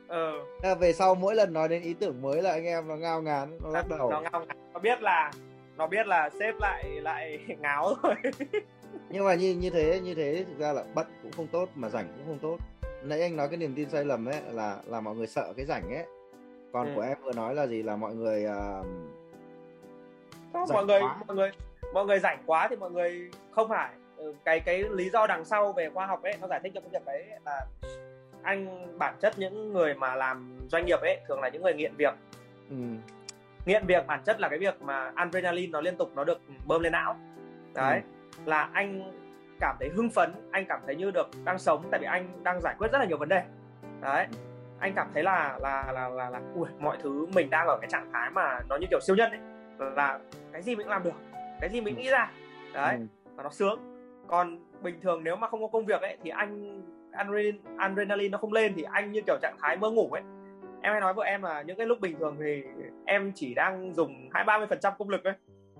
Ờ. 0.08 0.32
À, 0.62 0.74
về 0.74 0.92
sau 0.92 1.14
mỗi 1.14 1.34
lần 1.34 1.52
nói 1.52 1.68
đến 1.68 1.82
ý 1.82 1.94
tưởng 1.94 2.22
mới 2.22 2.42
là 2.42 2.50
anh 2.50 2.64
em 2.64 2.88
nó 2.88 2.96
ngao 2.96 3.22
ngán 3.22 3.58
nó 3.62 3.70
lắc 3.70 3.88
đầu. 3.88 4.10
nó 4.10 4.20
ngao 4.20 4.44
ngán 4.46 4.58
nó 4.72 4.80
biết 4.80 5.02
là 5.02 5.30
nó 5.76 5.86
biết 5.86 6.06
là 6.06 6.30
sếp 6.38 6.54
lại 6.60 6.84
lại 6.84 7.38
ngáo 7.60 7.94
rồi. 8.02 8.14
Nhưng 9.10 9.24
mà 9.24 9.34
như 9.34 9.54
như 9.54 9.70
thế 9.70 10.00
như 10.00 10.14
thế 10.14 10.44
thực 10.48 10.58
ra 10.58 10.72
là 10.72 10.84
bận 10.94 11.06
cũng 11.22 11.32
không 11.32 11.46
tốt 11.46 11.68
mà 11.74 11.88
rảnh 11.88 12.06
cũng 12.16 12.26
không 12.26 12.38
tốt. 12.38 12.56
Nãy 13.02 13.20
anh 13.20 13.36
nói 13.36 13.48
cái 13.48 13.56
niềm 13.56 13.74
tin 13.76 13.90
sai 13.90 14.04
lầm 14.04 14.26
ấy 14.26 14.40
là 14.52 14.78
là 14.86 15.00
mọi 15.00 15.14
người 15.14 15.26
sợ 15.26 15.52
cái 15.56 15.66
rảnh 15.66 15.94
ấy. 15.94 16.06
Còn 16.72 16.86
ừ. 16.86 16.92
của 16.94 17.00
em 17.00 17.18
vừa 17.22 17.32
nói 17.32 17.54
là 17.54 17.66
gì? 17.66 17.82
Là 17.82 17.96
mọi 17.96 18.14
người 18.14 18.46
uh, 18.46 18.86
mọi 20.52 20.84
người 20.86 21.00
quá. 21.00 21.16
mọi 21.26 21.36
người 21.36 21.50
mọi 21.92 22.06
người 22.06 22.18
rảnh 22.18 22.42
quá 22.46 22.66
thì 22.70 22.76
mọi 22.76 22.90
người 22.90 23.30
không 23.50 23.68
phải. 23.68 23.90
ừ, 23.94 24.05
cái 24.44 24.60
cái 24.60 24.84
lý 24.90 25.10
do 25.10 25.26
đằng 25.26 25.44
sau 25.44 25.72
về 25.72 25.90
khoa 25.90 26.06
học 26.06 26.22
ấy 26.22 26.34
nó 26.40 26.46
giải 26.46 26.60
thích 26.62 26.72
cho 26.74 26.80
cái 26.80 26.90
việc 26.92 27.04
đấy 27.06 27.24
là 27.44 27.66
anh 28.42 28.88
bản 28.98 29.14
chất 29.20 29.38
những 29.38 29.72
người 29.72 29.94
mà 29.94 30.14
làm 30.14 30.58
doanh 30.70 30.86
nghiệp 30.86 31.00
ấy 31.00 31.20
thường 31.28 31.40
là 31.40 31.48
những 31.48 31.62
người 31.62 31.74
nghiện 31.74 31.94
việc. 31.96 32.14
Ừ. 32.70 32.76
nghiện 33.66 33.86
việc 33.86 34.06
bản 34.06 34.20
chất 34.24 34.40
là 34.40 34.48
cái 34.48 34.58
việc 34.58 34.82
mà 34.82 35.12
adrenaline 35.14 35.70
nó 35.70 35.80
liên 35.80 35.96
tục 35.96 36.10
nó 36.14 36.24
được 36.24 36.40
bơm 36.66 36.82
lên 36.82 36.92
não. 36.92 37.16
Đấy 37.74 38.00
ừ. 38.36 38.42
là 38.50 38.70
anh 38.72 39.12
cảm 39.60 39.76
thấy 39.80 39.88
hưng 39.88 40.10
phấn 40.10 40.32
anh 40.50 40.64
cảm 40.68 40.80
thấy 40.86 40.96
như 40.96 41.10
được 41.10 41.30
đang 41.44 41.58
sống 41.58 41.88
tại 41.90 42.00
vì 42.00 42.06
anh 42.06 42.42
đang 42.42 42.60
giải 42.60 42.74
quyết 42.78 42.92
rất 42.92 42.98
là 42.98 43.04
nhiều 43.04 43.18
vấn 43.18 43.28
đề. 43.28 43.42
Đấy 44.00 44.26
anh 44.78 44.92
cảm 44.96 45.10
thấy 45.14 45.22
là 45.22 45.58
là 45.60 45.92
là 45.92 46.08
là, 46.08 46.30
là 46.30 46.40
ui, 46.54 46.68
mọi 46.78 46.96
thứ 47.02 47.26
mình 47.34 47.50
đang 47.50 47.66
ở 47.66 47.78
cái 47.80 47.90
trạng 47.90 48.10
thái 48.12 48.30
mà 48.30 48.60
nó 48.68 48.76
như 48.76 48.86
kiểu 48.90 49.00
siêu 49.06 49.16
nhân 49.16 49.30
ấy 49.30 49.40
là 49.96 50.18
cái 50.52 50.62
gì 50.62 50.76
mình 50.76 50.86
cũng 50.86 50.90
làm 50.90 51.02
được 51.02 51.14
cái 51.60 51.70
gì 51.70 51.80
mình 51.80 51.96
nghĩ 51.96 52.10
ra. 52.10 52.30
Đấy 52.72 52.96
ừ. 52.96 53.06
và 53.36 53.42
nó 53.42 53.50
sướng 53.50 53.95
còn 54.28 54.58
bình 54.82 55.00
thường 55.02 55.24
nếu 55.24 55.36
mà 55.36 55.48
không 55.48 55.60
có 55.60 55.68
công 55.68 55.86
việc 55.86 56.00
ấy 56.00 56.16
thì 56.22 56.30
anh 56.30 56.82
adrenaline, 57.12 57.58
adrenaline 57.76 58.28
nó 58.28 58.38
không 58.38 58.52
lên 58.52 58.72
thì 58.76 58.82
anh 58.82 59.12
như 59.12 59.20
kiểu 59.26 59.36
trạng 59.42 59.56
thái 59.60 59.76
mơ 59.76 59.90
ngủ 59.90 60.08
ấy. 60.12 60.22
Em 60.82 60.92
hay 60.92 61.00
nói 61.00 61.14
với 61.14 61.28
em 61.28 61.42
là 61.42 61.62
những 61.62 61.76
cái 61.76 61.86
lúc 61.86 62.00
bình 62.00 62.18
thường 62.18 62.36
thì 62.40 62.62
em 63.04 63.32
chỉ 63.34 63.54
đang 63.54 63.94
dùng 63.94 64.28
hai 64.32 64.44
ba 64.44 64.58
mươi 64.58 64.66
phần 64.66 64.80
trăm 64.80 64.92
công 64.98 65.08
lực 65.08 65.24
ấy. 65.24 65.34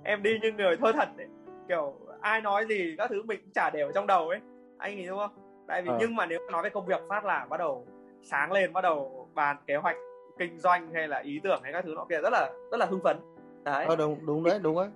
Em 0.05 0.23
đi 0.23 0.39
như 0.43 0.53
người 0.53 0.77
thơ 0.77 0.93
thật 0.93 1.09
ấy. 1.19 1.27
Kiểu 1.69 1.95
ai 2.21 2.41
nói 2.41 2.67
gì 2.69 2.95
các 2.99 3.11
thứ 3.11 3.23
mình 3.23 3.41
cũng 3.43 3.53
chả 3.55 3.71
đều 3.71 3.93
trong 3.93 4.07
đầu 4.07 4.29
ấy. 4.29 4.41
Anh 4.79 4.97
nghĩ 4.97 5.07
đúng 5.07 5.19
không? 5.19 5.31
Tại 5.69 5.83
vì 5.83 5.89
ờ. 5.89 5.97
nhưng 6.01 6.17
mà 6.17 6.27
nếu 6.27 6.41
nói 6.53 6.63
về 6.63 6.71
công 6.71 6.87
việc 6.87 7.01
phát 7.09 7.25
là 7.25 7.47
bắt 7.51 7.57
đầu 7.57 7.87
sáng 8.23 8.53
lên 8.53 8.73
bắt 8.73 8.81
đầu 8.81 9.29
bàn 9.35 9.57
kế 9.67 9.77
hoạch 9.77 9.97
kinh 10.39 10.59
doanh 10.59 10.95
hay 10.95 11.09
là 11.09 11.19
ý 11.19 11.41
tưởng 11.43 11.61
hay 11.63 11.73
các 11.73 11.85
thứ 11.85 11.95
nó 11.97 12.05
kia 12.05 12.21
rất 12.23 12.31
là 12.33 12.51
rất 12.71 12.77
là 12.77 12.87
hưng 12.87 13.01
phấn. 13.05 13.17
Đấy. 13.65 13.85
Ờ, 13.89 13.97
đúng 13.97 14.27
đúng 14.27 14.45
đấy 14.45 14.59
đúng 14.63 14.77
đấy 14.77 14.89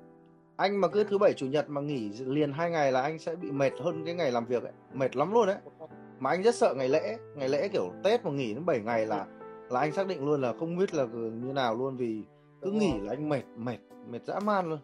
anh 0.61 0.81
mà 0.81 0.89
cứ 0.89 1.05
thứ 1.05 1.19
bảy 1.19 1.33
chủ 1.33 1.47
nhật 1.47 1.71
mà 1.71 1.81
nghỉ 1.81 2.11
liền 2.27 2.53
hai 2.53 2.71
ngày 2.71 2.93
là 2.93 3.03
anh 3.03 3.19
sẽ 3.19 3.37
bị 3.37 3.51
mệt 3.51 3.73
hơn 3.85 4.03
cái 4.05 4.15
ngày 4.15 4.33
làm 4.33 4.45
việc 4.45 4.63
ấy. 4.63 4.73
Mệt 4.93 5.17
lắm 5.17 5.33
luôn 5.33 5.47
đấy. 5.47 5.57
Mà 6.19 6.31
anh 6.31 6.43
rất 6.43 6.55
sợ 6.55 6.75
ngày 6.77 6.89
lễ 6.89 7.17
ngày 7.35 7.49
lễ 7.49 7.69
kiểu 7.69 7.93
tết 8.05 8.25
mà 8.25 8.31
nghỉ 8.31 8.55
đến 8.55 8.67
7 8.67 8.81
ngày 8.81 9.07
là 9.07 9.27
là 9.71 9.81
anh 9.81 9.93
xác 9.93 10.07
định 10.07 10.27
luôn 10.27 10.41
là 10.41 10.53
không 10.59 10.79
biết 10.79 10.95
là 10.95 11.05
như 11.13 11.53
nào 11.53 11.75
luôn 11.75 11.97
vì 11.97 12.23
cứ 12.63 12.71
nghỉ 12.71 12.93
là 13.03 13.13
anh 13.13 13.29
mệt 13.29 13.43
mệt 13.57 13.79
mệt 14.09 14.25
dã 14.25 14.41
man 14.41 14.71
luôn. 14.71 14.79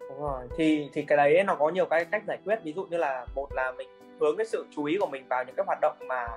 Đúng 0.00 0.20
rồi. 0.20 0.48
Thì 0.56 0.90
thì 0.92 1.02
cái 1.02 1.16
đấy 1.16 1.44
nó 1.44 1.54
có 1.54 1.68
nhiều 1.68 1.86
cái 1.86 2.04
cách 2.04 2.22
giải 2.26 2.38
quyết. 2.44 2.58
Ví 2.64 2.72
dụ 2.72 2.84
như 2.84 2.96
là 2.96 3.26
một 3.34 3.52
là 3.52 3.72
mình 3.72 3.88
hướng 4.20 4.36
cái 4.36 4.46
sự 4.46 4.66
chú 4.76 4.84
ý 4.84 4.96
của 5.00 5.06
mình 5.06 5.28
vào 5.28 5.44
những 5.44 5.54
cái 5.56 5.64
hoạt 5.66 5.78
động 5.82 5.96
mà 6.08 6.28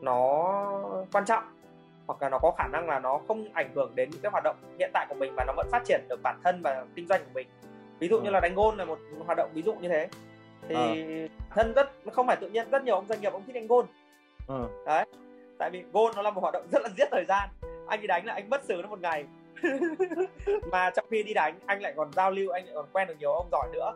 nó 0.00 0.52
quan 1.12 1.24
trọng 1.24 1.44
hoặc 2.06 2.22
là 2.22 2.28
nó 2.28 2.38
có 2.38 2.52
khả 2.58 2.68
năng 2.68 2.88
là 2.88 2.98
nó 2.98 3.20
không 3.28 3.48
ảnh 3.52 3.70
hưởng 3.74 3.92
đến 3.94 4.10
những 4.10 4.20
cái 4.20 4.32
hoạt 4.32 4.44
động 4.44 4.56
hiện 4.78 4.90
tại 4.94 5.06
của 5.08 5.14
mình 5.14 5.32
và 5.36 5.44
nó 5.44 5.52
vẫn 5.56 5.66
phát 5.70 5.82
triển 5.84 6.00
được 6.08 6.20
bản 6.22 6.40
thân 6.44 6.62
và 6.62 6.86
kinh 6.94 7.06
doanh 7.06 7.20
của 7.24 7.30
mình 7.34 7.48
ví 8.02 8.08
dụ 8.08 8.20
như 8.20 8.28
Ừ. 8.28 8.32
là 8.32 8.40
đánh 8.40 8.54
gôn 8.54 8.76
là 8.76 8.84
một 8.84 8.98
hoạt 9.26 9.38
động 9.38 9.50
ví 9.54 9.62
dụ 9.62 9.74
như 9.74 9.88
thế. 9.88 10.08
Thì 10.68 10.76
thân 11.50 11.72
rất 11.74 11.90
không 12.12 12.26
phải 12.26 12.36
tự 12.36 12.48
nhiên 12.48 12.70
rất 12.70 12.84
nhiều 12.84 12.94
ông 12.94 13.06
doanh 13.08 13.20
nghiệp 13.20 13.32
ông 13.32 13.42
thích 13.46 13.52
đánh 13.54 13.66
gôn 13.66 13.86
ờ. 14.48 14.68
Tại 15.58 15.70
vì 15.70 15.82
gôn 15.92 16.12
nó 16.16 16.22
là 16.22 16.30
một 16.30 16.40
hoạt 16.40 16.54
động 16.54 16.66
rất 16.72 16.82
là 16.82 16.88
giết 16.96 17.08
thời 17.10 17.24
gian. 17.28 17.48
Anh 17.86 18.00
đi 18.00 18.06
đánh 18.06 18.26
là 18.26 18.34
anh 18.34 18.50
mất 18.50 18.64
xử 18.64 18.80
nó 18.82 18.88
một 18.88 19.00
ngày. 19.00 19.24
Mà 20.70 20.90
trong 20.90 21.04
khi 21.10 21.22
đi 21.22 21.34
đánh 21.34 21.54
anh 21.66 21.82
lại 21.82 21.92
còn 21.96 22.12
giao 22.12 22.30
lưu 22.30 22.50
anh 22.50 22.64
lại 22.64 22.74
còn 22.74 22.86
quen 22.92 23.08
được 23.08 23.14
nhiều 23.20 23.32
ông 23.32 23.46
giỏi 23.52 23.68
nữa. 23.72 23.94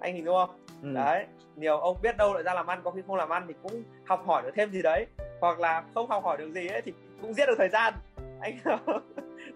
Anh 0.00 0.14
hình 0.14 0.24
dung 0.24 0.34
không? 0.34 0.50
Ừ. 0.82 0.88
đấy 0.94 1.26
nhiều 1.56 1.78
ông 1.78 1.96
biết 2.02 2.16
đâu 2.16 2.34
lại 2.34 2.42
ra 2.42 2.54
làm 2.54 2.66
ăn 2.66 2.80
có 2.84 2.90
khi 2.90 3.02
không 3.06 3.16
làm 3.16 3.28
ăn 3.28 3.44
thì 3.48 3.54
cũng 3.62 3.82
học 4.04 4.22
hỏi 4.26 4.42
được 4.42 4.50
thêm 4.54 4.70
gì 4.70 4.82
đấy. 4.82 5.06
Hoặc 5.40 5.60
là 5.60 5.82
không 5.94 6.08
học 6.10 6.24
hỏi 6.24 6.36
được 6.36 6.50
gì 6.54 6.66
ấy 6.68 6.82
thì 6.82 6.92
cũng 7.22 7.34
giết 7.34 7.46
được 7.46 7.54
thời 7.58 7.68
gian. 7.68 7.94
Anh 8.40 8.58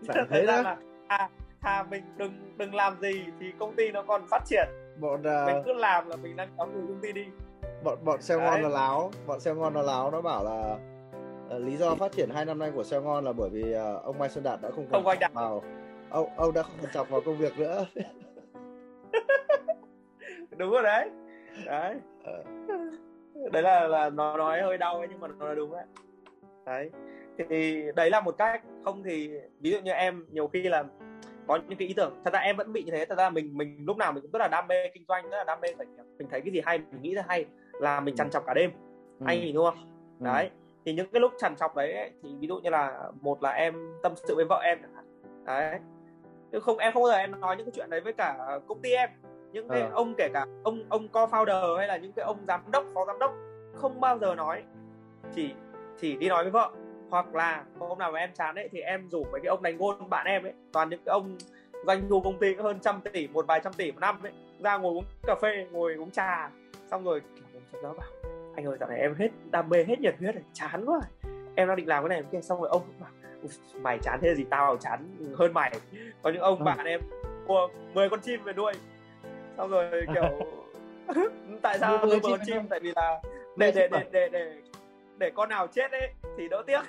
thế 0.09 0.21
thời 0.31 0.47
gian 0.47 0.65
đó. 0.65 0.71
là 0.71 0.77
à, 1.07 1.29
thà 1.63 1.83
mình 1.83 2.03
đừng 2.17 2.33
đừng 2.57 2.75
làm 2.75 3.01
gì 3.01 3.25
thì 3.41 3.53
công 3.59 3.77
ty 3.77 3.93
nó 3.93 4.03
còn 4.03 4.27
phát 4.31 4.43
triển. 4.47 4.69
Bọn 5.01 5.23
mình 5.23 5.59
uh, 5.59 5.65
cứ 5.65 5.73
làm 5.73 6.09
là 6.09 6.17
mình 6.17 6.37
đang 6.37 6.49
kéo 6.59 6.67
người 6.67 6.83
công 6.89 7.01
ty 7.03 7.13
đi. 7.13 7.25
bọn 7.85 7.99
bọn 8.05 8.21
Đấy. 8.29 8.39
ngon 8.39 8.63
nó 8.63 8.69
láo 8.69 9.11
bọn 9.27 9.41
xeo 9.41 9.55
ngon 9.55 9.75
nó 9.75 9.83
láo 9.83 10.11
nó 10.11 10.21
bảo 10.21 10.45
là 10.45 10.79
ờ, 11.49 11.59
lý 11.59 11.77
do 11.77 11.95
phát 11.95 12.13
triển 12.13 12.31
hai 12.35 12.45
năm 12.45 12.59
nay 12.59 12.71
của 12.75 12.85
xeo 12.85 13.03
ngon 13.03 13.25
là 13.25 13.33
bởi 13.33 13.51
vì 13.51 13.73
ờ, 13.73 14.01
ông 14.05 14.19
Mai 14.19 14.29
Xuân 14.29 14.45
Đạt 14.45 14.61
đã 14.63 14.71
không 14.71 14.87
Không 14.91 15.07
quan 15.07 15.19
trọng 15.21 15.33
vào. 15.35 15.63
Ông 16.11 16.29
ông 16.37 16.53
đã 16.55 16.63
không 16.63 16.77
quan 16.81 16.93
trọng 16.95 17.07
vào 17.11 17.21
công 17.21 17.37
việc 17.37 17.59
nữa. 17.59 17.87
Đúng 20.57 20.71
rồi 20.71 20.83
đấy. 20.83 21.11
Đấy. 21.67 21.95
Ờ. 22.25 22.45
đấy 23.53 23.63
là 23.63 23.89
là 23.89 24.11
nó 24.11 24.37
nói 24.37 24.63
hơi 24.63 24.79
đau 24.79 24.99
ấy 24.99 25.07
nhưng 25.11 25.21
mà 25.21 25.29
nó 25.29 25.49
là 25.49 25.55
đúng 25.55 25.73
đấy. 25.73 25.85
Đấy. 26.67 26.91
Thì 27.51 27.83
đấy 27.97 28.11
là 28.11 28.21
một 28.21 28.35
cách. 28.39 28.63
Không 28.85 29.03
thì 29.03 29.31
ví 29.61 29.71
dụ 29.71 29.79
như 29.81 29.93
em 29.93 30.27
nhiều 30.31 30.49
khi 30.49 30.63
là 30.63 30.85
có 31.47 31.59
những 31.69 31.79
cái 31.79 31.89
ý 31.89 31.95
tưởng. 31.95 32.21
Thật 32.25 32.33
ra 32.33 32.39
em 32.39 32.57
vẫn 32.57 32.73
bị 32.73 32.83
như 32.85 32.93
thế. 32.93 33.05
Thật 33.05 33.19
ra 33.19 33.31
mình 33.31 33.57
mình 33.57 33.85
lúc 33.87 33.97
nào 33.97 34.13
mình 34.13 34.23
cũng 34.23 34.31
rất 34.31 34.39
là 34.39 34.49
đam 34.49 34.67
mê 34.69 34.89
kinh 34.95 35.05
doanh 35.09 35.31
rất 35.31 35.37
là 35.37 35.45
đam 35.45 35.61
mê 35.61 35.69
khởi 35.79 35.87
nghiệp 35.87 36.03
mình 36.19 36.29
thấy 36.31 36.41
cái 36.41 36.53
gì 36.53 36.61
hay 36.65 36.79
mình 36.79 37.03
nghĩ 37.03 37.15
ra 37.15 37.23
hay 37.29 37.45
là 37.73 38.01
mình 38.01 38.17
chằn 38.17 38.31
chọc 38.31 38.47
cả 38.47 38.55
đêm. 38.55 38.71
Ừ. 39.21 39.25
anh 39.29 39.41
hiểu 39.41 39.63
không? 39.65 39.79
Ừ. 40.21 40.25
đấy. 40.25 40.51
Thì 40.85 40.93
những 40.93 41.07
cái 41.13 41.21
lúc 41.21 41.33
chằn 41.39 41.57
chọc 41.57 41.77
đấy 41.77 41.93
ấy, 41.93 42.11
thì 42.23 42.29
ví 42.41 42.47
dụ 42.49 42.57
như 42.59 42.71
là 42.71 43.11
một 43.21 43.43
là 43.43 43.51
em 43.51 43.75
tâm 44.03 44.13
sự 44.17 44.35
với 44.37 44.45
vợ 44.45 44.61
em 44.65 44.79
đấy. 45.45 45.79
Chứ 46.53 46.61
không 46.61 46.79
em 46.79 46.93
không 46.93 47.03
bao 47.03 47.13
giờ 47.13 47.19
em 47.19 47.41
nói 47.41 47.57
những 47.57 47.67
cái 47.67 47.73
chuyện 47.77 47.91
đấy 47.91 48.01
với 48.01 48.13
cả 48.13 48.59
công 48.69 48.83
ty 48.83 48.91
em. 48.93 49.11
Những 49.53 49.69
cái 49.69 49.81
Ờ. 49.81 49.91
ông 49.93 50.15
kể 50.19 50.29
cả 50.35 50.47
ông 50.65 50.85
ông 50.89 51.09
co-founder 51.13 51.77
hay 51.77 51.89
là 51.89 51.97
những 51.97 52.13
cái 52.13 52.25
ông 52.25 52.39
giám 52.49 52.61
đốc 52.73 52.85
phó 52.95 53.05
giám 53.07 53.19
đốc 53.19 53.35
không 53.75 54.01
bao 54.01 54.19
giờ 54.19 54.35
nói. 54.35 54.63
Chỉ 55.35 55.51
chỉ 56.01 56.17
đi 56.17 56.29
nói 56.29 56.45
với 56.45 56.51
vợ 56.51 56.71
hoặc 57.13 57.35
là 57.35 57.65
hôm 57.79 57.99
nào 57.99 58.13
mà 58.13 58.19
em 58.19 58.31
chán 58.35 58.55
ấy 58.55 58.69
thì 58.73 58.81
em 58.81 59.09
rủ 59.11 59.25
mấy 59.33 59.41
cái 59.41 59.49
ông 59.49 59.63
đánh 59.63 59.77
gôn 59.79 60.11
bạn 60.11 60.27
em 60.27 60.43
ấy 60.43 60.53
toàn 60.73 60.89
những 60.91 61.01
cái 61.07 61.13
ông 61.13 61.39
doanh 61.87 62.09
thu 62.09 62.21
công 62.21 62.39
ty 62.39 62.55
hơn 62.55 62.79
trăm 62.81 63.01
tỷ 63.13 63.29
một 63.29 63.47
vài 63.47 63.61
trăm 63.65 63.73
tỷ 63.73 63.93
một 63.93 63.99
năm 64.01 64.23
ấy 64.23 64.33
ra 64.63 64.77
ngồi 64.79 64.95
uống 64.95 65.05
cà 65.27 65.35
phê 65.43 65.67
ngồi 65.71 65.95
uống 65.95 66.11
trà. 66.11 66.51
Xong 66.91 67.05
rồi 67.05 67.23
kiểu 67.73 67.83
đó 67.83 67.95
bảo 67.99 68.09
anh 68.57 68.65
ơi 68.67 68.77
dạo 68.81 68.89
này 68.89 68.99
em 69.01 69.15
hết 69.15 69.29
đam 69.51 69.69
mê 69.69 69.85
hết 69.85 70.01
nhiệt 70.01 70.15
huyết 70.19 70.35
rồi 70.35 70.45
chán 70.53 70.85
quá. 70.87 71.01
Em 71.55 71.69
đang 71.69 71.77
định 71.77 71.89
làm 71.89 72.03
cái 72.03 72.09
này 72.09 72.23
cái 72.23 72.29
kia. 72.33 72.41
Xong 72.41 72.61
rồi 72.61 72.69
ông 72.69 72.83
bảo 73.01 73.11
"Ui, 73.43 73.51
mày 73.81 73.99
chán 74.03 74.19
thế 74.23 74.35
gì 74.35 74.45
tao 74.51 74.77
chán 74.77 75.09
hơn 75.39 75.53
mày. 75.55 75.73
Có 76.23 76.31
những 76.31 76.43
ông 76.43 76.59
Ừ. 76.59 76.65
bạn 76.65 76.85
em 76.87 77.01
mua 77.47 77.69
10 77.95 78.09
con 78.09 78.21
chim 78.21 78.45
về 78.45 78.53
nuôi. 78.53 78.73
Xong 79.57 79.71
rồi 79.71 80.07
kiểu 80.15 80.23
tại 81.63 81.79
sao 81.79 81.99
Mua 81.99 82.07
nuôi 82.07 82.11
10 82.11 82.21
10 82.21 82.31
con 82.39 82.47
chim 82.47 82.57
chim? 82.57 82.69
tại 82.69 82.81
vì 82.81 82.93
là 82.97 83.21
để 83.57 83.73
để 83.75 83.89
để 83.89 84.05
để 84.13 84.29
để 84.29 84.57
để 85.19 85.31
con 85.35 85.49
nào 85.49 85.67
chết 85.67 85.93
ấy 85.93 86.13
thì 86.37 86.49
đỡ 86.49 86.63
tiếc. 86.67 86.81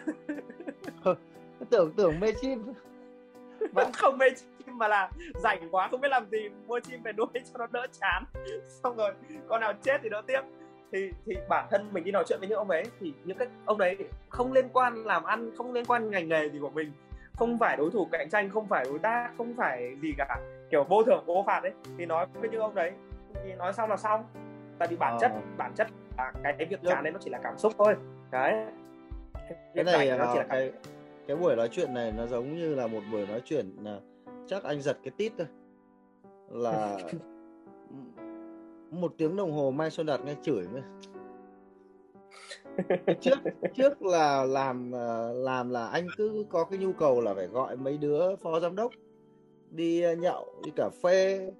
Tưởng 1.69 1.91
tưởng 1.97 2.19
mê 2.19 2.27
chim. 2.41 2.73
Vẫn 3.73 3.91
không 3.93 4.17
mê 4.17 4.25
chim 4.29 4.77
mà 4.77 4.87
là 4.87 5.09
rảnh 5.35 5.69
quá 5.71 5.87
không 5.87 6.01
biết 6.01 6.09
làm 6.09 6.25
gì 6.31 6.49
mua 6.67 6.79
chim 6.79 7.01
về 7.03 7.13
nuôi 7.13 7.27
cho 7.33 7.57
nó 7.57 7.67
đỡ 7.71 7.87
chán. 8.01 8.23
Xong 8.83 8.95
rồi 8.97 9.13
con 9.47 9.61
nào 9.61 9.73
chết 9.83 10.01
thì 10.03 10.09
đỡ 10.09 10.21
tiếc. 10.27 10.41
Thì 10.91 11.11
thì 11.25 11.35
bản 11.49 11.67
thân 11.71 11.89
mình 11.91 12.03
đi 12.03 12.11
nói 12.11 12.23
chuyện 12.27 12.39
với 12.39 12.49
những 12.49 12.57
ông 12.57 12.69
ấy 12.69 12.83
thì 12.99 13.13
những 13.23 13.37
cái 13.37 13.47
ông 13.65 13.77
đấy 13.77 13.97
không 14.29 14.53
liên 14.53 14.69
quan 14.73 15.05
làm 15.05 15.23
ăn 15.23 15.51
không 15.57 15.73
liên 15.73 15.85
quan 15.85 16.11
ngành 16.11 16.29
nghề 16.29 16.49
gì 16.49 16.59
của 16.59 16.69
mình. 16.69 16.91
Không 17.35 17.57
phải 17.59 17.77
đối 17.77 17.91
thủ 17.91 18.07
cạnh 18.11 18.29
tranh 18.29 18.49
không 18.49 18.67
phải 18.67 18.85
đối 18.85 18.99
tác 18.99 19.31
không 19.37 19.53
phải 19.57 19.97
gì 20.01 20.13
cả. 20.17 20.39
Kiểu 20.71 20.83
vô 20.83 21.03
thưởng 21.03 21.23
vô 21.25 21.43
phạt 21.47 21.63
ấy. 21.63 21.71
Thì 21.97 22.05
nói 22.05 22.25
với 22.33 22.49
những 22.49 22.61
ông 22.61 22.75
đấy 22.75 22.91
thì 23.43 23.53
nói 23.53 23.73
xong 23.73 23.89
là 23.89 23.97
xong 23.97 24.23
tại 24.79 24.87
vì 24.87 24.95
bản 24.95 25.13
Ờ. 25.13 25.17
chất 25.21 25.31
bản 25.57 25.71
chất 25.75 25.87
là 26.17 26.31
cái 26.57 26.65
việc 26.69 26.83
Được. 26.83 26.89
chán 26.89 27.03
đấy 27.03 27.13
nó 27.13 27.19
chỉ 27.23 27.29
là 27.29 27.39
cảm 27.43 27.57
xúc 27.57 27.73
thôi. 27.77 27.95
Đấy. 28.31 28.65
Cái 29.49 29.57
Việc 29.73 29.85
này 29.85 30.17
nó 30.17 30.29
chỉ 30.33 30.39
là 30.39 30.43
à, 30.43 30.47
cảm 30.47 30.49
cái 30.49 30.71
cái 31.27 31.37
buổi 31.37 31.55
nói 31.55 31.69
chuyện 31.71 31.93
này 31.93 32.13
nó 32.17 32.27
giống 32.27 32.55
như 32.55 32.75
là 32.75 32.87
một 32.87 33.01
buổi 33.11 33.27
nói 33.27 33.41
chuyện 33.45 33.75
là 33.83 33.99
chắc 34.47 34.63
anh 34.63 34.81
giật 34.81 34.97
cái 35.03 35.11
tít 35.17 35.31
thôi. 35.37 35.47
Là 36.49 36.97
một 38.91 39.13
tiếng 39.17 39.35
đồng 39.35 39.51
hồ 39.51 39.71
Mai 39.71 39.89
Xuân 39.91 40.07
Đạt 40.07 40.19
nghe 40.25 40.35
chửi 40.41 40.67
nữa 40.73 40.81
trước 43.21 43.39
trước 43.73 44.01
là 44.01 44.45
làm 44.45 44.91
ờ, 44.91 45.33
làm 45.33 45.69
là 45.69 45.87
anh 45.87 46.07
cứ 46.17 46.45
có 46.49 46.63
cái 46.63 46.79
nhu 46.79 46.93
cầu 46.93 47.21
là 47.21 47.33
phải 47.33 47.47
gọi 47.47 47.77
mấy 47.77 47.97
đứa 47.97 48.35
phó 48.35 48.59
giám 48.59 48.75
đốc 48.75 48.91
đi 49.71 50.01
ờ, 50.01 50.15
nhậu 50.15 50.61
đi 50.65 50.71
cà 50.75 50.89
phê 51.03 51.51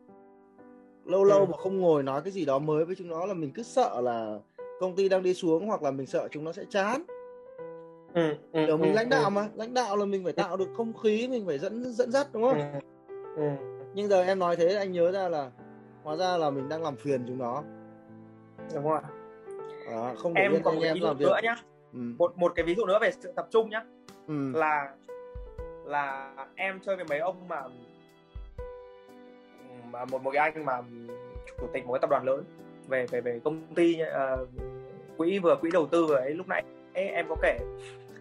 lâu 1.06 1.24
lâu 1.24 1.40
Ừ. 1.40 1.46
mà 1.52 1.58
không 1.58 1.82
ngồi 1.82 2.04
nói 2.04 2.22
cái 2.22 2.32
gì 2.32 2.46
đó 2.46 2.60
mới 2.60 2.86
với 2.86 2.96
chúng 2.96 3.08
nó 3.08 3.26
là 3.26 3.34
mình 3.34 3.52
cứ 3.54 3.64
sợ 3.64 4.02
là 4.02 4.40
công 4.80 4.96
ty 4.96 5.10
đang 5.10 5.24
đi 5.24 5.34
xuống 5.34 5.68
hoặc 5.68 5.84
là 5.84 5.92
mình 5.92 6.06
sợ 6.08 6.28
chúng 6.32 6.44
nó 6.44 6.52
sẽ 6.52 6.64
chán 6.70 7.04
ừ, 8.14 8.34
ừ, 8.52 8.64
kiểu 8.68 8.78
mình 8.78 8.92
ừ, 8.92 8.96
lãnh 8.96 9.06
ừ, 9.06 9.10
đạo 9.10 9.30
mà 9.30 9.50
lãnh 9.56 9.74
đạo 9.74 9.98
là 9.98 10.06
mình 10.06 10.24
phải 10.24 10.34
tạo 10.34 10.58
được 10.58 10.70
không 10.78 10.94
khí 11.04 11.28
mình 11.28 11.46
phải 11.46 11.60
dẫn 11.60 11.84
dẫn 11.94 12.12
dắt 12.12 12.28
đúng 12.34 12.44
không 12.44 12.58
ừ, 12.58 12.80
ừ. 13.36 13.50
nhưng 13.94 14.08
giờ 14.08 14.24
em 14.24 14.40
nói 14.40 14.56
thế 14.56 14.76
anh 14.76 14.92
nhớ 14.92 15.12
ra 15.12 15.30
là 15.30 15.52
hóa 16.04 16.16
ra 16.16 16.38
là 16.38 16.50
mình 16.50 16.70
đang 16.70 16.84
làm 16.84 16.96
phiền 16.96 17.24
chúng 17.28 17.38
nó 17.38 17.64
đúng 18.76 18.84
rồi 18.84 19.00
Đó, 19.92 20.14
không 20.18 20.34
em 20.34 20.62
còn 20.64 20.76
một 20.76 20.82
em 20.84 20.94
ví 20.94 21.00
dụ 21.00 21.14
nữa 21.14 21.40
nhá 21.44 21.56
ừ. 21.94 22.00
một 22.18 22.38
một 22.38 22.52
cái 22.56 22.66
ví 22.66 22.76
dụ 22.76 22.86
nữa 22.86 23.00
về 23.02 23.12
sự 23.12 23.32
tập 23.36 23.48
trung 23.52 23.70
nhá 23.70 23.84
Ừ. 24.28 24.52
là 24.54 24.92
là 25.86 26.34
em 26.56 26.80
chơi 26.86 26.96
với 26.96 27.06
mấy 27.10 27.20
ông 27.20 27.48
mà 27.48 27.62
mà 29.94 30.06
một 30.06 30.24
một 30.24 30.32
cái 30.34 30.52
anh 30.52 30.66
mà 30.66 30.82
chủ 31.60 31.68
tịch 31.74 31.86
một 31.86 31.94
cái 31.94 32.00
tập 32.00 32.10
đoàn 32.10 32.24
lớn 32.26 32.44
về 32.88 33.06
về 33.12 33.22
về 33.22 33.40
công 33.44 33.62
ty 33.76 34.00
ờ, 34.00 34.46
quỹ 35.18 35.40
vừa 35.40 35.56
quỹ 35.56 35.70
đầu 35.74 35.88
tư 35.88 36.06
vừa 36.06 36.16
ấy 36.16 36.34
lúc 36.34 36.48
nãy 36.48 36.64
ấy, 36.94 37.08
em 37.08 37.26
có 37.30 37.36
kể 37.42 37.60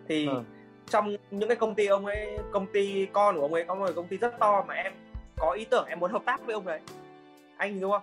thì 0.09 0.27
Ờ. 0.27 0.43
trong 0.87 1.17
những 1.31 1.49
cái 1.49 1.57
công 1.57 1.75
ty 1.75 1.87
ông 1.87 2.07
ấy 2.07 2.39
công 2.53 2.67
ty 2.73 3.07
con 3.13 3.35
của 3.37 3.43
ông 3.43 3.55
ấy 3.55 3.65
có 3.65 3.75
một 3.75 3.87
công 3.97 4.07
ty 4.09 4.17
rất 4.17 4.39
to 4.39 4.65
mà 4.69 4.75
em 4.75 4.93
có 5.39 5.51
ý 5.53 5.65
tưởng 5.65 5.87
em 5.89 6.01
muốn 6.01 6.11
hợp 6.13 6.23
tác 6.25 6.47
với 6.47 6.55
ông 6.55 6.65
đấy 6.65 6.81
anh 7.57 7.81
đúng 7.81 7.91
không 7.91 8.03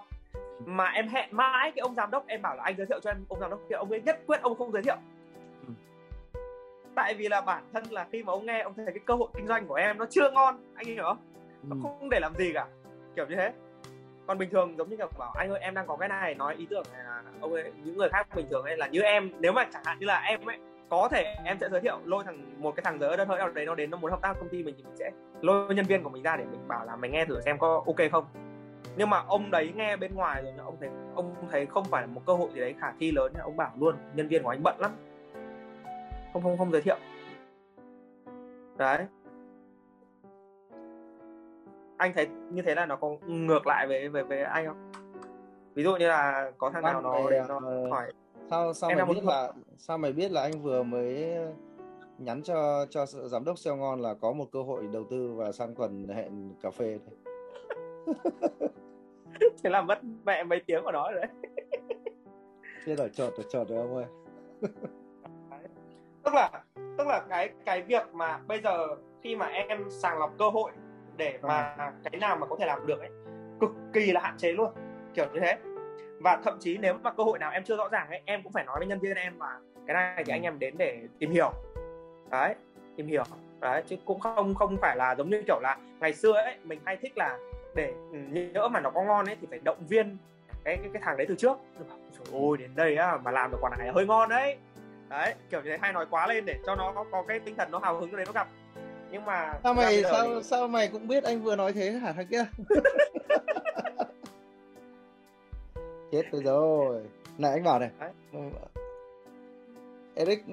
mà 0.65 0.85
em 0.85 1.07
hẹn 1.07 1.29
mãi 1.31 1.71
cái 1.75 1.81
ông 1.81 1.95
giám 1.95 2.11
đốc 2.11 2.27
em 2.27 2.41
bảo 2.41 2.55
là 2.55 2.63
anh 2.63 2.75
giới 2.77 2.85
thiệu 2.87 2.99
cho 3.03 3.11
em 3.11 3.17
ông 3.29 3.39
giám 3.39 3.49
đốc 3.49 3.59
kia 3.69 3.75
ông 3.75 3.89
ấy 3.91 4.01
nhất 4.01 4.19
quyết 4.27 4.41
ông 4.41 4.55
không 4.57 4.71
giới 4.71 4.81
thiệu 4.83 4.95
Ừ. 5.67 5.73
tại 6.95 7.13
vì 7.13 7.27
là 7.29 7.41
bản 7.41 7.63
thân 7.73 7.83
là 7.91 8.07
khi 8.11 8.23
mà 8.23 8.33
ông 8.33 8.45
nghe 8.45 8.61
ông 8.61 8.73
thấy 8.75 8.85
cái 8.85 8.99
cơ 9.05 9.13
hội 9.15 9.27
kinh 9.35 9.47
doanh 9.47 9.67
của 9.67 9.75
em 9.75 9.97
nó 9.97 10.05
chưa 10.09 10.31
ngon 10.31 10.55
anh 10.75 10.85
hiểu 10.85 11.03
không 11.03 11.17
nó 11.63 11.75
Ừ. 11.75 11.79
không 11.83 12.09
để 12.09 12.19
làm 12.19 12.35
gì 12.35 12.51
cả 12.53 12.67
kiểu 13.15 13.25
như 13.25 13.35
thế. 13.35 13.53
Còn 14.27 14.37
bình 14.37 14.49
thường 14.49 14.77
giống 14.77 14.89
như 14.89 14.97
kiểu 14.97 15.09
bảo 15.17 15.31
anh 15.37 15.49
ơi, 15.49 15.59
em 15.59 15.73
đang 15.73 15.87
có 15.87 15.95
cái 15.95 16.09
này, 16.09 16.35
nói 16.35 16.55
ý 16.55 16.67
tưởng 16.69 16.83
này 16.93 17.03
là 17.03 17.23
ông 17.41 17.53
ấy, 17.53 17.71
những 17.83 17.97
người 17.97 18.09
khác 18.09 18.27
bình 18.35 18.47
thường 18.49 18.63
ấy 18.63 18.77
là 18.77 18.87
như 18.87 19.01
em, 19.01 19.31
nếu 19.39 19.51
mà 19.51 19.65
chẳng 19.73 19.83
hạn 19.85 19.99
như 19.99 20.05
là 20.05 20.19
em 20.19 20.45
ấy, 20.45 20.57
có 20.89 21.07
thể 21.11 21.35
em 21.45 21.57
sẽ 21.59 21.69
giới 21.69 21.81
thiệu 21.81 21.99
lôi 22.05 22.23
thằng, 22.23 22.61
một 22.61 22.75
cái 22.75 22.83
thằng 22.83 22.99
giới 22.99 23.17
đất 23.17 23.27
hơi 23.27 23.37
nào 23.37 23.49
đấy 23.49 23.65
nó 23.65 23.75
đến 23.75 23.91
nó 23.91 23.97
muốn 23.97 24.11
hợp 24.11 24.21
tác 24.21 24.33
công 24.39 24.49
ty 24.49 24.63
mình 24.63 24.75
thì 24.77 24.83
mình 24.83 24.95
sẽ 24.95 25.11
lôi 25.41 25.75
nhân 25.75 25.85
viên 25.85 26.03
của 26.03 26.09
mình 26.09 26.23
ra 26.23 26.37
để 26.37 26.45
mình 26.51 26.67
bảo 26.67 26.85
là 26.85 26.95
mình 26.95 27.11
nghe 27.11 27.25
thử 27.25 27.41
xem 27.41 27.57
có 27.59 27.83
ok 27.85 28.11
không. 28.11 28.25
Nhưng 28.97 29.09
mà 29.09 29.23
ông 29.27 29.51
đấy 29.51 29.71
nghe 29.75 29.97
bên 29.97 30.15
ngoài 30.15 30.41
rồi 30.43 30.53
ông 30.57 30.77
thấy 30.79 30.89
ông 31.15 31.35
thấy 31.51 31.65
không 31.65 31.83
phải 31.83 32.01
là 32.01 32.07
một 32.07 32.21
cơ 32.25 32.33
hội 32.33 32.49
gì 32.53 32.59
đấy 32.59 32.75
khả 32.79 32.91
thi 32.99 33.11
lớn 33.11 33.33
ông 33.41 33.57
bảo 33.57 33.71
luôn, 33.79 33.95
nhân 34.13 34.27
viên 34.27 34.43
của 34.43 34.49
anh 34.49 34.63
bận 34.63 34.75
lắm. 34.79 34.91
Không 36.33 36.43
không 36.43 36.57
không 36.57 36.71
giới 36.71 36.81
thiệu. 36.81 36.97
Đấy 38.77 39.05
anh 41.99 42.13
thấy 42.15 42.27
như 42.51 42.61
thế 42.61 42.75
là 42.75 42.85
nó 42.85 42.95
có 42.95 43.15
ngược 43.27 43.67
lại 43.67 43.87
với 43.87 44.09
với 44.09 44.23
với 44.23 44.41
anh 44.43 44.65
không? 44.67 44.91
Ví 45.75 45.83
dụ 45.83 45.95
như 45.95 46.07
là 46.07 46.51
có 46.57 46.69
thằng 46.69 46.83
nào 46.83 47.01
nó 47.01 47.11
mày, 47.13 47.23
đến 47.31 47.43
nó 47.47 47.59
ờ, 47.65 47.89
hỏi 47.91 48.11
sao 48.49 48.73
sao 48.73 48.89
Em 48.89 48.97
mày 48.97 49.05
biết 49.05 49.13
muốn- 49.15 49.27
là 49.27 49.51
sao 49.77 49.97
mày 49.97 50.11
biết 50.13 50.31
là 50.31 50.41
anh 50.41 50.61
vừa 50.61 50.83
mới 50.83 51.35
nhắn 52.17 52.41
cho 52.43 52.85
cho 52.89 53.05
giám 53.05 53.45
đốc 53.45 53.57
sale 53.57 53.77
ngon 53.77 53.99
là 53.99 54.13
có 54.13 54.31
một 54.31 54.45
cơ 54.51 54.61
hội 54.63 54.87
đầu 54.93 55.03
tư 55.09 55.33
và 55.35 55.51
sang 55.51 55.75
tuần 55.75 56.07
hẹn 56.07 56.55
cà 56.61 56.71
phê 56.71 56.97
thế 59.63 59.69
là 59.69 59.81
mất 59.81 59.99
mẹ 60.25 60.43
mấy 60.43 60.61
tiếng 60.67 60.83
của 60.83 60.91
nó 60.91 61.11
rồi 61.11 61.21
đấy. 61.21 61.51
Chưa 62.85 62.95
đổi 62.95 63.09
chột 63.09 63.33
đổi 63.37 63.45
chột 63.49 63.67
rồi 63.69 63.77
ông 63.79 63.95
ơi. 63.95 64.05
Tức 66.23 66.33
là 66.33 66.51
tức 66.97 67.07
là 67.07 67.25
cái 67.29 67.49
cái 67.65 67.81
việc 67.81 68.13
mà 68.13 68.37
bây 68.47 68.61
giờ 68.61 68.87
khi 69.23 69.35
mà 69.35 69.45
em 69.45 69.89
sàng 69.89 70.19
lọc 70.19 70.33
cơ 70.37 70.49
hội 70.49 70.71
để 71.19 71.37
mà 71.41 71.75
cái 72.03 72.19
nào 72.19 72.35
mà 72.35 72.47
có 72.47 72.55
thể 72.59 72.65
làm 72.65 72.87
được 72.87 72.99
ấy 72.99 73.09
cực 73.61 73.71
kỳ 73.93 74.11
là 74.11 74.21
hạn 74.21 74.37
chế 74.37 74.51
luôn 74.51 74.71
kiểu 75.13 75.25
như 75.33 75.39
thế. 75.39 75.57
Và 76.19 76.39
thậm 76.43 76.57
chí 76.59 76.77
nếu 76.77 76.93
mà 76.93 77.11
cơ 77.11 77.23
hội 77.23 77.39
nào 77.39 77.51
em 77.51 77.63
chưa 77.63 77.77
rõ 77.77 77.89
ràng 77.89 78.09
ấy 78.09 78.21
em 78.25 78.43
cũng 78.43 78.51
phải 78.51 78.63
nói 78.63 78.75
với 78.79 78.87
nhân 78.87 78.99
viên 78.99 79.17
em 79.17 79.39
là 79.39 79.59
cái 79.87 79.93
này 79.93 80.23
thì 80.23 80.33
anh 80.33 80.41
em 80.41 80.59
đến 80.59 80.77
để 80.77 81.01
tìm 81.19 81.31
hiểu. 81.31 81.51
Đấy 82.31 82.55
tìm 82.95 83.07
hiểu. 83.07 83.23
Đấy 83.59 83.83
chứ 83.87 83.95
cũng 84.05 84.19
không 84.19 84.55
không 84.55 84.77
phải 84.81 84.95
là 84.95 85.15
giống 85.15 85.29
như 85.29 85.43
kiểu 85.47 85.59
là 85.61 85.77
ngày 85.99 86.13
xưa 86.13 86.33
ấy 86.33 86.55
mình 86.63 86.79
hay 86.85 86.97
thích 86.97 87.17
là 87.17 87.37
để 87.75 87.93
nhỡ 88.53 88.67
mà 88.67 88.79
nó 88.79 88.89
có 88.89 89.03
ngon 89.03 89.25
ấy 89.25 89.37
thì 89.41 89.47
phải 89.49 89.59
động 89.59 89.87
viên 89.89 90.17
cái 90.63 90.77
cái, 90.77 90.89
cái 90.93 91.01
thằng 91.05 91.17
đấy 91.17 91.25
từ 91.29 91.35
trước. 91.35 91.57
Trời 92.11 92.41
ơi 92.41 92.57
đến 92.59 92.71
đây 92.75 92.95
á 92.95 93.17
mà 93.17 93.31
làm 93.31 93.51
được 93.51 93.57
quả 93.61 93.69
này 93.77 93.91
hơi 93.91 94.05
ngon 94.05 94.29
đấy. 94.29 94.57
Đấy 95.09 95.33
kiểu 95.49 95.61
như 95.61 95.69
thế 95.69 95.77
hay 95.81 95.93
nói 95.93 96.05
quá 96.09 96.27
lên 96.27 96.45
để 96.45 96.55
cho 96.65 96.75
nó 96.75 96.91
có, 96.95 97.05
có 97.11 97.23
cái 97.27 97.39
tinh 97.39 97.55
thần 97.55 97.71
nó 97.71 97.79
hào 97.79 97.99
hứng 97.99 98.15
đấy 98.15 98.25
nó 98.25 98.31
gặp 98.31 98.47
nhưng 99.11 99.25
mà 99.25 99.59
sao 99.63 99.73
mày 99.73 100.03
sao 100.03 100.25
thì... 100.27 100.43
sao 100.43 100.67
mày 100.67 100.87
cũng 100.87 101.07
biết 101.07 101.23
anh 101.23 101.41
vừa 101.41 101.55
nói 101.55 101.73
thế 101.73 101.91
hả 101.91 102.11
thằng 102.13 102.27
kia? 102.27 102.45
Chết 106.11 106.23
tôi 106.31 106.41
rồi. 106.43 107.01
Này 107.37 107.51
anh 107.51 107.63
bảo 107.63 107.79
này. 107.79 107.89
Đấy. 107.99 108.11
Eric 110.15 110.43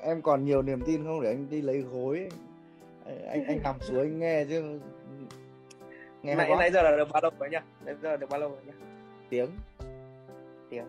em 0.00 0.22
còn 0.22 0.44
nhiều 0.44 0.62
niềm 0.62 0.80
tin 0.86 1.04
không 1.04 1.20
để 1.22 1.28
anh 1.28 1.46
đi 1.50 1.62
lấy 1.62 1.80
gối? 1.80 2.28
Anh 3.28 3.44
anh 3.44 3.62
nằm 3.62 3.74
xuống 3.80 3.98
anh 3.98 4.18
nghe 4.18 4.44
chứ. 4.44 4.80
Nghe 6.22 6.34
nãy 6.34 6.50
nãy 6.58 6.70
giờ 6.70 6.82
là 6.82 6.96
được 6.96 7.08
bao 7.12 7.22
lâu 7.22 7.32
rồi 7.38 7.50
nhá. 7.50 7.62
Nãy 7.84 7.94
giờ 8.02 8.16
được 8.16 8.30
bao 8.30 8.40
lâu 8.40 8.50
rồi 8.50 8.60
nhá. 8.66 8.72
Tiếng. 9.30 9.50
Tiếng. 10.70 10.84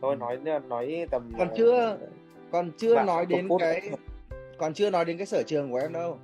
Tôi 0.00 0.16
nói 0.16 0.38
nói 0.68 1.06
tầm 1.10 1.32
còn 1.38 1.48
chưa 1.56 1.98
còn 2.50 2.70
chưa 2.78 2.94
Bạn, 2.94 3.06
nói 3.06 3.26
đến 3.26 3.48
cái 3.58 3.90
còn 4.58 4.74
chưa 4.74 4.90
nói 4.90 5.04
đến 5.04 5.16
cái 5.16 5.26
sở 5.26 5.42
trường 5.42 5.70
của 5.70 5.78
em 5.78 5.92
đâu 5.92 6.18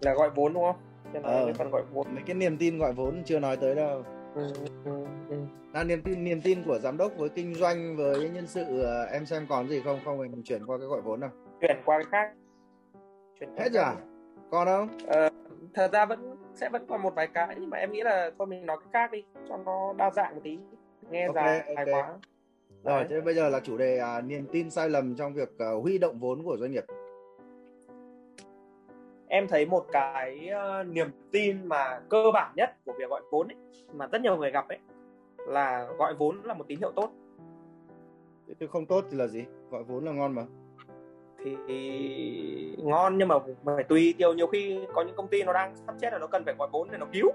là 0.00 0.14
gọi 0.14 0.30
vốn 0.30 0.54
đúng 0.54 0.62
không? 0.62 0.76
Ờ, 1.22 1.52
còn 1.58 1.70
gọi 1.70 1.82
vốn. 1.92 2.06
Mấy 2.14 2.22
cái 2.26 2.34
niềm 2.34 2.56
tin 2.58 2.78
gọi 2.78 2.92
vốn 2.92 3.22
chưa 3.24 3.38
nói 3.38 3.56
tới 3.56 3.74
đâu. 3.74 4.04
Ừ, 4.34 4.52
ừ, 4.84 5.06
ừ. 5.30 5.36
là 5.74 5.84
niềm 5.84 6.02
tin 6.02 6.24
niềm 6.24 6.40
tin 6.40 6.62
của 6.62 6.78
giám 6.78 6.96
đốc 6.96 7.12
với 7.16 7.28
kinh 7.28 7.54
doanh 7.54 7.96
với 7.96 8.30
nhân 8.30 8.46
sự 8.46 8.82
ờ, 8.82 9.04
em 9.04 9.26
xem 9.26 9.46
còn 9.48 9.68
gì 9.68 9.80
không? 9.84 9.98
Không 10.04 10.18
mình 10.18 10.42
chuyển 10.42 10.66
qua 10.66 10.78
cái 10.78 10.86
gọi 10.86 11.00
vốn 11.00 11.20
nào 11.20 11.30
chuyển 11.60 11.76
qua 11.84 11.98
cái 11.98 12.06
khác. 12.10 12.32
Chuyển 13.40 13.50
hết 13.56 13.72
rồi 13.72 13.84
à? 13.84 13.94
còn 14.50 14.66
không 14.66 14.88
ờ, 15.06 15.28
thật 15.74 15.92
ra 15.92 16.06
vẫn 16.06 16.36
sẽ 16.54 16.68
vẫn 16.68 16.86
còn 16.88 17.02
một 17.02 17.14
vài 17.14 17.26
cái 17.26 17.56
nhưng 17.60 17.70
mà 17.70 17.78
em 17.78 17.92
nghĩ 17.92 18.02
là 18.02 18.30
thôi 18.38 18.46
mình 18.46 18.66
nói 18.66 18.76
cái 18.80 18.88
khác 18.92 19.12
đi 19.12 19.24
cho 19.48 19.56
nó 19.56 19.94
đa 19.96 20.10
dạng 20.10 20.34
một 20.34 20.40
tí. 20.44 20.58
Nghe 21.10 21.26
okay, 21.26 21.44
dài 21.44 21.74
okay. 21.76 21.94
quá. 21.94 22.14
Rồi 22.84 23.04
thế 23.08 23.20
bây 23.20 23.34
giờ 23.34 23.48
là 23.48 23.60
chủ 23.60 23.78
đề 23.78 23.98
à, 23.98 24.20
niềm 24.20 24.46
tin 24.52 24.70
sai 24.70 24.88
lầm 24.88 25.14
trong 25.16 25.34
việc 25.34 25.48
uh, 25.48 25.82
huy 25.82 25.98
động 25.98 26.18
vốn 26.18 26.42
của 26.42 26.56
doanh 26.56 26.70
nghiệp 26.70 26.84
em 29.28 29.48
thấy 29.48 29.66
một 29.66 29.86
cái 29.92 30.50
uh, 30.80 30.86
niềm 30.86 31.10
tin 31.32 31.68
mà 31.68 32.00
cơ 32.08 32.30
bản 32.34 32.52
nhất 32.56 32.76
của 32.84 32.92
việc 32.98 33.10
gọi 33.10 33.20
vốn 33.30 33.48
ấy, 33.48 33.56
mà 33.92 34.06
rất 34.06 34.20
nhiều 34.20 34.36
người 34.36 34.50
gặp 34.50 34.68
ấy 34.68 34.78
là 35.46 35.88
gọi 35.98 36.14
vốn 36.14 36.42
là 36.44 36.54
một 36.54 36.64
tín 36.68 36.78
hiệu 36.78 36.92
tốt. 36.96 37.10
Thế 38.60 38.66
không 38.66 38.86
tốt 38.86 39.04
thì 39.10 39.16
là 39.16 39.26
gì? 39.26 39.44
Gọi 39.70 39.82
vốn 39.82 40.04
là 40.04 40.12
ngon 40.12 40.34
mà. 40.34 40.42
Thì 41.44 41.56
ngon 42.78 43.18
nhưng 43.18 43.28
mà 43.28 43.34
phải 43.64 43.84
tùy 43.84 44.14
tiêu 44.18 44.32
nhiều 44.32 44.46
khi 44.46 44.80
có 44.94 45.02
những 45.02 45.16
công 45.16 45.28
ty 45.28 45.42
nó 45.42 45.52
đang 45.52 45.76
sắp 45.86 45.94
chết 46.00 46.12
là 46.12 46.18
nó 46.18 46.26
cần 46.26 46.44
phải 46.44 46.54
gọi 46.58 46.68
vốn 46.72 46.88
để 46.90 46.98
nó 46.98 47.06
cứu. 47.12 47.30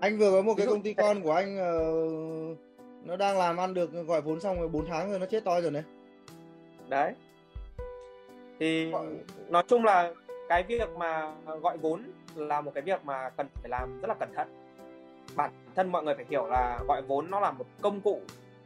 Anh 0.00 0.18
vừa 0.18 0.32
có 0.32 0.42
một 0.42 0.54
cái 0.56 0.66
công 0.66 0.82
ty 0.82 0.94
con 0.94 1.22
của 1.22 1.32
anh 1.32 1.56
uh, 1.56 2.58
nó 3.04 3.16
đang 3.16 3.38
làm 3.38 3.56
ăn 3.56 3.74
được 3.74 3.90
gọi 4.06 4.20
vốn 4.20 4.40
xong 4.40 4.60
rồi 4.60 4.68
4 4.68 4.86
tháng 4.86 5.10
rồi 5.10 5.18
nó 5.18 5.26
chết 5.26 5.44
toi 5.44 5.62
rồi 5.62 5.70
này. 5.70 5.82
Đấy 6.88 7.14
thì 8.58 8.92
nói 9.48 9.62
chung 9.68 9.84
là 9.84 10.12
cái 10.48 10.62
việc 10.62 10.88
mà 10.96 11.32
gọi 11.62 11.76
vốn 11.76 12.02
là 12.34 12.60
một 12.60 12.70
cái 12.74 12.82
việc 12.82 13.04
mà 13.04 13.30
cần 13.36 13.46
phải 13.54 13.68
làm 13.68 14.00
rất 14.00 14.08
là 14.08 14.14
cẩn 14.14 14.34
thận. 14.34 14.48
Bản 15.36 15.50
thân 15.74 15.92
mọi 15.92 16.04
người 16.04 16.14
phải 16.14 16.24
hiểu 16.28 16.46
là 16.46 16.80
gọi 16.88 17.02
vốn 17.02 17.30
nó 17.30 17.40
là 17.40 17.50
một 17.50 17.66
công 17.82 18.00
cụ 18.00 18.20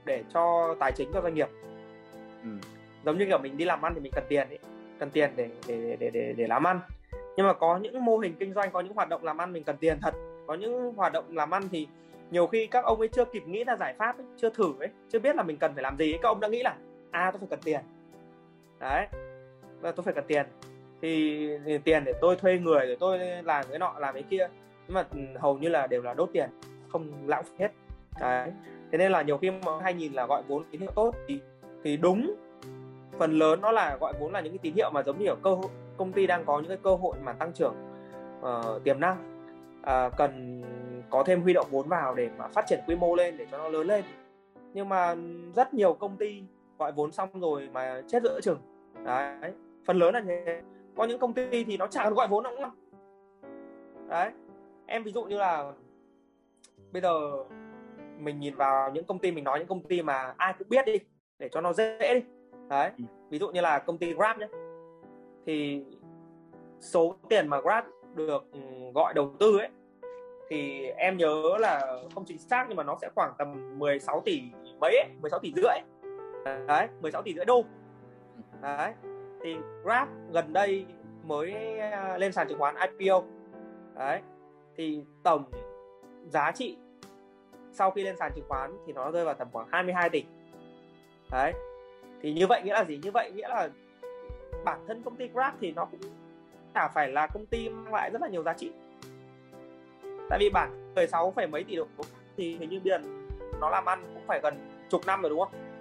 để 0.05 0.25
cho 0.35 0.75
tài 0.79 0.93
chính 0.93 1.11
cho 1.15 1.21
doanh 1.21 1.35
nghiệp. 1.35 1.49
Ừ. 2.43 2.51
giống 3.05 3.19
như 3.19 3.27
kiểu 3.27 3.39
mình 3.39 3.57
đi 3.57 3.65
làm 3.65 3.83
ăn 3.83 3.95
thì 3.95 4.01
mình 4.01 4.13
cần 4.15 4.25
tiền 4.29 4.49
ấy 4.49 4.59
cần 4.99 5.11
tiền 5.11 5.31
để 5.37 5.49
để 5.67 5.97
để 5.99 6.11
để 6.11 6.35
để 6.37 6.47
làm 6.47 6.67
ăn. 6.67 6.81
Nhưng 7.37 7.47
mà 7.47 7.53
có 7.53 7.77
những 7.77 8.05
mô 8.05 8.19
hình 8.19 8.35
kinh 8.39 8.55
doanh 8.55 8.71
có 8.71 8.81
những 8.81 8.95
hoạt 8.95 9.09
động 9.09 9.25
làm 9.25 9.41
ăn 9.41 9.53
mình 9.53 9.65
cần 9.65 9.77
tiền 9.77 9.99
thật. 10.03 10.15
Có 10.47 10.55
những 10.55 10.95
hoạt 10.97 11.13
động 11.13 11.25
làm 11.37 11.55
ăn 11.55 11.69
thì 11.73 11.89
nhiều 12.31 12.47
khi 12.47 12.67
các 12.67 12.85
ông 12.85 12.99
ấy 12.99 13.09
chưa 13.09 13.25
kịp 13.25 13.43
nghĩ 13.47 13.65
ra 13.65 13.77
giải 13.77 13.95
pháp 13.99 14.19
ấy, 14.19 14.27
chưa 14.37 14.51
thử 14.51 14.73
ấy 14.81 14.89
chưa 15.13 15.19
biết 15.19 15.37
là 15.37 15.43
mình 15.43 15.57
cần 15.57 15.75
phải 15.75 15.83
làm 15.83 15.97
gì 15.97 16.13
ấy. 16.13 16.19
các 16.23 16.29
ông 16.29 16.41
đã 16.41 16.49
nghĩ 16.49 16.63
là 16.63 16.77
à 17.11 17.31
tôi 17.31 17.39
phải 17.39 17.49
cần 17.51 17.61
tiền. 17.65 17.81
Đấy 18.81 19.07
tôi 19.83 20.05
phải 20.05 20.15
cần 20.15 20.25
tiền. 20.29 20.47
Thì, 21.03 21.49
thì 21.67 21.79
tiền 21.79 22.05
để 22.05 22.13
tôi 22.21 22.37
thuê 22.37 22.59
người 22.59 22.87
để 22.87 22.97
tôi 23.01 23.19
làm 23.19 23.65
cái 23.71 23.79
nọ 23.79 23.95
làm 23.99 24.15
cái 24.15 24.23
kia. 24.23 24.49
Nhưng 24.87 24.95
mà 24.95 25.07
ừ, 25.11 25.19
hầu 25.39 25.59
như 25.59 25.69
là 25.69 25.87
đều 25.87 26.03
là 26.03 26.15
đốt 26.15 26.31
tiền 26.33 26.51
không 26.89 27.13
lãng 27.27 27.45
phí 27.45 27.55
hết. 27.59 27.73
Đấy. 28.21 28.53
Thế 28.93 28.99
nên 28.99 29.13
là 29.13 29.23
nhiều 29.23 29.39
khi 29.39 29.51
mọi 29.51 29.83
hay 29.83 29.95
nhìn 29.95 30.13
là 30.13 30.27
gọi 30.27 30.43
vốn 30.49 30.65
tín 30.71 30.81
hiệu 30.81 30.91
tốt 30.95 31.15
thì 31.29 31.41
thì 31.85 31.97
đúng. 31.97 32.35
Phần 33.19 33.39
lớn 33.39 33.61
nó 33.61 33.73
là 33.73 33.97
gọi 34.01 34.13
vốn 34.21 34.33
là 34.33 34.41
những 34.41 34.53
cái 34.53 34.59
tín 34.63 34.75
hiệu 34.75 34.91
mà 34.91 35.03
giống 35.03 35.19
như 35.19 35.27
ở 35.27 35.37
cơ 35.43 35.55
hội 35.55 35.71
công 35.97 36.13
ty 36.13 36.27
đang 36.27 36.45
có 36.45 36.59
những 36.59 36.69
cái 36.69 36.79
cơ 36.83 36.95
hội 36.95 37.17
mà 37.23 37.33
tăng 37.33 37.53
trưởng 37.53 37.75
uh, 38.41 38.85
tiềm 38.85 39.01
năng. 39.01 39.43
Uh, 39.81 40.13
cần 40.17 40.63
có 41.11 41.23
thêm 41.23 41.43
huy 41.43 41.53
động 41.53 41.67
vốn 41.71 41.89
vào 41.89 42.15
để 42.15 42.29
mà 42.39 42.49
phát 42.49 42.67
triển 42.67 42.81
quy 42.87 42.97
mô 42.97 43.15
lên 43.15 43.37
để 43.37 43.47
cho 43.51 43.59
nó 43.59 43.69
lớn 43.69 43.87
lên. 43.87 44.05
Nhưng 44.75 44.89
mà 44.89 45.17
rất 45.55 45.75
nhiều 45.75 45.93
công 45.93 46.17
ty 46.17 46.43
gọi 46.79 46.93
vốn 46.93 47.13
xong 47.13 47.41
rồi 47.41 47.69
mà 47.73 48.03
chết 48.09 48.23
giữa 48.23 48.41
chừng. 48.43 48.59
Đấy 49.05 49.53
phần 49.87 49.97
lớn 49.97 50.15
là 50.15 50.21
như 50.21 50.33
thế. 50.47 50.61
Có 50.97 51.05
những 51.05 51.19
công 51.19 51.35
ty 51.35 51.65
thì 51.65 51.77
nó 51.77 51.87
chẳng 51.87 52.15
gọi 52.15 52.29
vốn 52.29 52.45
cũng 52.45 52.71
đấy. 54.09 54.31
Em 54.87 55.03
ví 55.03 55.13
dụ 55.13 55.25
như 55.25 55.39
là 55.39 55.73
bây 56.93 57.03
giờ 57.03 57.45
mình 58.19 58.41
nhìn 58.41 58.55
vào 58.55 58.91
những 58.91 59.05
công 59.05 59.19
ty 59.19 59.33
mình 59.33 59.45
nói 59.45 59.59
những 59.59 59.69
công 59.69 59.83
ty 59.83 60.03
mà 60.03 60.35
ai 60.37 60.55
cũng 60.59 60.69
biết 60.69 60.87
đi 60.87 60.99
để 61.39 61.49
cho 61.49 61.61
nó 61.61 61.73
dễ 61.73 62.15
đi. 62.15 62.21
Đấy. 62.69 62.91
Ừ. 62.99 63.05
ví 63.31 63.39
dụ 63.39 63.51
như 63.51 63.61
là 63.61 63.79
công 63.79 63.99
ty 63.99 64.13
Grab 64.13 64.39
nhé 64.39 64.49
thì 65.47 65.85
số 66.81 67.17
tiền 67.29 67.49
mà 67.49 67.61
Grab 67.61 67.85
được 68.15 68.45
ừ, 68.53 68.61
gọi 68.95 69.15
đầu 69.15 69.35
tư 69.39 69.59
ấy 69.59 69.69
thì 70.49 70.87
em 70.87 71.17
nhớ 71.17 71.57
là 71.61 71.99
không 72.15 72.25
chính 72.25 72.39
xác 72.39 72.67
nhưng 72.69 72.77
mà 72.77 72.83
nó 72.83 72.97
sẽ 73.01 73.11
khoảng 73.15 73.33
tầm 73.39 73.79
16 73.79 74.23
tỷ 74.25 74.43
mấy 74.81 74.97
ấy, 74.97 75.09
16 75.21 75.41
tỷ 75.41 75.53
rưỡi 75.57 75.77
đấy 76.67 76.89
16 77.01 77.23
tỷ 77.23 77.35
rưỡi 77.35 77.45
đô. 77.45 77.65
Đấy 78.63 78.93
thì 79.43 79.57
Grab 79.83 80.09
gần 80.33 80.53
đây 80.53 80.87
mới 81.25 81.79
à, 81.79 82.19
lên 82.19 82.33
sàn 82.33 82.49
chứng 82.49 82.59
khoán 82.59 82.75
IPO 82.99 83.23
đấy, 83.95 84.21
thì 84.77 85.03
tổng 85.23 85.45
giá 86.29 86.53
trị 86.53 86.77
sau 87.73 87.91
khi 87.91 88.03
lên 88.03 88.17
sàn 88.17 88.33
chứng 88.35 88.45
khoán 88.49 88.77
thì 88.87 88.93
nó 88.93 89.11
rơi 89.11 89.25
vào 89.25 89.35
tầm 89.35 89.49
khoảng 89.53 89.69
22 89.71 90.11
tỷ. 90.11 90.25
Đấy, 91.31 91.53
thì 92.23 92.33
như 92.33 92.47
vậy 92.47 92.63
nghĩa 92.63 92.75
là 92.75 92.85
gì? 92.85 93.01
Như 93.03 93.11
vậy 93.11 93.31
nghĩa 93.31 93.49
là 93.49 93.69
bản 94.65 94.85
thân 94.89 95.03
công 95.03 95.17
ty 95.17 95.29
Grab 95.29 95.55
thì 95.61 95.73
nó 95.73 95.85
cũng 95.85 96.01
chả 96.75 96.89
phải 96.89 97.09
là 97.09 97.27
công 97.27 97.47
ty 97.47 97.69
mang 97.69 97.95
lại 97.95 98.11
rất 98.11 98.23
là 98.23 98.29
nhiều 98.29 98.43
giá 98.43 98.53
trị. 98.53 98.73
Tại 100.31 100.39
vì 100.39 100.51
bản 100.51 100.95
16 100.95 101.31
phẩy 101.31 101.47
mấy 101.47 101.65
tỷ 101.65 101.77
đồng 101.77 101.89
thì 102.37 102.57
hình 102.57 102.71
như 102.71 102.81
biển 102.81 103.29
nó 103.61 103.71
làm 103.71 103.85
ăn 103.85 104.03
cũng 104.15 104.23
phải 104.27 104.41
gần 104.43 104.55
chục 104.91 105.07
năm 105.07 105.23
rồi, 105.23 105.31
đúng 105.31 105.39
không? 105.39 105.72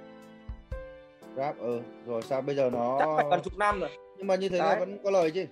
Grab 1.36 1.58
ừ. 1.58 1.82
Rồi 2.06 2.22
sao 2.22 2.42
bây 2.42 2.56
giờ 2.56 2.70
nó 2.74 2.98
chắc 3.00 3.08
phải 3.16 3.26
gần 3.30 3.42
chục 3.44 3.58
năm 3.58 3.80
rồi. 3.80 3.90
Nhưng 4.18 4.28
mà 4.28 4.36
như 4.36 4.50
thế 4.50 4.58
là 4.58 4.76
vẫn 4.80 4.98
có 5.04 5.12
lời 5.12 5.32
chứ? 5.32 5.46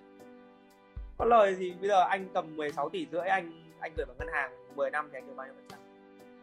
Có 1.18 1.26
lời 1.26 1.56
thì 1.60 1.74
bây 1.80 1.90
giờ 1.90 2.04
anh 2.04 2.28
cầm 2.34 2.58
16 2.58 2.90
tỷ 2.90 3.08
rưỡi 3.12 3.22
anh 3.22 3.52
anh 3.80 3.92
gửi 3.98 4.06
vào 4.06 4.16
ngân 4.20 4.28
hàng 4.34 4.52
10 4.76 4.90
năm 4.90 5.10
thì 5.12 5.18
anh 5.18 5.28
được 5.28 5.34
bao 5.36 5.48
nhiêu 5.48 5.56
phần 5.56 5.66
trăm? 5.70 5.80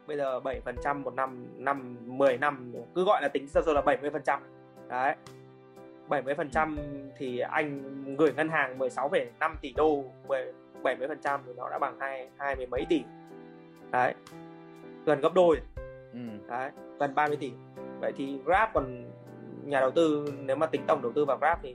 Bây 0.06 0.16
giờ 0.16 0.40
7 0.40 0.60
phần 0.60 0.76
trăm 0.84 1.02
một 1.02 1.14
năm 1.14 1.46
năm 1.56 1.96
10 2.04 2.38
năm 2.38 2.72
cứ 2.94 3.04
gọi 3.04 3.22
là 3.22 3.28
tính 3.28 3.48
sơ 3.48 3.62
sơ 3.66 3.72
là 3.72 3.80
70 3.80 4.10
phần 4.10 4.22
trăm. 4.22 4.40
Đấy. 4.88 5.14
70 6.08 6.34
phần 6.34 6.50
trăm 6.50 6.78
thì 7.18 7.38
anh 7.38 7.82
gửi 8.18 8.32
ngân 8.32 8.48
hàng 8.48 8.78
16,5 8.78 9.54
tỷ 9.60 9.72
đô 9.76 10.04
70 10.82 11.08
phần 11.08 11.20
trăm 11.24 11.40
thì 11.46 11.52
nó 11.56 11.68
đã 11.70 11.78
bằng 11.78 11.96
hai 12.00 12.28
hai 12.36 12.56
mươi 12.56 12.66
mấy 12.66 12.86
tỷ. 12.88 13.02
Đấy. 13.90 14.14
Gần 15.04 15.20
gấp 15.20 15.34
đôi. 15.34 15.56
Ừ. 16.12 16.18
đấy 16.48 16.70
gần 16.98 17.14
30 17.14 17.36
tỷ. 17.36 17.52
Vậy 18.00 18.12
thì 18.16 18.38
Grab 18.44 18.68
còn 18.74 19.04
nhà 19.66 19.80
đầu 19.80 19.90
tư 19.90 20.32
nếu 20.40 20.56
mà 20.56 20.66
tính 20.66 20.82
tổng 20.86 21.02
đầu 21.02 21.12
tư 21.12 21.24
vào 21.24 21.38
Grab 21.38 21.58
thì 21.62 21.74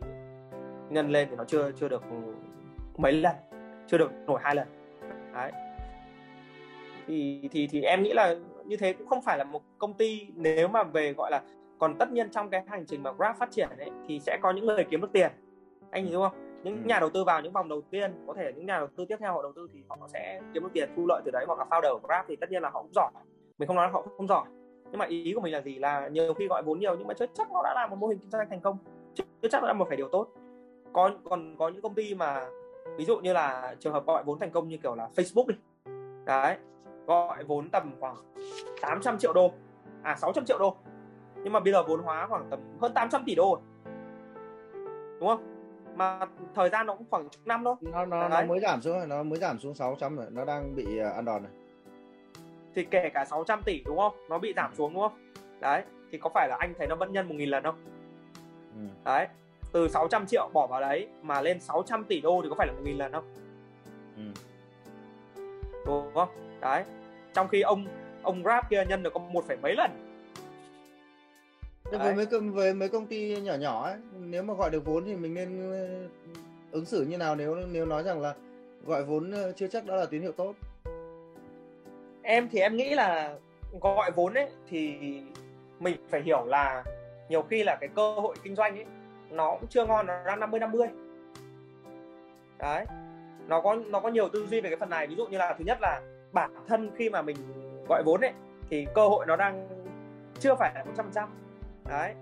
nhân 0.90 1.10
lên 1.10 1.28
thì 1.30 1.36
nó 1.36 1.44
chưa 1.44 1.72
chưa 1.72 1.88
được 1.88 2.04
mấy 2.98 3.12
lần 3.12 3.36
chưa 3.88 3.98
được 3.98 4.12
nổi 4.28 4.40
hai 4.44 4.56
lần. 4.56 4.68
Đấy. 5.34 5.52
Thì 7.08 7.50
thì 7.52 7.68
thì 7.68 7.82
em 7.82 8.04
nghĩ 8.04 8.14
là 8.14 8.36
như 8.66 8.78
thế 8.78 8.94
cũng 8.94 9.08
không 9.08 9.22
phải 9.22 9.38
là 9.38 9.44
một 9.44 9.62
công 9.78 9.94
ty 9.94 10.28
nếu 10.36 10.68
mà 10.68 10.84
về 10.84 11.14
gọi 11.14 11.32
là 11.32 11.42
còn 11.80 11.98
tất 11.98 12.12
nhiên 12.12 12.30
trong 12.30 12.50
cái 12.50 12.64
hành 12.68 12.86
trình 12.86 13.04
mà 13.04 13.12
Grab 13.12 13.36
phát 13.36 13.52
triển 13.52 13.70
ấy 13.78 13.90
thì 14.08 14.20
sẽ 14.20 14.38
có 14.42 14.52
những 14.52 14.66
người 14.66 14.86
kiếm 14.90 15.02
được 15.02 15.12
tiền. 15.14 15.32
Anh 15.92 16.06
hiểu 16.06 16.22
không? 16.22 16.62
Những 16.64 16.76
ừ. 16.76 16.82
nhà 16.86 17.00
đầu 17.00 17.10
tư 17.10 17.24
vào 17.24 17.42
những 17.42 17.54
vòng 17.54 17.70
đầu 17.70 17.82
tiên 17.82 18.12
có 18.28 18.34
thể 18.34 18.52
những 18.56 18.66
nhà 18.66 18.78
đầu 18.78 18.88
tư 18.98 19.06
tiếp 19.06 19.18
theo 19.20 19.34
họ 19.34 19.42
đầu 19.42 19.52
tư 19.56 19.68
thì 19.74 19.80
họ 19.90 19.98
sẽ 20.14 20.42
kiếm 20.54 20.64
được 20.64 20.70
tiền 20.74 20.90
thu 20.96 21.06
lợi 21.08 21.22
từ 21.26 21.32
đấy 21.32 21.46
hoặc 21.48 21.60
là 21.60 21.66
founder 21.70 22.00
của 22.00 22.08
Grab 22.08 22.26
thì 22.28 22.36
tất 22.36 22.52
nhiên 22.52 22.62
là 22.62 22.70
họ 22.70 22.82
cũng 22.82 22.94
giỏi. 22.94 23.12
Mình 23.58 23.68
không 23.68 23.76
nói 23.76 23.88
là 23.88 23.92
họ 23.92 24.06
không 24.18 24.28
giỏi 24.28 24.46
nhưng 24.92 25.00
mà 25.00 25.06
ý 25.06 25.34
của 25.36 25.42
mình 25.42 25.54
là 25.54 25.62
gì? 25.62 25.80
Là 25.80 26.08
nhiều 26.08 26.34
khi 26.34 26.48
gọi 26.48 26.64
vốn 26.64 26.80
nhiều 26.80 26.96
nhưng 26.98 27.08
mà 27.08 27.14
chưa 27.14 27.26
chắc 27.34 27.52
nó 27.52 27.62
đã 27.64 27.74
là 27.74 27.88
một 27.88 27.96
mô 27.96 28.08
hình 28.08 28.20
kinh 28.20 28.30
doanh 28.30 28.50
thành 28.50 28.62
công. 28.62 28.78
Chưa 29.16 29.50
chắc 29.52 29.64
là 29.64 29.74
một 29.74 29.86
phải 29.88 29.98
điều 29.98 30.10
tốt. 30.10 30.28
Có 30.94 31.12
còn 31.24 31.56
có 31.58 31.70
những 31.70 31.82
công 31.82 31.94
ty 31.94 32.16
mà 32.16 32.50
ví 32.98 33.06
dụ 33.06 33.18
như 33.18 33.34
là 33.34 33.76
trường 33.80 33.94
hợp 33.94 34.06
gọi 34.06 34.24
vốn 34.24 34.40
thành 34.40 34.52
công 34.52 34.68
như 34.68 34.78
kiểu 34.78 34.96
là 34.96 35.10
Facebook 35.16 35.48
đi. 35.48 35.56
Đấy 36.26 36.58
gọi 37.08 37.44
vốn 37.44 37.70
tầm 37.70 37.92
khoảng 38.00 38.16
800 38.82 39.18
triệu 39.18 39.34
đô. 39.34 39.52
À 40.04 40.16
600 40.16 40.46
triệu 40.46 40.60
đô. 40.60 40.76
Nhưng 41.44 41.54
mà 41.54 41.60
bây 41.60 41.74
giờ 41.74 41.84
vốn 41.84 42.00
hóa 42.00 42.28
khoảng 42.28 42.48
tầm 42.50 42.60
hơn 42.82 42.94
800 42.94 43.24
tỷ 43.26 43.36
đô 43.36 43.60
đúng 45.20 45.30
không? 45.30 45.44
Mà 45.96 46.20
thời 46.56 46.70
gian 46.70 46.86
nó 46.86 46.96
cũng 46.96 47.08
khoảng 47.10 47.28
năm 47.46 47.64
thôi. 47.64 47.76
Nó 47.82 48.06
nó, 48.06 48.30
nó 48.30 48.42
mới 48.42 48.60
giảm 48.60 48.82
xuống 48.82 48.98
rồi 48.98 49.08
nó 49.08 49.24
mới 49.24 49.40
giảm 49.40 49.60
xuống 49.60 49.74
600 49.74 50.16
rồi. 50.16 50.26
Nó 50.32 50.46
đang 50.46 50.76
bị 50.76 50.98
à, 50.98 51.10
ăn 51.10 51.26
đòn 51.26 51.44
này 51.44 51.52
thì 52.76 52.84
kể 52.84 53.10
cả 53.14 53.26
600 53.26 53.62
tỷ 53.66 53.82
đúng 53.86 53.98
không? 53.98 54.16
Nó 54.30 54.38
bị 54.38 54.54
giảm 54.56 54.76
xuống 54.76 54.94
đúng 54.94 55.02
không? 55.02 55.32
Đấy 55.60 55.84
thì 56.12 56.18
có 56.18 56.30
phải 56.34 56.48
là 56.50 56.58
anh 56.60 56.74
thấy 56.78 56.88
nó 56.88 56.96
vẫn 56.96 57.14
nhân 57.14 57.28
một 57.28 57.36
nghìn 57.38 57.50
lần 57.50 57.64
không? 57.64 57.76
Ừ. 58.76 58.82
đấy 59.06 59.28
từ 59.72 59.88
600 59.88 60.26
triệu 60.26 60.50
bỏ 60.54 60.68
vào 60.68 60.82
đấy 60.82 61.08
mà 61.22 61.42
lên 61.42 61.60
600 61.60 62.04
tỷ 62.04 62.22
đô 62.22 62.42
thì 62.44 62.50
có 62.50 62.56
phải 62.56 62.68
là 62.68 62.74
một 62.74 62.82
nghìn 62.84 62.98
lần 62.98 63.12
không? 63.12 63.34
Ừ. 64.16 64.24
đúng 65.86 66.14
không? 66.14 66.30
Đấy 66.62 66.84
trong 67.34 67.48
khi 67.48 67.62
ông 67.62 67.86
ông 68.24 68.44
Grab 68.44 68.66
kia 68.70 68.86
nhân 68.86 69.04
được 69.04 69.14
có 69.14 69.20
một 69.20 69.48
phẩy 69.48 69.58
mấy 69.58 69.76
lần. 69.76 69.92
Với 71.84 72.16
mấy 72.16 72.26
với 72.52 72.74
mấy 72.74 72.90
công 72.90 73.08
ty 73.08 73.42
nhỏ 73.42 73.54
nhỏ 73.54 73.84
ấy, 73.84 73.96
nếu 74.20 74.44
mà 74.44 74.54
gọi 74.54 74.70
được 74.70 74.86
vốn 74.86 75.06
thì 75.06 75.16
mình 75.16 75.34
nên 75.34 75.72
ờ, 75.72 76.08
ứng 76.72 76.86
xử 76.86 77.06
như 77.06 77.18
nào 77.18 77.36
nếu 77.36 77.56
nếu 77.72 77.86
nói 77.86 78.04
rằng 78.04 78.22
là 78.22 78.34
gọi 78.86 79.04
vốn 79.04 79.32
ờ, 79.32 79.52
chưa 79.52 79.68
chắc 79.68 79.86
đó 79.86 79.96
là 79.96 80.06
tín 80.06 80.22
hiệu 80.22 80.32
tốt 80.32 80.56
em 82.24 82.50
thì 82.52 82.60
em 82.60 82.76
nghĩ 82.76 82.96
là 82.96 83.36
gọi 83.82 84.12
vốn 84.12 84.34
ấy, 84.34 84.50
thì 84.70 84.98
mình 85.80 85.96
phải 86.10 86.22
hiểu 86.22 86.46
là 86.46 86.84
nhiều 87.30 87.42
khi 87.42 87.64
là 87.64 87.78
cái 87.82 87.90
cơ 87.96 88.14
hội 88.14 88.36
kinh 88.44 88.56
doanh 88.56 88.76
ấy, 88.76 88.86
nó 89.30 89.52
cũng 89.52 89.70
chưa 89.70 89.86
ngon, 89.86 90.06
nó 90.06 90.24
đang 90.26 90.40
50 90.40 90.60
50 90.60 90.88
đấy. 92.60 92.86
Nó 93.48 93.62
có 93.62 93.76
nó 93.76 94.00
có 94.00 94.10
nhiều 94.10 94.30
tư 94.30 94.48
duy 94.48 94.62
về 94.62 94.70
cái 94.70 94.78
phần 94.78 94.90
này. 94.90 95.08
Ví 95.08 95.16
dụ 95.16 95.26
như 95.28 95.38
là 95.38 95.56
thứ 95.58 95.66
nhất 95.66 95.78
là 95.82 96.02
bản 96.32 96.52
thân 96.68 96.92
khi 96.96 97.10
mà 97.10 97.22
mình 97.22 97.38
gọi 97.90 98.04
vốn 98.06 98.22
ấy, 98.22 98.34
thì 98.70 98.88
cơ 98.96 99.08
hội 99.08 99.26
nó 99.26 99.36
đang 99.36 99.68
chưa 100.40 100.56
phải 100.56 100.72
là 100.76 100.84
100 100.84 101.10
trăm. 101.14 101.30
Đấy. 101.90 102.14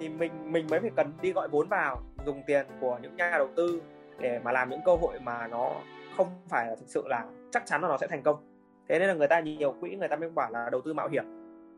Thì 0.00 0.08
mình 0.08 0.52
mình 0.52 0.66
mới 0.70 0.80
phải 0.80 0.90
cần 0.96 1.12
đi 1.20 1.32
gọi 1.32 1.48
vốn 1.48 1.68
vào, 1.68 2.02
dùng 2.26 2.42
tiền 2.46 2.66
của 2.80 2.98
những 3.02 3.16
nhà 3.16 3.34
đầu 3.38 3.48
tư 3.56 3.82
để 4.18 4.38
mà 4.38 4.52
làm 4.52 4.70
những 4.70 4.80
cơ 4.84 4.96
hội 4.96 5.18
mà 5.20 5.46
nó 5.46 5.70
không 6.16 6.28
phải 6.48 6.66
là 6.66 6.74
thực 6.74 6.88
sự 6.88 7.04
là 7.08 7.24
chắc 7.52 7.66
chắn 7.66 7.82
là 7.82 7.88
nó 7.88 7.98
sẽ 7.98 8.06
thành 8.06 8.22
công 8.22 8.53
thế 8.88 8.98
nên 8.98 9.08
là 9.08 9.14
người 9.14 9.28
ta 9.28 9.40
nhiều 9.40 9.74
quỹ 9.80 9.96
người 9.96 10.08
ta 10.08 10.16
mới 10.16 10.28
bảo 10.28 10.50
là 10.50 10.68
đầu 10.70 10.80
tư 10.80 10.94
mạo 10.94 11.08
hiểm. 11.08 11.24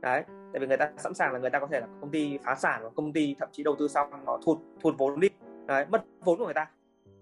Đấy 0.01 0.25
tại 0.53 0.61
vì 0.61 0.67
người 0.67 0.77
ta 0.77 0.91
sẵn 0.97 1.15
sàng 1.15 1.33
là 1.33 1.39
người 1.39 1.51
ta 1.51 1.59
có 1.59 1.67
thể 1.67 1.81
là 1.81 1.87
công 2.01 2.11
ty 2.11 2.39
phá 2.45 2.55
sản 2.55 2.83
hoặc 2.83 2.93
công 2.97 3.13
ty 3.13 3.37
thậm 3.39 3.49
chí 3.53 3.63
đầu 3.63 3.77
tư 3.79 3.89
xong 3.89 4.11
nó 4.27 4.39
thụt 4.45 4.59
thụt 4.83 4.95
vốn 4.99 5.21
đi. 5.21 5.29
Đấy 5.67 5.87
mất 5.91 6.05
vốn 6.25 6.39
của 6.39 6.45
người 6.45 6.55
ta. 6.55 6.71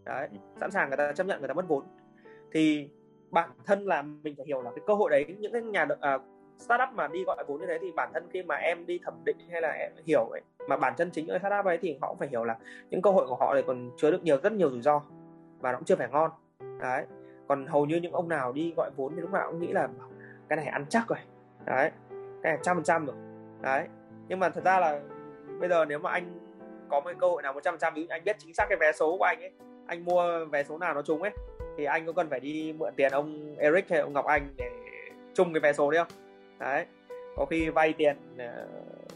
Đấy 0.05 0.29
sẵn 0.61 0.71
sàng 0.71 0.89
người 0.89 0.97
ta 0.97 1.13
chấp 1.13 1.27
nhận 1.27 1.39
người 1.39 1.49
ta 1.49 1.55
mất 1.55 1.69
vốn. 1.69 1.85
Thì 2.53 2.89
bản 3.31 3.51
thân 3.65 3.87
là 3.87 4.03
mình 4.03 4.35
phải 4.37 4.47
hiểu 4.47 4.63
là 4.63 4.71
cái 4.71 4.85
cơ 4.87 4.95
hội 4.95 5.11
đấy 5.11 5.27
những 5.39 5.53
cái 5.53 5.63
nhà 5.63 5.87
uh, 5.93 6.23
startup 6.59 6.89
mà 6.95 7.09
đi 7.09 7.25
gọi 7.25 7.45
vốn 7.47 7.61
như 7.61 7.67
thế 7.67 7.79
thì 7.83 7.93
bản 7.93 8.11
thân 8.15 8.29
khi 8.33 8.43
mà 8.43 8.55
em 8.55 8.87
đi 8.87 9.01
thẩm 9.05 9.15
định 9.25 9.37
hay 9.51 9.63
là 9.63 9.71
em 9.71 9.93
hiểu 10.05 10.25
ấy 10.25 10.41
mà 10.69 10.77
bản 10.77 10.95
chân 10.97 11.11
chính 11.11 11.29
ở 11.29 11.39
startup 11.39 11.65
ấy 11.65 11.79
thì 11.79 11.99
họ 12.01 12.09
cũng 12.09 12.19
phải 12.19 12.29
hiểu 12.29 12.45
là 12.45 12.57
những 12.91 13.03
cơ 13.03 13.11
hội 13.11 13.27
của 13.27 13.37
họ 13.37 13.55
này 13.55 13.63
còn 13.67 13.91
chứa 13.97 14.11
được 14.11 14.23
nhiều 14.23 14.37
rất 14.43 14.53
nhiều 14.53 14.71
rủi 14.71 14.83
ro 14.83 15.03
và 15.61 15.73
nó 15.73 15.79
cũng 15.79 15.85
chưa 15.85 15.97
phải 15.97 16.09
ngon. 16.09 16.31
Đấy 16.81 17.05
còn 17.49 17.67
hầu 17.67 17.87
như 17.87 17.97
những 17.97 18.13
ông 18.13 18.29
nào 18.29 18.53
đi 18.53 18.73
gọi 18.77 18.91
vốn 18.97 19.13
thì 19.15 19.21
lúc 19.21 19.33
nào 19.33 19.51
cũng 19.51 19.61
nghĩ 19.61 19.73
là 19.73 19.89
cái 20.49 20.57
này 20.57 20.67
ăn 20.67 20.87
chắc 20.89 21.09
rồi 21.09 21.19
đấy 21.65 21.91
cái 22.43 22.53
này 22.53 22.59
trăm 22.63 22.77
phần 22.77 22.85
trăm 22.85 23.07
rồi 23.07 23.17
đấy 23.61 23.87
nhưng 24.29 24.39
mà 24.39 24.49
thật 24.49 24.65
ra 24.65 24.81
là 24.81 25.01
bây 25.61 25.69
giờ 25.69 25.85
nếu 25.85 25.99
mà 25.99 26.11
anh 26.11 26.39
có 26.89 27.01
một 27.01 27.11
cơ 27.21 27.29
hội 27.29 27.43
nào 27.43 27.53
một 27.53 27.61
trăm 27.63 27.73
phần 27.73 27.81
trăm 27.81 27.95
ví 27.95 28.03
dụ 28.03 28.09
anh 28.11 28.25
biết 28.25 28.37
chính 28.39 28.55
xác 28.55 28.67
cái 28.69 28.79
vé 28.81 28.93
số 28.93 29.17
của 29.19 29.25
anh 29.25 29.41
ấy 29.41 29.51
anh 29.87 30.05
mua 30.05 30.45
vé 30.45 30.65
số 30.65 30.79
nào 30.79 30.95
nó 30.95 31.03
trúng 31.03 31.23
ấy 31.23 31.33
thì 31.79 31.85
anh 31.85 32.07
có 32.07 32.13
cần 32.13 32.31
phải 32.31 32.41
đi 32.41 32.73
mượn 32.73 32.95
tiền 32.97 33.13
ông 33.13 33.57
Eric 33.59 33.91
hay 33.91 34.01
ông 34.01 34.13
Ngọc 34.13 34.25
Anh 34.25 34.55
để 34.57 34.71
chung 35.35 35.53
cái 35.53 35.61
vé 35.61 35.73
số 35.73 35.91
đấy 35.91 36.05
không 36.05 36.19
đấy 36.59 36.87
có 37.37 37.47
khi 37.51 37.69
vay 37.69 37.93
tiền 37.93 38.17
ờ, 38.39 38.67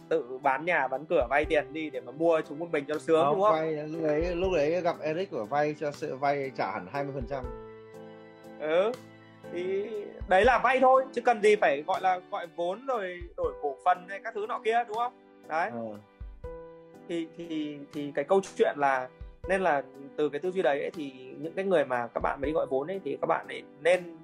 tự 0.09 0.39
bán 0.43 0.65
nhà 0.65 0.89
bán 0.89 1.05
cửa 1.07 1.27
vay 1.31 1.45
tiền 1.45 1.73
đi 1.73 1.91
để 1.91 2.01
mà 2.01 2.13
mua 2.13 2.41
chúng 2.49 2.59
một 2.59 2.67
mình 2.73 2.85
cho 2.89 2.99
sướng 2.99 3.25
không, 3.25 3.35
đúng 3.35 3.43
không? 3.43 3.53
Vay, 3.53 3.73
lúc 3.73 4.03
đấy 4.03 4.35
lúc 4.35 4.53
đấy 4.55 4.81
gặp 4.81 4.97
Eric 5.01 5.31
của 5.31 5.45
vay 5.45 5.75
cho 5.81 5.91
sự 5.91 6.17
vay 6.17 6.51
trả 6.57 6.71
hẳn 6.73 6.87
20 6.93 7.13
phần 7.15 7.27
trăm. 7.31 7.45
Ừ 8.61 8.93
thì 9.53 9.91
đấy 10.29 10.45
là 10.45 10.59
vay 10.59 10.81
thôi 10.81 11.05
chứ 11.13 11.21
cần 11.21 11.43
gì 11.43 11.57
phải 11.57 11.83
gọi 11.87 12.01
là 12.01 12.21
gọi 12.31 12.47
vốn 12.57 12.87
rồi 12.87 13.21
đổi 13.37 13.53
cổ 13.63 13.77
phần 13.85 14.07
hay 14.09 14.21
các 14.25 14.35
thứ 14.35 14.47
nọ 14.49 14.61
kia 14.65 14.85
đúng 14.89 14.97
không? 14.97 15.13
Đấy. 15.49 15.71
Ừ. 15.73 15.97
Thì 17.09 17.29
thì 17.37 17.79
thì 17.93 18.13
cái 18.15 18.25
câu 18.25 18.41
chuyện 18.57 18.75
là 18.79 19.09
nên 19.49 19.61
là 19.61 19.83
từ 20.17 20.29
cái 20.29 20.41
tư 20.41 20.51
duy 20.51 20.63
đấy 20.63 20.81
ấy, 20.81 20.91
thì 20.91 21.35
những 21.39 21.53
cái 21.53 21.65
người 21.65 21.85
mà 21.85 22.07
các 22.07 22.21
bạn 22.21 22.41
mới 22.41 22.51
đi 22.51 22.53
gọi 22.53 22.67
vốn 22.67 22.91
ấy 22.91 23.01
thì 23.05 23.19
các 23.21 23.27
bạn 23.27 23.47
ấy 23.49 23.63
nên 23.81 24.17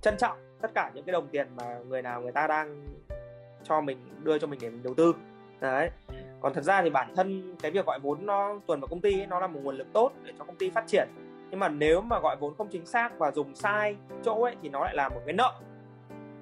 trân 0.00 0.16
trọng 0.16 0.38
tất 0.60 0.70
cả 0.74 0.90
những 0.94 1.04
cái 1.04 1.12
đồng 1.12 1.28
tiền 1.28 1.46
mà 1.56 1.78
người 1.88 2.02
nào 2.02 2.22
người 2.22 2.32
ta 2.32 2.46
đang 2.46 2.84
cho 3.64 3.80
mình 3.80 3.98
đưa 4.22 4.38
cho 4.38 4.46
mình 4.46 4.58
để 4.62 4.70
mình 4.70 4.82
đầu 4.82 4.94
tư 4.94 5.14
đấy 5.60 5.90
còn 6.40 6.54
thật 6.54 6.64
ra 6.64 6.82
thì 6.82 6.90
bản 6.90 7.14
thân 7.16 7.56
cái 7.62 7.70
việc 7.70 7.86
gọi 7.86 7.98
vốn 7.98 8.26
nó 8.26 8.58
tuần 8.66 8.80
vào 8.80 8.88
công 8.88 9.00
ty 9.00 9.20
ấy, 9.20 9.26
nó 9.26 9.40
là 9.40 9.46
một 9.46 9.60
nguồn 9.62 9.76
lực 9.76 9.86
tốt 9.92 10.12
để 10.24 10.32
cho 10.38 10.44
công 10.44 10.56
ty 10.56 10.70
phát 10.70 10.84
triển 10.86 11.08
nhưng 11.54 11.60
mà 11.60 11.68
nếu 11.68 12.00
mà 12.00 12.20
gọi 12.20 12.36
vốn 12.40 12.54
không 12.58 12.68
chính 12.68 12.86
xác 12.86 13.18
và 13.18 13.30
dùng 13.30 13.54
sai 13.54 13.96
chỗ 14.22 14.42
ấy 14.42 14.56
thì 14.62 14.68
nó 14.68 14.84
lại 14.84 14.94
là 14.94 15.08
một 15.08 15.20
cái 15.26 15.32
nợ. 15.32 15.52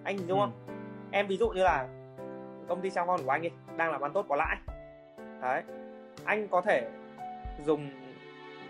Anh 0.05 0.17
đúng 0.27 0.39
không? 0.39 0.53
Ừ. 0.67 0.73
em 1.11 1.27
ví 1.27 1.37
dụ 1.37 1.49
như 1.49 1.63
là 1.63 1.89
công 2.69 2.81
ty 2.81 2.91
sang 2.91 3.07
con 3.07 3.21
của 3.25 3.31
anh 3.31 3.43
ấy 3.43 3.51
đang 3.77 3.93
làm 3.93 4.01
ăn 4.01 4.13
tốt 4.13 4.27
có 4.29 4.37
lãi. 4.37 4.57
Đấy. 5.43 5.63
Anh 6.25 6.49
có 6.49 6.61
thể 6.61 6.89
dùng 7.65 7.91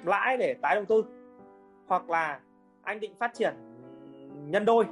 lãi 0.04 0.36
để 0.36 0.54
tái 0.62 0.74
đầu 0.74 0.84
tư 0.84 1.04
hoặc 1.86 2.10
là 2.10 2.40
anh 2.82 3.00
định 3.00 3.14
phát 3.18 3.34
triển 3.34 3.54
nhân 4.46 4.64
đôi. 4.64 4.84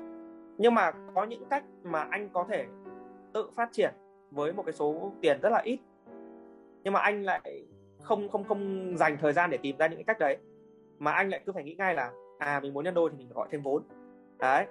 Nhưng 0.59 0.75
mà 0.75 0.93
có 1.15 1.25
những 1.25 1.45
cách 1.51 1.65
mà 1.83 2.07
anh 2.11 2.29
có 2.33 2.47
thể 2.49 2.67
tự 3.33 3.51
phát 3.57 3.69
triển 3.73 3.95
với 4.31 4.53
một 4.53 4.63
cái 4.67 4.73
số 4.73 5.13
tiền 5.21 5.41
rất 5.43 5.51
là 5.53 5.61
ít. 5.65 5.79
Nhưng 6.83 6.93
mà 6.93 7.01
anh 7.01 7.23
lại 7.23 7.65
không 8.03 8.29
không 8.29 8.45
không 8.45 8.93
dành 8.97 9.17
thời 9.21 9.33
gian 9.33 9.51
để 9.51 9.59
tìm 9.63 9.77
ra 9.77 9.87
những 9.87 9.97
cái 9.97 10.05
cách 10.05 10.19
đấy 10.19 10.39
mà 11.01 11.13
anh 11.13 11.29
lại 11.29 11.41
cứ 11.47 11.53
phải 11.53 11.65
nghĩ 11.65 11.75
ngay 11.79 11.95
là 11.95 12.13
à 12.39 12.61
mình 12.61 12.75
muốn 12.75 12.85
nhân 12.85 12.95
đôi 12.95 13.11
thì 13.11 13.17
mình 13.17 13.27
phải 13.29 13.35
gọi 13.35 13.49
thêm 13.51 13.63
vốn. 13.63 13.83
Đấy. 14.39 14.67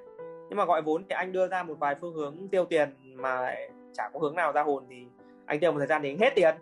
Nhưng 0.50 0.58
mà 0.58 0.66
gọi 0.66 0.82
vốn 0.82 1.04
thì 1.10 1.16
anh 1.16 1.32
đưa 1.32 1.48
ra 1.48 1.64
một 1.64 1.76
vài 1.80 1.96
phương 2.02 2.14
hướng 2.14 2.48
tiêu 2.52 2.66
tiền 2.66 2.90
mà 3.16 3.56
chả 3.94 4.10
có 4.14 4.20
hướng 4.20 4.36
nào 4.36 4.52
ra 4.52 4.64
hồn 4.64 4.86
thì 4.90 5.08
anh 5.46 5.60
tiêu 5.60 5.72
một 5.72 5.78
thời 5.78 5.88
gian 5.88 6.02
thì 6.02 6.10
anh 6.10 6.18
hết 6.18 6.34
tiền. 6.36 6.56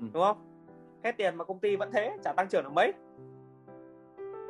Ừ. 0.00 0.06
đúng 0.12 0.22
không? 0.22 0.36
Hết 1.04 1.16
tiền 1.16 1.36
mà 1.36 1.44
công 1.44 1.58
ty 1.58 1.76
vẫn 1.76 1.90
thế 1.92 2.16
chả 2.24 2.32
tăng 2.32 2.48
trưởng 2.48 2.64
được 2.64 2.72
mấy. 2.72 2.92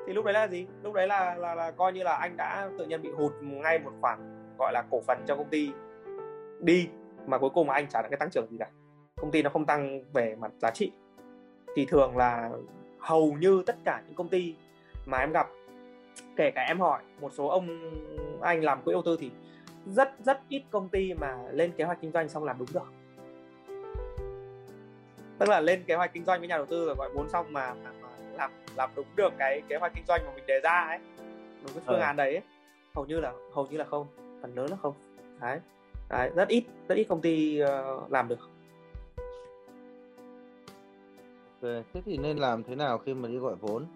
Thì 0.07 0.13
lúc 0.13 0.25
đấy 0.25 0.35
là 0.35 0.49
gì? 0.49 0.67
Lúc 0.83 0.95
đấy 0.95 1.07
là 1.07 1.35
là, 1.35 1.55
là 1.55 1.71
coi 1.71 1.93
như 1.93 2.03
là 2.03 2.17
anh 2.17 2.37
đã 2.37 2.71
tự 2.79 2.87
nhiên 2.87 3.03
bị 3.03 3.11
hụt 3.11 3.33
ngay 3.43 3.79
một 3.79 3.93
khoản 4.01 4.19
gọi 4.59 4.73
là 4.73 4.85
cổ 4.91 5.01
phần 5.07 5.19
cho 5.27 5.37
công 5.37 5.49
ty 5.49 5.73
đi 6.61 6.89
mà 7.27 7.39
cuối 7.39 7.51
cùng 7.51 7.67
mà 7.67 7.75
anh 7.75 7.87
chả 7.89 8.03
được 8.03 8.09
cái 8.11 8.19
tăng 8.19 8.31
trưởng 8.31 8.47
gì 8.51 8.57
cả. 8.59 8.71
Công 9.17 9.31
ty 9.31 9.43
nó 9.43 9.51
không 9.51 9.67
tăng 9.67 10.03
về 10.13 10.35
mặt 10.35 10.53
giá 10.59 10.71
trị. 10.71 10.93
Thì 11.77 11.87
thường 11.87 12.17
là 12.17 12.51
hầu 13.09 13.37
như 13.41 13.63
tất 13.67 13.77
cả 13.85 14.03
những 14.07 14.15
công 14.15 14.29
ty 14.29 14.55
mà 15.07 15.19
em 15.19 15.33
gặp 15.33 15.49
kể 16.37 16.51
cả 16.51 16.63
em 16.63 16.81
hỏi 16.81 17.03
một 17.21 17.33
số 17.33 17.47
ông 17.47 17.69
anh 18.41 18.65
làm 18.65 18.83
quỹ 18.83 18.93
đầu 18.93 19.03
tư 19.03 19.17
thì 19.21 19.31
rất 19.87 20.13
rất 20.25 20.41
ít 20.49 20.63
công 20.71 20.89
ty 20.89 21.15
mà 21.15 21.37
lên 21.53 21.73
kế 21.77 21.85
hoạch 21.85 21.99
kinh 22.01 22.13
doanh 22.13 22.29
xong 22.29 22.45
làm 22.45 22.59
đúng 22.59 22.69
được 22.73 22.93
tức 25.39 25.49
là 25.49 25.61
lên 25.61 25.83
kế 25.87 25.95
hoạch 25.95 26.13
kinh 26.13 26.25
doanh 26.25 26.41
với 26.41 26.49
nhà 26.49 26.57
đầu 26.57 26.67
tư 26.67 26.87
rồi 26.87 26.95
gọi 26.95 27.11
vốn 27.15 27.29
xong 27.29 27.53
mà, 27.53 27.75
mà, 27.75 27.91
mà 28.03 28.09
làm 28.33 28.51
làm 28.77 28.91
đúng 28.97 29.07
được 29.17 29.33
cái 29.39 29.63
kế 29.69 29.77
hoạch 29.77 29.93
kinh 29.95 30.05
doanh 30.09 30.21
mà 30.27 30.33
mình 30.35 30.47
đề 30.47 30.61
ra 30.61 30.87
ấy 30.89 30.99
đúng 31.63 31.73
cái 31.75 31.83
phương 31.87 31.97
ừ. 31.97 32.01
án 32.01 32.17
đấy 32.17 32.35
ấy. 32.35 32.43
hầu 32.95 33.07
như 33.07 33.21
là 33.21 33.33
hầu 33.53 33.67
như 33.67 33.77
là 33.77 33.85
không 33.85 34.07
phần 34.43 34.55
lớn 34.55 34.71
là 34.71 34.77
không 34.83 34.95
đấy, 35.41 35.61
đấy 36.09 36.31
rất 36.35 36.49
ít 36.49 36.65
rất 36.89 36.95
ít 36.95 37.05
công 37.05 37.21
ty 37.21 37.63
uh, 37.63 38.13
làm 38.13 38.29
được 38.29 38.51
thế 41.63 42.01
thì 42.05 42.19
nên 42.19 42.37
làm 42.37 42.63
thế 42.63 42.75
nào 42.75 42.99
khi 42.99 43.15
mà 43.15 43.29
đi 43.29 43.39
gọi 43.39 43.55
vốn? 43.55 43.87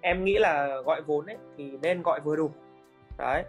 Em 0.00 0.24
nghĩ 0.24 0.38
là 0.38 0.80
gọi 0.80 1.02
vốn 1.02 1.26
ấy 1.26 1.36
thì 1.56 1.78
nên 1.82 2.02
gọi 2.02 2.20
vừa 2.20 2.36
đủ. 2.36 2.50
Đấy. 3.18 3.44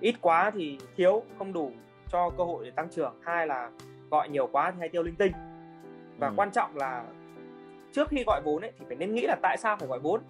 Ít 0.00 0.14
quá 0.20 0.50
thì 0.54 0.78
thiếu 0.96 1.22
không 1.38 1.52
đủ 1.52 1.72
cho 2.08 2.30
cơ 2.38 2.44
hội 2.44 2.64
để 2.64 2.70
tăng 2.70 2.88
trưởng. 2.90 3.14
Hai 3.22 3.46
là 3.46 3.70
gọi 4.10 4.28
nhiều 4.28 4.46
quá 4.46 4.70
thì 4.70 4.76
hay 4.80 4.88
tiêu 4.88 5.02
linh 5.02 5.16
tinh. 5.16 5.32
Và 6.18 6.28
ừ. 6.28 6.32
quan 6.36 6.50
trọng 6.50 6.76
là 6.76 7.04
trước 7.92 8.08
khi 8.08 8.24
gọi 8.26 8.40
vốn 8.44 8.62
ấy 8.62 8.72
thì 8.78 8.84
phải 8.88 8.96
nên 8.96 9.14
nghĩ 9.14 9.26
là 9.26 9.36
tại 9.42 9.56
sao 9.56 9.76
phải 9.76 9.88
gọi 9.88 9.98
vốn? 9.98 10.20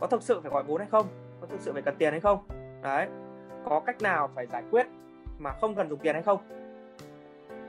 Có 0.00 0.06
thực 0.06 0.22
sự 0.22 0.40
phải 0.40 0.50
gọi 0.50 0.62
vốn 0.62 0.78
hay 0.78 0.88
không? 0.90 1.06
Có 1.40 1.46
thực 1.46 1.60
sự 1.60 1.72
phải 1.72 1.82
cần 1.82 1.94
tiền 1.98 2.10
hay 2.10 2.20
không? 2.20 2.38
Đấy. 2.82 3.06
Có 3.64 3.80
cách 3.80 4.02
nào 4.02 4.30
phải 4.34 4.46
giải 4.46 4.62
quyết 4.70 4.86
mà 5.38 5.52
không 5.60 5.74
cần 5.74 5.88
dùng 5.88 5.98
tiền 5.98 6.14
hay 6.14 6.22
không? 6.22 6.40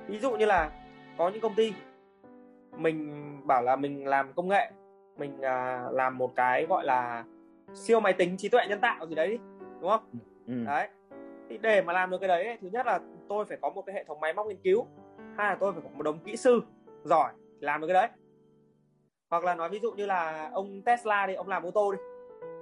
Ví 0.08 0.20
dụ 0.20 0.32
như 0.32 0.46
là 0.46 0.72
có 1.18 1.30
những 1.30 1.42
công 1.42 1.56
ty 1.56 1.74
mình 2.78 3.38
bảo 3.48 3.62
là 3.62 3.76
mình 3.76 4.08
làm 4.08 4.34
công 4.34 4.48
nghệ 4.48 4.72
mình 5.18 5.42
à, 5.42 5.88
làm 5.92 6.18
một 6.18 6.36
cái 6.36 6.66
gọi 6.66 6.86
là 6.86 7.24
siêu 7.74 8.00
máy 8.00 8.14
tính 8.14 8.38
trí 8.38 8.50
tuệ 8.50 8.62
nhân 8.70 8.80
tạo 8.82 9.08
gì 9.08 9.16
đấy 9.16 9.40
đúng 9.82 9.90
không? 9.90 10.04
Ừ. 10.14 10.54
ừ. 10.54 10.66
đấy. 10.66 10.88
Thì 11.50 11.58
để 11.58 11.82
mà 11.82 11.94
làm 11.94 12.10
được 12.10 12.18
cái 12.18 12.28
đấy 12.28 12.58
thứ 12.62 12.70
nhất 12.72 12.86
là 12.86 13.00
tôi 13.30 13.46
phải 13.46 13.58
có 13.62 13.70
một 13.70 13.82
cái 13.82 13.96
hệ 13.96 14.04
thống 14.04 14.20
máy 14.20 14.34
móc 14.34 14.48
nghiên 14.48 14.62
cứu 14.64 14.86
hai 15.38 15.50
là 15.50 15.58
tôi 15.60 15.74
phải 15.74 15.82
có 15.82 15.90
một 15.96 16.04
đống 16.04 16.20
kỹ 16.26 16.36
sư 16.36 16.62
giỏi 17.04 17.34
làm 17.60 17.82
được 17.82 17.88
cái 17.88 17.94
đấy. 17.94 18.08
Hoặc 19.30 19.44
là 19.44 19.56
nói 19.56 19.70
ví 19.70 19.80
dụ 19.80 19.92
như 19.92 20.06
là 20.06 20.50
ông 20.54 20.82
Tesla 20.82 21.28
thì 21.28 21.34
ông 21.34 21.48
làm 21.48 21.64
ô 21.64 21.72
tô 21.72 21.92
đi 21.92 21.98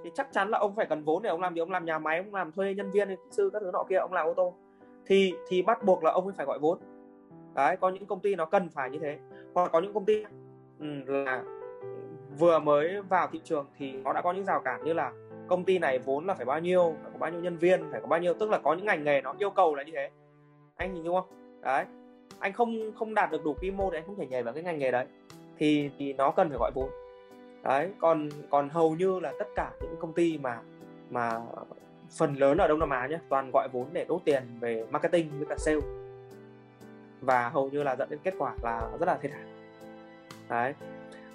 thì 0.04 0.10
chắc 0.14 0.28
chắn 0.32 0.48
là 0.48 0.58
ông 0.58 0.76
phải 0.76 0.86
cần 0.86 1.04
vốn 1.04 1.22
để 1.22 1.30
ông 1.30 1.40
làm 1.40 1.54
gì? 1.54 1.60
Ông 1.60 1.70
làm 1.70 1.84
nhà 1.84 1.98
máy 1.98 2.18
ông 2.18 2.34
làm 2.34 2.52
thuê 2.52 2.74
nhân 2.74 2.90
viên 2.90 3.08
kỹ 3.08 3.16
sư 3.30 3.50
các 3.52 3.58
thứ 3.60 3.70
nọ 3.72 3.84
kia 3.88 3.96
ông 3.96 4.12
làm 4.12 4.26
ô 4.26 4.34
tô. 4.34 4.54
Thì 5.06 5.34
thì 5.48 5.62
bắt 5.62 5.84
buộc 5.84 6.04
là 6.04 6.10
ông 6.10 6.32
phải 6.36 6.46
gọi 6.46 6.58
vốn. 6.58 6.78
Đấy 7.54 7.76
có 7.80 7.88
những 7.88 8.06
công 8.06 8.20
ty 8.20 8.34
nó 8.34 8.44
cần 8.44 8.68
phải 8.68 8.90
như 8.90 8.98
thế 8.98 9.18
hoặc 9.54 9.72
có 9.72 9.80
những 9.80 9.94
công 9.94 10.04
ty 10.04 10.24
ừ, 10.80 10.86
là 11.06 11.44
vừa 12.38 12.58
mới 12.58 13.02
vào 13.02 13.28
thị 13.32 13.40
trường 13.44 13.66
thì 13.78 13.92
nó 13.92 14.12
đã 14.12 14.22
có 14.22 14.32
những 14.32 14.44
rào 14.44 14.60
cản 14.60 14.84
như 14.84 14.92
là 14.92 15.12
công 15.48 15.64
ty 15.64 15.78
này 15.78 15.98
vốn 15.98 16.26
là 16.26 16.34
phải 16.34 16.46
bao 16.46 16.60
nhiêu, 16.60 16.94
phải 17.02 17.10
có 17.12 17.18
bao 17.18 17.30
nhiêu 17.30 17.40
nhân 17.40 17.56
viên, 17.56 17.90
phải 17.92 18.00
có 18.00 18.06
bao 18.06 18.20
nhiêu, 18.20 18.34
tức 18.34 18.50
là 18.50 18.58
có 18.58 18.74
những 18.74 18.86
ngành 18.86 19.04
nghề 19.04 19.20
nó 19.20 19.34
yêu 19.38 19.50
cầu 19.50 19.74
là 19.74 19.82
như 19.82 19.92
thế. 19.94 20.10
Anh 20.76 20.94
nhìn 20.94 21.04
đúng 21.04 21.14
không? 21.14 21.60
Đấy. 21.60 21.84
Anh 22.38 22.52
không 22.52 22.92
không 22.98 23.14
đạt 23.14 23.30
được 23.30 23.44
đủ 23.44 23.54
quy 23.60 23.70
mô 23.70 23.90
để 23.90 23.98
anh 23.98 24.06
không 24.06 24.16
thể 24.16 24.26
nhảy 24.26 24.42
vào 24.42 24.54
cái 24.54 24.62
ngành 24.62 24.78
nghề 24.78 24.90
đấy. 24.90 25.06
Thì 25.58 25.90
thì 25.98 26.12
nó 26.12 26.30
cần 26.30 26.48
phải 26.48 26.58
gọi 26.58 26.70
vốn. 26.74 26.90
Đấy, 27.62 27.90
còn 27.98 28.28
còn 28.50 28.68
hầu 28.68 28.94
như 28.94 29.20
là 29.20 29.32
tất 29.38 29.48
cả 29.56 29.70
những 29.80 29.96
công 30.00 30.12
ty 30.12 30.38
mà 30.38 30.60
mà 31.10 31.40
phần 32.18 32.34
lớn 32.34 32.58
ở 32.58 32.68
Đông 32.68 32.78
Nam 32.78 32.90
Á 32.90 33.06
nhé 33.06 33.18
toàn 33.28 33.50
gọi 33.52 33.68
vốn 33.72 33.86
để 33.92 34.04
đốt 34.08 34.20
tiền 34.24 34.42
về 34.60 34.86
marketing 34.90 35.30
với 35.38 35.46
cả 35.46 35.56
sale 35.58 35.80
và 37.20 37.48
hầu 37.48 37.70
như 37.70 37.82
là 37.82 37.96
dẫn 37.96 38.10
đến 38.10 38.18
kết 38.22 38.34
quả 38.38 38.54
là 38.62 38.88
rất 39.00 39.06
là 39.06 39.16
thiệt 39.16 39.30
hại. 39.32 39.44
Đấy. 40.48 40.74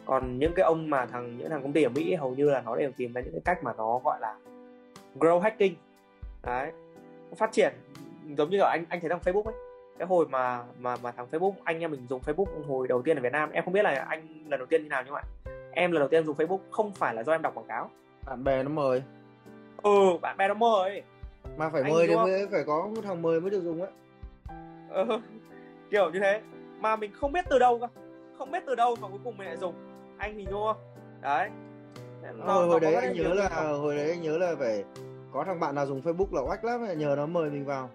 Còn 0.06 0.40
những 0.40 0.54
cái 0.56 0.64
ông 0.64 0.90
mà 0.90 1.06
thằng 1.06 1.38
những 1.38 1.50
thằng 1.50 1.62
công 1.62 1.74
ty 1.74 1.84
ở 1.84 1.90
Mỹ 1.90 2.16
hầu 2.16 2.36
như 2.36 2.50
là 2.50 2.62
nó 2.62 2.76
đều 2.76 2.92
tìm 2.98 3.14
ra 3.14 3.22
những 3.22 3.32
cái 3.32 3.42
cách 3.46 3.64
mà 3.64 3.74
nó 3.78 4.00
gọi 4.04 4.20
là 4.20 4.36
grow 5.20 5.40
hacking. 5.40 5.76
Đấy. 6.44 6.72
Phát 7.38 7.52
triển 7.52 7.74
giống 8.38 8.50
như 8.50 8.58
là 8.58 8.70
anh 8.70 8.86
anh 8.90 9.00
thấy 9.00 9.10
thằng 9.10 9.20
Facebook 9.24 9.44
ấy. 9.44 9.54
Cái 9.98 10.08
hồi 10.08 10.28
mà 10.28 10.64
mà 10.80 10.96
mà 11.04 11.12
thằng 11.12 11.28
Facebook 11.32 11.54
anh 11.64 11.80
em 11.80 11.92
mình 11.92 12.08
dùng 12.10 12.22
Facebook 12.22 12.64
hồi 12.68 12.88
đầu 12.88 13.02
tiên 13.02 13.18
ở 13.18 13.22
Việt 13.22 13.32
Nam 13.32 13.52
em 13.52 13.64
không 13.64 13.74
biết 13.74 13.84
là 13.84 14.06
anh 14.10 14.28
lần 14.50 14.60
đầu 14.60 14.66
tiên 14.66 14.84
như 14.84 14.90
nào 14.90 15.04
nhưng 15.06 15.14
mà 15.14 15.22
em 15.72 15.92
lần 15.92 16.00
đầu 16.00 16.10
tiên 16.10 16.26
dùng 16.26 16.36
Facebook 16.36 16.60
không 16.72 16.92
phải 16.92 17.14
là 17.14 17.24
do 17.24 17.32
em 17.34 17.42
đọc 17.42 17.56
quảng 17.56 17.68
cáo. 17.68 17.90
Bạn 18.26 18.44
bè 18.44 18.64
nó 18.64 18.70
mời. 18.70 19.04
Ừ 19.84 20.18
bạn 20.22 20.38
bè 20.38 20.48
nó 20.48 20.54
mời. 20.54 21.04
Mà 21.58 21.70
phải 21.70 21.82
anh 21.82 21.94
mời 21.94 22.08
thì 22.08 22.16
mới 22.16 22.48
phải 22.52 22.64
có 22.64 22.90
thằng 23.04 23.22
mời 23.22 23.42
mới 23.42 23.50
được 23.50 23.62
dùng 23.62 23.82
á 23.82 23.88
ừ, 24.90 25.20
kiểu 25.92 26.10
như 26.10 26.20
thế. 26.20 26.42
Mà 26.80 26.96
mình 26.96 27.12
không 27.14 27.32
biết 27.32 27.46
từ 27.50 27.60
đâu 27.60 27.80
cơ. 27.80 27.88
Không 28.38 28.52
biết 28.52 28.64
từ 28.66 28.76
đâu 28.76 28.96
mà 29.02 29.08
cuối 29.08 29.20
cùng 29.24 29.38
mình 29.38 29.48
lại 29.48 29.58
dùng. 29.58 29.74
Anh 30.18 30.34
thì 30.38 30.46
đúng 30.52 30.74
đấy. 31.22 31.50
Nó, 32.34 32.54
hồi, 32.54 32.68
hồi 32.68 32.80
đấy 32.80 32.96
anh 32.96 33.14
nhớ 33.14 33.34
là 33.34 33.50
không? 33.50 33.82
hồi 33.82 33.96
đấy 33.96 34.10
anh 34.10 34.22
nhớ 34.22 34.38
là 34.38 34.56
phải 34.60 34.84
có 35.34 35.44
thằng 35.44 35.60
bạn 35.60 35.76
nào 35.76 35.86
dùng 35.86 36.02
Facebook 36.02 36.36
là 36.36 36.42
oách 36.42 36.66
lắm 36.66 36.88
nhờ 36.98 37.16
nó 37.18 37.26
mời 37.26 37.50
mình 37.50 37.66
vào. 37.66 37.90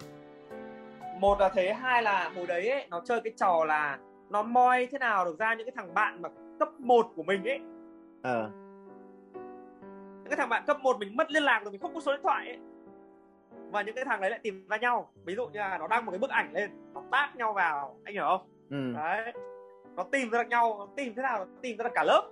Một 1.19 1.41
là 1.41 1.49
thế 1.49 1.73
hai 1.73 2.03
là 2.03 2.33
hồi 2.37 2.47
đấy 2.47 2.69
ấy, 2.69 2.87
nó 2.91 3.01
chơi 3.05 3.21
cái 3.21 3.33
trò 3.37 3.65
là 3.65 3.99
nó 4.31 4.43
moi 4.43 4.89
thế 4.91 4.99
nào 4.99 5.25
được 5.25 5.39
ra 5.39 5.55
những 5.55 5.67
cái 5.67 5.73
thằng 5.77 5.95
bạn 5.95 6.23
mà 6.23 6.29
cấp 6.59 6.69
1 6.79 7.07
của 7.17 7.23
mình 7.23 7.45
ấy. 7.45 7.61
Ờ. 8.23 8.43
À. 8.43 8.51
những 10.19 10.29
cái 10.29 10.37
thằng 10.37 10.49
bạn 10.49 10.63
cấp 10.67 10.77
1 10.83 10.99
mình 10.99 11.17
mất 11.17 11.31
liên 11.31 11.43
lạc 11.43 11.61
rồi 11.65 11.73
mình 11.73 11.81
không 11.81 11.95
có 11.95 12.01
số 12.01 12.13
điện 12.13 12.21
thoại 12.23 12.47
ấy 12.47 12.59
và 13.71 13.83
những 13.83 13.95
cái 13.95 14.05
thằng 14.05 14.21
đấy 14.21 14.31
lại 14.31 14.41
tìm 14.43 14.67
ra 14.69 14.77
nhau. 14.77 15.11
Ví 15.25 15.35
dụ 15.35 15.47
như 15.47 15.59
là 15.59 15.79
nó 15.79 15.87
đăng 15.87 16.07
một 16.07 16.13
cái 16.13 16.19
bức 16.19 16.31
ảnh 16.31 16.53
lên 16.53 16.71
nó 16.95 17.03
tác 17.11 17.33
nhau 17.37 17.53
vào 17.53 17.97
anh 18.05 18.15
hiểu 18.15 18.25
không? 18.29 18.47
Ừ. 18.71 18.93
đấy. 18.97 19.33
Nó 19.97 20.05
tìm 20.13 20.31
ra 20.31 20.43
được 20.43 20.49
nhau 20.49 20.77
nó 20.79 20.89
tìm 20.97 21.15
thế 21.17 21.23
nào? 21.23 21.39
Nó 21.39 21.47
tìm 21.63 21.77
ra 21.77 21.83
được 21.85 21.91
cả 21.95 22.05
lớp. 22.07 22.31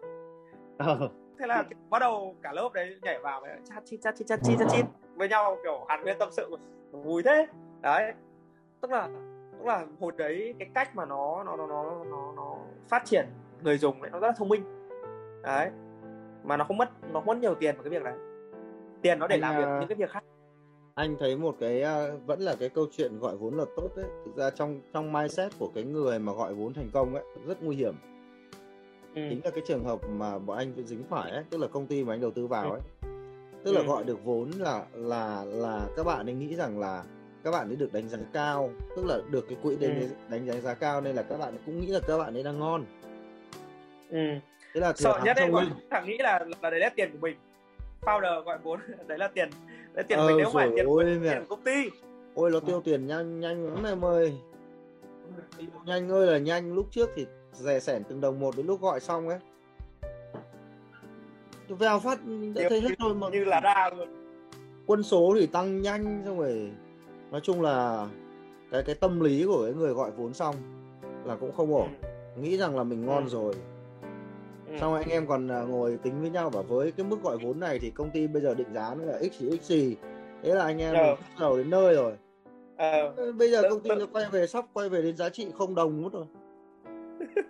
Ờ. 0.79 1.09
thế 1.39 1.47
là 1.47 1.65
bắt 1.91 1.99
đầu 1.99 2.37
cả 2.43 2.53
lớp 2.53 2.69
đấy 2.75 2.99
nhảy 3.03 3.19
vào 3.19 3.43
chat 3.65 3.85
chít 3.87 4.01
chat 4.03 4.17
chít 4.17 4.27
chat 4.27 4.41
chít 4.43 4.59
chat 4.59 4.69
chít 4.71 4.87
với 5.15 5.29
nhau 5.29 5.57
kiểu 5.63 5.85
hàn 5.89 6.03
huyên 6.03 6.19
tâm 6.19 6.29
sự. 6.33 6.57
Vui 6.91 7.23
thế. 7.23 7.47
Đấy. 7.81 8.13
Tức 8.81 8.91
là 8.91 9.09
tức 9.59 9.65
là 9.65 9.87
hồi 10.01 10.13
đấy 10.17 10.55
cái 10.59 10.69
cách 10.75 10.97
mà 10.97 11.05
nó 11.05 11.45
nó 11.45 11.57
nó 11.57 11.67
nó 11.67 12.05
nó, 12.05 12.33
nó 12.37 12.57
phát 12.89 13.05
triển 13.05 13.27
người 13.63 13.79
dùng 13.79 14.03
ấy, 14.03 14.11
nó 14.11 14.19
rất 14.19 14.27
là 14.27 14.35
thông 14.37 14.49
minh. 14.49 14.63
Đấy. 15.43 15.71
Mà 16.45 16.57
nó 16.57 16.65
không 16.65 16.77
mất 16.77 16.89
nó 17.13 17.21
không 17.21 17.27
mất 17.27 17.39
nhiều 17.39 17.55
tiền 17.55 17.75
vào 17.77 17.83
cái 17.83 17.91
việc 17.91 18.03
đấy 18.03 18.15
tiền 19.03 19.19
nó 19.19 19.27
để 19.27 19.37
anh, 19.37 19.41
làm 19.41 19.57
việc 19.57 19.67
à, 19.67 19.77
những 19.81 19.89
cái 19.89 19.97
việc 19.97 20.11
khác 20.11 20.25
anh 20.99 21.17
thấy 21.19 21.37
một 21.37 21.57
cái 21.61 21.83
à, 21.83 22.07
vẫn 22.27 22.41
là 22.41 22.55
cái 22.61 22.69
câu 22.69 22.87
chuyện 22.97 23.19
gọi 23.19 23.37
vốn 23.37 23.57
là 23.57 23.65
tốt 23.77 23.89
đấy 23.97 24.07
thực 24.25 24.37
ra 24.37 24.51
trong 24.51 24.81
trong 24.93 25.13
mindset 25.13 25.53
của 25.59 25.71
cái 25.75 25.85
người 25.85 26.19
mà 26.19 26.33
gọi 26.33 26.55
vốn 26.55 26.75
thành 26.75 26.91
công 26.93 27.15
ấy 27.15 27.25
rất 27.47 27.63
nguy 27.63 27.77
hiểm 27.77 27.95
ừ. 29.15 29.23
chính 29.31 29.41
là 29.45 29.51
cái 29.51 29.63
trường 29.67 29.85
hợp 29.85 30.01
mà 30.11 30.39
bọn 30.39 30.59
anh 30.59 30.73
dính 30.85 31.03
phải 31.11 31.31
ấy 31.31 31.45
tức 31.51 31.59
là 31.59 31.67
công 31.67 31.87
ty 31.87 32.05
mà 32.05 32.15
anh 32.15 32.21
đầu 32.21 32.31
tư 32.31 32.47
vào 32.47 32.71
ừ. 32.71 32.77
ấy 32.77 32.81
tức 33.65 33.73
là 33.73 33.81
ừ. 33.81 33.87
gọi 33.87 34.05
được 34.05 34.25
vốn 34.25 34.51
là 34.51 34.85
là 34.95 35.45
là 35.45 35.89
các 35.97 36.05
bạn 36.07 36.29
ấy 36.29 36.35
nghĩ 36.35 36.55
rằng 36.55 36.79
là 36.79 37.05
các 37.45 37.51
bạn 37.51 37.69
ấy 37.69 37.77
được 37.77 37.93
đánh 37.93 38.09
giá 38.09 38.19
cao 38.33 38.71
tức 38.97 39.05
là 39.07 39.19
được 39.31 39.47
cái 39.49 39.59
quỹ 39.63 39.77
đánh, 39.77 40.01
ừ. 40.01 40.07
đánh 40.29 40.47
đánh 40.47 40.61
giá 40.61 40.75
cao 40.75 41.01
nên 41.01 41.17
là 41.17 41.23
các 41.23 41.39
bạn 41.39 41.55
cũng 41.67 41.81
nghĩ 41.81 41.87
là 41.87 42.01
các 42.09 42.19
bạn 42.19 42.35
ấy 42.35 42.43
đang 42.43 42.59
ngon 42.59 42.85
ừ. 44.11 44.27
thế 44.75 44.81
là 44.81 44.93
sợ 44.97 45.21
nhất 45.25 45.37
đấy 45.37 45.51
thằng 45.91 46.07
nghĩ 46.07 46.19
là 46.19 46.45
là 46.63 46.71
đấy 46.71 46.81
là 46.81 46.89
tiền 46.89 47.13
của 47.13 47.19
mình 47.21 47.37
founder 48.01 48.43
gọi 48.43 48.59
vốn 48.63 48.81
đấy 49.07 49.19
là 49.19 49.29
tiền 49.29 49.51
đấy 49.99 50.05
tiền 50.09 50.19
ờ, 50.19 50.27
mình 50.27 50.37
nếu 50.37 50.51
phải 50.51 50.71
tiền 50.77 50.87
của, 50.87 51.03
tiền 51.03 51.39
của 51.49 51.57
công 51.57 51.65
ty. 51.65 51.91
Ôi 52.35 52.51
nó 52.51 52.61
tiêu 52.61 52.81
tiền 52.85 53.07
nhanh 53.07 53.41
nhanh 53.41 53.75
lắm 53.75 53.85
em 53.85 54.05
ơi. 54.05 54.35
Nhanh 55.87 56.09
ơi 56.09 56.27
là 56.27 56.39
nhanh 56.39 56.75
lúc 56.75 56.87
trước 56.91 57.11
thì 57.17 57.27
rẻ 57.53 57.81
sẻn 57.81 58.03
từng 58.09 58.21
đồng 58.21 58.41
một 58.41 58.57
đến 58.57 58.67
lúc 58.67 58.81
gọi 58.81 59.01
xong 59.01 59.29
ấy. 59.29 59.39
Vào 61.69 62.01
phát 62.01 62.19
đã 62.55 62.63
thấy 62.69 62.81
hết 62.81 62.99
rồi 62.99 63.15
mà. 63.15 63.29
như 63.29 63.45
là 63.45 63.61
ra 63.61 63.91
luôn. 63.97 64.09
Quân 64.87 65.03
số 65.03 65.37
thì 65.41 65.47
tăng 65.47 65.83
nhanh 65.83 66.23
xong 66.25 66.39
rồi 66.39 66.71
nói 67.31 67.41
chung 67.45 67.63
là 67.63 68.07
cái 68.71 68.83
cái 68.83 68.95
tâm 68.95 69.21
lý 69.21 69.45
của 69.47 69.63
cái 69.65 69.75
người 69.75 69.93
gọi 69.93 70.11
vốn 70.11 70.35
xong 70.35 70.55
là 71.25 71.37
cũng 71.37 71.53
không 71.53 71.75
ổn. 71.75 71.89
Ừ. 72.03 72.41
nghĩ 72.41 72.57
rằng 72.57 72.77
là 72.77 72.85
mình 72.85 73.07
ngon 73.07 73.25
ừ. 73.25 73.29
rồi 73.29 73.55
ừ. 74.71 74.77
xong 74.81 74.95
anh 74.95 75.09
em 75.09 75.27
còn 75.27 75.49
à, 75.49 75.61
ngồi 75.61 75.99
tính 76.03 76.21
với 76.21 76.31
nhau 76.31 76.51
và 76.51 76.63
với 76.63 76.93
cái 76.93 77.07
mức 77.07 77.23
gọi 77.23 77.39
vốn 77.39 77.61
này 77.61 77.79
thì 77.79 77.91
công 77.91 78.11
ty 78.11 78.27
bây 78.27 78.43
giờ 78.43 78.55
định 78.55 78.73
giá 78.75 78.95
nó 78.99 79.05
là 79.05 79.19
x 79.23 79.43
x 79.61 79.63
gì 79.63 79.97
thế 80.43 80.55
là 80.55 80.65
anh 80.65 80.79
em 80.79 80.95
ừ. 80.95 81.15
bắt 81.19 81.41
đầu 81.41 81.57
đến 81.57 81.71
nơi 81.71 81.95
rồi 81.95 82.13
ừ. 83.17 83.33
bây 83.33 83.51
giờ 83.51 83.63
công 83.71 83.81
ty 83.81 83.91
nó 83.91 84.07
quay 84.13 84.25
về 84.31 84.47
sắp 84.47 84.65
quay 84.73 84.89
về 84.89 85.03
đến 85.03 85.17
giá 85.17 85.29
trị 85.29 85.47
không 85.55 85.75
đồng 85.75 86.03
mất 86.03 86.13
rồi 86.13 86.27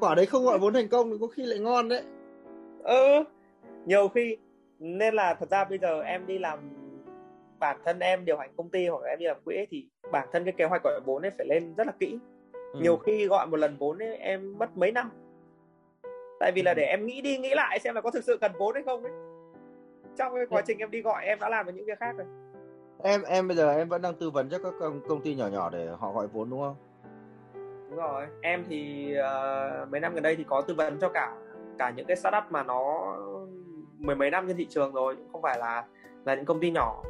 quả 0.00 0.14
đấy 0.14 0.26
không 0.26 0.44
gọi 0.44 0.58
vốn 0.58 0.74
thành 0.74 0.88
công 0.88 1.10
thì 1.10 1.16
có 1.20 1.26
khi 1.26 1.42
lại 1.42 1.58
ngon 1.58 1.88
đấy 1.88 2.02
ừ 2.82 3.24
nhiều 3.86 4.08
khi 4.08 4.36
nên 4.78 5.14
là 5.14 5.34
thật 5.34 5.50
ra 5.50 5.64
bây 5.64 5.78
giờ 5.78 6.00
em 6.00 6.26
đi 6.26 6.38
làm 6.38 6.58
bản 7.58 7.78
thân 7.84 7.98
em 7.98 8.24
điều 8.24 8.36
hành 8.36 8.50
công 8.56 8.70
ty 8.70 8.86
hoặc 8.86 9.02
em 9.08 9.18
đi 9.18 9.26
làm 9.26 9.36
quỹ 9.44 9.56
thì 9.70 9.86
bản 10.12 10.28
thân 10.32 10.44
cái 10.44 10.54
kế 10.56 10.64
hoạch 10.64 10.82
gọi 10.84 11.00
vốn 11.04 11.22
ấy 11.22 11.30
phải 11.38 11.46
lên 11.46 11.74
rất 11.76 11.86
là 11.86 11.92
kỹ 12.00 12.18
ừ. 12.78 12.82
nhiều 12.82 12.96
khi 12.96 13.26
gọi 13.26 13.46
một 13.46 13.56
lần 13.56 13.76
vốn 13.78 14.02
ấy 14.02 14.16
em 14.16 14.58
mất 14.58 14.76
mấy 14.76 14.92
năm. 14.92 15.10
Tại 16.40 16.52
vì 16.54 16.62
là 16.62 16.74
để 16.74 16.82
em 16.82 17.06
nghĩ 17.06 17.20
đi 17.20 17.38
nghĩ 17.38 17.54
lại 17.54 17.78
xem 17.78 17.94
là 17.94 18.00
có 18.00 18.10
thực 18.10 18.24
sự 18.24 18.36
cần 18.40 18.52
vốn 18.58 18.74
hay 18.74 18.82
không 18.82 19.02
ấy. 19.02 19.12
Trong 20.18 20.34
cái 20.34 20.46
quá 20.50 20.62
trình 20.66 20.78
em 20.78 20.90
đi 20.90 21.02
gọi 21.02 21.24
em 21.24 21.38
đã 21.40 21.48
làm 21.48 21.66
được 21.66 21.72
những 21.74 21.86
việc 21.86 21.98
khác 21.98 22.14
rồi. 22.18 22.26
Em 23.02 23.22
em 23.22 23.48
bây 23.48 23.56
giờ 23.56 23.72
em 23.72 23.88
vẫn 23.88 24.02
đang 24.02 24.14
tư 24.14 24.30
vấn 24.30 24.48
cho 24.48 24.58
các 24.58 24.74
công, 24.80 25.00
công 25.08 25.20
ty 25.20 25.34
nhỏ 25.34 25.48
nhỏ 25.48 25.70
để 25.70 25.88
họ 25.98 26.12
gọi 26.12 26.26
vốn 26.26 26.50
đúng 26.50 26.60
không? 26.60 26.76
Đúng 27.90 27.96
rồi. 27.96 28.26
Em 28.42 28.64
thì 28.68 29.12
uh, 29.18 29.88
mấy 29.88 30.00
năm 30.00 30.14
gần 30.14 30.22
đây 30.22 30.36
thì 30.36 30.44
có 30.44 30.60
tư 30.60 30.74
vấn 30.74 30.98
cho 31.00 31.08
cả 31.08 31.36
cả 31.78 31.90
những 31.90 32.06
cái 32.06 32.16
startup 32.16 32.44
mà 32.50 32.62
nó 32.62 33.16
mười 33.98 34.16
mấy 34.16 34.30
năm 34.30 34.48
trên 34.48 34.56
thị 34.56 34.66
trường 34.70 34.92
rồi 34.92 35.16
không 35.32 35.42
phải 35.42 35.58
là 35.58 35.84
là 36.24 36.34
những 36.34 36.44
công 36.44 36.60
ty 36.60 36.70
nhỏ. 36.70 37.02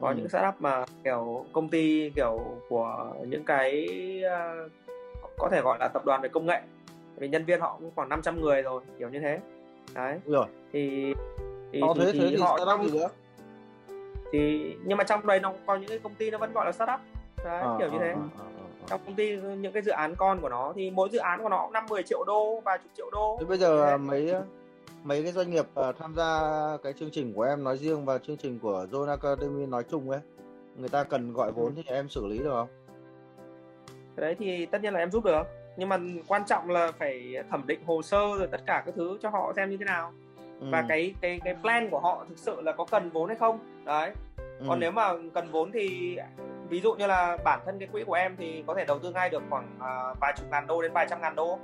Có 0.00 0.08
ừ. 0.08 0.14
những 0.16 0.28
startup 0.28 0.54
mà 0.58 0.84
kiểu 1.04 1.44
công 1.52 1.68
ty 1.68 2.10
kiểu 2.16 2.40
của 2.68 3.14
những 3.26 3.44
cái 3.44 3.88
uh, 4.66 4.72
có 5.42 5.48
thể 5.48 5.60
gọi 5.60 5.78
là 5.80 5.88
tập 5.88 6.04
đoàn 6.04 6.22
về 6.22 6.28
công 6.28 6.46
nghệ. 6.46 6.60
Vì 7.16 7.28
nhân 7.28 7.44
viên 7.44 7.60
họ 7.60 7.76
cũng 7.80 7.90
khoảng 7.94 8.08
500 8.08 8.40
người 8.40 8.62
rồi 8.62 8.82
kiểu 8.98 9.08
như 9.08 9.20
thế. 9.20 9.40
Đấy. 9.94 10.20
Rồi. 10.26 10.46
Thì 10.72 11.14
thì, 11.72 11.80
thì, 11.94 12.00
thế, 12.00 12.10
thì, 12.12 12.18
thế 12.20 12.26
thì 12.30 12.36
họ 12.36 12.58
trong 12.66 12.84
gì 12.84 12.98
nữa? 12.98 13.08
Thì 14.32 14.74
nhưng 14.84 14.98
mà 14.98 15.04
trong 15.04 15.26
đây 15.26 15.40
nó 15.40 15.52
có 15.66 15.76
những 15.76 15.88
cái 15.88 15.98
công 15.98 16.14
ty 16.14 16.30
nó 16.30 16.38
vẫn 16.38 16.52
gọi 16.52 16.66
là 16.66 16.72
startup. 16.72 17.00
Đấy 17.44 17.60
à, 17.60 17.76
kiểu 17.78 17.90
như 17.90 17.98
à, 17.98 18.00
thế. 18.00 18.08
à, 18.08 18.16
à, 18.38 18.44
à. 18.82 18.86
trong 18.86 19.00
công 19.06 19.14
ty 19.14 19.36
những 19.36 19.72
cái 19.72 19.82
dự 19.82 19.92
án 19.92 20.14
con 20.16 20.40
của 20.40 20.48
nó 20.48 20.72
thì 20.76 20.90
mỗi 20.90 21.08
dự 21.12 21.18
án 21.18 21.42
của 21.42 21.48
nó 21.48 21.62
cũng 21.62 21.72
năm 21.72 21.86
10 21.90 22.02
triệu 22.02 22.24
đô 22.26 22.60
vài 22.64 22.78
chục 22.78 22.90
triệu 22.96 23.10
đô. 23.12 23.36
Thế 23.40 23.46
bây 23.46 23.58
giờ 23.58 23.98
mấy 23.98 24.34
mấy 25.04 25.22
cái 25.22 25.32
doanh 25.32 25.50
nghiệp 25.50 25.66
uh, 25.80 25.96
tham 25.98 26.14
gia 26.16 26.40
cái 26.82 26.92
chương 26.92 27.10
trình 27.10 27.32
của 27.34 27.42
em 27.42 27.64
nói 27.64 27.78
riêng 27.78 28.04
và 28.04 28.18
chương 28.18 28.36
trình 28.36 28.58
của 28.58 28.86
Zone 28.90 29.08
Academy 29.08 29.66
nói 29.66 29.84
chung 29.90 30.10
ấy 30.10 30.20
người 30.76 30.88
ta 30.88 31.04
cần 31.04 31.32
gọi 31.32 31.52
vốn 31.52 31.74
thì 31.74 31.82
em 31.86 32.08
xử 32.08 32.26
lý 32.26 32.38
được 32.38 32.50
không? 32.50 32.68
Cái 34.16 34.22
đấy 34.26 34.36
thì 34.38 34.66
tất 34.66 34.82
nhiên 34.82 34.94
là 34.94 35.00
em 35.00 35.10
giúp 35.10 35.24
được. 35.24 35.42
Nhưng 35.76 35.88
mà 35.88 35.98
quan 36.28 36.42
trọng 36.46 36.70
là 36.70 36.92
phải 36.98 37.34
thẩm 37.50 37.66
định 37.66 37.80
hồ 37.86 38.02
sơ 38.02 38.36
rồi 38.38 38.48
tất 38.50 38.60
cả 38.66 38.82
các 38.86 38.94
thứ 38.96 39.18
cho 39.22 39.30
họ 39.30 39.52
xem 39.56 39.70
như 39.70 39.76
thế 39.76 39.84
nào. 39.84 40.12
Ừ. 40.62 40.66
và 40.70 40.84
cái 40.88 41.14
cái 41.20 41.40
cái 41.44 41.54
plan 41.62 41.90
của 41.90 42.00
họ 42.00 42.24
thực 42.28 42.38
sự 42.38 42.60
là 42.60 42.72
có 42.72 42.84
cần 42.90 43.10
vốn 43.10 43.28
hay 43.28 43.36
không. 43.36 43.58
Đấy. 43.84 44.12
Ừ. 44.36 44.64
còn 44.68 44.80
nếu 44.80 44.90
mà 44.90 45.12
cần 45.34 45.50
vốn 45.50 45.72
thì 45.72 46.18
ví 46.68 46.80
dụ 46.80 46.94
như 46.94 47.06
là 47.06 47.38
bản 47.44 47.60
thân 47.66 47.78
cái 47.78 47.88
quỹ 47.92 48.04
của 48.04 48.14
em 48.14 48.36
thì 48.38 48.64
có 48.66 48.74
thể 48.74 48.84
đầu 48.84 48.98
tư 48.98 49.10
ngay 49.10 49.30
được 49.30 49.42
khoảng 49.50 49.76
uh, 49.76 50.20
vài 50.20 50.32
chục 50.36 50.46
ngàn 50.50 50.66
đô 50.66 50.82
đến 50.82 50.92
vài 50.92 51.06
trăm 51.10 51.20
ngàn 51.20 51.34
đô. 51.34 51.58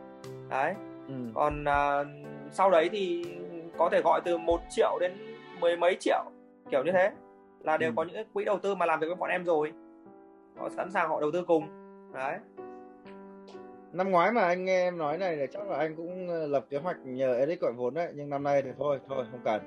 Đấy. 0.48 0.74
Ừ. 1.08 1.14
còn 1.34 1.64
uh, 1.64 2.06
sau 2.52 2.70
đấy 2.70 2.88
thì 2.92 3.24
có 3.78 3.88
thể 3.88 4.00
gọi 4.04 4.20
từ 4.24 4.38
một 4.38 4.60
triệu 4.70 4.98
đến 5.00 5.12
mười 5.60 5.76
mấy 5.76 5.96
triệu 6.00 6.24
kiểu 6.70 6.84
như 6.84 6.92
thế. 6.92 7.10
Là 7.60 7.76
đều 7.76 7.90
ừ. 7.90 7.94
có 7.96 8.02
những 8.04 8.26
quỹ 8.34 8.44
đầu 8.44 8.58
tư 8.58 8.74
mà 8.74 8.86
làm 8.86 9.00
việc 9.00 9.06
với 9.06 9.16
bọn 9.16 9.30
em 9.30 9.44
rồi. 9.44 9.72
Họ 10.58 10.68
sẵn 10.68 10.90
sàng 10.90 11.08
họ 11.08 11.20
đầu 11.20 11.30
tư 11.32 11.44
cùng 11.46 11.68
đấy. 12.12 12.39
Năm 13.93 14.10
ngoái 14.10 14.32
mà 14.32 14.43
anh 14.43 14.64
nghe 14.64 14.82
em 14.86 14.98
nói 14.98 15.18
này 15.18 15.36
thì 15.36 15.43
chắc 15.52 15.68
là 15.70 15.76
anh 15.76 15.97
cũng 15.97 16.28
ờ, 16.28 16.47
lập 16.47 16.66
kế 16.70 16.78
hoạch 16.78 16.97
nhờ 17.05 17.35
Eric 17.35 17.60
gọi 17.60 17.72
vốn 17.72 17.94
đấy 17.94 18.12
nhưng 18.14 18.30
năm 18.30 18.43
nay 18.43 18.62
thì 18.62 18.70
thôi 18.78 19.01
thôi 19.09 19.24
không 19.30 19.40
cần. 19.44 19.62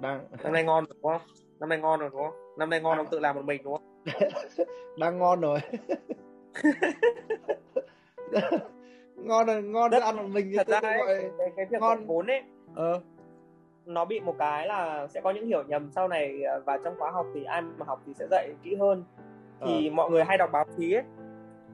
Đang 0.00 0.24
năm 0.42 0.52
nay 0.52 0.64
ngon 0.64 0.84
rồi 0.84 0.94
đúng 1.02 1.12
không? 1.12 1.20
Năm 1.60 1.68
nay 1.68 1.78
ngon 1.78 2.00
rồi 2.00 2.10
đúng 2.12 2.20
không? 2.22 2.54
Năm 2.58 2.70
nay 2.70 2.80
ngon 2.80 2.98
ông 2.98 3.06
tự 3.10 3.18
làm 3.18 3.36
một 3.36 3.44
mình 3.44 3.62
đúng 3.64 3.72
không? 3.72 4.04
Đang 4.98 5.18
ngon 5.18 5.40
rồi. 5.40 5.58
Ngon 9.16 9.46
rồi 9.46 9.62
ngon 9.62 9.90
Rất- 9.90 10.02
ăn 10.02 10.16
một 10.16 10.28
mình 10.32 10.52
thật 10.56 10.68
ra 10.68 10.78
ấy, 10.82 10.98
gọi 10.98 11.30
cái, 11.38 11.48
cái 11.56 11.66
việc 11.70 11.80
ngon. 11.80 11.96
gọi 11.98 12.06
vốn 12.06 12.26
ấy 12.26 12.42
ờ. 12.74 13.00
nó 13.86 14.04
bị 14.04 14.20
một 14.20 14.34
cái 14.38 14.66
là 14.66 15.06
sẽ 15.06 15.20
có 15.20 15.30
những 15.30 15.46
hiểu 15.46 15.62
nhầm 15.62 15.90
sau 15.94 16.08
này 16.08 16.42
ờ, 16.42 16.62
và 16.66 16.78
trong 16.84 16.94
khóa 16.98 17.10
học 17.10 17.26
thì 17.34 17.44
ai 17.44 17.62
mà 17.62 17.86
học 17.86 18.02
thì 18.06 18.14
sẽ 18.14 18.26
dạy 18.30 18.48
kỹ 18.62 18.74
hơn. 18.74 19.04
Thì 19.66 19.90
mọi 19.90 20.10
người 20.10 20.24
hay 20.24 20.38
đọc 20.38 20.50
báo 20.52 20.64
chí 20.78 20.92
ấy 20.92 21.02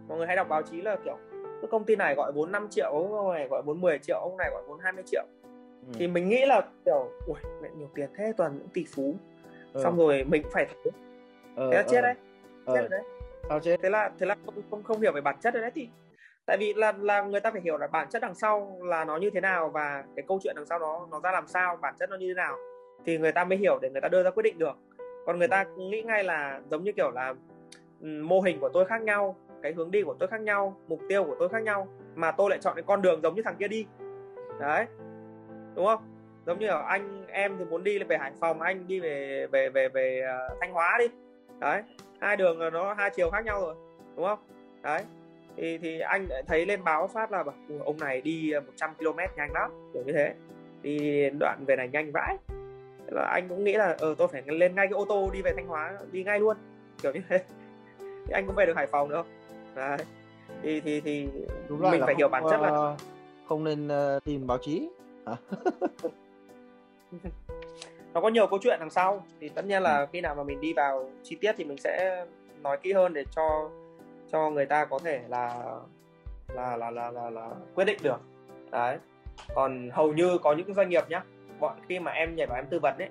mọi 0.09 0.19
người 0.19 0.27
hay 0.27 0.37
đọc 0.37 0.49
báo 0.49 0.63
chí 0.63 0.81
là 0.81 0.97
kiểu 1.05 1.17
cái 1.33 1.69
công 1.71 1.85
ty 1.85 1.97
này 1.97 2.15
gọi 2.15 2.33
vốn 2.33 2.53
5 2.53 2.69
triệu 2.71 2.91
ông 2.93 3.35
này 3.35 3.49
gọi 3.49 3.63
vốn 3.63 3.81
10 3.81 3.99
triệu 3.99 4.19
ông 4.21 4.37
này 4.37 4.51
gọi 4.51 4.63
vốn 4.67 4.79
20 4.83 5.05
triệu. 5.07 5.25
Ừ. 5.87 5.93
thì 5.99 6.07
mình 6.09 6.29
nghĩ 6.29 6.47
là 6.47 6.61
kiểu 6.85 7.11
ui 7.27 7.37
mẹ 7.63 7.69
nhiều 7.77 7.89
tiền 7.95 8.09
thế 8.17 8.33
toàn 8.37 8.59
những 8.59 8.69
tỷ 8.69 8.85
phú. 8.95 9.15
Ờ, 9.73 9.83
xong 9.83 9.97
rồi 9.99 10.25
mình 10.25 10.43
phải 10.53 10.67
thế 10.67 10.91
ờ, 11.57 11.71
thế 11.71 11.77
là 11.77 11.83
chết 11.83 11.97
ờ, 11.97 12.03
đấy 12.03 12.15
chết 12.67 12.81
rồi 12.81 12.89
đấy. 12.89 13.03
Sao 13.49 13.61
chết? 13.61 13.81
Thế 13.83 13.91
là 13.91 14.11
thế 14.19 14.27
là 14.27 14.37
không 14.47 14.55
không, 14.71 14.83
không 14.83 15.01
hiểu 15.01 15.13
về 15.13 15.21
bản 15.21 15.37
chất 15.41 15.55
đấy 15.55 15.71
thì 15.75 15.89
tại 16.47 16.57
vì 16.61 16.75
là 16.75 16.93
là 17.01 17.23
người 17.23 17.41
ta 17.41 17.51
phải 17.51 17.61
hiểu 17.61 17.79
là 17.79 17.87
bản 17.87 18.09
chất 18.11 18.23
đằng 18.23 18.35
sau 18.35 18.79
là 18.83 19.05
nó 19.05 19.17
như 19.17 19.31
thế 19.31 19.41
nào 19.41 19.69
và 19.69 20.05
cái 20.17 20.25
câu 20.29 20.41
chuyện 20.43 20.57
đằng 20.57 20.67
sau 20.67 20.79
nó 20.79 21.07
nó 21.11 21.21
ra 21.21 21.33
làm 21.33 21.47
sao 21.47 21.77
bản 21.77 21.95
chất 21.99 22.11
nó 22.11 22.17
như 22.17 22.29
thế 22.29 22.35
nào 22.35 22.57
thì 23.07 23.19
người 23.19 23.33
ta 23.33 23.45
mới 23.45 23.59
hiểu 23.59 23.79
để 23.83 23.91
người 23.91 24.01
ta 24.01 24.09
đưa 24.09 24.23
ra 24.23 24.31
quyết 24.31 24.43
định 24.43 24.59
được. 24.59 24.77
Còn 25.27 25.39
người 25.39 25.49
ta 25.49 25.65
nghĩ 25.77 26.03
ngay 26.03 26.25
là 26.25 26.61
giống 26.71 26.85
như 26.85 26.93
kiểu 26.93 27.11
là 27.11 27.35
ừ, 28.01 28.09
mô 28.23 28.41
hình 28.41 28.61
của 28.61 28.69
tôi 28.69 28.85
khác 28.85 29.03
nhau 29.03 29.37
cái 29.65 29.73
hướng 29.73 29.91
đi 29.91 30.03
của 30.03 30.15
tôi 30.19 30.29
khác 30.29 30.41
nhau 30.41 30.77
mục 30.89 31.01
tiêu 31.09 31.25
của 31.25 31.37
tôi 31.39 31.49
khác 31.49 31.63
nhau 31.63 31.89
mà 32.15 32.31
tôi 32.31 32.51
lại 32.51 32.59
chọn 32.63 32.75
cái 32.77 32.83
con 32.87 33.03
đường 33.03 33.21
giống 33.23 33.35
như 33.35 33.43
thằng 33.43 33.57
kia 33.59 33.69
đi. 33.69 33.87
Đấy. 34.61 34.87
Đúng 35.75 35.87
không? 35.87 35.99
Giống 36.47 36.59
như 36.59 36.69
ở 36.69 36.83
anh 36.89 37.27
em 37.29 37.57
thì 37.59 37.65
muốn 37.65 37.85
đi 37.85 37.99
về 37.99 38.19
Hải 38.19 38.33
Phòng 38.41 38.61
anh 38.61 38.87
đi 38.89 39.01
về 39.01 39.47
về 39.47 39.69
về 39.69 39.89
về 39.89 40.23
uh, 40.53 40.59
Thanh 40.61 40.73
Hóa 40.73 40.97
đi. 40.99 41.07
Đấy. 41.61 41.83
Hai 42.21 42.37
đường 42.37 42.61
là 42.61 42.71
nó 42.71 42.95
hai 42.95 43.11
chiều 43.11 43.31
khác 43.31 43.45
nhau 43.45 43.61
rồi. 43.61 43.75
Đúng 44.17 44.27
không? 44.27 44.39
Đấy. 44.83 45.03
Thì 45.57 45.79
thì 45.79 46.01
anh 46.01 46.27
lại 46.29 46.43
thấy 46.47 46.67
lên 46.67 46.85
báo 46.85 47.07
phát 47.07 47.33
là 47.33 47.43
bảo, 47.43 47.55
ông 47.85 47.99
này 48.01 48.21
đi 48.21 48.53
100 48.67 48.95
km 48.95 49.19
nhanh 49.37 49.53
lắm. 49.53 49.91
Kiểu 49.93 50.03
như 50.07 50.13
thế. 50.13 50.35
Đi 50.83 51.31
đoạn 51.31 51.65
về 51.67 51.77
này 51.77 51.89
nhanh 51.89 52.13
vãi. 52.13 52.37
Là 53.07 53.23
anh 53.23 53.49
cũng 53.49 53.65
nghĩ 53.65 53.73
là 53.73 53.97
ờ 53.99 54.15
tôi 54.19 54.29
phải 54.29 54.43
lên 54.47 54.75
ngay 54.75 54.87
cái 54.87 54.95
ô 54.95 55.05
tô 55.09 55.31
đi 55.33 55.43
về 55.43 55.53
Thanh 55.57 55.67
Hóa 55.67 55.99
đi 56.13 56.25
ngay 56.25 56.41
luôn. 56.41 56.57
Kiểu 57.03 57.13
như 57.13 57.21
thế. 57.29 57.45
Thì 57.99 58.33
anh 58.33 58.47
cũng 58.47 58.55
về 58.55 58.67
được 58.67 58.77
Hải 58.77 58.87
Phòng 58.87 59.09
nữa 59.09 59.25
đấy. 59.75 59.99
Thì 60.63 60.81
thì 60.81 61.01
thì 61.01 61.29
đúng 61.69 61.81
mình 61.81 61.91
phải 61.91 62.01
không, 62.01 62.17
hiểu 62.17 62.29
bản 62.29 62.45
chất 62.51 62.61
là 62.61 62.69
ờ, 62.69 62.97
không 63.49 63.65
nên 63.65 63.89
ờ, 63.89 64.21
tìm 64.25 64.47
báo 64.47 64.59
chí. 64.59 64.89
Nó 68.15 68.21
có 68.21 68.29
nhiều 68.29 68.47
câu 68.47 68.59
chuyện 68.63 68.77
đằng 68.81 68.91
sau. 68.91 69.25
Thì 69.41 69.49
tất 69.49 69.65
nhiên 69.65 69.83
Ừ. 69.83 69.85
là 69.85 70.07
khi 70.13 70.21
nào 70.21 70.35
mà 70.35 70.43
mình 70.43 70.61
đi 70.61 70.73
vào 70.73 71.11
chi 71.23 71.37
tiết 71.37 71.53
thì 71.57 71.65
mình 71.65 71.79
sẽ 71.79 72.27
nói 72.63 72.79
kỹ 72.83 72.93
hơn 72.93 73.13
để 73.13 73.25
cho 73.37 73.71
cho 74.33 74.51
người 74.51 74.67
ta 74.67 74.85
có 74.85 74.99
thể 74.99 75.21
là 75.29 75.65
là 76.55 76.77
là 76.77 76.91
là 76.91 77.11
là, 77.11 77.31
là 77.31 77.51
quyết 77.75 77.85
định 77.85 77.99
được. 78.03 78.21
Đấy. 78.71 78.99
Còn 79.55 79.91
hầu 79.93 80.13
như 80.13 80.39
có 80.39 80.53
những 80.53 80.75
doanh 80.75 80.89
nghiệp 80.89 81.05
nhá 81.09 81.23
bọn 81.61 81.77
khi 81.89 81.99
mà 81.99 82.11
em 82.13 82.37
nhảy 82.37 82.47
vào 82.47 82.57
em 82.59 82.67
tư 82.71 82.79
vấn 82.81 82.99
ấy 82.99 83.09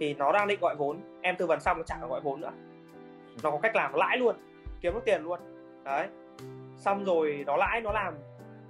thì 0.00 0.14
nó 0.14 0.32
đang 0.32 0.48
định 0.48 0.60
gọi 0.60 0.74
vốn 0.74 1.00
em 1.22 1.36
tư 1.36 1.46
vấn 1.46 1.60
xong 1.60 1.76
nó 1.78 1.82
chẳng 1.82 2.08
gọi 2.08 2.20
vốn 2.20 2.40
nữa. 2.40 2.52
Nó 3.42 3.50
có 3.50 3.58
cách 3.62 3.76
làm 3.76 3.94
lãi 3.94 4.18
luôn 4.18 4.36
kiếm 4.80 4.94
được 4.94 5.00
tiền 5.04 5.22
luôn 5.22 5.40
đấy. 5.84 6.08
Xong 6.76 7.04
rồi 7.04 7.44
nó 7.46 7.56
lãi 7.56 7.80
nó 7.80 7.92
làm. 7.92 8.14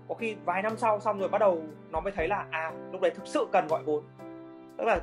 Có 0.09 0.15
khi 0.15 0.36
vài 0.45 0.62
năm 0.62 0.77
sau 0.77 1.01
xong 1.01 1.19
rồi 1.19 1.28
bắt 1.28 1.39
đầu 1.39 1.62
nó 1.91 2.01
mới 2.01 2.12
thấy 2.12 2.28
là 2.28 2.47
à 2.51 2.73
lúc 2.93 3.01
đấy 3.01 3.11
thực 3.11 3.27
sự 3.27 3.47
cần 3.53 3.66
gọi 3.66 3.82
vốn. 3.82 4.05
Tức 4.78 4.85
là 4.85 5.01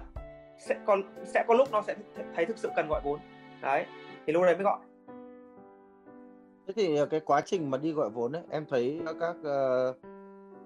sẽ 0.59 0.75
có 0.85 0.97
sẽ 1.25 1.45
có 1.47 1.53
lúc 1.53 1.71
nó 1.71 1.81
sẽ 1.81 1.95
thấy 2.35 2.45
thực 2.45 2.57
sự 2.57 2.69
cần 2.75 2.87
gọi 2.89 3.01
vốn. 3.03 3.19
Đấy 3.61 3.85
thì 4.25 4.33
lúc 4.33 4.43
đấy 4.43 4.55
mới 4.55 4.63
gọi. 4.63 4.79
Thế 6.67 6.73
thì 6.75 6.97
cái 7.09 7.19
quá 7.19 7.41
trình 7.41 7.71
mà 7.71 7.77
đi 7.77 7.91
gọi 7.91 8.09
vốn 8.09 8.31
ấy 8.31 8.43
em 8.49 8.65
thấy 8.69 9.01
các 9.19 9.35
ờ, 9.43 9.93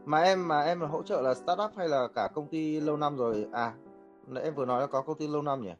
mà 0.05 0.21
em 0.21 0.47
mà 0.47 0.61
em 0.61 0.79
là 0.79 0.87
hỗ 0.87 1.03
trợ 1.03 1.21
là 1.21 1.33
startup 1.33 1.71
hay 1.77 1.89
là 1.89 2.07
cả 2.15 2.27
công 2.33 2.47
ty 2.47 2.79
lâu 2.79 2.97
năm 2.97 3.17
rồi? 3.17 3.47
À 3.51 3.73
em 4.43 4.55
vừa 4.55 4.65
nói 4.65 4.81
là 4.81 4.87
có 4.87 5.01
công 5.01 5.17
ty 5.17 5.27
lâu 5.27 5.41
năm 5.41 5.61
nhỉ? 5.61 5.73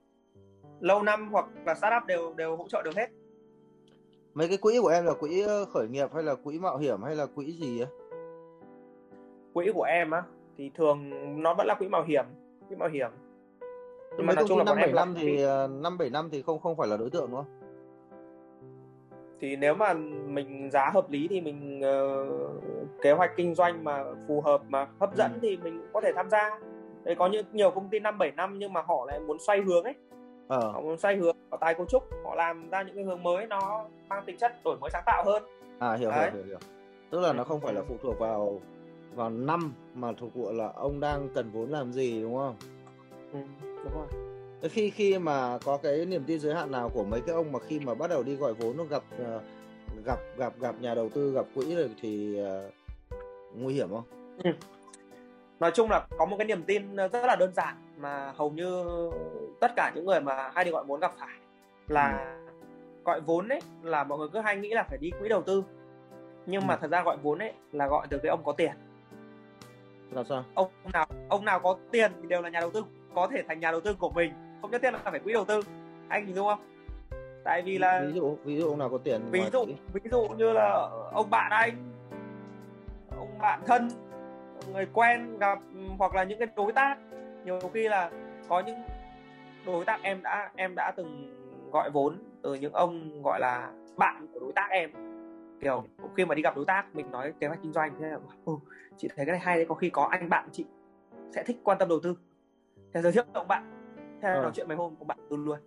Lâu 0.79 1.03
năm 1.03 1.31
hoặc 1.31 1.45
là 1.65 1.75
startup 1.75 2.05
đều 2.05 2.33
đều 2.33 2.55
hỗ 2.55 2.67
trợ 2.67 2.81
được 2.81 2.95
hết 2.95 3.07
mấy 4.35 4.47
cái 4.47 4.57
quỹ 4.57 4.79
của 4.81 4.87
em 4.87 5.05
là 5.05 5.13
quỹ 5.13 5.41
ờ, 5.41 5.65
khởi 5.65 5.87
nghiệp 5.87 6.09
hay 6.13 6.23
là 6.23 6.35
quỹ 6.35 6.59
mạo 6.59 6.77
hiểm 6.77 7.01
hay 7.03 7.15
là 7.15 7.25
quỹ 7.25 7.51
gì 7.51 7.79
ấy? 7.79 7.89
Quỹ 9.53 9.71
của 9.73 9.83
em 9.83 10.11
á 10.11 10.23
thì 10.57 10.71
thường 10.75 11.09
nó 11.43 11.53
vẫn 11.53 11.67
là 11.67 11.75
quỹ 11.75 11.87
mạo 11.87 12.03
hiểm 12.03 12.25
quỹ 12.69 12.75
mạo 12.75 12.89
hiểm. 12.89 13.09
Nhưng 14.17 14.25
mà 14.27 14.33
nói 14.33 14.45
chung 14.47 14.57
là 14.57 14.63
năm 14.63 14.75
bảy 14.75 14.93
năm 14.93 15.15
thì 15.17 15.41
ờ, 15.41 15.67
năm 15.67 15.97
bảy 15.97 16.09
năm 16.09 16.29
thì 16.31 16.41
không 16.41 16.59
không 16.59 16.77
phải 16.77 16.87
là 16.87 16.97
đối 16.97 17.09
tượng 17.09 17.27
đúng 17.31 17.35
không? 17.35 17.61
Thì 19.39 19.55
nếu 19.55 19.75
mà 19.75 19.93
mình 20.25 20.69
giá 20.71 20.89
hợp 20.93 21.09
lý 21.09 21.27
thì 21.27 21.41
mình 21.41 21.81
ờ, 21.81 22.25
kế 23.01 23.11
hoạch 23.11 23.31
kinh 23.35 23.55
doanh 23.55 23.83
mà 23.83 24.03
phù 24.27 24.41
hợp 24.41 24.61
mà 24.69 24.87
hấp 24.99 25.15
dẫn 25.15 25.31
Ừ. 25.33 25.39
thì 25.41 25.57
mình 25.57 25.77
cũng 25.77 25.89
có 25.93 26.01
thể 26.01 26.11
tham 26.15 26.29
gia. 26.29 26.59
Đấy, 27.03 27.15
có 27.15 27.27
những 27.27 27.45
nhiều 27.51 27.71
công 27.71 27.89
ty 27.89 27.99
năm 27.99 28.17
bảy 28.17 28.31
năm 28.31 28.59
nhưng 28.59 28.73
mà 28.73 28.81
họ 28.81 29.05
lại 29.07 29.19
muốn 29.19 29.37
xoay 29.39 29.61
hướng 29.61 29.83
ấy 29.83 29.95
ờ. 30.47 30.71
Họ 30.71 30.81
muốn 30.81 30.97
xoay 30.97 31.15
hướng 31.15 31.37
họ 31.51 31.57
tái 31.57 31.73
cấu 31.73 31.85
trúc 31.85 32.03
họ 32.23 32.35
làm 32.35 32.69
ra 32.69 32.83
những 32.83 32.95
cái 32.95 33.03
hướng 33.03 33.23
mới 33.23 33.47
nó 33.47 33.85
mang 34.07 34.23
tính 34.25 34.37
chất 34.37 34.51
đổi 34.63 34.77
mới 34.77 34.89
sáng 34.93 35.03
tạo 35.05 35.23
hơn. 35.25 35.43
À 35.79 35.95
hiểu 35.95 36.09
Đấy. 36.09 36.31
hiểu 36.31 36.31
hiểu. 36.33 36.45
Hiểu 36.45 36.59
tức 37.09 37.19
là 37.19 37.33
nó 37.33 37.43
không 37.43 37.61
phải 37.61 37.73
là 37.73 37.81
phụ 37.87 37.95
thuộc 38.01 38.19
vào 38.19 38.61
vào 39.15 39.29
năm 39.29 39.73
mà 39.93 40.13
thuộc 40.17 40.33
vụ 40.35 40.51
là 40.51 40.71
ông 40.75 40.99
đang 40.99 41.27
cần 41.35 41.51
vốn 41.51 41.69
làm 41.69 41.93
gì 41.93 42.21
đúng 42.21 42.37
không? 42.37 42.55
Ừ, 43.33 43.39
đúng 43.83 43.93
rồi. 43.93 44.07
Khi 44.69 44.89
khi 44.89 45.19
mà 45.19 45.57
có 45.65 45.77
cái 45.77 46.05
niềm 46.05 46.23
tin 46.27 46.39
giới 46.39 46.55
hạn 46.55 46.71
nào 46.71 46.89
của 46.89 47.03
mấy 47.03 47.21
cái 47.21 47.35
ông 47.35 47.51
mà 47.51 47.59
khi 47.59 47.79
mà 47.79 47.93
bắt 47.93 48.09
đầu 48.09 48.23
đi 48.23 48.35
gọi 48.35 48.53
vốn 48.53 48.77
nó 48.77 48.83
gặp 48.83 49.03
ờ, 49.19 49.41
gặp 50.05 50.19
gặp 50.37 50.53
gặp 50.59 50.75
nhà 50.81 50.95
đầu 50.95 51.09
tư 51.09 51.31
gặp 51.31 51.45
quỹ 51.55 51.75
rồi 51.75 51.89
thì 52.01 52.37
ờ, 52.37 52.69
nguy 53.53 53.73
hiểm 53.73 53.89
không? 53.89 54.03
Nói 55.59 55.71
chung 55.73 55.89
là 55.89 56.07
có 56.17 56.25
một 56.25 56.37
cái 56.37 56.47
niềm 56.47 56.63
tin 56.63 56.95
rất 56.95 57.25
là 57.25 57.35
đơn 57.35 57.53
giản 57.55 57.75
mà 58.05 58.33
hầu 58.37 58.49
như 58.49 58.85
tất 59.59 59.71
cả 59.75 59.91
những 59.95 60.05
người 60.05 60.21
mà 60.21 60.51
hay 60.55 60.65
đi 60.65 60.71
gọi 60.71 60.83
vốn 60.83 60.99
gặp 60.99 61.11
phải 61.19 61.37
là 61.87 62.35
gọi 63.05 63.21
vốn 63.21 63.47
ấy 63.49 63.59
là 63.83 64.03
mọi 64.03 64.17
người 64.17 64.27
cứ 64.33 64.39
hay 64.39 64.57
nghĩ 64.57 64.69
là 64.69 64.83
phải 64.83 64.97
đi 64.97 65.11
quỹ 65.19 65.29
đầu 65.29 65.41
tư. 65.41 65.63
Nhưng 66.45 66.67
mà 66.67 66.73
Ừ. 66.73 66.77
thật 66.81 66.91
ra 66.91 67.03
gọi 67.03 67.17
vốn 67.23 67.39
ấy 67.39 67.53
là 67.71 67.87
gọi 67.87 68.07
từ 68.09 68.17
cái 68.17 68.29
ông 68.29 68.43
có 68.43 68.51
tiền. 68.51 68.71
Là 70.11 70.23
sao? 70.23 70.43
Ông 70.55 70.71
nào 70.93 71.05
ông 71.29 71.45
nào 71.45 71.59
có 71.59 71.77
tiền 71.91 72.11
thì 72.21 72.27
đều 72.27 72.41
là 72.41 72.49
nhà 72.49 72.59
đầu 72.59 72.71
tư 72.71 72.83
có 73.15 73.27
thể 73.27 73.43
thành 73.47 73.59
nhà 73.59 73.71
đầu 73.71 73.81
tư 73.81 73.93
của 73.93 74.09
mình 74.09 74.33
không 74.61 74.71
nhất 74.71 74.81
thiết 74.81 74.91
là 74.93 74.99
phải 75.03 75.19
quỹ 75.19 75.33
đầu 75.33 75.45
tư. 75.45 75.61
Anh 76.07 76.25
hình 76.25 76.35
dung 76.35 76.47
không? 76.47 76.59
Tại 77.43 77.61
vì 77.61 77.77
là 77.77 78.03
ví 78.07 78.13
dụ 78.13 78.37
ví 78.43 78.57
dụ 78.57 78.69
ông 78.69 78.79
nào 78.79 78.89
có 78.89 78.97
tiền 78.97 79.21
ví 79.31 79.41
dụ 79.53 79.65
ví 79.93 80.01
dụ 80.11 80.27
như 80.37 80.53
là 80.53 80.89
ông 81.13 81.29
bạn 81.29 81.51
anh 81.51 81.93
ông 83.17 83.37
bạn 83.41 83.59
thân 83.65 83.89
người 84.73 84.87
quen 84.93 85.39
gặp 85.39 85.59
hoặc 85.97 86.15
là 86.15 86.23
những 86.23 86.39
cái 86.39 86.47
đối 86.55 86.71
tác 86.71 86.97
nhiều 87.45 87.59
khi 87.73 87.87
là 87.87 88.11
có 88.49 88.59
những 88.65 88.77
đối 89.65 89.85
tác 89.85 89.99
em 90.03 90.21
đã 90.23 90.51
em 90.55 90.75
đã 90.75 90.91
từng 90.97 91.31
gọi 91.71 91.89
vốn 91.89 92.17
từ 92.43 92.53
những 92.53 92.73
ông 92.73 93.21
gọi 93.23 93.39
là 93.39 93.71
bạn 93.97 94.27
của 94.33 94.39
đối 94.39 94.53
tác 94.53 94.67
em. 94.71 94.89
Kiểu 95.61 95.83
khi 96.15 96.25
mà 96.25 96.35
đi 96.35 96.41
gặp 96.41 96.55
đối 96.55 96.65
tác 96.65 96.85
mình 96.95 97.11
nói 97.11 97.33
kế 97.39 97.47
hoạch 97.47 97.59
kinh 97.63 97.71
doanh 97.73 97.91
thế 97.99 98.07
là 98.09 98.19
ừ, 98.45 98.53
chị 98.97 99.07
thấy 99.15 99.25
cái 99.25 99.33
này 99.33 99.39
hay 99.39 99.55
đấy 99.57 99.65
có 99.69 99.75
khi 99.75 99.89
có 99.89 100.03
anh 100.11 100.29
bạn 100.29 100.49
chị 100.51 100.65
sẽ 101.31 101.43
thích 101.43 101.57
quan 101.63 101.77
tâm 101.77 101.89
đầu 101.89 101.99
tư. 102.03 102.15
Thế 102.93 103.01
giới 103.01 103.11
thiệu 103.11 103.23
ông 103.33 103.47
bạn 103.47 103.71
thế 104.21 104.29
là 104.29 104.35
Ờ. 104.35 104.41
nói 104.41 104.51
chuyện 104.55 104.67
mấy 104.67 104.77
hôm 104.77 104.95
ông 104.99 105.07
bạn 105.07 105.17
tư 105.29 105.35
luôn. 105.37 105.59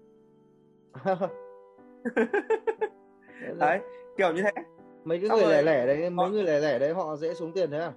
Đấy, 3.59 3.81
kiểu 4.17 4.33
như 4.33 4.43
thế. 4.43 4.51
Mấy 5.05 5.19
cái 5.21 5.29
người 5.31 5.53
lẻ 5.53 5.63
lẻ 5.63 5.87
đấy 5.87 6.11
mấy 6.11 6.27
Họ- 6.27 6.33
người 6.33 6.43
lẻ 6.45 6.61
lẻ 6.61 6.79
đấy 6.79 6.95
họ 6.95 7.17
dễ 7.17 7.35
xuống 7.35 7.53
tiền 7.53 7.71
thế 7.71 7.79
à? 7.79 7.93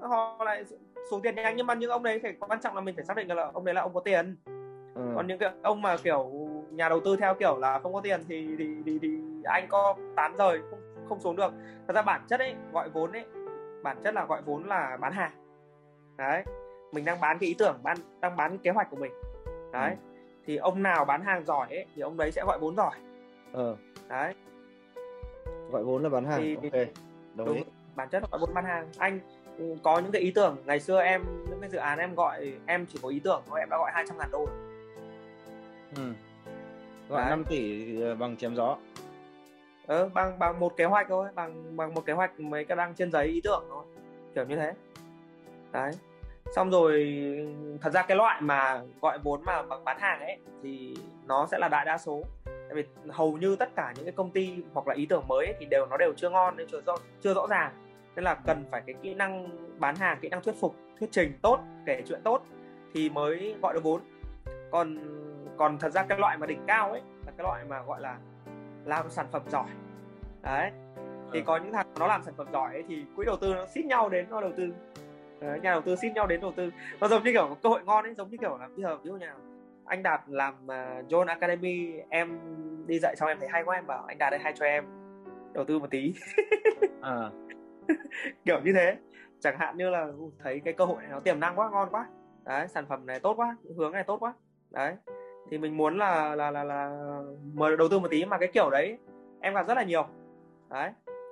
Họ 0.00 0.44
lại 0.44 0.64
xuống 1.10 1.22
tiền 1.22 1.34
nhanh 1.34 1.56
nhưng 1.56 1.66
mà 1.66 1.74
những 1.74 1.90
ông 1.90 2.02
đấy 2.02 2.20
phải 2.22 2.34
quan 2.40 2.60
trọng 2.60 2.74
là 2.74 2.80
mình 2.80 2.94
phải 2.96 3.04
xác 3.04 3.16
định 3.16 3.28
là 3.28 3.50
ông 3.54 3.64
đấy 3.64 3.74
là 3.74 3.80
ông 3.82 3.94
có 3.94 4.00
tiền. 4.00 4.36
Ừ. 4.94 5.02
còn 5.16 5.26
những 5.26 5.38
cái 5.38 5.50
ông 5.62 5.82
mà 5.82 5.96
kiểu 5.96 6.30
nhà 6.70 6.88
đầu 6.88 7.00
tư 7.00 7.16
theo 7.16 7.34
kiểu 7.34 7.56
là 7.58 7.78
không 7.78 7.92
có 7.94 8.00
tiền 8.00 8.20
thì 8.28 8.48
thì 8.58 8.66
thì, 8.86 8.98
thì 9.02 9.18
anh 9.44 9.66
có 9.68 9.94
tán 10.16 10.36
rời 10.38 10.58
không 10.70 10.80
không 11.08 11.20
xuống 11.20 11.36
được. 11.36 11.52
Thật 11.88 11.94
ra 11.94 12.02
bản 12.02 12.20
chất 12.28 12.40
ấy 12.40 12.54
gọi 12.72 12.88
vốn 12.88 13.12
ấy 13.12 13.24
bản 13.82 13.96
chất 14.04 14.14
là 14.14 14.24
gọi 14.26 14.42
vốn 14.42 14.64
là 14.68 14.96
bán 15.00 15.12
hàng. 15.12 15.30
Đấy 16.16 16.42
mình 16.92 17.04
đang 17.04 17.20
bán 17.20 17.38
cái 17.38 17.48
ý 17.48 17.54
tưởng 17.58 17.78
bán 17.82 17.96
đang 18.20 18.36
bán 18.36 18.58
kế 18.58 18.70
hoạch 18.70 18.90
của 18.90 18.96
mình. 18.96 19.12
Đấy 19.72 19.90
Ừ. 19.90 19.96
thì 20.46 20.56
ông 20.56 20.82
nào 20.82 21.04
bán 21.04 21.22
hàng 21.24 21.44
giỏi 21.44 21.66
ấy 21.70 21.86
thì 21.94 22.02
ông 22.02 22.16
đấy 22.16 22.32
sẽ 22.32 22.44
gọi 22.46 22.58
vốn 22.58 22.76
giỏi. 22.76 22.94
Ờ. 23.52 23.76
Đấy. 24.08 24.34
Gọi 25.72 25.84
vốn 25.84 26.02
là 26.02 26.08
bán 26.08 26.24
hàng 26.24 26.40
Thì- 26.40 26.54
ok 26.54 26.86
đồng 27.34 27.46
đúng 27.46 27.56
ý 27.56 27.64
bản 27.96 28.08
chất 28.08 28.22
là 28.22 28.28
gọi 28.30 28.40
vốn 28.40 28.54
bán 28.54 28.64
hàng. 28.64 28.88
Anh 28.98 29.20
ừ, 29.20 29.35
có 29.82 29.98
những 29.98 30.12
cái 30.12 30.22
ý 30.22 30.30
tưởng 30.30 30.56
ngày 30.64 30.80
xưa 30.80 31.02
em 31.02 31.24
những 31.50 31.60
cái 31.60 31.70
dự 31.70 31.78
án 31.78 31.98
em 31.98 32.14
gọi 32.14 32.52
em 32.66 32.86
chỉ 32.86 32.98
có 33.02 33.08
ý 33.08 33.20
tưởng 33.20 33.42
thôi 33.46 33.60
em 33.60 33.68
đã 33.70 33.76
gọi 33.78 33.90
200 33.94 34.18
ngàn 34.18 34.28
đô 34.32 34.46
rồi. 34.46 34.56
ừ. 35.96 36.02
gọi 37.08 37.20
Đấy. 37.20 37.30
5 37.30 37.44
tỷ 37.44 37.86
ờ, 38.02 38.14
bằng 38.14 38.36
chém 38.36 38.54
gió 38.54 38.76
ừ, 39.86 40.08
bằng 40.14 40.38
bằng 40.38 40.60
một 40.60 40.76
kế 40.76 40.84
hoạch 40.84 41.06
thôi 41.08 41.28
bằng 41.34 41.76
bằng 41.76 41.94
một 41.94 42.06
kế 42.06 42.12
hoạch 42.12 42.40
mấy 42.40 42.64
cái 42.64 42.76
đăng 42.76 42.94
trên 42.94 43.12
giấy 43.12 43.26
ý 43.26 43.40
tưởng 43.44 43.64
thôi 43.68 43.84
kiểu 44.34 44.44
như 44.44 44.56
thế 44.56 44.72
đấy 45.72 45.92
xong 46.54 46.70
rồi 46.70 47.16
thật 47.80 47.90
ra 47.92 48.02
cái 48.02 48.16
loại 48.16 48.40
mà 48.40 48.82
gọi 49.00 49.18
vốn 49.18 49.44
mà 49.44 49.62
bằng 49.62 49.84
bán 49.84 49.98
hàng 50.00 50.20
ấy 50.20 50.38
thì 50.62 50.96
nó 51.26 51.46
sẽ 51.50 51.58
là 51.58 51.68
đại 51.68 51.84
đa 51.84 51.98
số 51.98 52.22
tại 52.44 52.74
vì 52.74 52.84
hầu 53.08 53.32
như 53.36 53.56
tất 53.56 53.68
cả 53.76 53.92
những 53.96 54.04
cái 54.04 54.12
công 54.12 54.30
ty 54.30 54.50
hoặc 54.74 54.88
là 54.88 54.94
ý 54.94 55.06
tưởng 55.06 55.28
mới 55.28 55.46
ấy, 55.46 55.54
thì 55.60 55.66
đều 55.66 55.86
nó 55.86 55.96
đều 55.96 56.12
chưa 56.16 56.30
ngon 56.30 56.56
nên 56.56 56.66
chưa 56.70 56.80
rõ 56.86 56.96
chưa 57.22 57.34
rõ 57.34 57.46
ràng 57.50 57.72
nên 58.16 58.24
là 58.24 58.34
cần 58.34 58.64
phải 58.70 58.82
cái 58.86 58.94
kỹ 59.02 59.14
năng 59.14 59.48
bán 59.78 59.96
hàng 59.96 60.18
kỹ 60.20 60.28
năng 60.28 60.42
thuyết 60.42 60.54
phục 60.60 60.76
thuyết 61.00 61.08
trình 61.12 61.32
tốt 61.42 61.60
kể 61.86 62.02
chuyện 62.06 62.20
tốt 62.24 62.42
thì 62.94 63.10
mới 63.10 63.54
gọi 63.62 63.74
được 63.74 63.82
vốn. 63.82 64.00
Còn 64.70 64.98
còn 65.56 65.78
thật 65.78 65.90
ra 65.90 66.02
cái 66.02 66.18
loại 66.18 66.38
mà 66.38 66.46
đỉnh 66.46 66.60
cao 66.66 66.90
ấy 66.90 67.00
là 67.26 67.32
cái 67.36 67.44
loại 67.44 67.64
mà 67.68 67.82
gọi 67.82 68.00
là 68.00 68.18
làm 68.84 69.10
sản 69.10 69.26
phẩm 69.32 69.42
giỏi. 69.48 69.66
Đấy 70.42 70.70
thì 71.32 71.42
có 71.42 71.56
những 71.56 71.72
thằng 71.72 71.86
nó 71.98 72.06
làm 72.06 72.22
sản 72.22 72.34
phẩm 72.36 72.46
giỏi 72.52 72.72
ấy, 72.72 72.84
thì 72.88 73.04
quỹ 73.16 73.24
đầu 73.24 73.36
tư 73.36 73.54
nó 73.54 73.66
xít 73.66 73.84
nhau 73.84 74.08
đến 74.08 74.26
nó 74.30 74.40
đầu 74.40 74.52
tư. 74.56 74.72
Đấy, 75.40 75.60
nhà 75.60 75.70
đầu 75.70 75.82
tư 75.82 75.96
xít 75.96 76.12
nhau 76.14 76.26
đến 76.26 76.40
đầu 76.40 76.52
tư. 76.56 76.70
Nó 77.00 77.08
giống 77.08 77.24
như 77.24 77.32
kiểu 77.32 77.56
cơ 77.62 77.68
hội 77.68 77.80
ngon 77.84 78.04
ấy 78.04 78.14
giống 78.14 78.30
như 78.30 78.36
kiểu 78.40 78.58
là 78.58 78.68
bây 78.68 78.82
giờ 78.82 78.96
ví 78.96 79.02
dụ 79.04 79.12
như 79.12 79.26
nào 79.26 79.36
anh 79.84 80.02
đạt 80.02 80.20
làm 80.26 80.54
uh, 80.64 81.08
John 81.08 81.26
Academy 81.26 81.92
em 82.08 82.38
đi 82.86 82.98
dạy 82.98 83.16
xong 83.16 83.28
em 83.28 83.38
thấy 83.40 83.48
hay 83.48 83.62
quá 83.64 83.74
em 83.74 83.86
bảo 83.86 84.04
anh 84.08 84.18
đạt 84.18 84.30
đây 84.30 84.40
hay 84.40 84.52
cho 84.56 84.66
em 84.66 84.84
đầu 85.52 85.64
tư 85.64 85.78
một 85.78 85.90
tí. 85.90 86.14
À. 87.02 87.30
kiểu 88.44 88.60
như 88.64 88.72
thế. 88.72 88.96
Chẳng 89.40 89.58
hạn 89.58 89.76
như 89.76 89.90
là 89.90 90.06
thấy 90.38 90.60
cái 90.60 90.74
cơ 90.74 90.84
hội 90.84 90.96
này 91.02 91.08
nó 91.10 91.20
tiềm 91.20 91.40
năng 91.40 91.58
quá 91.58 91.70
ngon 91.70 91.88
quá. 91.90 92.06
Đấy 92.44 92.68
sản 92.68 92.86
phẩm 92.88 93.06
này 93.06 93.20
tốt 93.20 93.34
quá 93.36 93.56
hướng 93.76 93.92
này 93.92 94.04
tốt 94.04 94.16
quá. 94.20 94.34
Đấy 94.70 94.94
thì 95.50 95.58
mình 95.58 95.76
muốn 95.76 95.98
là 95.98 96.34
là 96.34 96.50
là 96.50 96.64
là 96.64 97.06
mời 97.54 97.76
đầu 97.76 97.88
tư 97.88 97.98
một 97.98 98.08
tí 98.10 98.24
mà 98.24 98.38
cái 98.38 98.48
kiểu 98.48 98.70
đấy 98.70 98.98
em 99.40 99.54
gặp 99.54 99.66
rất 99.68 99.74
là 99.74 99.82
nhiều. 99.82 100.06
Đấy 100.70 100.90